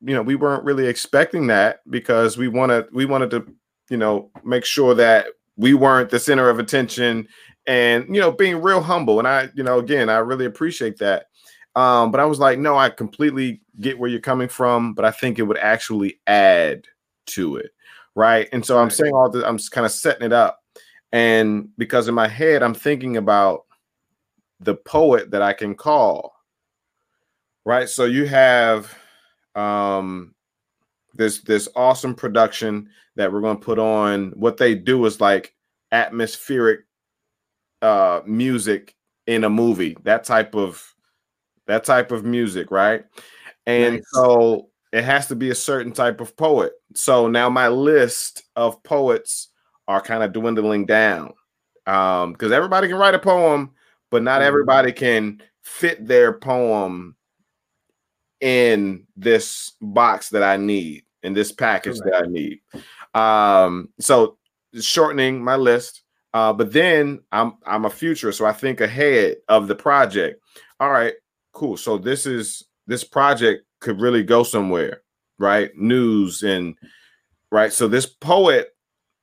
you 0.03 0.15
know, 0.15 0.23
we 0.23 0.37
weren't 0.37 0.65
really 0.65 0.87
expecting 0.87 1.47
that 1.49 1.81
because 1.91 2.37
we 2.37 2.49
wanted, 2.49 2.87
we 2.93 3.07
wanted 3.07 3.31
to, 3.31 3.47
you 3.91 3.97
know, 3.97 4.31
make 4.45 4.65
sure 4.65 4.95
that 4.95 5.27
we 5.57 5.75
weren't 5.75 6.11
the 6.11 6.21
center 6.21 6.49
of 6.51 6.59
attention 6.59 7.27
and, 7.67 8.05
you 8.15 8.21
know, 8.21 8.31
being 8.31 8.61
real 8.61 8.83
humble. 8.83 9.19
And 9.19 9.27
I, 9.27 9.49
you 9.55 9.65
know, 9.65 9.79
again, 9.79 10.09
I 10.11 10.19
really 10.19 10.45
appreciate 10.45 10.99
that. 10.99 11.27
Um, 11.77 12.11
but 12.11 12.21
I 12.21 12.25
was 12.25 12.39
like, 12.39 12.59
no, 12.59 12.77
I 12.77 12.89
completely 12.89 13.61
get 13.81 13.99
where 13.99 14.09
you're 14.09 14.19
coming 14.19 14.49
from, 14.49 14.95
but 14.95 15.05
I 15.05 15.11
think 15.11 15.39
it 15.39 15.43
would 15.43 15.59
actually 15.59 16.19
add 16.27 16.87
to 17.27 17.57
it. 17.57 17.71
Right. 18.15 18.49
And 18.53 18.65
so 18.65 18.79
I'm 18.79 18.89
saying 18.89 19.13
all 19.13 19.29
this, 19.29 19.45
I'm 19.45 19.59
kind 19.59 19.85
of 19.85 19.93
setting 19.93 20.25
it 20.25 20.33
up. 20.33 20.59
And 21.13 21.69
because 21.77 22.09
in 22.09 22.15
my 22.15 22.29
head, 22.29 22.63
I'm 22.63 22.73
thinking 22.73 23.19
about 23.19 23.67
the 24.59 24.75
poet 24.75 25.31
that 25.33 25.43
I 25.43 25.53
can 25.53 25.75
call. 25.75 26.33
Right. 27.67 27.89
So 27.91 28.07
you 28.07 28.27
have 28.27 28.97
um 29.55 30.35
this 31.15 31.41
this 31.43 31.69
awesome 31.77 32.15
production 32.15 32.89
that 33.17 33.31
we're 33.31 33.43
going 33.43 33.59
to 33.59 33.65
put 33.65 33.79
on. 33.79 34.31
What 34.31 34.57
they 34.57 34.75
do 34.75 35.05
is 35.05 35.21
like 35.21 35.55
atmospheric 35.93 36.81
uh 37.83 38.23
music 38.25 38.95
in 39.27 39.45
a 39.45 39.51
movie. 39.51 39.97
That 40.05 40.25
type 40.25 40.55
of 40.55 40.96
that 41.67 41.85
type 41.85 42.13
of 42.13 42.25
music, 42.25 42.71
right? 42.71 43.05
And 43.67 43.97
nice. 43.97 44.05
so 44.13 44.69
it 44.93 45.05
has 45.05 45.27
to 45.29 45.37
be 45.37 45.51
a 45.51 45.55
certain 45.55 45.93
type 45.93 46.21
of 46.21 46.37
poet. 46.37 46.73
So 46.95 47.29
now 47.29 47.51
my 47.51 47.69
list 47.69 48.45
of 48.55 48.83
poets 48.83 49.49
are 49.89 50.01
kind 50.01 50.23
of 50.23 50.33
dwindling 50.33 50.87
down. 50.87 51.35
Um, 51.87 52.33
because 52.33 52.51
everybody 52.51 52.89
can 52.89 52.97
write 52.97 53.15
a 53.15 53.19
poem, 53.19 53.73
but 54.11 54.23
not 54.23 54.41
mm-hmm. 54.41 54.49
everybody 54.49 54.93
can 54.93 55.43
fit 55.63 56.07
their 56.07 56.39
poem 56.39 57.17
in 58.41 59.07
this 59.17 59.73
box 59.81 60.31
that 60.31 60.43
I 60.43 60.57
need, 60.57 61.05
in 61.23 61.33
this 61.33 61.53
package 61.53 61.99
that 61.99 62.25
I 62.25 62.27
need. 62.27 62.61
Um, 63.15 63.89
so 63.99 64.39
shortening 64.81 65.43
my 65.43 65.57
list. 65.57 66.03
Uh, 66.35 66.53
but 66.53 66.71
then 66.73 67.21
I'm 67.33 67.55
I'm 67.65 67.87
a 67.87 67.91
futurist, 67.91 68.39
so 68.39 68.45
I 68.45 68.53
think 68.53 68.83
ahead 68.83 69.37
of 69.49 69.69
the 69.69 69.75
project. 69.75 70.43
All 70.81 70.91
right, 70.91 71.15
cool. 71.57 71.77
So 71.77 71.97
this 71.97 72.27
is 72.27 72.65
this 72.87 73.03
project 73.03 73.65
could 73.81 74.01
really 74.01 74.23
go 74.23 74.43
somewhere, 74.43 75.01
right? 75.39 75.71
News 75.77 76.43
and 76.43 76.77
right. 77.51 77.73
So 77.73 77.89
this 77.89 78.07
poet 78.07 78.77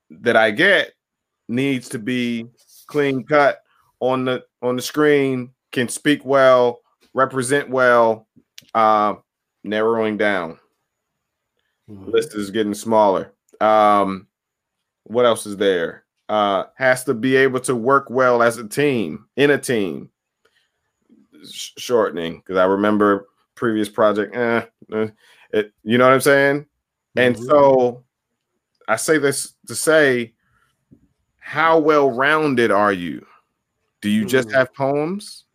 that 0.09 0.35
I 0.35 0.51
get 0.51 0.93
needs 1.47 1.89
to 1.89 1.99
be 1.99 2.47
clean 2.87 3.23
cut 3.23 3.59
on 3.99 4.25
the 4.25 4.43
on 4.61 4.75
the 4.75 4.81
screen, 4.81 5.51
can 5.71 5.87
speak 5.87 6.25
well, 6.25 6.81
represent 7.13 7.69
well, 7.69 8.27
uh, 8.73 9.13
narrowing 9.63 10.17
down. 10.17 10.57
Mm-hmm. 11.89 12.09
List 12.09 12.35
is 12.35 12.49
getting 12.49 12.73
smaller. 12.73 13.31
Um, 13.61 14.27
what 15.03 15.25
else 15.25 15.45
is 15.45 15.57
there? 15.57 16.03
Uh, 16.29 16.63
has 16.77 17.03
to 17.03 17.13
be 17.13 17.35
able 17.35 17.59
to 17.59 17.75
work 17.75 18.09
well 18.09 18.41
as 18.41 18.57
a 18.57 18.67
team 18.67 19.25
in 19.35 19.51
a 19.51 19.57
team. 19.57 20.09
Sh- 21.51 21.71
shortening 21.77 22.37
because 22.37 22.57
I 22.57 22.65
remember 22.65 23.27
previous 23.55 23.89
project. 23.89 24.35
Eh, 24.35 24.65
eh, 24.93 25.07
it, 25.51 25.73
you 25.83 25.97
know 25.97 26.05
what 26.05 26.13
I'm 26.13 26.21
saying? 26.21 26.61
Mm-hmm. 26.61 27.19
And 27.19 27.39
so 27.39 28.03
I 28.87 28.95
say 28.95 29.17
this 29.17 29.53
to 29.67 29.75
say, 29.75 30.33
how 31.39 31.79
well 31.79 32.11
rounded 32.11 32.71
are 32.71 32.93
you? 32.93 33.25
Do 34.01 34.09
you 34.09 34.25
just 34.25 34.49
mm. 34.49 34.53
have 34.53 34.73
poems? 34.73 35.45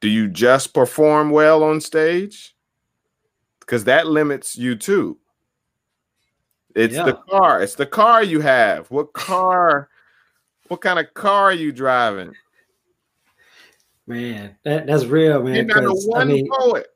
Do 0.00 0.08
you 0.08 0.28
just 0.28 0.74
perform 0.74 1.30
well 1.30 1.62
on 1.62 1.80
stage? 1.80 2.54
Because 3.60 3.84
that 3.84 4.06
limits 4.06 4.56
you 4.56 4.76
too. 4.76 5.18
It's 6.74 6.94
yeah. 6.94 7.04
the 7.04 7.14
car. 7.14 7.62
It's 7.62 7.74
the 7.74 7.86
car 7.86 8.22
you 8.22 8.40
have. 8.40 8.90
What 8.90 9.12
car? 9.12 9.88
what 10.70 10.80
kind 10.80 11.00
of 11.00 11.12
car 11.14 11.46
are 11.46 11.52
you 11.52 11.72
driving? 11.72 12.32
Man, 14.10 14.56
that, 14.64 14.88
that's 14.88 15.04
real, 15.04 15.40
man. 15.40 15.54
You're 15.54 15.64
not 15.66 15.84
a 15.84 15.92
one 15.92 16.20
I 16.20 16.24
mean, 16.24 16.48
poet. 16.50 16.88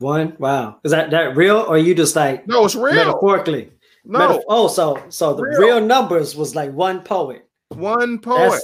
One, 0.00 0.34
wow. 0.40 0.80
Is 0.82 0.90
that 0.90 1.12
that 1.12 1.36
real, 1.36 1.58
or 1.58 1.78
you 1.78 1.94
just 1.94 2.16
like 2.16 2.48
no? 2.48 2.64
It's 2.64 2.74
real. 2.74 2.94
Metaphorically. 2.94 3.70
No. 4.04 4.18
Metaf- 4.18 4.42
oh, 4.48 4.66
so 4.66 5.00
so 5.08 5.34
the 5.34 5.44
real. 5.44 5.60
real. 5.60 5.80
numbers 5.80 6.34
was 6.34 6.56
like 6.56 6.72
one 6.72 7.02
poet. 7.02 7.48
One 7.68 8.18
poet. 8.18 8.60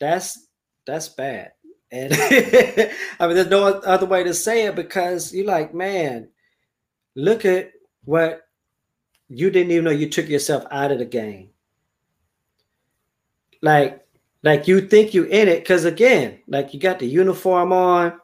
That's, 0.00 0.34
that's 0.34 0.48
that's 0.84 1.08
bad. 1.10 1.52
And 1.92 2.12
I 3.20 3.26
mean, 3.28 3.36
there's 3.36 3.46
no 3.46 3.64
other 3.64 4.06
way 4.06 4.24
to 4.24 4.34
say 4.34 4.66
it 4.66 4.74
because 4.74 5.32
you're 5.32 5.46
like, 5.46 5.74
man, 5.74 6.28
look 7.14 7.44
at 7.44 7.70
what 8.04 8.42
you 9.28 9.48
didn't 9.48 9.70
even 9.70 9.84
know 9.84 9.92
you 9.92 10.10
took 10.10 10.28
yourself 10.28 10.64
out 10.72 10.90
of 10.90 10.98
the 10.98 11.04
game. 11.04 11.50
Like, 13.62 14.03
like 14.44 14.68
you 14.68 14.82
think 14.82 15.14
you 15.14 15.24
in 15.24 15.48
it 15.48 15.60
because 15.60 15.86
again, 15.86 16.38
like 16.46 16.74
you 16.74 16.78
got 16.78 16.98
the 16.98 17.06
uniform 17.06 17.72
on, 17.72 18.20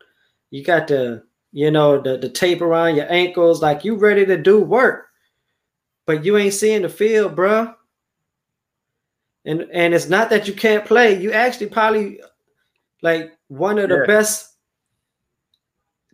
you 0.51 0.63
got 0.63 0.87
the 0.87 1.25
you 1.51 1.71
know 1.71 2.01
the 2.01 2.19
the 2.19 2.29
tape 2.29 2.61
around 2.61 2.97
your 2.97 3.11
ankles, 3.11 3.63
like 3.63 3.85
you 3.85 3.97
ready 3.97 4.27
to 4.27 4.37
do 4.37 4.61
work, 4.61 5.07
but 6.05 6.23
you 6.25 6.37
ain't 6.37 6.53
seeing 6.53 6.83
the 6.83 6.91
field, 6.91 7.35
bruh. 7.35 7.75
And 9.47 9.63
and 9.73 9.95
it's 9.95 10.11
not 10.11 10.29
that 10.29 10.47
you 10.47 10.53
can't 10.53 10.85
play. 10.85 11.19
You 11.19 11.33
actually 11.33 11.69
probably 11.69 12.21
like 13.01 13.33
one 13.49 13.79
of 13.79 13.89
the 13.89 14.01
yeah. 14.01 14.07
best 14.07 14.57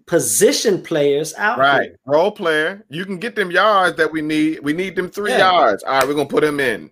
position 0.06 0.80
players 0.84 1.34
out 1.34 1.58
right 1.58 1.88
here. 1.88 1.98
role 2.06 2.30
player 2.30 2.84
you 2.88 3.04
can 3.04 3.18
get 3.18 3.34
them 3.34 3.50
yards 3.50 3.96
that 3.96 4.12
we 4.12 4.22
need 4.22 4.60
we 4.60 4.72
need 4.72 4.94
them 4.94 5.10
three 5.10 5.32
yeah. 5.32 5.50
yards 5.50 5.82
all 5.82 5.98
right 5.98 6.06
we're 6.06 6.14
gonna 6.14 6.28
put 6.28 6.42
them 6.42 6.60
in 6.60 6.88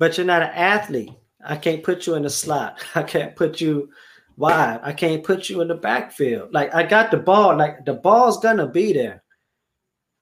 but 0.00 0.18
you're 0.18 0.26
not 0.26 0.42
an 0.42 0.50
athlete 0.50 1.12
i 1.44 1.56
can't 1.56 1.82
put 1.82 2.06
you 2.06 2.14
in 2.14 2.22
the 2.22 2.30
slot 2.30 2.82
i 2.94 3.02
can't 3.02 3.36
put 3.36 3.60
you 3.60 3.88
wide 4.36 4.80
i 4.82 4.92
can't 4.92 5.22
put 5.22 5.48
you 5.48 5.60
in 5.60 5.68
the 5.68 5.74
backfield 5.74 6.52
like 6.52 6.74
i 6.74 6.82
got 6.82 7.10
the 7.10 7.16
ball 7.16 7.56
like 7.56 7.84
the 7.84 7.94
ball's 7.94 8.40
gonna 8.40 8.66
be 8.66 8.92
there 8.92 9.22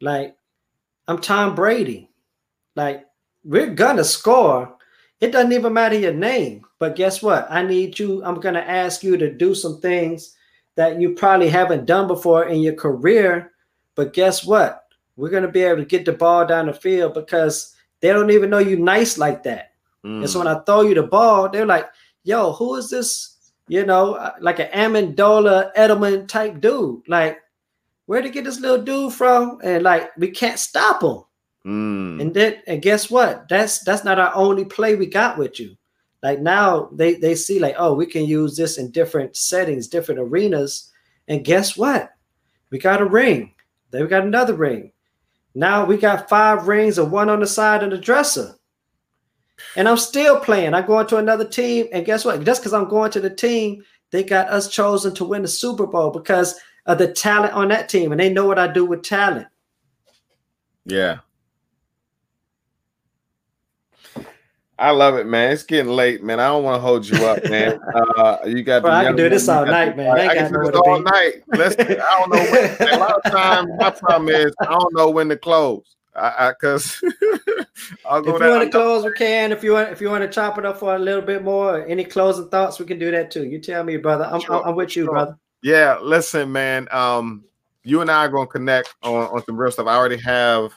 like 0.01 0.37
i'm 1.09 1.19
tom 1.19 1.55
brady 1.55 2.11
like 2.77 3.07
we're 3.45 3.75
gonna 3.75 4.05
score 4.05 4.77
it 5.23 5.31
doesn't 5.31 5.53
even 5.53 5.73
matter 5.73 5.97
your 5.97 6.13
name. 6.13 6.67
But 6.81 6.97
guess 6.97 7.23
what? 7.23 7.47
I 7.49 7.63
need 7.63 7.97
you. 7.97 8.25
I'm 8.25 8.41
to 8.55 8.69
ask 8.69 9.05
you 9.05 9.17
to 9.17 9.33
do 9.33 9.55
some 9.55 9.81
things 9.81 10.35
that 10.75 11.01
you 11.01 11.15
probably 11.15 11.49
haven't 11.49 11.87
done 11.87 12.09
before 12.09 12.47
in 12.47 12.61
your 12.61 12.75
career. 12.75 13.53
But 13.95 14.15
guess 14.15 14.45
what? 14.45 14.83
We're 15.15 15.31
to 15.45 15.49
be 15.49 15.63
able 15.63 15.77
to 15.77 15.85
get 15.85 16.05
the 16.05 16.13
ball 16.13 16.45
down 16.45 16.67
the 16.67 16.73
field 16.73 17.15
because 17.15 17.73
they 18.01 18.09
don't 18.09 18.33
even 18.33 18.51
know 18.51 18.59
you 18.59 18.77
nice 18.77 19.17
like 19.17 19.45
that. 19.45 19.72
Mm. 20.05 20.21
And 20.21 20.31
so 20.31 20.39
when 20.41 20.49
I 20.49 20.61
throw 20.61 20.83
you 20.83 20.95
the 20.95 21.03
ball, 21.03 21.49
they're 21.49 21.67
like, 21.67 21.89
yo, 22.25 22.53
who 22.53 22.77
is 22.77 22.91
this? 22.91 23.37
You 23.69 23.87
know, 23.87 24.15
uh, 24.15 24.35
like 24.41 24.59
an 24.59 24.69
Amendola 24.69 25.75
Edelman 25.75 26.29
type 26.29 26.61
dude. 26.61 27.03
Like, 27.09 27.39
where 28.07 28.21
to 28.21 28.29
get 28.29 28.45
this 28.45 28.61
little 28.61 28.83
dude 28.83 29.13
from? 29.13 29.61
And 29.63 29.85
like, 29.85 30.11
we 30.17 30.31
can't 30.31 30.59
stop 30.59 31.03
him. 31.03 31.23
Mm. 31.65 32.21
And 32.21 32.35
then 32.35 32.63
and 32.67 32.83
guess 32.83 33.11
what? 33.11 33.49
That's 33.49 33.81
that's 33.85 34.05
not 34.05 34.19
our 34.19 34.35
only 34.35 34.65
play 34.65 34.97
we 34.97 35.07
got 35.07 35.39
with 35.39 35.61
you. 35.61 35.77
Like 36.23 36.41
now 36.41 36.89
they 36.93 37.15
they 37.15 37.35
see 37.35 37.59
like, 37.59 37.77
oh, 37.79 37.95
we 37.95 38.07
can 38.07 38.25
use 38.25 38.57
this 38.57 38.79
in 38.79 38.91
different 38.91 39.37
settings, 39.37 39.87
different 39.87 40.21
arenas. 40.21 40.91
And 41.29 41.45
guess 41.45 41.77
what? 41.77 42.11
We 42.71 42.79
got 42.79 43.01
a 43.01 43.05
ring. 43.05 43.55
Then 43.91 44.03
we 44.03 44.09
got 44.09 44.25
another 44.25 44.55
ring. 44.55 44.93
Now 45.55 45.85
we 45.85 45.97
got 45.97 46.29
five 46.29 46.67
rings 46.67 46.99
and 46.99 47.13
one 47.13 47.29
on 47.29 47.41
the 47.41 47.47
side 47.47 47.83
of 47.83 47.91
the 47.91 47.99
dresser. 47.99 48.57
And 49.77 49.89
I'm 49.89 49.97
still 49.97 50.39
playing. 50.41 50.75
I 50.75 50.83
go 50.83 51.01
into 51.01 51.17
another 51.17 51.47
team, 51.47 51.87
and 51.93 52.05
guess 52.05 52.25
what? 52.25 52.45
Just 52.45 52.63
because 52.63 52.73
I'm 52.73 52.89
going 52.89 53.11
to 53.13 53.21
the 53.21 53.31
team, 53.31 53.83
they 54.11 54.23
got 54.23 54.49
us 54.49 54.69
chosen 54.69 55.15
to 55.15 55.25
win 55.25 55.43
the 55.43 55.49
Super 55.49 55.87
Bowl 55.87 56.11
because 56.11 56.59
of 56.87 56.99
the 56.99 57.13
talent 57.13 57.55
on 57.55 57.69
that 57.69 57.89
team, 57.89 58.13
and 58.13 58.21
they 58.21 58.33
know 58.33 58.47
what 58.47 58.59
I 58.59 58.71
do 58.71 58.85
with 58.85 59.03
talent. 59.03 59.49
Yeah. 60.85 61.19
I 64.79 64.91
love 64.91 65.15
it, 65.15 65.27
man. 65.27 65.53
It's 65.53 65.63
getting 65.63 65.93
late, 65.93 66.25
man. 66.25 66.41
I 66.41 66.49
don't 66.49 66.65
want 66.65 66.77
to 66.77 66.81
hold 66.81 67.09
you 67.09 67.25
up, 67.25 67.45
man. 67.49 67.79
Uh, 68.17 68.39
you 68.47 68.63
got. 68.63 68.83
Bro, 68.83 68.91
I 68.91 69.05
can 69.05 69.17
do 69.17 69.29
this 69.29 69.49
all 69.49 69.65
night, 69.65 69.97
man. 69.97 70.19
I 70.19 70.35
can 70.35 70.53
do 70.53 70.61
this 70.65 70.75
all 70.75 70.99
be. 70.99 71.05
night. 71.05 71.43
Listen, 71.49 71.87
I 72.01 72.19
don't 72.19 72.31
know. 72.31 72.51
When, 72.51 72.95
a 72.95 72.99
lot 72.99 73.21
of 73.25 73.33
times, 73.33 73.69
my 73.79 73.91
problem 73.91 74.29
is 74.29 74.53
I 74.61 74.67
don't 74.67 74.95
know 74.95 75.11
when 75.11 75.29
to 75.29 75.37
close. 75.37 75.97
I 76.15 76.51
because 76.51 77.03
I'll 78.05 78.21
If 78.21 78.41
you 78.41 78.49
want 78.49 78.65
to 78.65 78.71
close, 78.71 79.05
we 79.05 79.13
can. 79.13 79.53
If 79.53 79.63
you 79.63 79.73
want, 79.73 79.91
if 79.91 80.01
you 80.01 80.09
want 80.09 80.23
to 80.23 80.29
chop 80.29 80.59
it 80.59 80.65
up 80.67 80.79
for 80.79 80.95
a 80.95 80.99
little 80.99 81.23
bit 81.23 81.43
more, 81.43 81.87
any 81.87 82.05
closing 82.05 82.49
thoughts, 82.49 82.79
we 82.79 82.87
can 82.87 82.99
do 82.99 83.11
that 83.11 83.31
too. 83.31 83.45
You 83.45 83.59
tell 83.59 83.85
me, 83.85 83.97
brother. 83.97 84.25
I'm, 84.25 84.41
Sure, 84.41 84.67
I'm 84.67 84.75
with 84.75 84.97
you, 84.97 85.05
sure. 85.05 85.13
brother. 85.13 85.39
Yeah, 85.63 85.99
listen, 86.01 86.51
man. 86.51 86.89
Um, 86.91 87.45
you 87.85 88.01
and 88.01 88.11
I 88.11 88.25
are 88.25 88.29
gonna 88.29 88.47
connect 88.47 88.95
on, 89.03 89.27
on 89.29 89.45
some 89.45 89.57
real 89.57 89.71
stuff. 89.71 89.87
I 89.87 89.95
already 89.97 90.19
have 90.19 90.73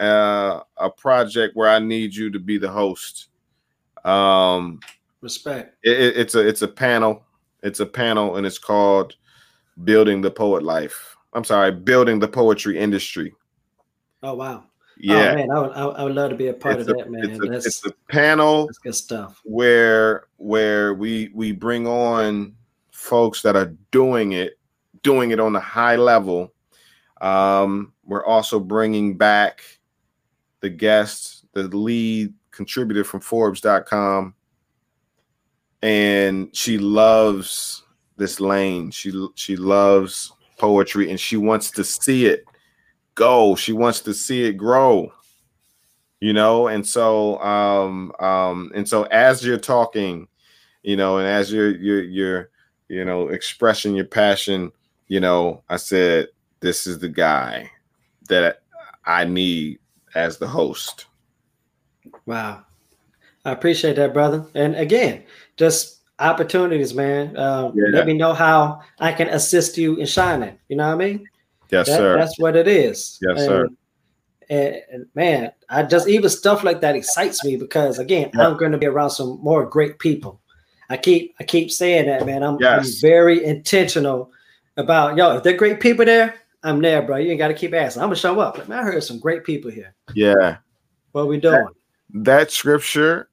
uh, 0.00 0.60
a 0.76 0.90
project 0.90 1.56
where 1.56 1.68
I 1.68 1.78
need 1.78 2.14
you 2.14 2.30
to 2.30 2.38
be 2.38 2.58
the 2.58 2.70
host. 2.70 3.28
Um, 4.04 4.80
Respect. 5.20 5.76
it- 5.82 6.16
it's 6.16 6.34
a 6.34 6.46
it's 6.46 6.62
a 6.62 6.68
panel. 6.68 7.24
It's 7.62 7.80
a 7.80 7.86
panel, 7.86 8.36
and 8.36 8.46
it's 8.46 8.58
called 8.58 9.16
"Building 9.84 10.20
the 10.20 10.30
Poet 10.30 10.62
Life." 10.62 11.16
I'm 11.32 11.44
sorry, 11.44 11.72
building 11.72 12.18
the 12.18 12.28
poetry 12.28 12.78
industry. 12.78 13.34
Oh 14.22 14.34
wow. 14.34 14.64
Yeah, 15.00 15.30
Oh, 15.30 15.34
man, 15.36 15.50
I 15.50 15.60
would, 15.60 15.72
I 15.96 16.04
would- 16.04 16.14
love 16.14 16.30
to 16.30 16.36
be 16.36 16.48
a 16.48 16.52
part 16.52 16.80
it's, 16.80 16.88
of 16.88 16.96
a, 16.96 16.98
that, 16.98 17.10
man. 17.10 17.30
it's, 17.30 17.44
a, 17.44 17.48
that's, 17.48 17.66
it's 17.66 17.86
a 17.86 17.92
panel 18.08 18.66
that's 18.66 18.78
good 18.78 18.94
stuff. 18.94 19.40
where 19.44 20.26
where 20.38 20.94
we 20.94 21.30
we 21.34 21.52
bring 21.52 21.86
on 21.86 22.54
folks 22.90 23.42
that 23.42 23.54
are 23.54 23.72
doing 23.92 24.32
it 24.32 24.58
doing 25.04 25.30
it 25.30 25.38
on 25.38 25.54
a 25.54 25.60
high 25.60 25.94
level 25.94 26.52
um 27.20 27.92
we're 28.04 28.24
also 28.26 28.58
bringing 28.58 29.16
back 29.16 29.60
the 30.60 30.68
guest 30.68 31.44
the 31.52 31.62
lead 31.68 32.34
contributor 32.50 33.04
from 33.04 33.20
forbes.com 33.20 34.34
and 35.82 36.54
she 36.56 36.76
loves 36.78 37.84
this 38.16 38.40
lane 38.40 38.90
she 38.90 39.12
she 39.36 39.54
loves 39.54 40.32
poetry 40.58 41.08
and 41.10 41.20
she 41.20 41.36
wants 41.36 41.70
to 41.70 41.84
see 41.84 42.26
it 42.26 42.44
go 43.18 43.54
she 43.54 43.72
wants 43.72 44.00
to 44.00 44.14
see 44.14 44.44
it 44.44 44.52
grow 44.52 45.12
you 46.20 46.32
know 46.32 46.68
and 46.68 46.86
so 46.86 47.38
um 47.40 48.12
um 48.20 48.70
and 48.74 48.88
so 48.88 49.02
as 49.04 49.44
you're 49.44 49.58
talking 49.58 50.28
you 50.82 50.96
know 50.96 51.18
and 51.18 51.26
as 51.26 51.52
you're 51.52 51.76
you're 51.76 52.04
you're 52.04 52.50
you 52.88 53.04
know 53.04 53.28
expressing 53.28 53.94
your 53.94 54.04
passion 54.04 54.70
you 55.08 55.20
know 55.20 55.62
i 55.68 55.76
said 55.76 56.28
this 56.60 56.86
is 56.86 56.98
the 56.98 57.08
guy 57.08 57.68
that 58.28 58.62
i 59.04 59.24
need 59.24 59.78
as 60.14 60.38
the 60.38 60.46
host 60.46 61.06
Wow. 62.26 62.64
I 63.44 63.52
appreciate 63.52 63.96
that, 63.96 64.12
brother. 64.12 64.44
And 64.54 64.76
again, 64.76 65.24
just 65.56 66.00
opportunities, 66.18 66.94
man. 66.94 67.36
Um, 67.36 67.72
Yeah. 67.74 67.88
Let 67.90 68.06
me 68.06 68.14
know 68.14 68.34
how 68.34 68.80
I 68.98 69.12
can 69.12 69.28
assist 69.28 69.78
you 69.78 69.96
in 69.96 70.06
shining. 70.06 70.58
You 70.68 70.76
know 70.76 70.86
what 70.86 71.02
I 71.02 71.06
mean? 71.06 71.28
Yes 71.70 71.86
That- 71.86 71.96
sir 71.96 72.18
That's 72.18 72.38
what 72.38 72.56
it 72.56 72.68
is. 72.68 73.18
Yes, 73.22 73.38
and, 73.38 73.46
sir. 73.46 73.68
And, 74.50 74.82
and 74.90 75.06
man, 75.14 75.52
I 75.68 75.82
just 75.82 76.08
even 76.08 76.30
stuff 76.30 76.64
like 76.64 76.80
that 76.80 76.96
excites 76.96 77.44
me 77.44 77.56
because 77.56 77.98
again, 77.98 78.30
Yeah. 78.34 78.48
I'm 78.48 78.56
going 78.56 78.72
to 78.72 78.78
be 78.78 78.86
around 78.86 79.10
some 79.10 79.38
more 79.42 79.66
great 79.66 79.98
people. 79.98 80.40
I 80.88 80.96
keep 80.96 81.34
I 81.38 81.44
keep 81.44 81.70
saying 81.70 82.06
that, 82.06 82.24
man. 82.24 82.42
I'm, 82.42 82.56
I'm 82.64 82.82
very 83.02 83.44
intentional 83.44 84.32
about 84.78 85.16
yo. 85.18 85.36
If 85.36 85.42
they're 85.42 85.56
great 85.56 85.80
people 85.80 86.06
there, 86.06 86.36
I'm 86.62 86.80
there, 86.80 87.02
bro. 87.02 87.18
You 87.18 87.30
ain't 87.30 87.38
got 87.38 87.48
to 87.48 87.54
keep 87.54 87.74
asking. 87.74 88.00
I'm 88.02 88.06
gonna 88.08 88.16
show 88.16 88.40
up. 88.40 88.56
Like, 88.56 88.68
man, 88.68 88.78
I 88.78 88.82
heard 88.82 89.04
some 89.04 89.18
great 89.18 89.44
people 89.44 89.70
here. 89.70 89.94
yeah 90.14 90.56
What 91.12 91.28
we 91.28 91.38
doing? 91.38 91.66
that 92.14 92.50
scripture 92.50 93.28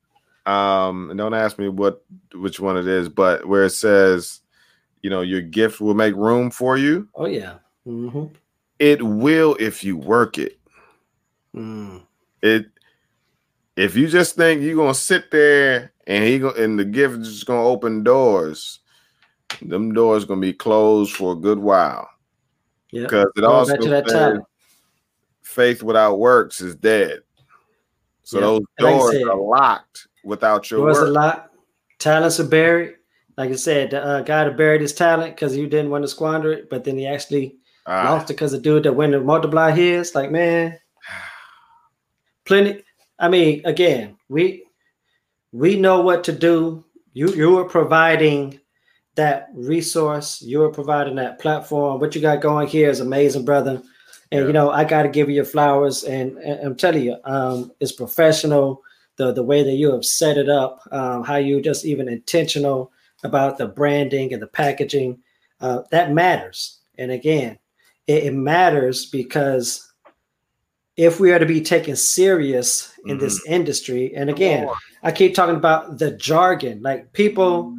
um 0.46 1.10
and 1.10 1.18
don't 1.18 1.34
ask 1.34 1.58
me 1.58 1.70
what 1.70 2.04
which 2.34 2.60
one 2.60 2.76
it 2.76 2.88
is 2.88 3.08
but 3.08 3.46
where 3.48 3.64
it 3.64 3.70
says 3.70 4.42
you 5.02 5.10
know 5.10 5.22
your 5.22 5.40
gift 5.42 5.80
will 5.80 5.94
make 5.94 6.14
room 6.14 6.52
for 6.52 6.76
you 6.78 7.08
Oh 7.16 7.26
yeah. 7.26 7.56
Hmm 7.86 8.26
it 8.80 9.02
will 9.02 9.56
if 9.60 9.84
you 9.84 9.96
work 9.96 10.38
it 10.38 10.60
Mm. 11.56 12.02
it 12.42 12.66
if 13.78 13.96
you 13.96 14.08
just 14.08 14.36
think 14.36 14.62
you're 14.62 14.76
gonna 14.76 14.94
sit 14.94 15.32
there 15.32 15.94
and 16.08 16.24
he 16.24 16.40
go 16.40 16.52
and 16.52 16.78
the 16.80 16.86
gift 16.86 17.20
is 17.20 17.34
just 17.34 17.46
gonna 17.46 17.64
open 17.64 18.04
doors, 18.04 18.80
them 19.62 19.94
doors 19.94 20.26
gonna 20.26 20.42
be 20.42 20.54
closed 20.54 21.14
for 21.14 21.34
a 21.34 21.38
good 21.38 21.60
while. 21.60 22.10
Yeah. 22.92 23.04
Because 23.04 23.28
it 23.36 23.42
Going 23.42 23.54
also 23.54 23.78
to 23.78 23.90
that 23.90 24.10
says 24.10 24.40
faith 25.42 25.84
without 25.84 26.20
works 26.20 26.62
is 26.62 26.76
dead. 26.76 27.20
So 28.24 28.40
Yeah. 28.40 28.46
those 28.46 28.62
Like 28.80 28.94
doors 28.94 29.12
said, 29.12 29.24
are 29.24 29.36
locked 29.36 30.08
without 30.24 30.70
your 30.72 30.82
Doors 30.82 30.98
work. 31.00 31.10
lot. 31.10 31.52
Talents 32.00 32.40
are 32.40 32.48
buried. 32.48 32.96
Like 33.38 33.52
I 33.52 33.56
said, 33.56 33.90
the 33.92 34.02
uh, 34.02 34.22
guy 34.22 34.46
that 34.46 34.56
buried 34.56 34.82
his 34.82 34.94
talent 34.94 35.36
because 35.36 35.58
you 35.58 35.68
didn't 35.68 35.92
want 35.92 36.04
to 36.04 36.08
squander 36.08 36.54
it, 36.54 36.70
but 36.70 36.86
then 36.86 36.98
he 36.98 37.06
actually 37.06 37.58
Ah, 37.88 38.12
lost 38.14 38.30
it 38.30 38.34
because 38.34 38.52
the 38.52 38.58
dude 38.60 38.84
that 38.84 38.94
went 38.94 39.14
to 39.14 39.20
multiply 39.22 39.72
his. 39.72 40.16
Like, 40.16 40.32
man, 40.32 40.78
plenty. 42.46 42.84
I 43.20 43.30
mean, 43.30 43.62
again, 43.66 44.18
we 44.30 44.64
we 45.52 45.78
know 45.80 46.02
what 46.02 46.24
to 46.26 46.32
do. 46.32 46.84
You 47.14 47.30
you 47.34 47.58
are 47.60 47.66
providing 47.66 48.60
that 49.16 49.48
resource. 49.54 50.42
You 50.42 50.64
are 50.64 50.72
providing 50.72 51.16
that 51.16 51.40
platform. 51.40 52.00
What 52.00 52.16
you 52.16 52.22
got 52.22 52.42
going 52.42 52.68
here 52.68 52.90
is 52.90 53.00
amazing, 53.00 53.46
brother. 53.46 53.82
And 54.32 54.42
Yeah. 54.42 54.48
you 54.48 54.54
know, 54.54 54.70
I 54.72 54.84
got 54.84 55.04
to 55.04 55.10
give 55.10 55.30
you 55.30 55.36
your 55.36 55.46
flowers. 55.46 56.04
And, 56.04 56.38
and 56.40 56.60
I'm 56.60 56.76
telling 56.76 57.04
you, 57.04 57.16
um, 57.24 57.72
it's 57.80 57.92
professional. 57.94 58.82
The 59.18 59.32
the 59.32 59.44
way 59.44 59.64
that 59.64 59.76
you 59.76 59.92
have 59.94 60.04
set 60.04 60.38
it 60.38 60.50
up, 60.50 60.82
um, 60.92 61.24
how 61.24 61.38
you 61.38 61.62
just 61.62 61.86
even 61.86 62.10
intentional 62.10 62.92
about 63.24 63.58
the 63.58 63.68
branding 63.68 64.34
and 64.34 64.42
the 64.42 64.48
packaging, 64.48 65.20
uh, 65.62 65.84
that 65.92 66.12
matters. 66.12 66.80
And 66.98 67.12
again, 67.12 67.58
it, 68.08 68.26
it 68.26 68.34
matters 68.34 69.06
because 69.06 69.92
if 70.98 71.20
we 71.20 71.32
are 71.32 71.40
to 71.40 71.46
be 71.46 71.62
taken 71.62 71.96
serious 71.96 72.94
in 73.06 73.18
mm-hmm. 73.18 73.20
this 73.20 73.46
industry, 73.48 74.16
and 74.16 74.30
again, 74.30 74.70
I 75.04 75.12
keep 75.12 75.36
talking 75.36 75.56
about 75.56 75.98
the 75.98 76.12
jargon. 76.12 76.82
Like 76.82 77.12
people 77.14 77.76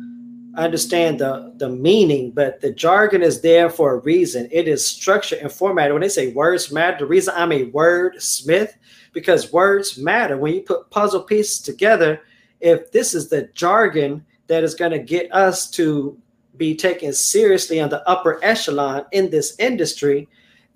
understand 0.57 1.21
the 1.21 1.53
the 1.57 1.69
meaning, 1.69 2.31
but 2.31 2.61
the 2.61 2.73
jargon 2.73 3.23
is 3.23 3.41
there 3.41 3.71
for 3.71 3.95
a 3.95 4.01
reason. 4.01 4.49
It 4.53 4.69
is 4.69 4.87
structured 4.87 5.39
and 5.39 5.51
formatted. 5.51 5.93
When 5.93 6.03
they 6.03 6.09
say 6.09 6.33
words 6.33 6.71
matter, 6.73 6.99
the 6.99 7.07
reason 7.07 7.35
I'm 7.37 7.53
a 7.53 7.65
word 7.65 8.21
smith 8.23 8.77
because 9.13 9.53
words 9.53 9.97
matter. 9.97 10.37
When 10.37 10.53
you 10.53 10.61
put 10.61 10.91
puzzle 10.91 11.23
pieces 11.23 11.61
together, 11.61 12.21
if 12.61 12.93
this 12.93 13.15
is 13.15 13.29
the 13.29 13.49
jargon 13.55 14.25
that 14.47 14.63
is 14.63 14.75
going 14.75 14.93
to 14.93 14.99
get 14.99 15.33
us 15.35 15.71
to 15.71 16.19
be 16.57 16.75
taken 16.75 17.13
seriously 17.13 17.81
on 17.81 17.91
the 17.91 18.07
upper 18.09 18.43
echelon 18.43 19.05
in 19.13 19.31
this 19.31 19.57
industry, 19.59 20.29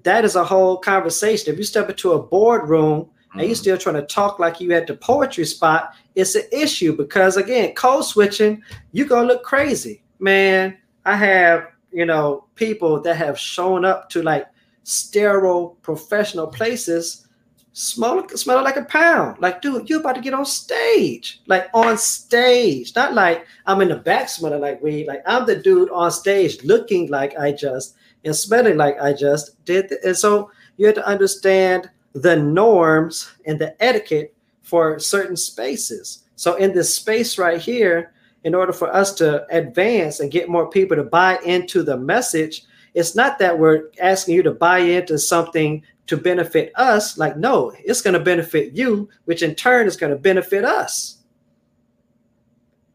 that 0.03 0.25
is 0.25 0.37
a 0.37 0.45
whole 0.45 0.77
conversation. 0.77 1.53
If 1.53 1.59
you 1.59 1.65
step 1.65 1.89
into 1.89 2.13
a 2.13 2.23
boardroom 2.23 3.09
and 3.33 3.43
you're 3.43 3.51
mm-hmm. 3.51 3.55
still 3.55 3.79
trying 3.79 3.97
to 3.97 4.07
talk 4.07 4.39
like 4.39 4.61
you 4.61 4.73
at 4.73 4.87
the 4.87 4.95
poetry 4.95 5.45
spot, 5.45 5.95
it's 6.15 6.35
an 6.35 6.45
issue 6.53 6.97
because 6.97 7.37
again, 7.37 7.75
code 7.75 8.05
switching, 8.05 8.63
you're 8.93 9.07
gonna 9.07 9.29
look 9.29 9.43
crazy, 9.45 10.03
man. 10.19 10.77
I 11.05 11.17
have 11.17 11.69
you 11.93 12.05
know 12.05 12.47
people 12.55 13.01
that 13.03 13.17
have 13.17 13.39
shown 13.39 13.85
up 13.85 14.09
to 14.11 14.23
like 14.23 14.47
sterile 14.83 15.79
professional 15.83 16.47
places, 16.47 17.27
smell 17.73 18.29
smell 18.31 18.63
like 18.63 18.77
a 18.77 18.85
pound. 18.85 19.41
Like, 19.41 19.63
dude, 19.63 19.89
you're 19.89 20.01
about 20.01 20.17
to 20.17 20.21
get 20.21 20.35
on 20.35 20.45
stage, 20.45 21.41
like 21.47 21.69
on 21.73 21.97
stage, 21.99 22.95
not 22.95 23.15
like 23.15 23.47
I'm 23.67 23.81
in 23.81 23.89
the 23.89 23.97
back 23.97 24.29
smelling 24.29 24.61
like 24.61 24.83
weed. 24.83 25.07
Like 25.07 25.23
I'm 25.27 25.47
the 25.47 25.57
dude 25.57 25.91
on 25.91 26.11
stage 26.11 26.63
looking 26.65 27.09
like 27.11 27.39
I 27.39 27.53
just 27.53 27.97
and 28.25 28.35
smelling 28.35 28.77
like 28.77 29.01
I 29.01 29.13
just 29.13 29.63
did. 29.65 29.93
And 30.05 30.17
so 30.17 30.51
you 30.77 30.87
have 30.87 30.95
to 30.97 31.07
understand 31.07 31.91
the 32.13 32.37
norms 32.37 33.31
and 33.47 33.59
the 33.59 33.81
etiquette 33.83 34.35
for 34.63 34.99
certain 34.99 35.37
spaces. 35.37 36.25
So 36.37 36.57
in 36.57 36.73
this 36.73 36.95
space 36.95 37.39
right 37.39 37.61
here, 37.61 38.13
in 38.45 38.55
order 38.55 38.73
for 38.73 38.95
us 38.95 39.13
to 39.15 39.47
advance 39.55 40.21
and 40.21 40.31
get 40.31 40.49
more 40.49 40.71
people 40.71 40.97
to 40.97 41.05
buy 41.05 41.39
into 41.45 41.83
the 41.83 41.97
message, 41.97 42.63
it's 42.95 43.15
not 43.15 43.39
that 43.39 43.59
we're 43.59 43.91
asking 44.01 44.35
you 44.35 44.43
to 44.43 44.53
buy 44.53 44.79
into 44.79 45.19
something 45.19 45.83
to 46.11 46.17
benefit 46.17 46.73
us. 46.75 47.17
Like, 47.17 47.37
no, 47.37 47.73
it's 47.79 48.03
going 48.03 48.15
to 48.15 48.21
benefit 48.21 48.73
you, 48.75 49.09
which 49.25 49.43
in 49.43 49.55
turn 49.55 49.87
is 49.87 49.97
going 49.97 50.13
to 50.13 50.19
benefit 50.19 50.65
us. 50.65 51.19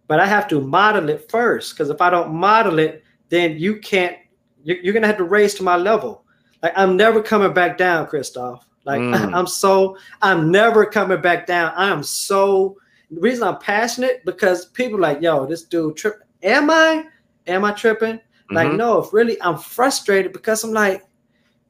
But 0.08 0.20
I 0.20 0.28
have 0.28 0.48
to 0.50 0.62
model 0.62 1.10
it 1.10 1.30
first 1.32 1.74
because 1.74 1.90
if 1.90 2.02
I 2.02 2.10
don't 2.10 2.34
model 2.34 2.78
it, 2.80 3.04
then 3.30 3.58
you 3.58 3.80
can't, 3.80 4.18
you're, 4.64 4.78
you're 4.78 4.94
going 4.94 5.02
to 5.02 5.08
have 5.08 5.18
to 5.18 5.24
raise 5.24 5.56
to 5.56 5.64
my 5.64 5.78
level. 5.78 6.24
Like, 6.62 6.74
I'm 6.76 6.96
never 6.96 7.22
coming 7.24 7.54
back 7.54 7.78
down, 7.78 8.06
Christoph. 8.08 8.68
Like, 8.86 9.02
Mm. 9.02 9.34
I'm 9.34 9.48
so, 9.48 9.98
I'm 10.22 10.52
never 10.52 10.86
coming 10.86 11.22
back 11.22 11.48
down. 11.48 11.74
I 11.76 11.90
am 11.90 12.04
so, 12.04 12.78
the 13.10 13.20
reason 13.22 13.48
I'm 13.48 13.58
passionate 13.58 14.24
because 14.26 14.66
people 14.68 15.00
like, 15.00 15.22
yo, 15.22 15.46
this 15.46 15.64
dude 15.64 15.96
trip. 15.98 16.22
Am 16.44 16.70
I? 16.70 17.06
Am 17.48 17.64
I 17.66 17.72
tripping? 17.72 18.20
Like, 18.52 18.68
Mhm. 18.70 18.78
no, 18.78 19.00
if 19.02 19.12
really 19.14 19.42
I'm 19.42 19.58
frustrated 19.58 20.34
because 20.34 20.64
I'm 20.64 20.72
like, 20.74 21.04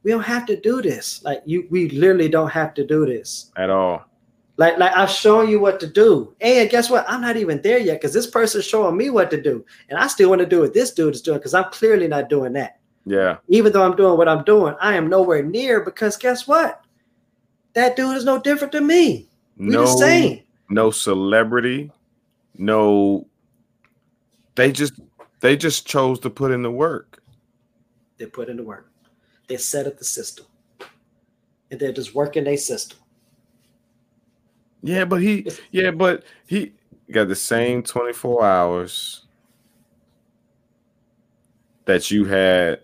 we 0.06 0.12
don't 0.12 0.22
have 0.22 0.46
to 0.46 0.56
do 0.56 0.84
this. 0.84 1.24
Like 1.24 1.42
you, 1.46 1.68
we 1.72 1.90
literally 1.90 2.30
don't 2.30 2.52
have 2.52 2.76
to 2.76 2.86
do 2.86 3.08
this. 3.08 3.52
at 3.58 3.72
all. 3.72 4.06
Like, 4.58 4.78
like 4.78 4.96
I've 4.96 5.10
shown 5.10 5.50
you 5.50 5.60
what 5.60 5.80
to 5.80 5.88
do. 5.88 6.34
And 6.40 6.70
guess 6.70 6.92
what? 6.92 7.06
I'm 7.10 7.22
not 7.22 7.38
even 7.38 7.60
there 7.64 7.80
yet 7.80 8.00
because 8.00 8.14
this 8.14 8.28
person's 8.28 8.66
showing 8.66 8.96
me 8.96 9.10
what 9.10 9.32
to 9.32 9.42
do. 9.42 9.66
And 9.90 9.98
I 10.00 10.06
still 10.08 10.30
want 10.30 10.40
to 10.40 10.46
do 10.46 10.62
what 10.62 10.76
this 10.76 10.92
dude 10.92 11.16
is 11.16 11.22
doing 11.24 11.40
because 11.40 11.56
I'm 11.56 11.72
clearly 11.72 12.08
not 12.08 12.30
doing 12.30 12.54
that. 12.54 12.80
Yeah. 13.06 13.38
Even 13.48 13.74
though 13.74 13.84
I'm 13.84 13.96
doing 13.96 14.16
what 14.16 14.30
I'm 14.30 14.44
doing, 14.44 14.76
I 14.80 14.94
am 14.94 15.10
nowhere 15.10 15.44
near 15.44 15.84
because 15.84 16.18
guess 16.18 16.48
what? 16.48 16.86
That 17.74 17.96
dude 17.96 18.16
is 18.16 18.24
no 18.24 18.40
different 18.40 18.74
than 18.74 18.86
me. 18.86 19.28
We 19.58 19.70
no, 19.70 19.82
the 19.82 19.88
same. 19.88 20.44
no 20.70 20.92
celebrity, 20.92 21.92
no. 22.58 23.28
They 24.54 24.72
just 24.72 24.94
they 25.42 25.58
just 25.58 25.86
chose 25.86 26.20
to 26.22 26.30
put 26.30 26.52
in 26.52 26.62
the 26.62 26.72
work. 26.72 27.22
They 28.18 28.28
put 28.28 28.50
in 28.50 28.58
the 28.58 28.64
work. 28.64 28.90
They 29.48 29.58
set 29.58 29.88
up 29.88 29.98
the 29.98 30.06
system. 30.06 30.46
And 31.72 31.80
they're 31.80 31.94
just 31.94 32.16
working 32.16 32.44
their 32.44 32.58
system. 32.58 33.00
Yeah, 34.84 35.06
but 35.06 35.22
he 35.22 35.48
yeah, 35.72 35.92
but 35.92 36.24
he 36.46 36.74
got 37.12 37.28
the 37.28 37.36
same 37.36 37.82
24 37.82 38.44
hours 38.46 39.24
that 41.86 42.12
you 42.12 42.26
had 42.26 42.82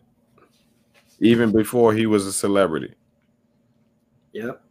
even 1.19 1.51
before 1.51 1.93
he 1.93 2.07
was 2.07 2.25
a 2.25 2.33
celebrity. 2.33 2.93
Yep. 4.33 4.63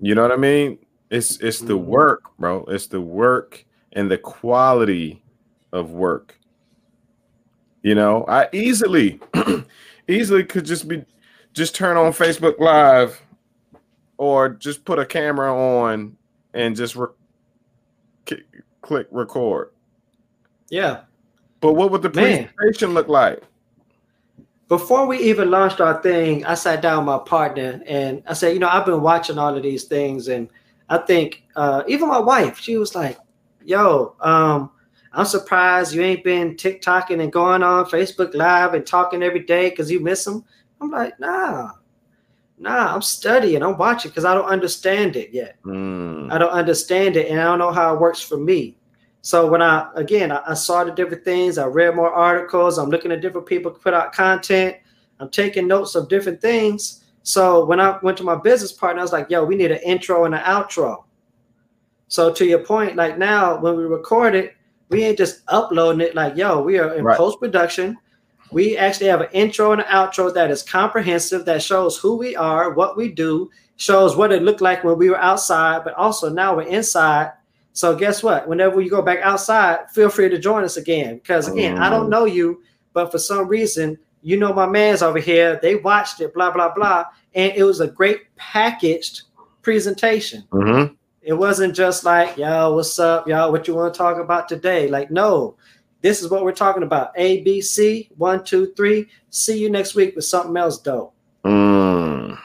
You 0.00 0.14
know 0.14 0.22
what 0.22 0.32
I 0.32 0.36
mean? 0.36 0.78
It's 1.10 1.38
it's 1.40 1.60
the 1.60 1.76
Mhm. 1.76 1.84
work, 1.84 2.22
bro. 2.38 2.64
It's 2.66 2.86
the 2.86 3.00
work 3.00 3.64
and 3.94 4.08
the 4.08 4.18
quality 4.18 5.20
of 5.72 5.90
work. 5.90 6.38
You 7.82 7.94
know, 7.96 8.24
I 8.28 8.48
easily 8.52 9.18
easily 10.08 10.44
could 10.44 10.64
just 10.64 10.86
be 10.86 11.04
just 11.58 11.74
turn 11.74 11.96
on 11.96 12.12
Facebook 12.12 12.58
Live 12.58 13.20
or 14.16 14.48
just 14.48 14.84
put 14.84 14.98
a 14.98 15.04
camera 15.04 15.54
on 15.54 16.16
and 16.54 16.74
just 16.74 16.96
re- 16.96 17.08
ki- 18.24 18.44
click 18.80 19.06
record. 19.10 19.72
Yeah. 20.70 21.02
But 21.60 21.74
what 21.74 21.90
would 21.90 22.02
the 22.02 22.10
Man. 22.10 22.48
presentation 22.54 22.94
look 22.94 23.08
like? 23.08 23.42
before 24.68 25.06
we 25.06 25.18
even 25.18 25.50
launched 25.50 25.80
our 25.80 26.00
thing, 26.02 26.44
I 26.44 26.54
sat 26.54 26.82
down 26.82 26.98
with 26.98 27.06
my 27.06 27.18
partner 27.18 27.82
and 27.86 28.22
I 28.26 28.34
said, 28.34 28.52
you 28.52 28.58
know, 28.58 28.68
I've 28.68 28.84
been 28.84 29.00
watching 29.00 29.38
all 29.38 29.56
of 29.56 29.62
these 29.62 29.84
things, 29.84 30.28
and 30.28 30.48
I 30.90 30.98
think 30.98 31.42
uh, 31.56 31.82
even 31.88 32.08
my 32.08 32.18
wife, 32.18 32.58
she 32.58 32.76
was 32.76 32.94
like, 32.94 33.18
"Yo, 33.64 34.14
um, 34.20 34.70
I'm 35.12 35.24
surprised 35.24 35.94
you 35.94 36.02
ain't 36.02 36.22
been 36.22 36.54
TikToking 36.54 37.22
and 37.22 37.32
going 37.32 37.62
on 37.62 37.86
Facebook 37.86 38.34
Live 38.34 38.74
and 38.74 38.86
talking 38.86 39.22
every 39.22 39.40
day 39.40 39.70
because 39.70 39.90
you 39.90 40.00
miss 40.00 40.24
them." 40.24 40.44
I'm 40.80 40.90
like, 40.90 41.18
"Nah, 41.18 41.72
nah, 42.58 42.94
I'm 42.94 43.02
studying, 43.02 43.62
I'm 43.62 43.76
watching 43.76 44.10
because 44.10 44.24
I 44.24 44.34
don't 44.34 44.46
understand 44.46 45.16
it 45.16 45.30
yet. 45.32 45.56
Mm, 45.64 46.32
I 46.32 46.38
don't 46.38 46.50
understand 46.50 47.16
it, 47.16 47.30
and 47.30 47.40
I 47.40 47.44
don't 47.44 47.58
know 47.58 47.72
how 47.72 47.94
it 47.94 48.00
works 48.00 48.20
for 48.20 48.36
me." 48.36 48.76
So 49.22 49.50
when 49.50 49.60
I 49.60 49.90
again 49.94 50.30
I, 50.30 50.42
I 50.46 50.54
saw 50.54 50.84
the 50.84 50.92
different 50.92 51.24
things, 51.24 51.58
I 51.58 51.66
read 51.66 51.96
more 51.96 52.12
articles, 52.12 52.78
I'm 52.78 52.90
looking 52.90 53.12
at 53.12 53.20
different 53.20 53.46
people 53.46 53.70
put 53.70 53.92
out 53.94 54.12
content, 54.12 54.76
I'm 55.20 55.28
taking 55.28 55.66
notes 55.66 55.94
of 55.94 56.08
different 56.08 56.40
things. 56.40 57.04
So 57.24 57.64
when 57.66 57.80
I 57.80 57.98
went 58.02 58.16
to 58.18 58.24
my 58.24 58.36
business 58.36 58.72
partner, 58.72 59.00
I 59.00 59.04
was 59.04 59.12
like, 59.12 59.28
yo, 59.28 59.44
we 59.44 59.56
need 59.56 59.70
an 59.70 59.80
intro 59.84 60.24
and 60.24 60.34
an 60.34 60.40
outro. 60.42 61.04
So 62.06 62.32
to 62.32 62.46
your 62.46 62.60
point, 62.60 62.96
like 62.96 63.18
now 63.18 63.60
when 63.60 63.76
we 63.76 63.84
record 63.84 64.34
it, 64.34 64.54
we 64.88 65.04
ain't 65.04 65.18
just 65.18 65.42
uploading 65.48 66.00
it 66.00 66.14
like, 66.14 66.36
yo, 66.36 66.62
we 66.62 66.78
are 66.78 66.94
in 66.94 67.04
Right. 67.04 67.16
post-production. 67.18 67.98
We 68.50 68.76
actually 68.76 69.08
have 69.08 69.20
an 69.20 69.28
intro 69.32 69.72
and 69.72 69.80
an 69.82 69.86
outro 69.88 70.32
that 70.34 70.50
is 70.50 70.62
comprehensive, 70.62 71.44
that 71.44 71.62
shows 71.62 71.98
who 71.98 72.16
we 72.16 72.34
are, 72.36 72.72
what 72.72 72.96
we 72.96 73.10
do, 73.10 73.50
shows 73.76 74.16
what 74.16 74.32
it 74.32 74.42
looked 74.42 74.60
like 74.60 74.84
when 74.84 74.98
we 74.98 75.10
were 75.10 75.18
outside, 75.20 75.84
but 75.84 75.94
also 75.94 76.28
now 76.30 76.56
we're 76.56 76.62
inside. 76.62 77.32
So 77.72 77.94
guess 77.94 78.22
what? 78.22 78.48
Whenever 78.48 78.80
you 78.80 78.90
go 78.90 79.02
back 79.02 79.20
outside, 79.22 79.90
feel 79.92 80.08
free 80.08 80.28
to 80.30 80.38
join 80.38 80.64
us 80.64 80.76
again. 80.76 81.16
Because 81.18 81.46
again, 81.48 81.78
I 81.78 81.88
don't 81.90 82.06
Mm. 82.06 82.10
know 82.10 82.24
you, 82.24 82.60
but 82.92 83.12
for 83.12 83.18
some 83.18 83.46
reason, 83.46 83.98
you 84.22 84.36
know 84.36 84.52
my 84.52 84.66
man's 84.66 85.02
over 85.02 85.20
here. 85.20 85.58
They 85.62 85.76
watched 85.76 86.20
it, 86.20 86.34
blah 86.34 86.50
blah 86.50 86.72
blah, 86.74 87.04
and 87.34 87.52
it 87.54 87.62
was 87.62 87.80
a 87.80 87.86
great 87.86 88.22
packaged 88.36 89.22
presentation. 89.62 90.44
mhm. 90.52 90.96
It 91.22 91.34
wasn't 91.34 91.74
just 91.76 92.04
like, 92.04 92.36
yo, 92.38 92.72
what's 92.74 92.98
up, 92.98 93.28
y'all? 93.28 93.52
What 93.52 93.68
you 93.68 93.74
want 93.74 93.92
to 93.92 93.98
talk 93.98 94.16
about 94.18 94.48
today? 94.48 94.88
Like, 94.88 95.10
no, 95.10 95.56
this 96.00 96.22
is 96.22 96.30
what 96.30 96.44
we're 96.44 96.52
talking 96.52 96.82
about. 96.82 97.10
A, 97.16 97.42
B, 97.42 97.60
C, 97.60 98.08
one, 98.16 98.44
two, 98.44 98.72
three. 98.76 99.08
See 99.30 99.58
you 99.58 99.70
next 99.70 99.94
week 99.94 100.14
with 100.14 100.24
something 100.24 100.56
else 100.56 100.78
dope. 100.78 101.14
Mm. 101.44 102.38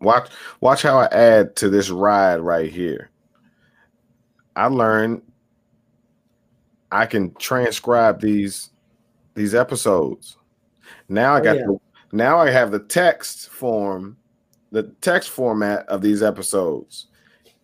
Watch 0.00 0.30
watch 0.60 0.82
how 0.82 0.98
I 0.98 1.06
add 1.06 1.56
to 1.56 1.68
this 1.68 1.90
ride 1.90 2.40
right 2.40 2.70
here. 2.70 3.10
I 4.56 4.66
learned 4.66 5.22
I 6.90 7.06
can 7.06 7.32
transcribe 7.34 8.20
these 8.20 8.70
these 9.34 9.54
episodes. 9.54 10.36
Now 11.08 11.34
I 11.34 11.40
Oh, 11.40 11.42
got 11.42 11.56
yeah. 11.56 11.66
the, 11.66 11.78
now 12.12 12.38
I 12.38 12.50
have 12.50 12.70
the 12.70 12.80
text 12.80 13.48
form, 13.48 14.16
the 14.70 14.84
text 15.00 15.30
format 15.30 15.88
of 15.88 16.02
these 16.02 16.22
episodes. 16.22 17.06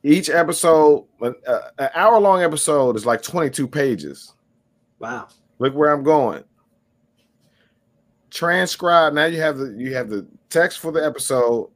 Each 0.02 0.30
episode, 0.30 1.04
uh, 1.20 1.32
an 1.78 1.90
hour 1.94 2.18
long 2.20 2.42
episode 2.42 2.96
is 2.96 3.04
like 3.04 3.20
22 3.20 3.66
pages. 3.66 4.32
Wow. 4.98 5.28
Look 5.58 5.74
where 5.74 5.92
I'm 5.92 6.02
going. 6.02 6.44
Transcribe. 8.30 9.14
Now 9.14 9.24
you 9.26 9.40
have 9.40 9.58
the 9.58 9.74
you 9.78 9.94
have 9.94 10.10
the 10.10 10.26
text 10.50 10.78
for 10.78 10.92
the 10.92 11.04
episode. 11.04 11.70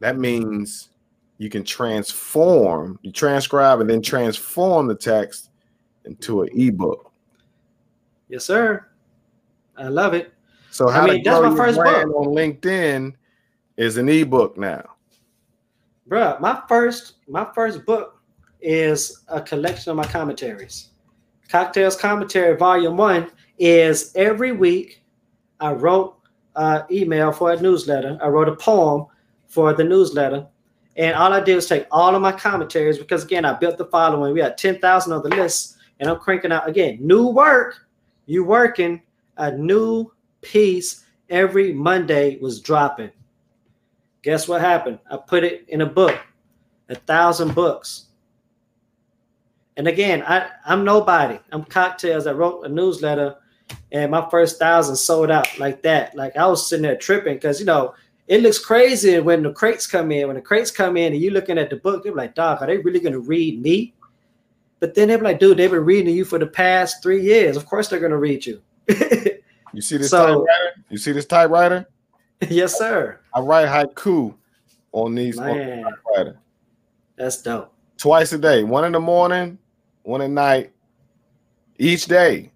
That 0.00 0.18
means 0.18 0.90
you 1.38 1.48
can 1.48 1.64
transform, 1.64 2.98
you 3.02 3.12
transcribe 3.12 3.80
and 3.80 3.88
then 3.88 4.02
transform 4.02 4.86
the 4.86 4.94
text 4.94 5.50
into 6.04 6.42
an 6.42 6.48
ebook. 6.52 7.12
Yes, 8.28 8.44
sir. 8.44 8.86
I 9.76 9.88
love 9.88 10.14
it. 10.14 10.32
So 10.70 10.88
I 10.88 10.92
how 10.92 11.06
mean, 11.06 11.24
to 11.24 11.30
that's 11.30 11.40
grow 11.40 11.50
my 11.50 11.56
first 11.56 11.78
brand 11.78 12.10
book. 12.10 12.26
on 12.26 12.34
LinkedIn 12.34 13.14
is 13.76 13.96
an 13.96 14.08
ebook 14.08 14.56
now. 14.56 14.84
Bruh, 16.08 16.40
my 16.40 16.62
first 16.68 17.14
my 17.28 17.46
first 17.54 17.84
book 17.84 18.20
is 18.60 19.24
a 19.28 19.40
collection 19.40 19.90
of 19.90 19.96
my 19.96 20.04
commentaries. 20.04 20.89
Cocktails 21.50 21.96
Commentary 21.96 22.56
Volume 22.56 22.96
One 22.96 23.28
is 23.58 24.12
every 24.14 24.52
week 24.52 25.02
I 25.58 25.72
wrote 25.72 26.16
an 26.54 26.84
email 26.92 27.32
for 27.32 27.50
a 27.50 27.60
newsletter. 27.60 28.16
I 28.22 28.28
wrote 28.28 28.48
a 28.48 28.54
poem 28.54 29.06
for 29.48 29.74
the 29.74 29.82
newsletter. 29.82 30.46
And 30.96 31.16
all 31.16 31.32
I 31.32 31.40
did 31.40 31.56
was 31.56 31.66
take 31.66 31.88
all 31.90 32.14
of 32.14 32.22
my 32.22 32.30
commentaries 32.30 32.98
because 32.98 33.24
again, 33.24 33.44
I 33.44 33.54
built 33.54 33.78
the 33.78 33.86
following. 33.86 34.32
We 34.32 34.40
had 34.40 34.58
10,000 34.58 35.12
on 35.12 35.22
the 35.22 35.28
list, 35.28 35.76
and 35.98 36.08
I'm 36.08 36.20
cranking 36.20 36.52
out 36.52 36.68
again 36.68 36.98
new 37.00 37.26
work. 37.26 37.86
You 38.26 38.44
working 38.44 39.02
a 39.36 39.50
new 39.50 40.12
piece 40.42 41.04
every 41.30 41.72
Monday 41.72 42.38
was 42.38 42.60
dropping. 42.60 43.10
Guess 44.22 44.46
what 44.46 44.60
happened? 44.60 45.00
I 45.10 45.16
put 45.16 45.42
it 45.42 45.64
in 45.68 45.80
a 45.80 45.86
book, 45.86 46.16
a 46.88 46.94
thousand 46.94 47.56
books. 47.56 48.06
And 49.80 49.88
again, 49.88 50.22
I, 50.26 50.46
I'm 50.66 50.84
nobody. 50.84 51.38
I'm 51.52 51.64
cocktails. 51.64 52.26
I 52.26 52.32
wrote 52.32 52.66
a 52.66 52.68
newsletter 52.68 53.36
and 53.92 54.10
my 54.10 54.28
first 54.30 54.58
thousand 54.58 54.94
sold 54.96 55.30
out 55.30 55.58
like 55.58 55.80
that. 55.84 56.14
Like 56.14 56.36
I 56.36 56.46
was 56.46 56.68
sitting 56.68 56.82
there 56.82 56.98
tripping 56.98 57.36
because 57.36 57.60
you 57.60 57.64
know 57.64 57.94
it 58.28 58.42
looks 58.42 58.58
crazy 58.58 59.18
when 59.20 59.42
the 59.42 59.54
crates 59.54 59.86
come 59.86 60.12
in. 60.12 60.26
When 60.26 60.36
the 60.36 60.42
crates 60.42 60.70
come 60.70 60.98
in 60.98 61.14
and 61.14 61.22
you 61.22 61.30
looking 61.30 61.56
at 61.56 61.70
the 61.70 61.76
book, 61.76 62.02
they're 62.04 62.14
like, 62.14 62.34
"Dog, 62.34 62.60
are 62.60 62.66
they 62.66 62.76
really 62.76 63.00
gonna 63.00 63.20
read 63.20 63.62
me?" 63.62 63.94
But 64.80 64.94
then 64.94 65.08
they're 65.08 65.16
like, 65.16 65.38
"Dude, 65.40 65.56
they've 65.56 65.70
been 65.70 65.86
reading 65.86 66.14
you 66.14 66.26
for 66.26 66.38
the 66.38 66.46
past 66.46 67.02
three 67.02 67.22
years. 67.22 67.56
Of 67.56 67.64
course 67.64 67.88
they're 67.88 68.00
gonna 68.00 68.18
read 68.18 68.44
you." 68.44 68.60
You 69.72 69.80
see 69.80 69.96
this 69.96 70.10
So- 70.10 70.26
typewriter? 70.26 70.84
You 70.90 70.98
see 70.98 71.12
this 71.12 71.24
typewriter? 71.24 71.86
yes, 72.50 72.76
sir. 72.76 73.18
I 73.34 73.40
write 73.40 73.68
haiku 73.68 74.34
on 74.92 75.14
these 75.14 75.38
on 75.38 75.56
the 75.56 75.82
typewriter 75.84 76.38
that's 77.16 77.40
dope. 77.40 77.72
twice 77.96 78.30
a 78.34 78.38
day, 78.38 78.62
one 78.64 78.84
in 78.84 78.90
the 78.92 79.00
morning, 79.00 79.56
one 80.02 80.22
at 80.22 80.30
night, 80.30 80.72
each 81.78 82.06
day. 82.06 82.50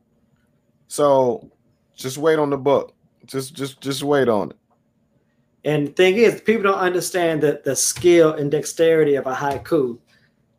So 0.88 1.50
just 1.96 2.18
wait 2.18 2.38
on 2.38 2.50
the 2.50 2.58
book. 2.58 2.94
Just 3.26 3.54
just 3.54 3.80
just 3.80 4.02
wait 4.02 4.28
on 4.28 4.50
it. 4.50 4.56
And 5.64 5.88
the 5.88 5.92
thing 5.92 6.16
is, 6.16 6.40
people 6.42 6.64
don't 6.64 6.78
understand 6.78 7.42
the, 7.42 7.62
the 7.64 7.74
skill 7.74 8.34
and 8.34 8.50
dexterity 8.50 9.14
of 9.14 9.26
a 9.26 9.34
haiku 9.34 9.98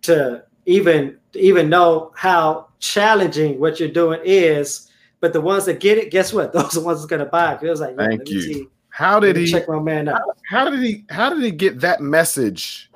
to 0.04 0.44
even 0.66 1.18
even 1.34 1.70
know 1.70 2.12
how 2.16 2.70
challenging 2.80 3.60
what 3.60 3.80
you're 3.80 3.90
doing 3.90 4.20
is. 4.24 4.90
But 5.22 5.34
the 5.34 5.42
ones 5.42 5.66
that 5.66 5.80
get 5.80 5.98
it, 5.98 6.12
guess 6.12 6.34
what? 6.34 6.54
Those 6.54 6.76
are 6.76 6.80
the 6.80 6.86
ones 6.86 7.00
that's 7.00 7.10
gonna 7.10 7.26
buy 7.26 7.54
it. 7.54 7.64
It 7.64 7.70
was 7.70 7.82
like, 7.82 7.96
Thank 7.96 8.30
you. 8.30 8.42
See, 8.42 8.68
how 8.90 9.20
did 9.20 9.36
he 9.36 9.46
check 9.46 9.68
my 9.68 9.80
man 9.80 10.08
out? 10.08 10.22
How 10.50 10.70
did 10.70 10.82
he 10.82 11.06
how 11.10 11.30
did 11.30 11.44
he 11.44 11.52
get 11.52 11.82
that 11.82 12.02
message 12.02 12.90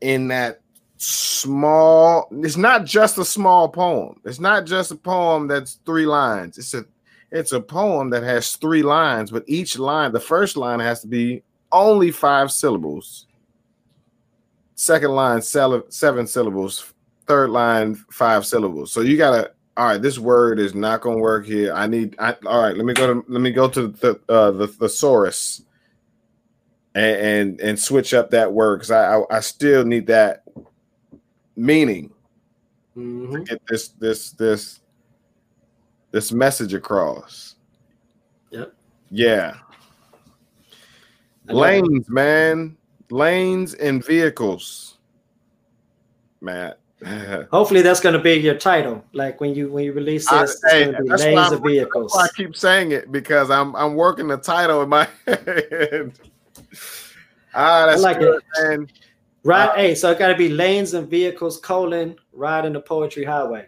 in 0.00 0.28
that 0.28 0.60
small 0.98 2.28
it's 2.32 2.56
not 2.56 2.84
just 2.84 3.18
a 3.18 3.24
small 3.24 3.68
poem. 3.68 4.20
It's 4.24 4.40
not 4.40 4.66
just 4.66 4.90
a 4.90 4.96
poem 4.96 5.46
that's 5.46 5.78
three 5.86 6.06
lines. 6.06 6.58
It's 6.58 6.74
a 6.74 6.84
it's 7.30 7.52
a 7.52 7.60
poem 7.60 8.10
that 8.10 8.22
has 8.22 8.56
three 8.56 8.82
lines, 8.82 9.30
but 9.30 9.44
each 9.46 9.78
line, 9.78 10.12
the 10.12 10.20
first 10.20 10.56
line 10.56 10.80
has 10.80 11.00
to 11.02 11.06
be 11.06 11.42
only 11.70 12.10
five 12.10 12.50
syllables. 12.50 13.26
Second 14.74 15.10
line, 15.10 15.42
seven 15.42 16.26
syllables. 16.26 16.92
Third 17.26 17.50
line, 17.50 17.94
five 18.10 18.46
syllables. 18.46 18.92
So 18.92 19.00
you 19.00 19.16
gotta. 19.16 19.52
All 19.76 19.86
right, 19.86 20.02
this 20.02 20.18
word 20.18 20.58
is 20.58 20.74
not 20.74 21.02
gonna 21.02 21.18
work 21.18 21.46
here. 21.46 21.72
I 21.72 21.86
need. 21.86 22.16
I, 22.18 22.34
all 22.46 22.62
right, 22.62 22.76
let 22.76 22.84
me 22.84 22.94
go 22.94 23.14
to. 23.14 23.24
Let 23.28 23.40
me 23.40 23.50
go 23.50 23.68
to 23.68 23.88
the 23.88 24.20
uh, 24.28 24.50
the 24.52 24.66
thesaurus, 24.66 25.62
and, 26.94 27.16
and 27.20 27.60
and 27.60 27.78
switch 27.78 28.14
up 28.14 28.30
that 28.30 28.52
word 28.52 28.78
because 28.78 28.90
I, 28.90 29.18
I 29.18 29.36
I 29.36 29.40
still 29.40 29.84
need 29.84 30.06
that 30.06 30.42
meaning 31.58 32.10
mm-hmm. 32.96 33.34
to 33.34 33.40
get 33.42 33.60
this 33.68 33.88
this 33.88 34.30
this 34.30 34.80
this 36.10 36.32
message 36.32 36.72
across. 36.72 37.56
Yep. 38.50 38.72
Yeah. 39.10 39.54
Lanes, 41.46 42.08
man. 42.08 42.76
Lanes 43.10 43.74
and 43.74 44.04
vehicles. 44.04 44.98
Matt. 46.40 46.78
Hopefully 47.50 47.82
that's 47.82 48.00
gonna 48.00 48.18
be 48.18 48.34
your 48.34 48.56
title. 48.56 49.04
Like 49.12 49.40
when 49.40 49.54
you 49.54 49.70
when 49.70 49.84
you 49.84 49.92
release 49.92 50.28
this, 50.28 50.32
I, 50.32 50.42
it's 50.42 50.72
hey, 50.72 50.84
gonna 50.92 51.02
be 51.04 51.10
lanes 51.10 51.52
of 51.52 51.62
vehicles. 51.62 52.16
I 52.16 52.28
keep 52.36 52.56
saying 52.56 52.92
it 52.92 53.12
because 53.12 53.50
I'm 53.50 53.74
I'm 53.76 53.94
working 53.94 54.26
the 54.26 54.36
title 54.36 54.82
in 54.82 54.88
my 54.88 55.06
head. 55.26 56.18
ah, 57.54 57.86
that's 57.86 58.02
I 58.02 58.02
like 58.02 58.18
good, 58.18 58.42
it. 58.56 58.68
man. 58.68 58.88
Right. 59.44 59.68
Uh, 59.68 59.74
hey, 59.74 59.94
so 59.94 60.10
it 60.10 60.18
gotta 60.18 60.36
be 60.36 60.48
lanes 60.48 60.94
and 60.94 61.08
vehicles 61.08 61.58
colon 61.58 62.16
riding 62.32 62.72
the 62.72 62.80
poetry 62.80 63.24
highway. 63.24 63.66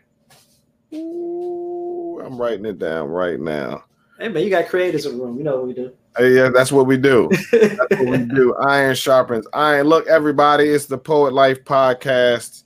Ooh, 0.94 2.20
I'm 2.24 2.40
writing 2.40 2.66
it 2.66 2.78
down 2.78 3.08
right 3.08 3.38
now. 3.38 3.84
Hey 4.18 4.28
man, 4.28 4.42
you 4.42 4.50
got 4.50 4.68
creators 4.68 5.06
in 5.06 5.16
the 5.16 5.24
room. 5.24 5.38
You 5.38 5.44
know 5.44 5.56
what 5.56 5.68
we 5.68 5.74
do. 5.74 5.92
Hey, 6.16 6.34
yeah, 6.34 6.50
that's 6.52 6.72
what 6.72 6.86
we 6.86 6.96
do. 6.96 7.30
that's 7.52 7.78
what 7.78 8.06
we 8.06 8.18
do. 8.18 8.54
Iron 8.66 8.94
sharpens 8.94 9.46
iron. 9.52 9.86
Look, 9.86 10.08
everybody, 10.08 10.64
it's 10.64 10.86
the 10.86 10.98
Poet 10.98 11.32
Life 11.32 11.64
podcast. 11.64 12.64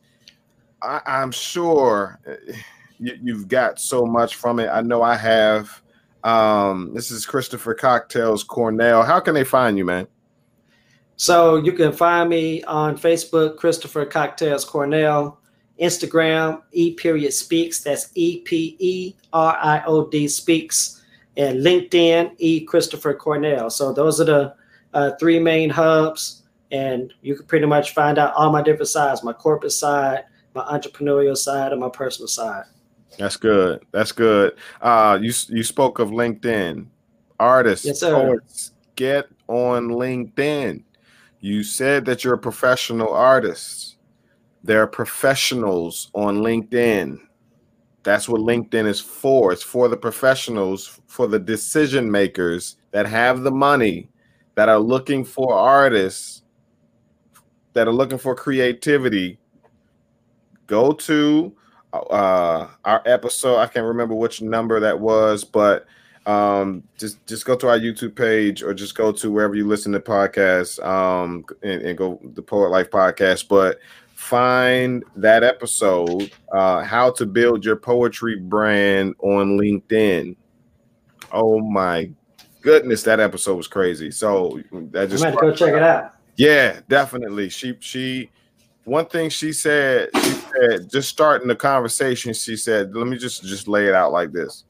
I, 0.83 1.01
am 1.07 1.31
sure 1.31 2.21
you, 2.99 3.37
have 3.37 3.49
got 3.49 3.79
so 3.79 4.05
much 4.07 4.37
from 4.37 4.61
it. 4.61 4.69
I 4.69 4.81
know 4.81 5.03
I 5.03 5.17
have. 5.17 5.83
Um, 6.25 6.93
this 6.95 7.11
is 7.11 7.27
Christopher 7.27 7.75
Cocktails 7.75 8.45
Cornell. 8.45 9.03
How 9.03 9.21
can 9.21 9.35
they 9.35 9.45
find 9.45 9.77
you, 9.77 9.85
man? 9.85 10.07
So 11.17 11.57
you 11.57 11.73
can 11.73 11.93
find 11.93 12.29
me 12.29 12.63
on 12.65 12.97
Facebook, 12.97 13.57
Christopher 13.57 14.05
Cocktails 14.05 14.65
Cornell. 14.65 15.39
Instagram, 15.81 16.63
E 16.73 16.95
period 16.95 17.33
speaks. 17.33 17.81
That's 17.81 18.11
E 18.15 18.41
P 18.41 18.77
E 18.79 19.15
R 19.33 19.57
I 19.61 19.83
O 19.87 20.07
D 20.09 20.29
speaks. 20.29 21.03
And 21.37 21.61
LinkedIn, 21.65 22.35
E 22.39 22.65
Christopher 22.65 23.15
Cornell. 23.15 23.71
So 23.71 23.93
those 23.93 24.21
are 24.21 24.25
the 24.25 24.55
uh, 24.93 25.13
three 25.19 25.41
main 25.41 25.71
hubs. 25.71 26.43
And 26.71 27.13
you 27.23 27.37
can 27.37 27.47
pretty 27.47 27.67
much 27.67 27.93
find 27.93 28.19
out 28.19 28.35
all 28.35 28.51
my 28.51 28.63
different 28.63 28.89
sides 28.89 29.23
my 29.23 29.33
corporate 29.33 29.73
side, 29.73 30.25
my 30.55 30.63
entrepreneurial 30.63 31.37
side, 31.37 31.73
and 31.73 31.81
my 31.81 31.89
personal 31.89 32.29
side. 32.29 32.65
That's 33.19 33.37
good. 33.37 33.85
That's 33.93 34.13
good. 34.13 34.57
Uh, 34.81 35.19
you 35.21 35.33
you 35.49 35.63
spoke 35.63 35.99
of 35.99 36.11
LinkedIn. 36.11 36.87
Artists, 37.41 37.85
yes, 37.85 38.01
poets, 38.01 38.73
get 38.95 39.27
on 39.49 39.89
LinkedIn. 39.89 40.83
You 41.45 41.63
said 41.63 42.07
that 42.07 42.25
you're 42.25 42.33
a 42.33 42.39
professional 42.39 43.13
artist. 43.13 43.99
There 44.63 44.81
are 44.81 44.87
professionals 44.87 46.11
on 46.15 46.39
LinkedIn. 46.39 47.19
That's 48.03 48.31
what 48.31 48.41
LinkedIn 48.41 48.87
is 48.87 48.99
for. 48.99 49.53
It's 49.53 49.63
for 49.63 49.89
the 49.89 49.97
professionals, 49.99 51.01
for 51.07 51.27
the 51.27 51.39
decision 51.39 52.11
makers 52.11 52.79
that 52.93 53.05
have 53.05 53.43
the 53.43 53.51
money, 53.51 54.09
that 54.55 54.71
are 54.71 54.79
looking 54.79 55.23
for 55.23 55.53
artists, 55.53 56.45
that 57.75 57.87
are 57.87 57.93
looking 57.93 58.17
for 58.17 58.35
creativity. 58.35 59.39
Go 60.67 60.93
to 60.93 61.55
uh, 61.93 62.69
our 62.87 63.03
episode. 63.05 63.59
I 63.59 63.67
can't 63.67 63.85
remember 63.85 64.15
which 64.15 64.41
number 64.41 64.81
that 64.81 64.99
was, 64.99 65.45
but 65.45 65.85
um, 66.27 66.83
just 66.99 67.25
just 67.27 67.45
go 67.45 67.57
to 67.57 67.69
our 67.69 67.79
YouTube 67.79 68.15
page 68.15 68.63
or 68.63 68.73
just 68.75 68.95
go 68.95 69.13
to 69.13 69.31
wherever 69.31 69.55
you 69.55 69.67
listen 69.67 69.93
to 69.93 70.01
podcasts 70.01 70.85
um, 70.85 71.45
and, 71.63 71.83
and 71.83 71.99
go 71.99 72.21
the 72.35 72.43
Poet 72.43 72.71
Life 72.71 72.91
podcast. 72.91 73.49
But 73.49 73.79
find 74.15 75.05
that 75.17 75.45
episode, 75.45 76.31
uh, 76.53 76.83
How 76.83 77.11
to 77.13 77.27
Build 77.27 77.65
Your 77.65 77.77
Poetry 77.77 78.39
Brand 78.39 79.15
on 79.19 79.59
LinkedIn. 79.59 80.37
Oh 81.33 81.61
my 81.61 82.11
goodness, 82.63 83.03
that 83.03 83.21
episode 83.21 83.57
was 83.57 83.69
crazy. 83.69 84.11
So 84.11 84.61
that 84.93 85.11
just 85.11 85.25
go 85.39 85.53
check 85.55 85.75
it 85.75 85.83
out. 85.83 86.15
Yeah, 86.37 86.81
definitely. 86.89 87.49
She 87.51 87.77
she 87.81 88.31
one 88.85 89.07
thing 89.07 89.31
she 89.31 89.53
said, 89.53 90.11
she 90.15 90.31
said, 90.31 90.91
just 90.91 91.09
starting 91.09 91.49
the 91.49 91.57
conversation, 91.57 92.35
she 92.35 92.57
said, 92.57 92.95
let 92.95 93.07
me 93.07 93.17
just 93.19 93.45
just 93.45 93.69
lay 93.69 93.87
it 93.87 93.95
out 93.95 94.13
like 94.13 94.33
this. 94.33 94.65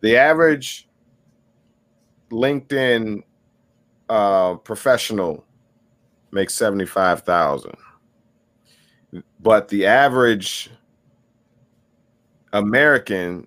The 0.00 0.16
average 0.16 0.88
LinkedIn 2.30 3.22
uh 4.08 4.54
professional 4.56 5.44
makes 6.30 6.54
75,000 6.54 7.74
but 9.40 9.68
the 9.68 9.86
average 9.86 10.70
American 12.52 13.46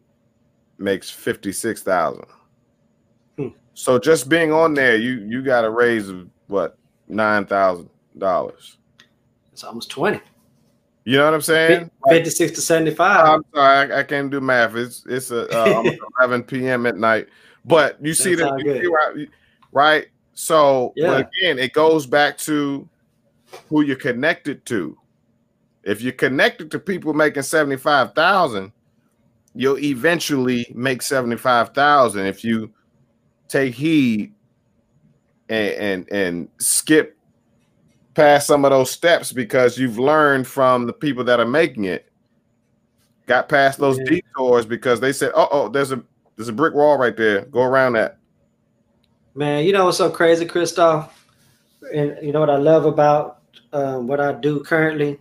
makes 0.78 1.10
fifty 1.10 1.52
six 1.52 1.82
thousand. 1.82 2.26
Hmm. 3.38 3.50
So 3.74 4.00
just 4.00 4.30
being 4.30 4.52
on 4.52 4.74
there, 4.74 4.98
you 4.98 5.26
you 5.28 5.42
got 5.42 5.66
a 5.66 5.70
raise 5.70 6.10
of 6.10 6.28
what 6.48 6.78
nine 7.08 7.46
thousand 7.46 7.90
dollars. 8.18 8.78
It's 9.52 9.64
almost 9.64 9.90
twenty. 9.90 10.22
You 11.06 11.18
know 11.18 11.26
what 11.26 11.34
I'm 11.34 11.42
saying? 11.42 11.92
Fifty 12.08 12.30
six 12.30 12.52
to 12.54 12.62
seventy 12.62 12.94
five. 12.94 13.28
I'm 13.28 13.46
sorry, 13.54 13.92
I, 13.92 14.00
I, 14.00 14.04
can't 14.04 14.30
do 14.30 14.42
math. 14.42 14.76
It's 14.76 15.06
it's 15.08 15.32
a, 15.32 15.48
uh, 15.50 15.84
11 16.20 16.44
p.m. 16.44 16.86
at 16.86 16.98
night. 16.98 17.28
But 17.66 17.98
you 18.02 18.14
see 18.14 18.36
that, 18.36 18.60
you 18.60 18.82
see 18.82 18.88
right, 18.88 19.30
right? 19.72 20.08
So 20.34 20.94
yeah. 20.96 21.18
again, 21.18 21.60
it 21.60 21.74
goes 21.74 22.06
back 22.06 22.38
to 22.40 22.88
who 23.70 23.82
you're 23.82 23.96
connected 23.96 24.66
to. 24.68 24.98
If 25.84 26.02
you're 26.02 26.14
connected 26.14 26.70
to 26.72 26.80
people 26.80 27.14
making 27.14 27.44
75,000, 27.44 28.72
you'll 29.56 29.80
eventually 29.80 30.72
make 30.76 31.02
75,000 31.02 32.26
if 32.26 32.44
you 32.44 32.72
take 33.48 33.74
heed 33.74 34.34
and, 35.50 35.74
and 35.74 36.12
and 36.12 36.50
skip 36.60 37.18
past 38.14 38.48
some 38.48 38.66
of 38.66 38.72
those 38.72 38.92
steps 38.92 39.32
because 39.32 39.78
you've 39.78 40.00
learned 40.00 40.48
from 40.48 40.86
the 40.86 40.94
people 40.94 41.24
that 41.26 41.40
are 41.40 41.46
making 41.46 41.86
it. 41.86 42.12
Got 43.26 43.50
past 43.50 43.80
those 43.80 44.00
yeah. 44.00 44.22
detours 44.36 44.66
because 44.66 45.00
they 45.00 45.14
said, 45.14 45.32
"Oh, 45.36 45.48
oh, 45.52 45.70
there's 45.70 45.92
a 45.92 46.02
there's 46.36 46.50
a 46.50 46.54
brick 46.54 46.74
wall 46.74 46.98
right 46.98 47.16
there. 47.16 47.46
Go 47.46 47.62
around 47.62 47.94
that." 47.94 48.18
Man, 49.36 49.64
you 49.66 49.72
know 49.72 49.86
what's 49.86 49.98
so 49.98 50.10
crazy, 50.10 50.46
Christoph? 50.46 51.16
And 51.94 52.18
you 52.22 52.32
know 52.32 52.40
what 52.40 52.50
I 52.50 52.58
love 52.58 52.86
about 52.86 53.42
um, 53.72 54.08
what 54.08 54.20
I 54.20 54.34
do 54.34 54.62
currently 54.62 55.20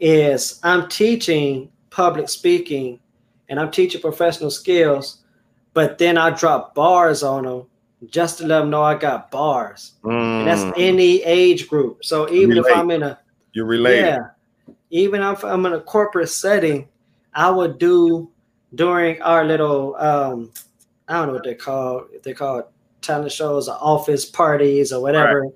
is 0.00 0.58
I'm 0.62 0.88
teaching 0.88 1.70
public 1.90 2.28
speaking 2.28 2.98
and 3.48 3.60
I'm 3.60 3.70
teaching 3.70 4.00
professional 4.00 4.50
skills, 4.50 5.18
but 5.74 5.98
then 5.98 6.16
I 6.16 6.30
drop 6.30 6.74
bars 6.74 7.22
on 7.22 7.44
them 7.44 7.66
just 8.06 8.38
to 8.38 8.46
let 8.46 8.60
them 8.60 8.70
know 8.70 8.82
I 8.82 8.96
got 8.96 9.30
bars. 9.30 9.92
Mm. 10.02 10.40
And 10.40 10.46
that's 10.48 10.62
mm. 10.62 10.72
any 10.76 11.22
age 11.22 11.68
group. 11.68 12.04
So 12.04 12.30
even 12.30 12.58
if 12.58 12.66
I'm 12.74 12.90
in 12.90 13.02
a 13.02 13.18
you're 13.52 13.66
related. 13.66 14.06
Yeah. 14.06 14.74
Even 14.90 15.22
if 15.22 15.44
I'm 15.44 15.64
in 15.66 15.72
a 15.72 15.80
corporate 15.80 16.28
setting, 16.28 16.88
I 17.34 17.50
would 17.50 17.78
do 17.78 18.30
during 18.74 19.20
our 19.22 19.44
little 19.44 19.96
um 19.96 20.52
I 21.08 21.14
don't 21.14 21.28
know 21.28 21.34
what 21.34 21.44
they 21.44 21.54
call 21.54 22.06
if 22.12 22.22
they 22.22 22.34
call 22.34 22.72
talent 23.00 23.32
shows 23.32 23.68
or 23.68 23.76
office 23.80 24.24
parties 24.24 24.92
or 24.92 25.00
whatever. 25.02 25.42
Right. 25.42 25.52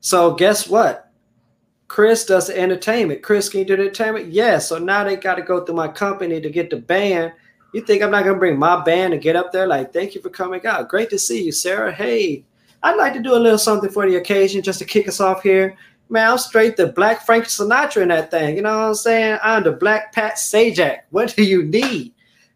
So 0.00 0.34
guess 0.34 0.68
what? 0.68 1.10
Chris 1.88 2.24
does 2.24 2.46
the 2.46 2.58
entertainment. 2.58 3.22
Chris, 3.22 3.50
can 3.50 3.60
you 3.60 3.66
do 3.66 3.76
the 3.76 3.82
entertainment? 3.82 4.28
Yes. 4.28 4.68
So 4.68 4.78
now 4.78 5.04
they 5.04 5.16
got 5.16 5.34
to 5.34 5.42
go 5.42 5.64
through 5.64 5.74
my 5.74 5.88
company 5.88 6.40
to 6.40 6.48
get 6.48 6.70
the 6.70 6.76
band. 6.76 7.32
You 7.72 7.80
think 7.80 8.02
I'm 8.02 8.10
not 8.10 8.24
gonna 8.24 8.38
bring 8.38 8.58
my 8.58 8.82
band 8.82 9.14
and 9.14 9.22
get 9.22 9.36
up 9.36 9.52
there? 9.52 9.66
Like, 9.66 9.92
thank 9.92 10.14
you 10.14 10.20
for 10.20 10.30
coming 10.30 10.64
out. 10.66 10.88
Great 10.88 11.10
to 11.10 11.18
see 11.18 11.42
you, 11.42 11.52
Sarah. 11.52 11.92
Hey, 11.92 12.44
I'd 12.82 12.96
like 12.96 13.14
to 13.14 13.20
do 13.20 13.34
a 13.34 13.38
little 13.38 13.58
something 13.58 13.90
for 13.90 14.08
the 14.08 14.16
occasion 14.16 14.62
just 14.62 14.78
to 14.80 14.84
kick 14.84 15.08
us 15.08 15.20
off 15.20 15.42
here. 15.42 15.76
Man, 16.08 16.32
I'm 16.32 16.38
straight 16.38 16.76
the 16.76 16.88
Black 16.88 17.24
Frank 17.24 17.44
Sinatra 17.44 18.02
in 18.02 18.08
that 18.08 18.30
thing. 18.30 18.56
You 18.56 18.62
know 18.62 18.76
what 18.76 18.88
I'm 18.88 18.94
saying? 18.94 19.38
I'm 19.42 19.62
the 19.62 19.72
Black 19.72 20.12
Pat 20.12 20.34
Sajak. 20.34 21.00
What 21.10 21.34
do 21.34 21.44
you 21.44 21.62
need? 21.62 22.12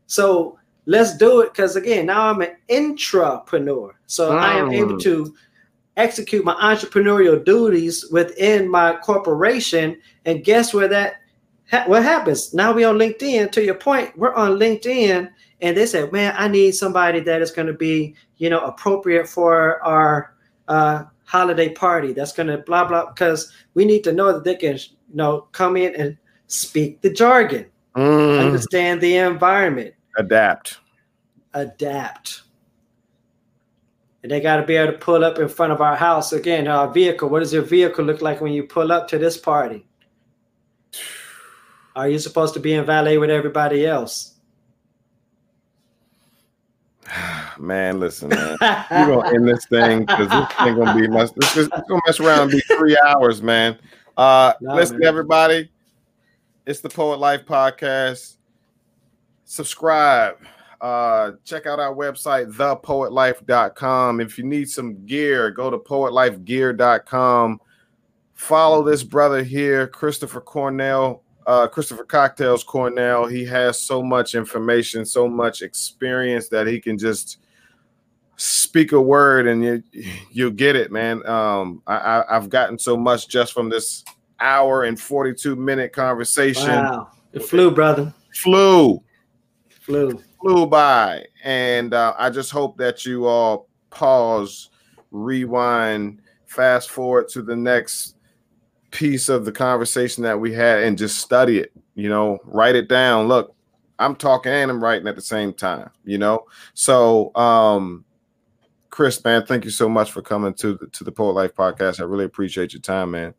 So 0.06 0.58
let's 0.84 1.16
do 1.16 1.40
it. 1.40 1.52
Because 1.52 1.76
again, 1.76 2.06
now 2.06 2.28
I'm 2.28 2.42
an 2.42 2.56
intrapreneur. 2.68 3.92
So 4.06 4.32
mm. 4.32 4.38
I 4.38 4.58
am 4.58 4.72
able 4.72 4.94
mm. 4.94 5.02
to 5.02 5.34
execute 5.96 6.44
my 6.44 6.54
entrepreneurial 6.54 7.42
duties 7.42 8.06
within 8.10 8.68
my 8.68 8.96
corporation. 8.96 9.98
And 10.26 10.44
guess 10.44 10.74
where 10.74 10.88
that 10.88 11.22
what 11.86 12.02
happens? 12.02 12.54
Now 12.54 12.72
we 12.72 12.84
on 12.84 12.96
LinkedIn. 12.96 13.50
To 13.52 13.64
your 13.64 13.74
point, 13.74 14.16
we're 14.16 14.34
on 14.34 14.58
LinkedIn, 14.58 15.30
and 15.60 15.76
they 15.76 15.86
said, 15.86 16.12
"Man, 16.12 16.34
I 16.36 16.48
need 16.48 16.72
somebody 16.72 17.20
that 17.20 17.42
is 17.42 17.50
going 17.50 17.66
to 17.66 17.72
be, 17.72 18.14
you 18.36 18.50
know, 18.50 18.60
appropriate 18.60 19.28
for 19.28 19.82
our 19.84 20.34
uh, 20.68 21.04
holiday 21.24 21.70
party. 21.70 22.12
That's 22.12 22.32
going 22.32 22.48
to 22.48 22.58
blah 22.58 22.84
blah." 22.84 23.06
Because 23.06 23.52
we 23.74 23.84
need 23.84 24.04
to 24.04 24.12
know 24.12 24.32
that 24.32 24.44
they 24.44 24.54
can, 24.54 24.76
you 24.76 25.14
know, 25.14 25.48
come 25.52 25.76
in 25.76 25.94
and 25.96 26.16
speak 26.46 27.00
the 27.00 27.10
jargon, 27.10 27.66
mm. 27.96 28.40
understand 28.40 29.00
the 29.00 29.16
environment, 29.16 29.94
adapt, 30.16 30.78
adapt. 31.54 32.42
And 34.22 34.30
they 34.32 34.40
got 34.40 34.56
to 34.56 34.66
be 34.66 34.74
able 34.74 34.92
to 34.92 34.98
pull 34.98 35.24
up 35.24 35.38
in 35.38 35.48
front 35.48 35.72
of 35.72 35.80
our 35.80 35.94
house 35.94 36.32
again. 36.32 36.66
Our 36.68 36.92
vehicle. 36.92 37.28
What 37.28 37.40
does 37.40 37.52
your 37.52 37.62
vehicle 37.62 38.04
look 38.04 38.22
like 38.22 38.40
when 38.40 38.52
you 38.52 38.64
pull 38.64 38.92
up 38.92 39.08
to 39.08 39.18
this 39.18 39.36
party? 39.36 39.86
Are 41.96 42.08
you 42.10 42.18
supposed 42.18 42.52
to 42.52 42.60
be 42.60 42.74
in 42.74 42.84
valet 42.84 43.16
with 43.16 43.30
everybody 43.30 43.86
else? 43.86 44.34
Man, 47.58 47.98
listen, 47.98 48.28
man. 48.28 48.58
We're 48.60 49.06
gonna 49.06 49.34
end 49.34 49.48
this 49.48 49.64
thing 49.64 50.00
because 50.00 50.28
this 50.28 50.46
ain't 50.60 50.76
gonna 50.76 50.94
be 50.94 51.08
much. 51.08 51.32
This 51.36 51.56
is 51.56 51.68
gonna 51.68 52.02
mess 52.06 52.20
around 52.20 52.40
and 52.42 52.50
be 52.50 52.60
three 52.76 52.98
hours, 52.98 53.40
man. 53.40 53.78
Uh 54.14 54.52
no, 54.60 54.74
listen, 54.74 54.98
man. 54.98 55.08
everybody. 55.08 55.70
It's 56.66 56.80
the 56.80 56.90
Poet 56.90 57.18
Life 57.18 57.46
Podcast. 57.46 58.34
Subscribe. 59.46 60.36
Uh, 60.82 61.32
check 61.44 61.64
out 61.64 61.80
our 61.80 61.94
website, 61.94 62.52
thepoetlife.com. 62.52 64.20
If 64.20 64.36
you 64.36 64.44
need 64.44 64.68
some 64.68 65.06
gear, 65.06 65.50
go 65.50 65.70
to 65.70 65.78
poetlifegear.com. 65.78 67.60
Follow 68.34 68.82
this 68.82 69.02
brother 69.02 69.42
here, 69.42 69.86
Christopher 69.86 70.42
Cornell 70.42 71.22
uh, 71.46 71.68
Christopher 71.68 72.04
Cocktails 72.04 72.64
Cornell. 72.64 73.26
He 73.26 73.44
has 73.46 73.80
so 73.80 74.02
much 74.02 74.34
information, 74.34 75.04
so 75.04 75.28
much 75.28 75.62
experience 75.62 76.48
that 76.48 76.66
he 76.66 76.80
can 76.80 76.98
just 76.98 77.38
speak 78.36 78.92
a 78.92 79.00
word 79.00 79.46
and 79.46 79.64
you 79.64 79.82
you'll 80.30 80.50
get 80.50 80.76
it, 80.76 80.92
man. 80.92 81.26
Um, 81.26 81.82
I, 81.86 82.24
have 82.28 82.50
gotten 82.50 82.78
so 82.78 82.96
much 82.96 83.28
just 83.28 83.52
from 83.52 83.70
this 83.70 84.04
hour 84.40 84.84
and 84.84 85.00
42 85.00 85.56
minute 85.56 85.92
conversation. 85.92 86.68
Wow, 86.68 87.10
it 87.32 87.42
flew, 87.42 87.70
brother. 87.70 88.12
Flew, 88.34 89.02
flew, 89.70 90.22
flew 90.42 90.66
by, 90.66 91.24
and 91.42 91.94
uh, 91.94 92.14
I 92.18 92.28
just 92.28 92.50
hope 92.50 92.76
that 92.78 93.06
you 93.06 93.24
all 93.26 93.68
pause, 93.88 94.68
rewind, 95.10 96.20
fast 96.44 96.90
forward 96.90 97.28
to 97.28 97.42
the 97.42 97.56
next 97.56 98.15
piece 98.96 99.28
of 99.28 99.44
the 99.44 99.52
conversation 99.52 100.22
that 100.22 100.40
we 100.40 100.54
had 100.54 100.82
and 100.82 100.96
just 100.96 101.18
study 101.18 101.58
it, 101.58 101.70
you 101.96 102.08
know, 102.08 102.38
write 102.44 102.74
it 102.74 102.88
down. 102.88 103.28
Look, 103.28 103.54
I'm 103.98 104.16
talking 104.16 104.50
and 104.50 104.70
I'm 104.70 104.82
writing 104.82 105.06
at 105.06 105.16
the 105.16 105.20
same 105.20 105.52
time, 105.52 105.90
you 106.04 106.16
know. 106.16 106.46
So 106.72 107.30
um 107.36 108.06
Chris, 108.88 109.22
man, 109.22 109.44
thank 109.44 109.66
you 109.66 109.70
so 109.70 109.86
much 109.86 110.12
for 110.12 110.22
coming 110.22 110.54
to 110.54 110.78
the 110.78 110.86
to 110.86 111.04
the 111.04 111.12
Poet 111.12 111.32
Life 111.32 111.54
podcast. 111.54 112.00
I 112.00 112.04
really 112.04 112.24
appreciate 112.24 112.72
your 112.72 112.80
time, 112.80 113.10
man. 113.10 113.34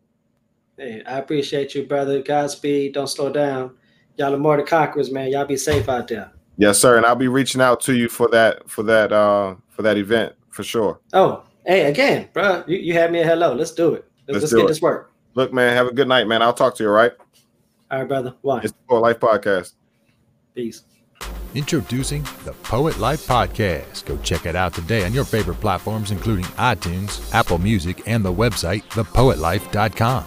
Hey, 0.78 1.02
I 1.08 1.18
appreciate 1.18 1.74
you, 1.74 1.88
brother. 1.88 2.22
Godspeed. 2.22 2.94
Don't 2.94 3.08
slow 3.08 3.34
down. 3.34 3.72
Y'all 4.18 4.36
are 4.36 4.38
more 4.38 4.58
the 4.58 4.64
conquerors, 4.64 5.12
man. 5.12 5.32
Y'all 5.32 5.46
be 5.46 5.58
safe 5.58 5.90
out 5.90 6.08
there. 6.08 6.32
Yes, 6.58 6.78
sir. 6.78 6.98
And 6.98 7.06
I'll 7.06 7.16
be 7.16 7.30
reaching 7.30 7.62
out 7.62 7.82
to 7.82 7.96
you 7.96 8.10
for 8.10 8.28
that 8.28 8.70
for 8.70 8.84
that 8.84 9.12
uh 9.12 9.56
for 9.70 9.82
that 9.82 9.98
event 9.98 10.36
for 10.52 10.62
sure. 10.62 11.00
Oh, 11.14 11.42
hey, 11.66 11.86
again, 11.86 12.30
bro, 12.32 12.64
you, 12.68 12.78
you 12.78 12.94
had 12.94 13.12
me 13.12 13.22
a 13.22 13.26
hello. 13.26 13.56
Let's 13.56 13.72
do 13.72 13.96
it. 13.96 14.06
Let's, 14.28 14.42
let's, 14.42 14.42
let's 14.44 14.54
get 14.54 14.66
it. 14.66 14.68
this 14.68 14.82
work. 14.84 15.12
Look, 15.38 15.54
man, 15.54 15.76
have 15.76 15.86
a 15.86 15.94
good 15.94 16.08
night, 16.08 16.28
man. 16.28 16.42
I'll 16.42 16.52
talk 16.52 16.74
to 16.78 16.84
you, 16.84 16.90
all 16.90 16.96
right? 16.96 17.12
All 17.92 18.00
right, 18.00 18.08
brother. 18.08 18.34
Why? 18.42 18.62
It's 18.64 18.72
the 18.72 18.78
Poet 18.90 19.02
Life 19.02 19.20
Podcast. 19.20 19.74
Peace. 20.56 20.84
Introducing 21.54 22.24
the 22.44 22.54
Poet 22.64 22.98
Life 22.98 23.28
Podcast. 23.28 24.06
Go 24.06 24.18
check 24.24 24.48
it 24.48 24.56
out 24.56 24.74
today 24.74 25.06
on 25.06 25.14
your 25.14 25.26
favorite 25.26 25.62
platforms, 25.62 26.10
including 26.10 26.46
iTunes, 26.56 27.32
Apple 27.36 27.60
Music, 27.60 28.02
and 28.08 28.26
the 28.26 28.34
website, 28.34 28.82
thepoetlife.com. 28.90 30.24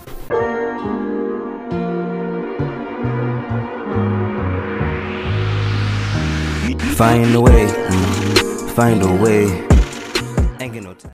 Find 6.95 7.35
a 7.35 7.41
way, 7.41 7.67
find 8.77 9.03
a 9.03 9.17
way. 9.21 9.71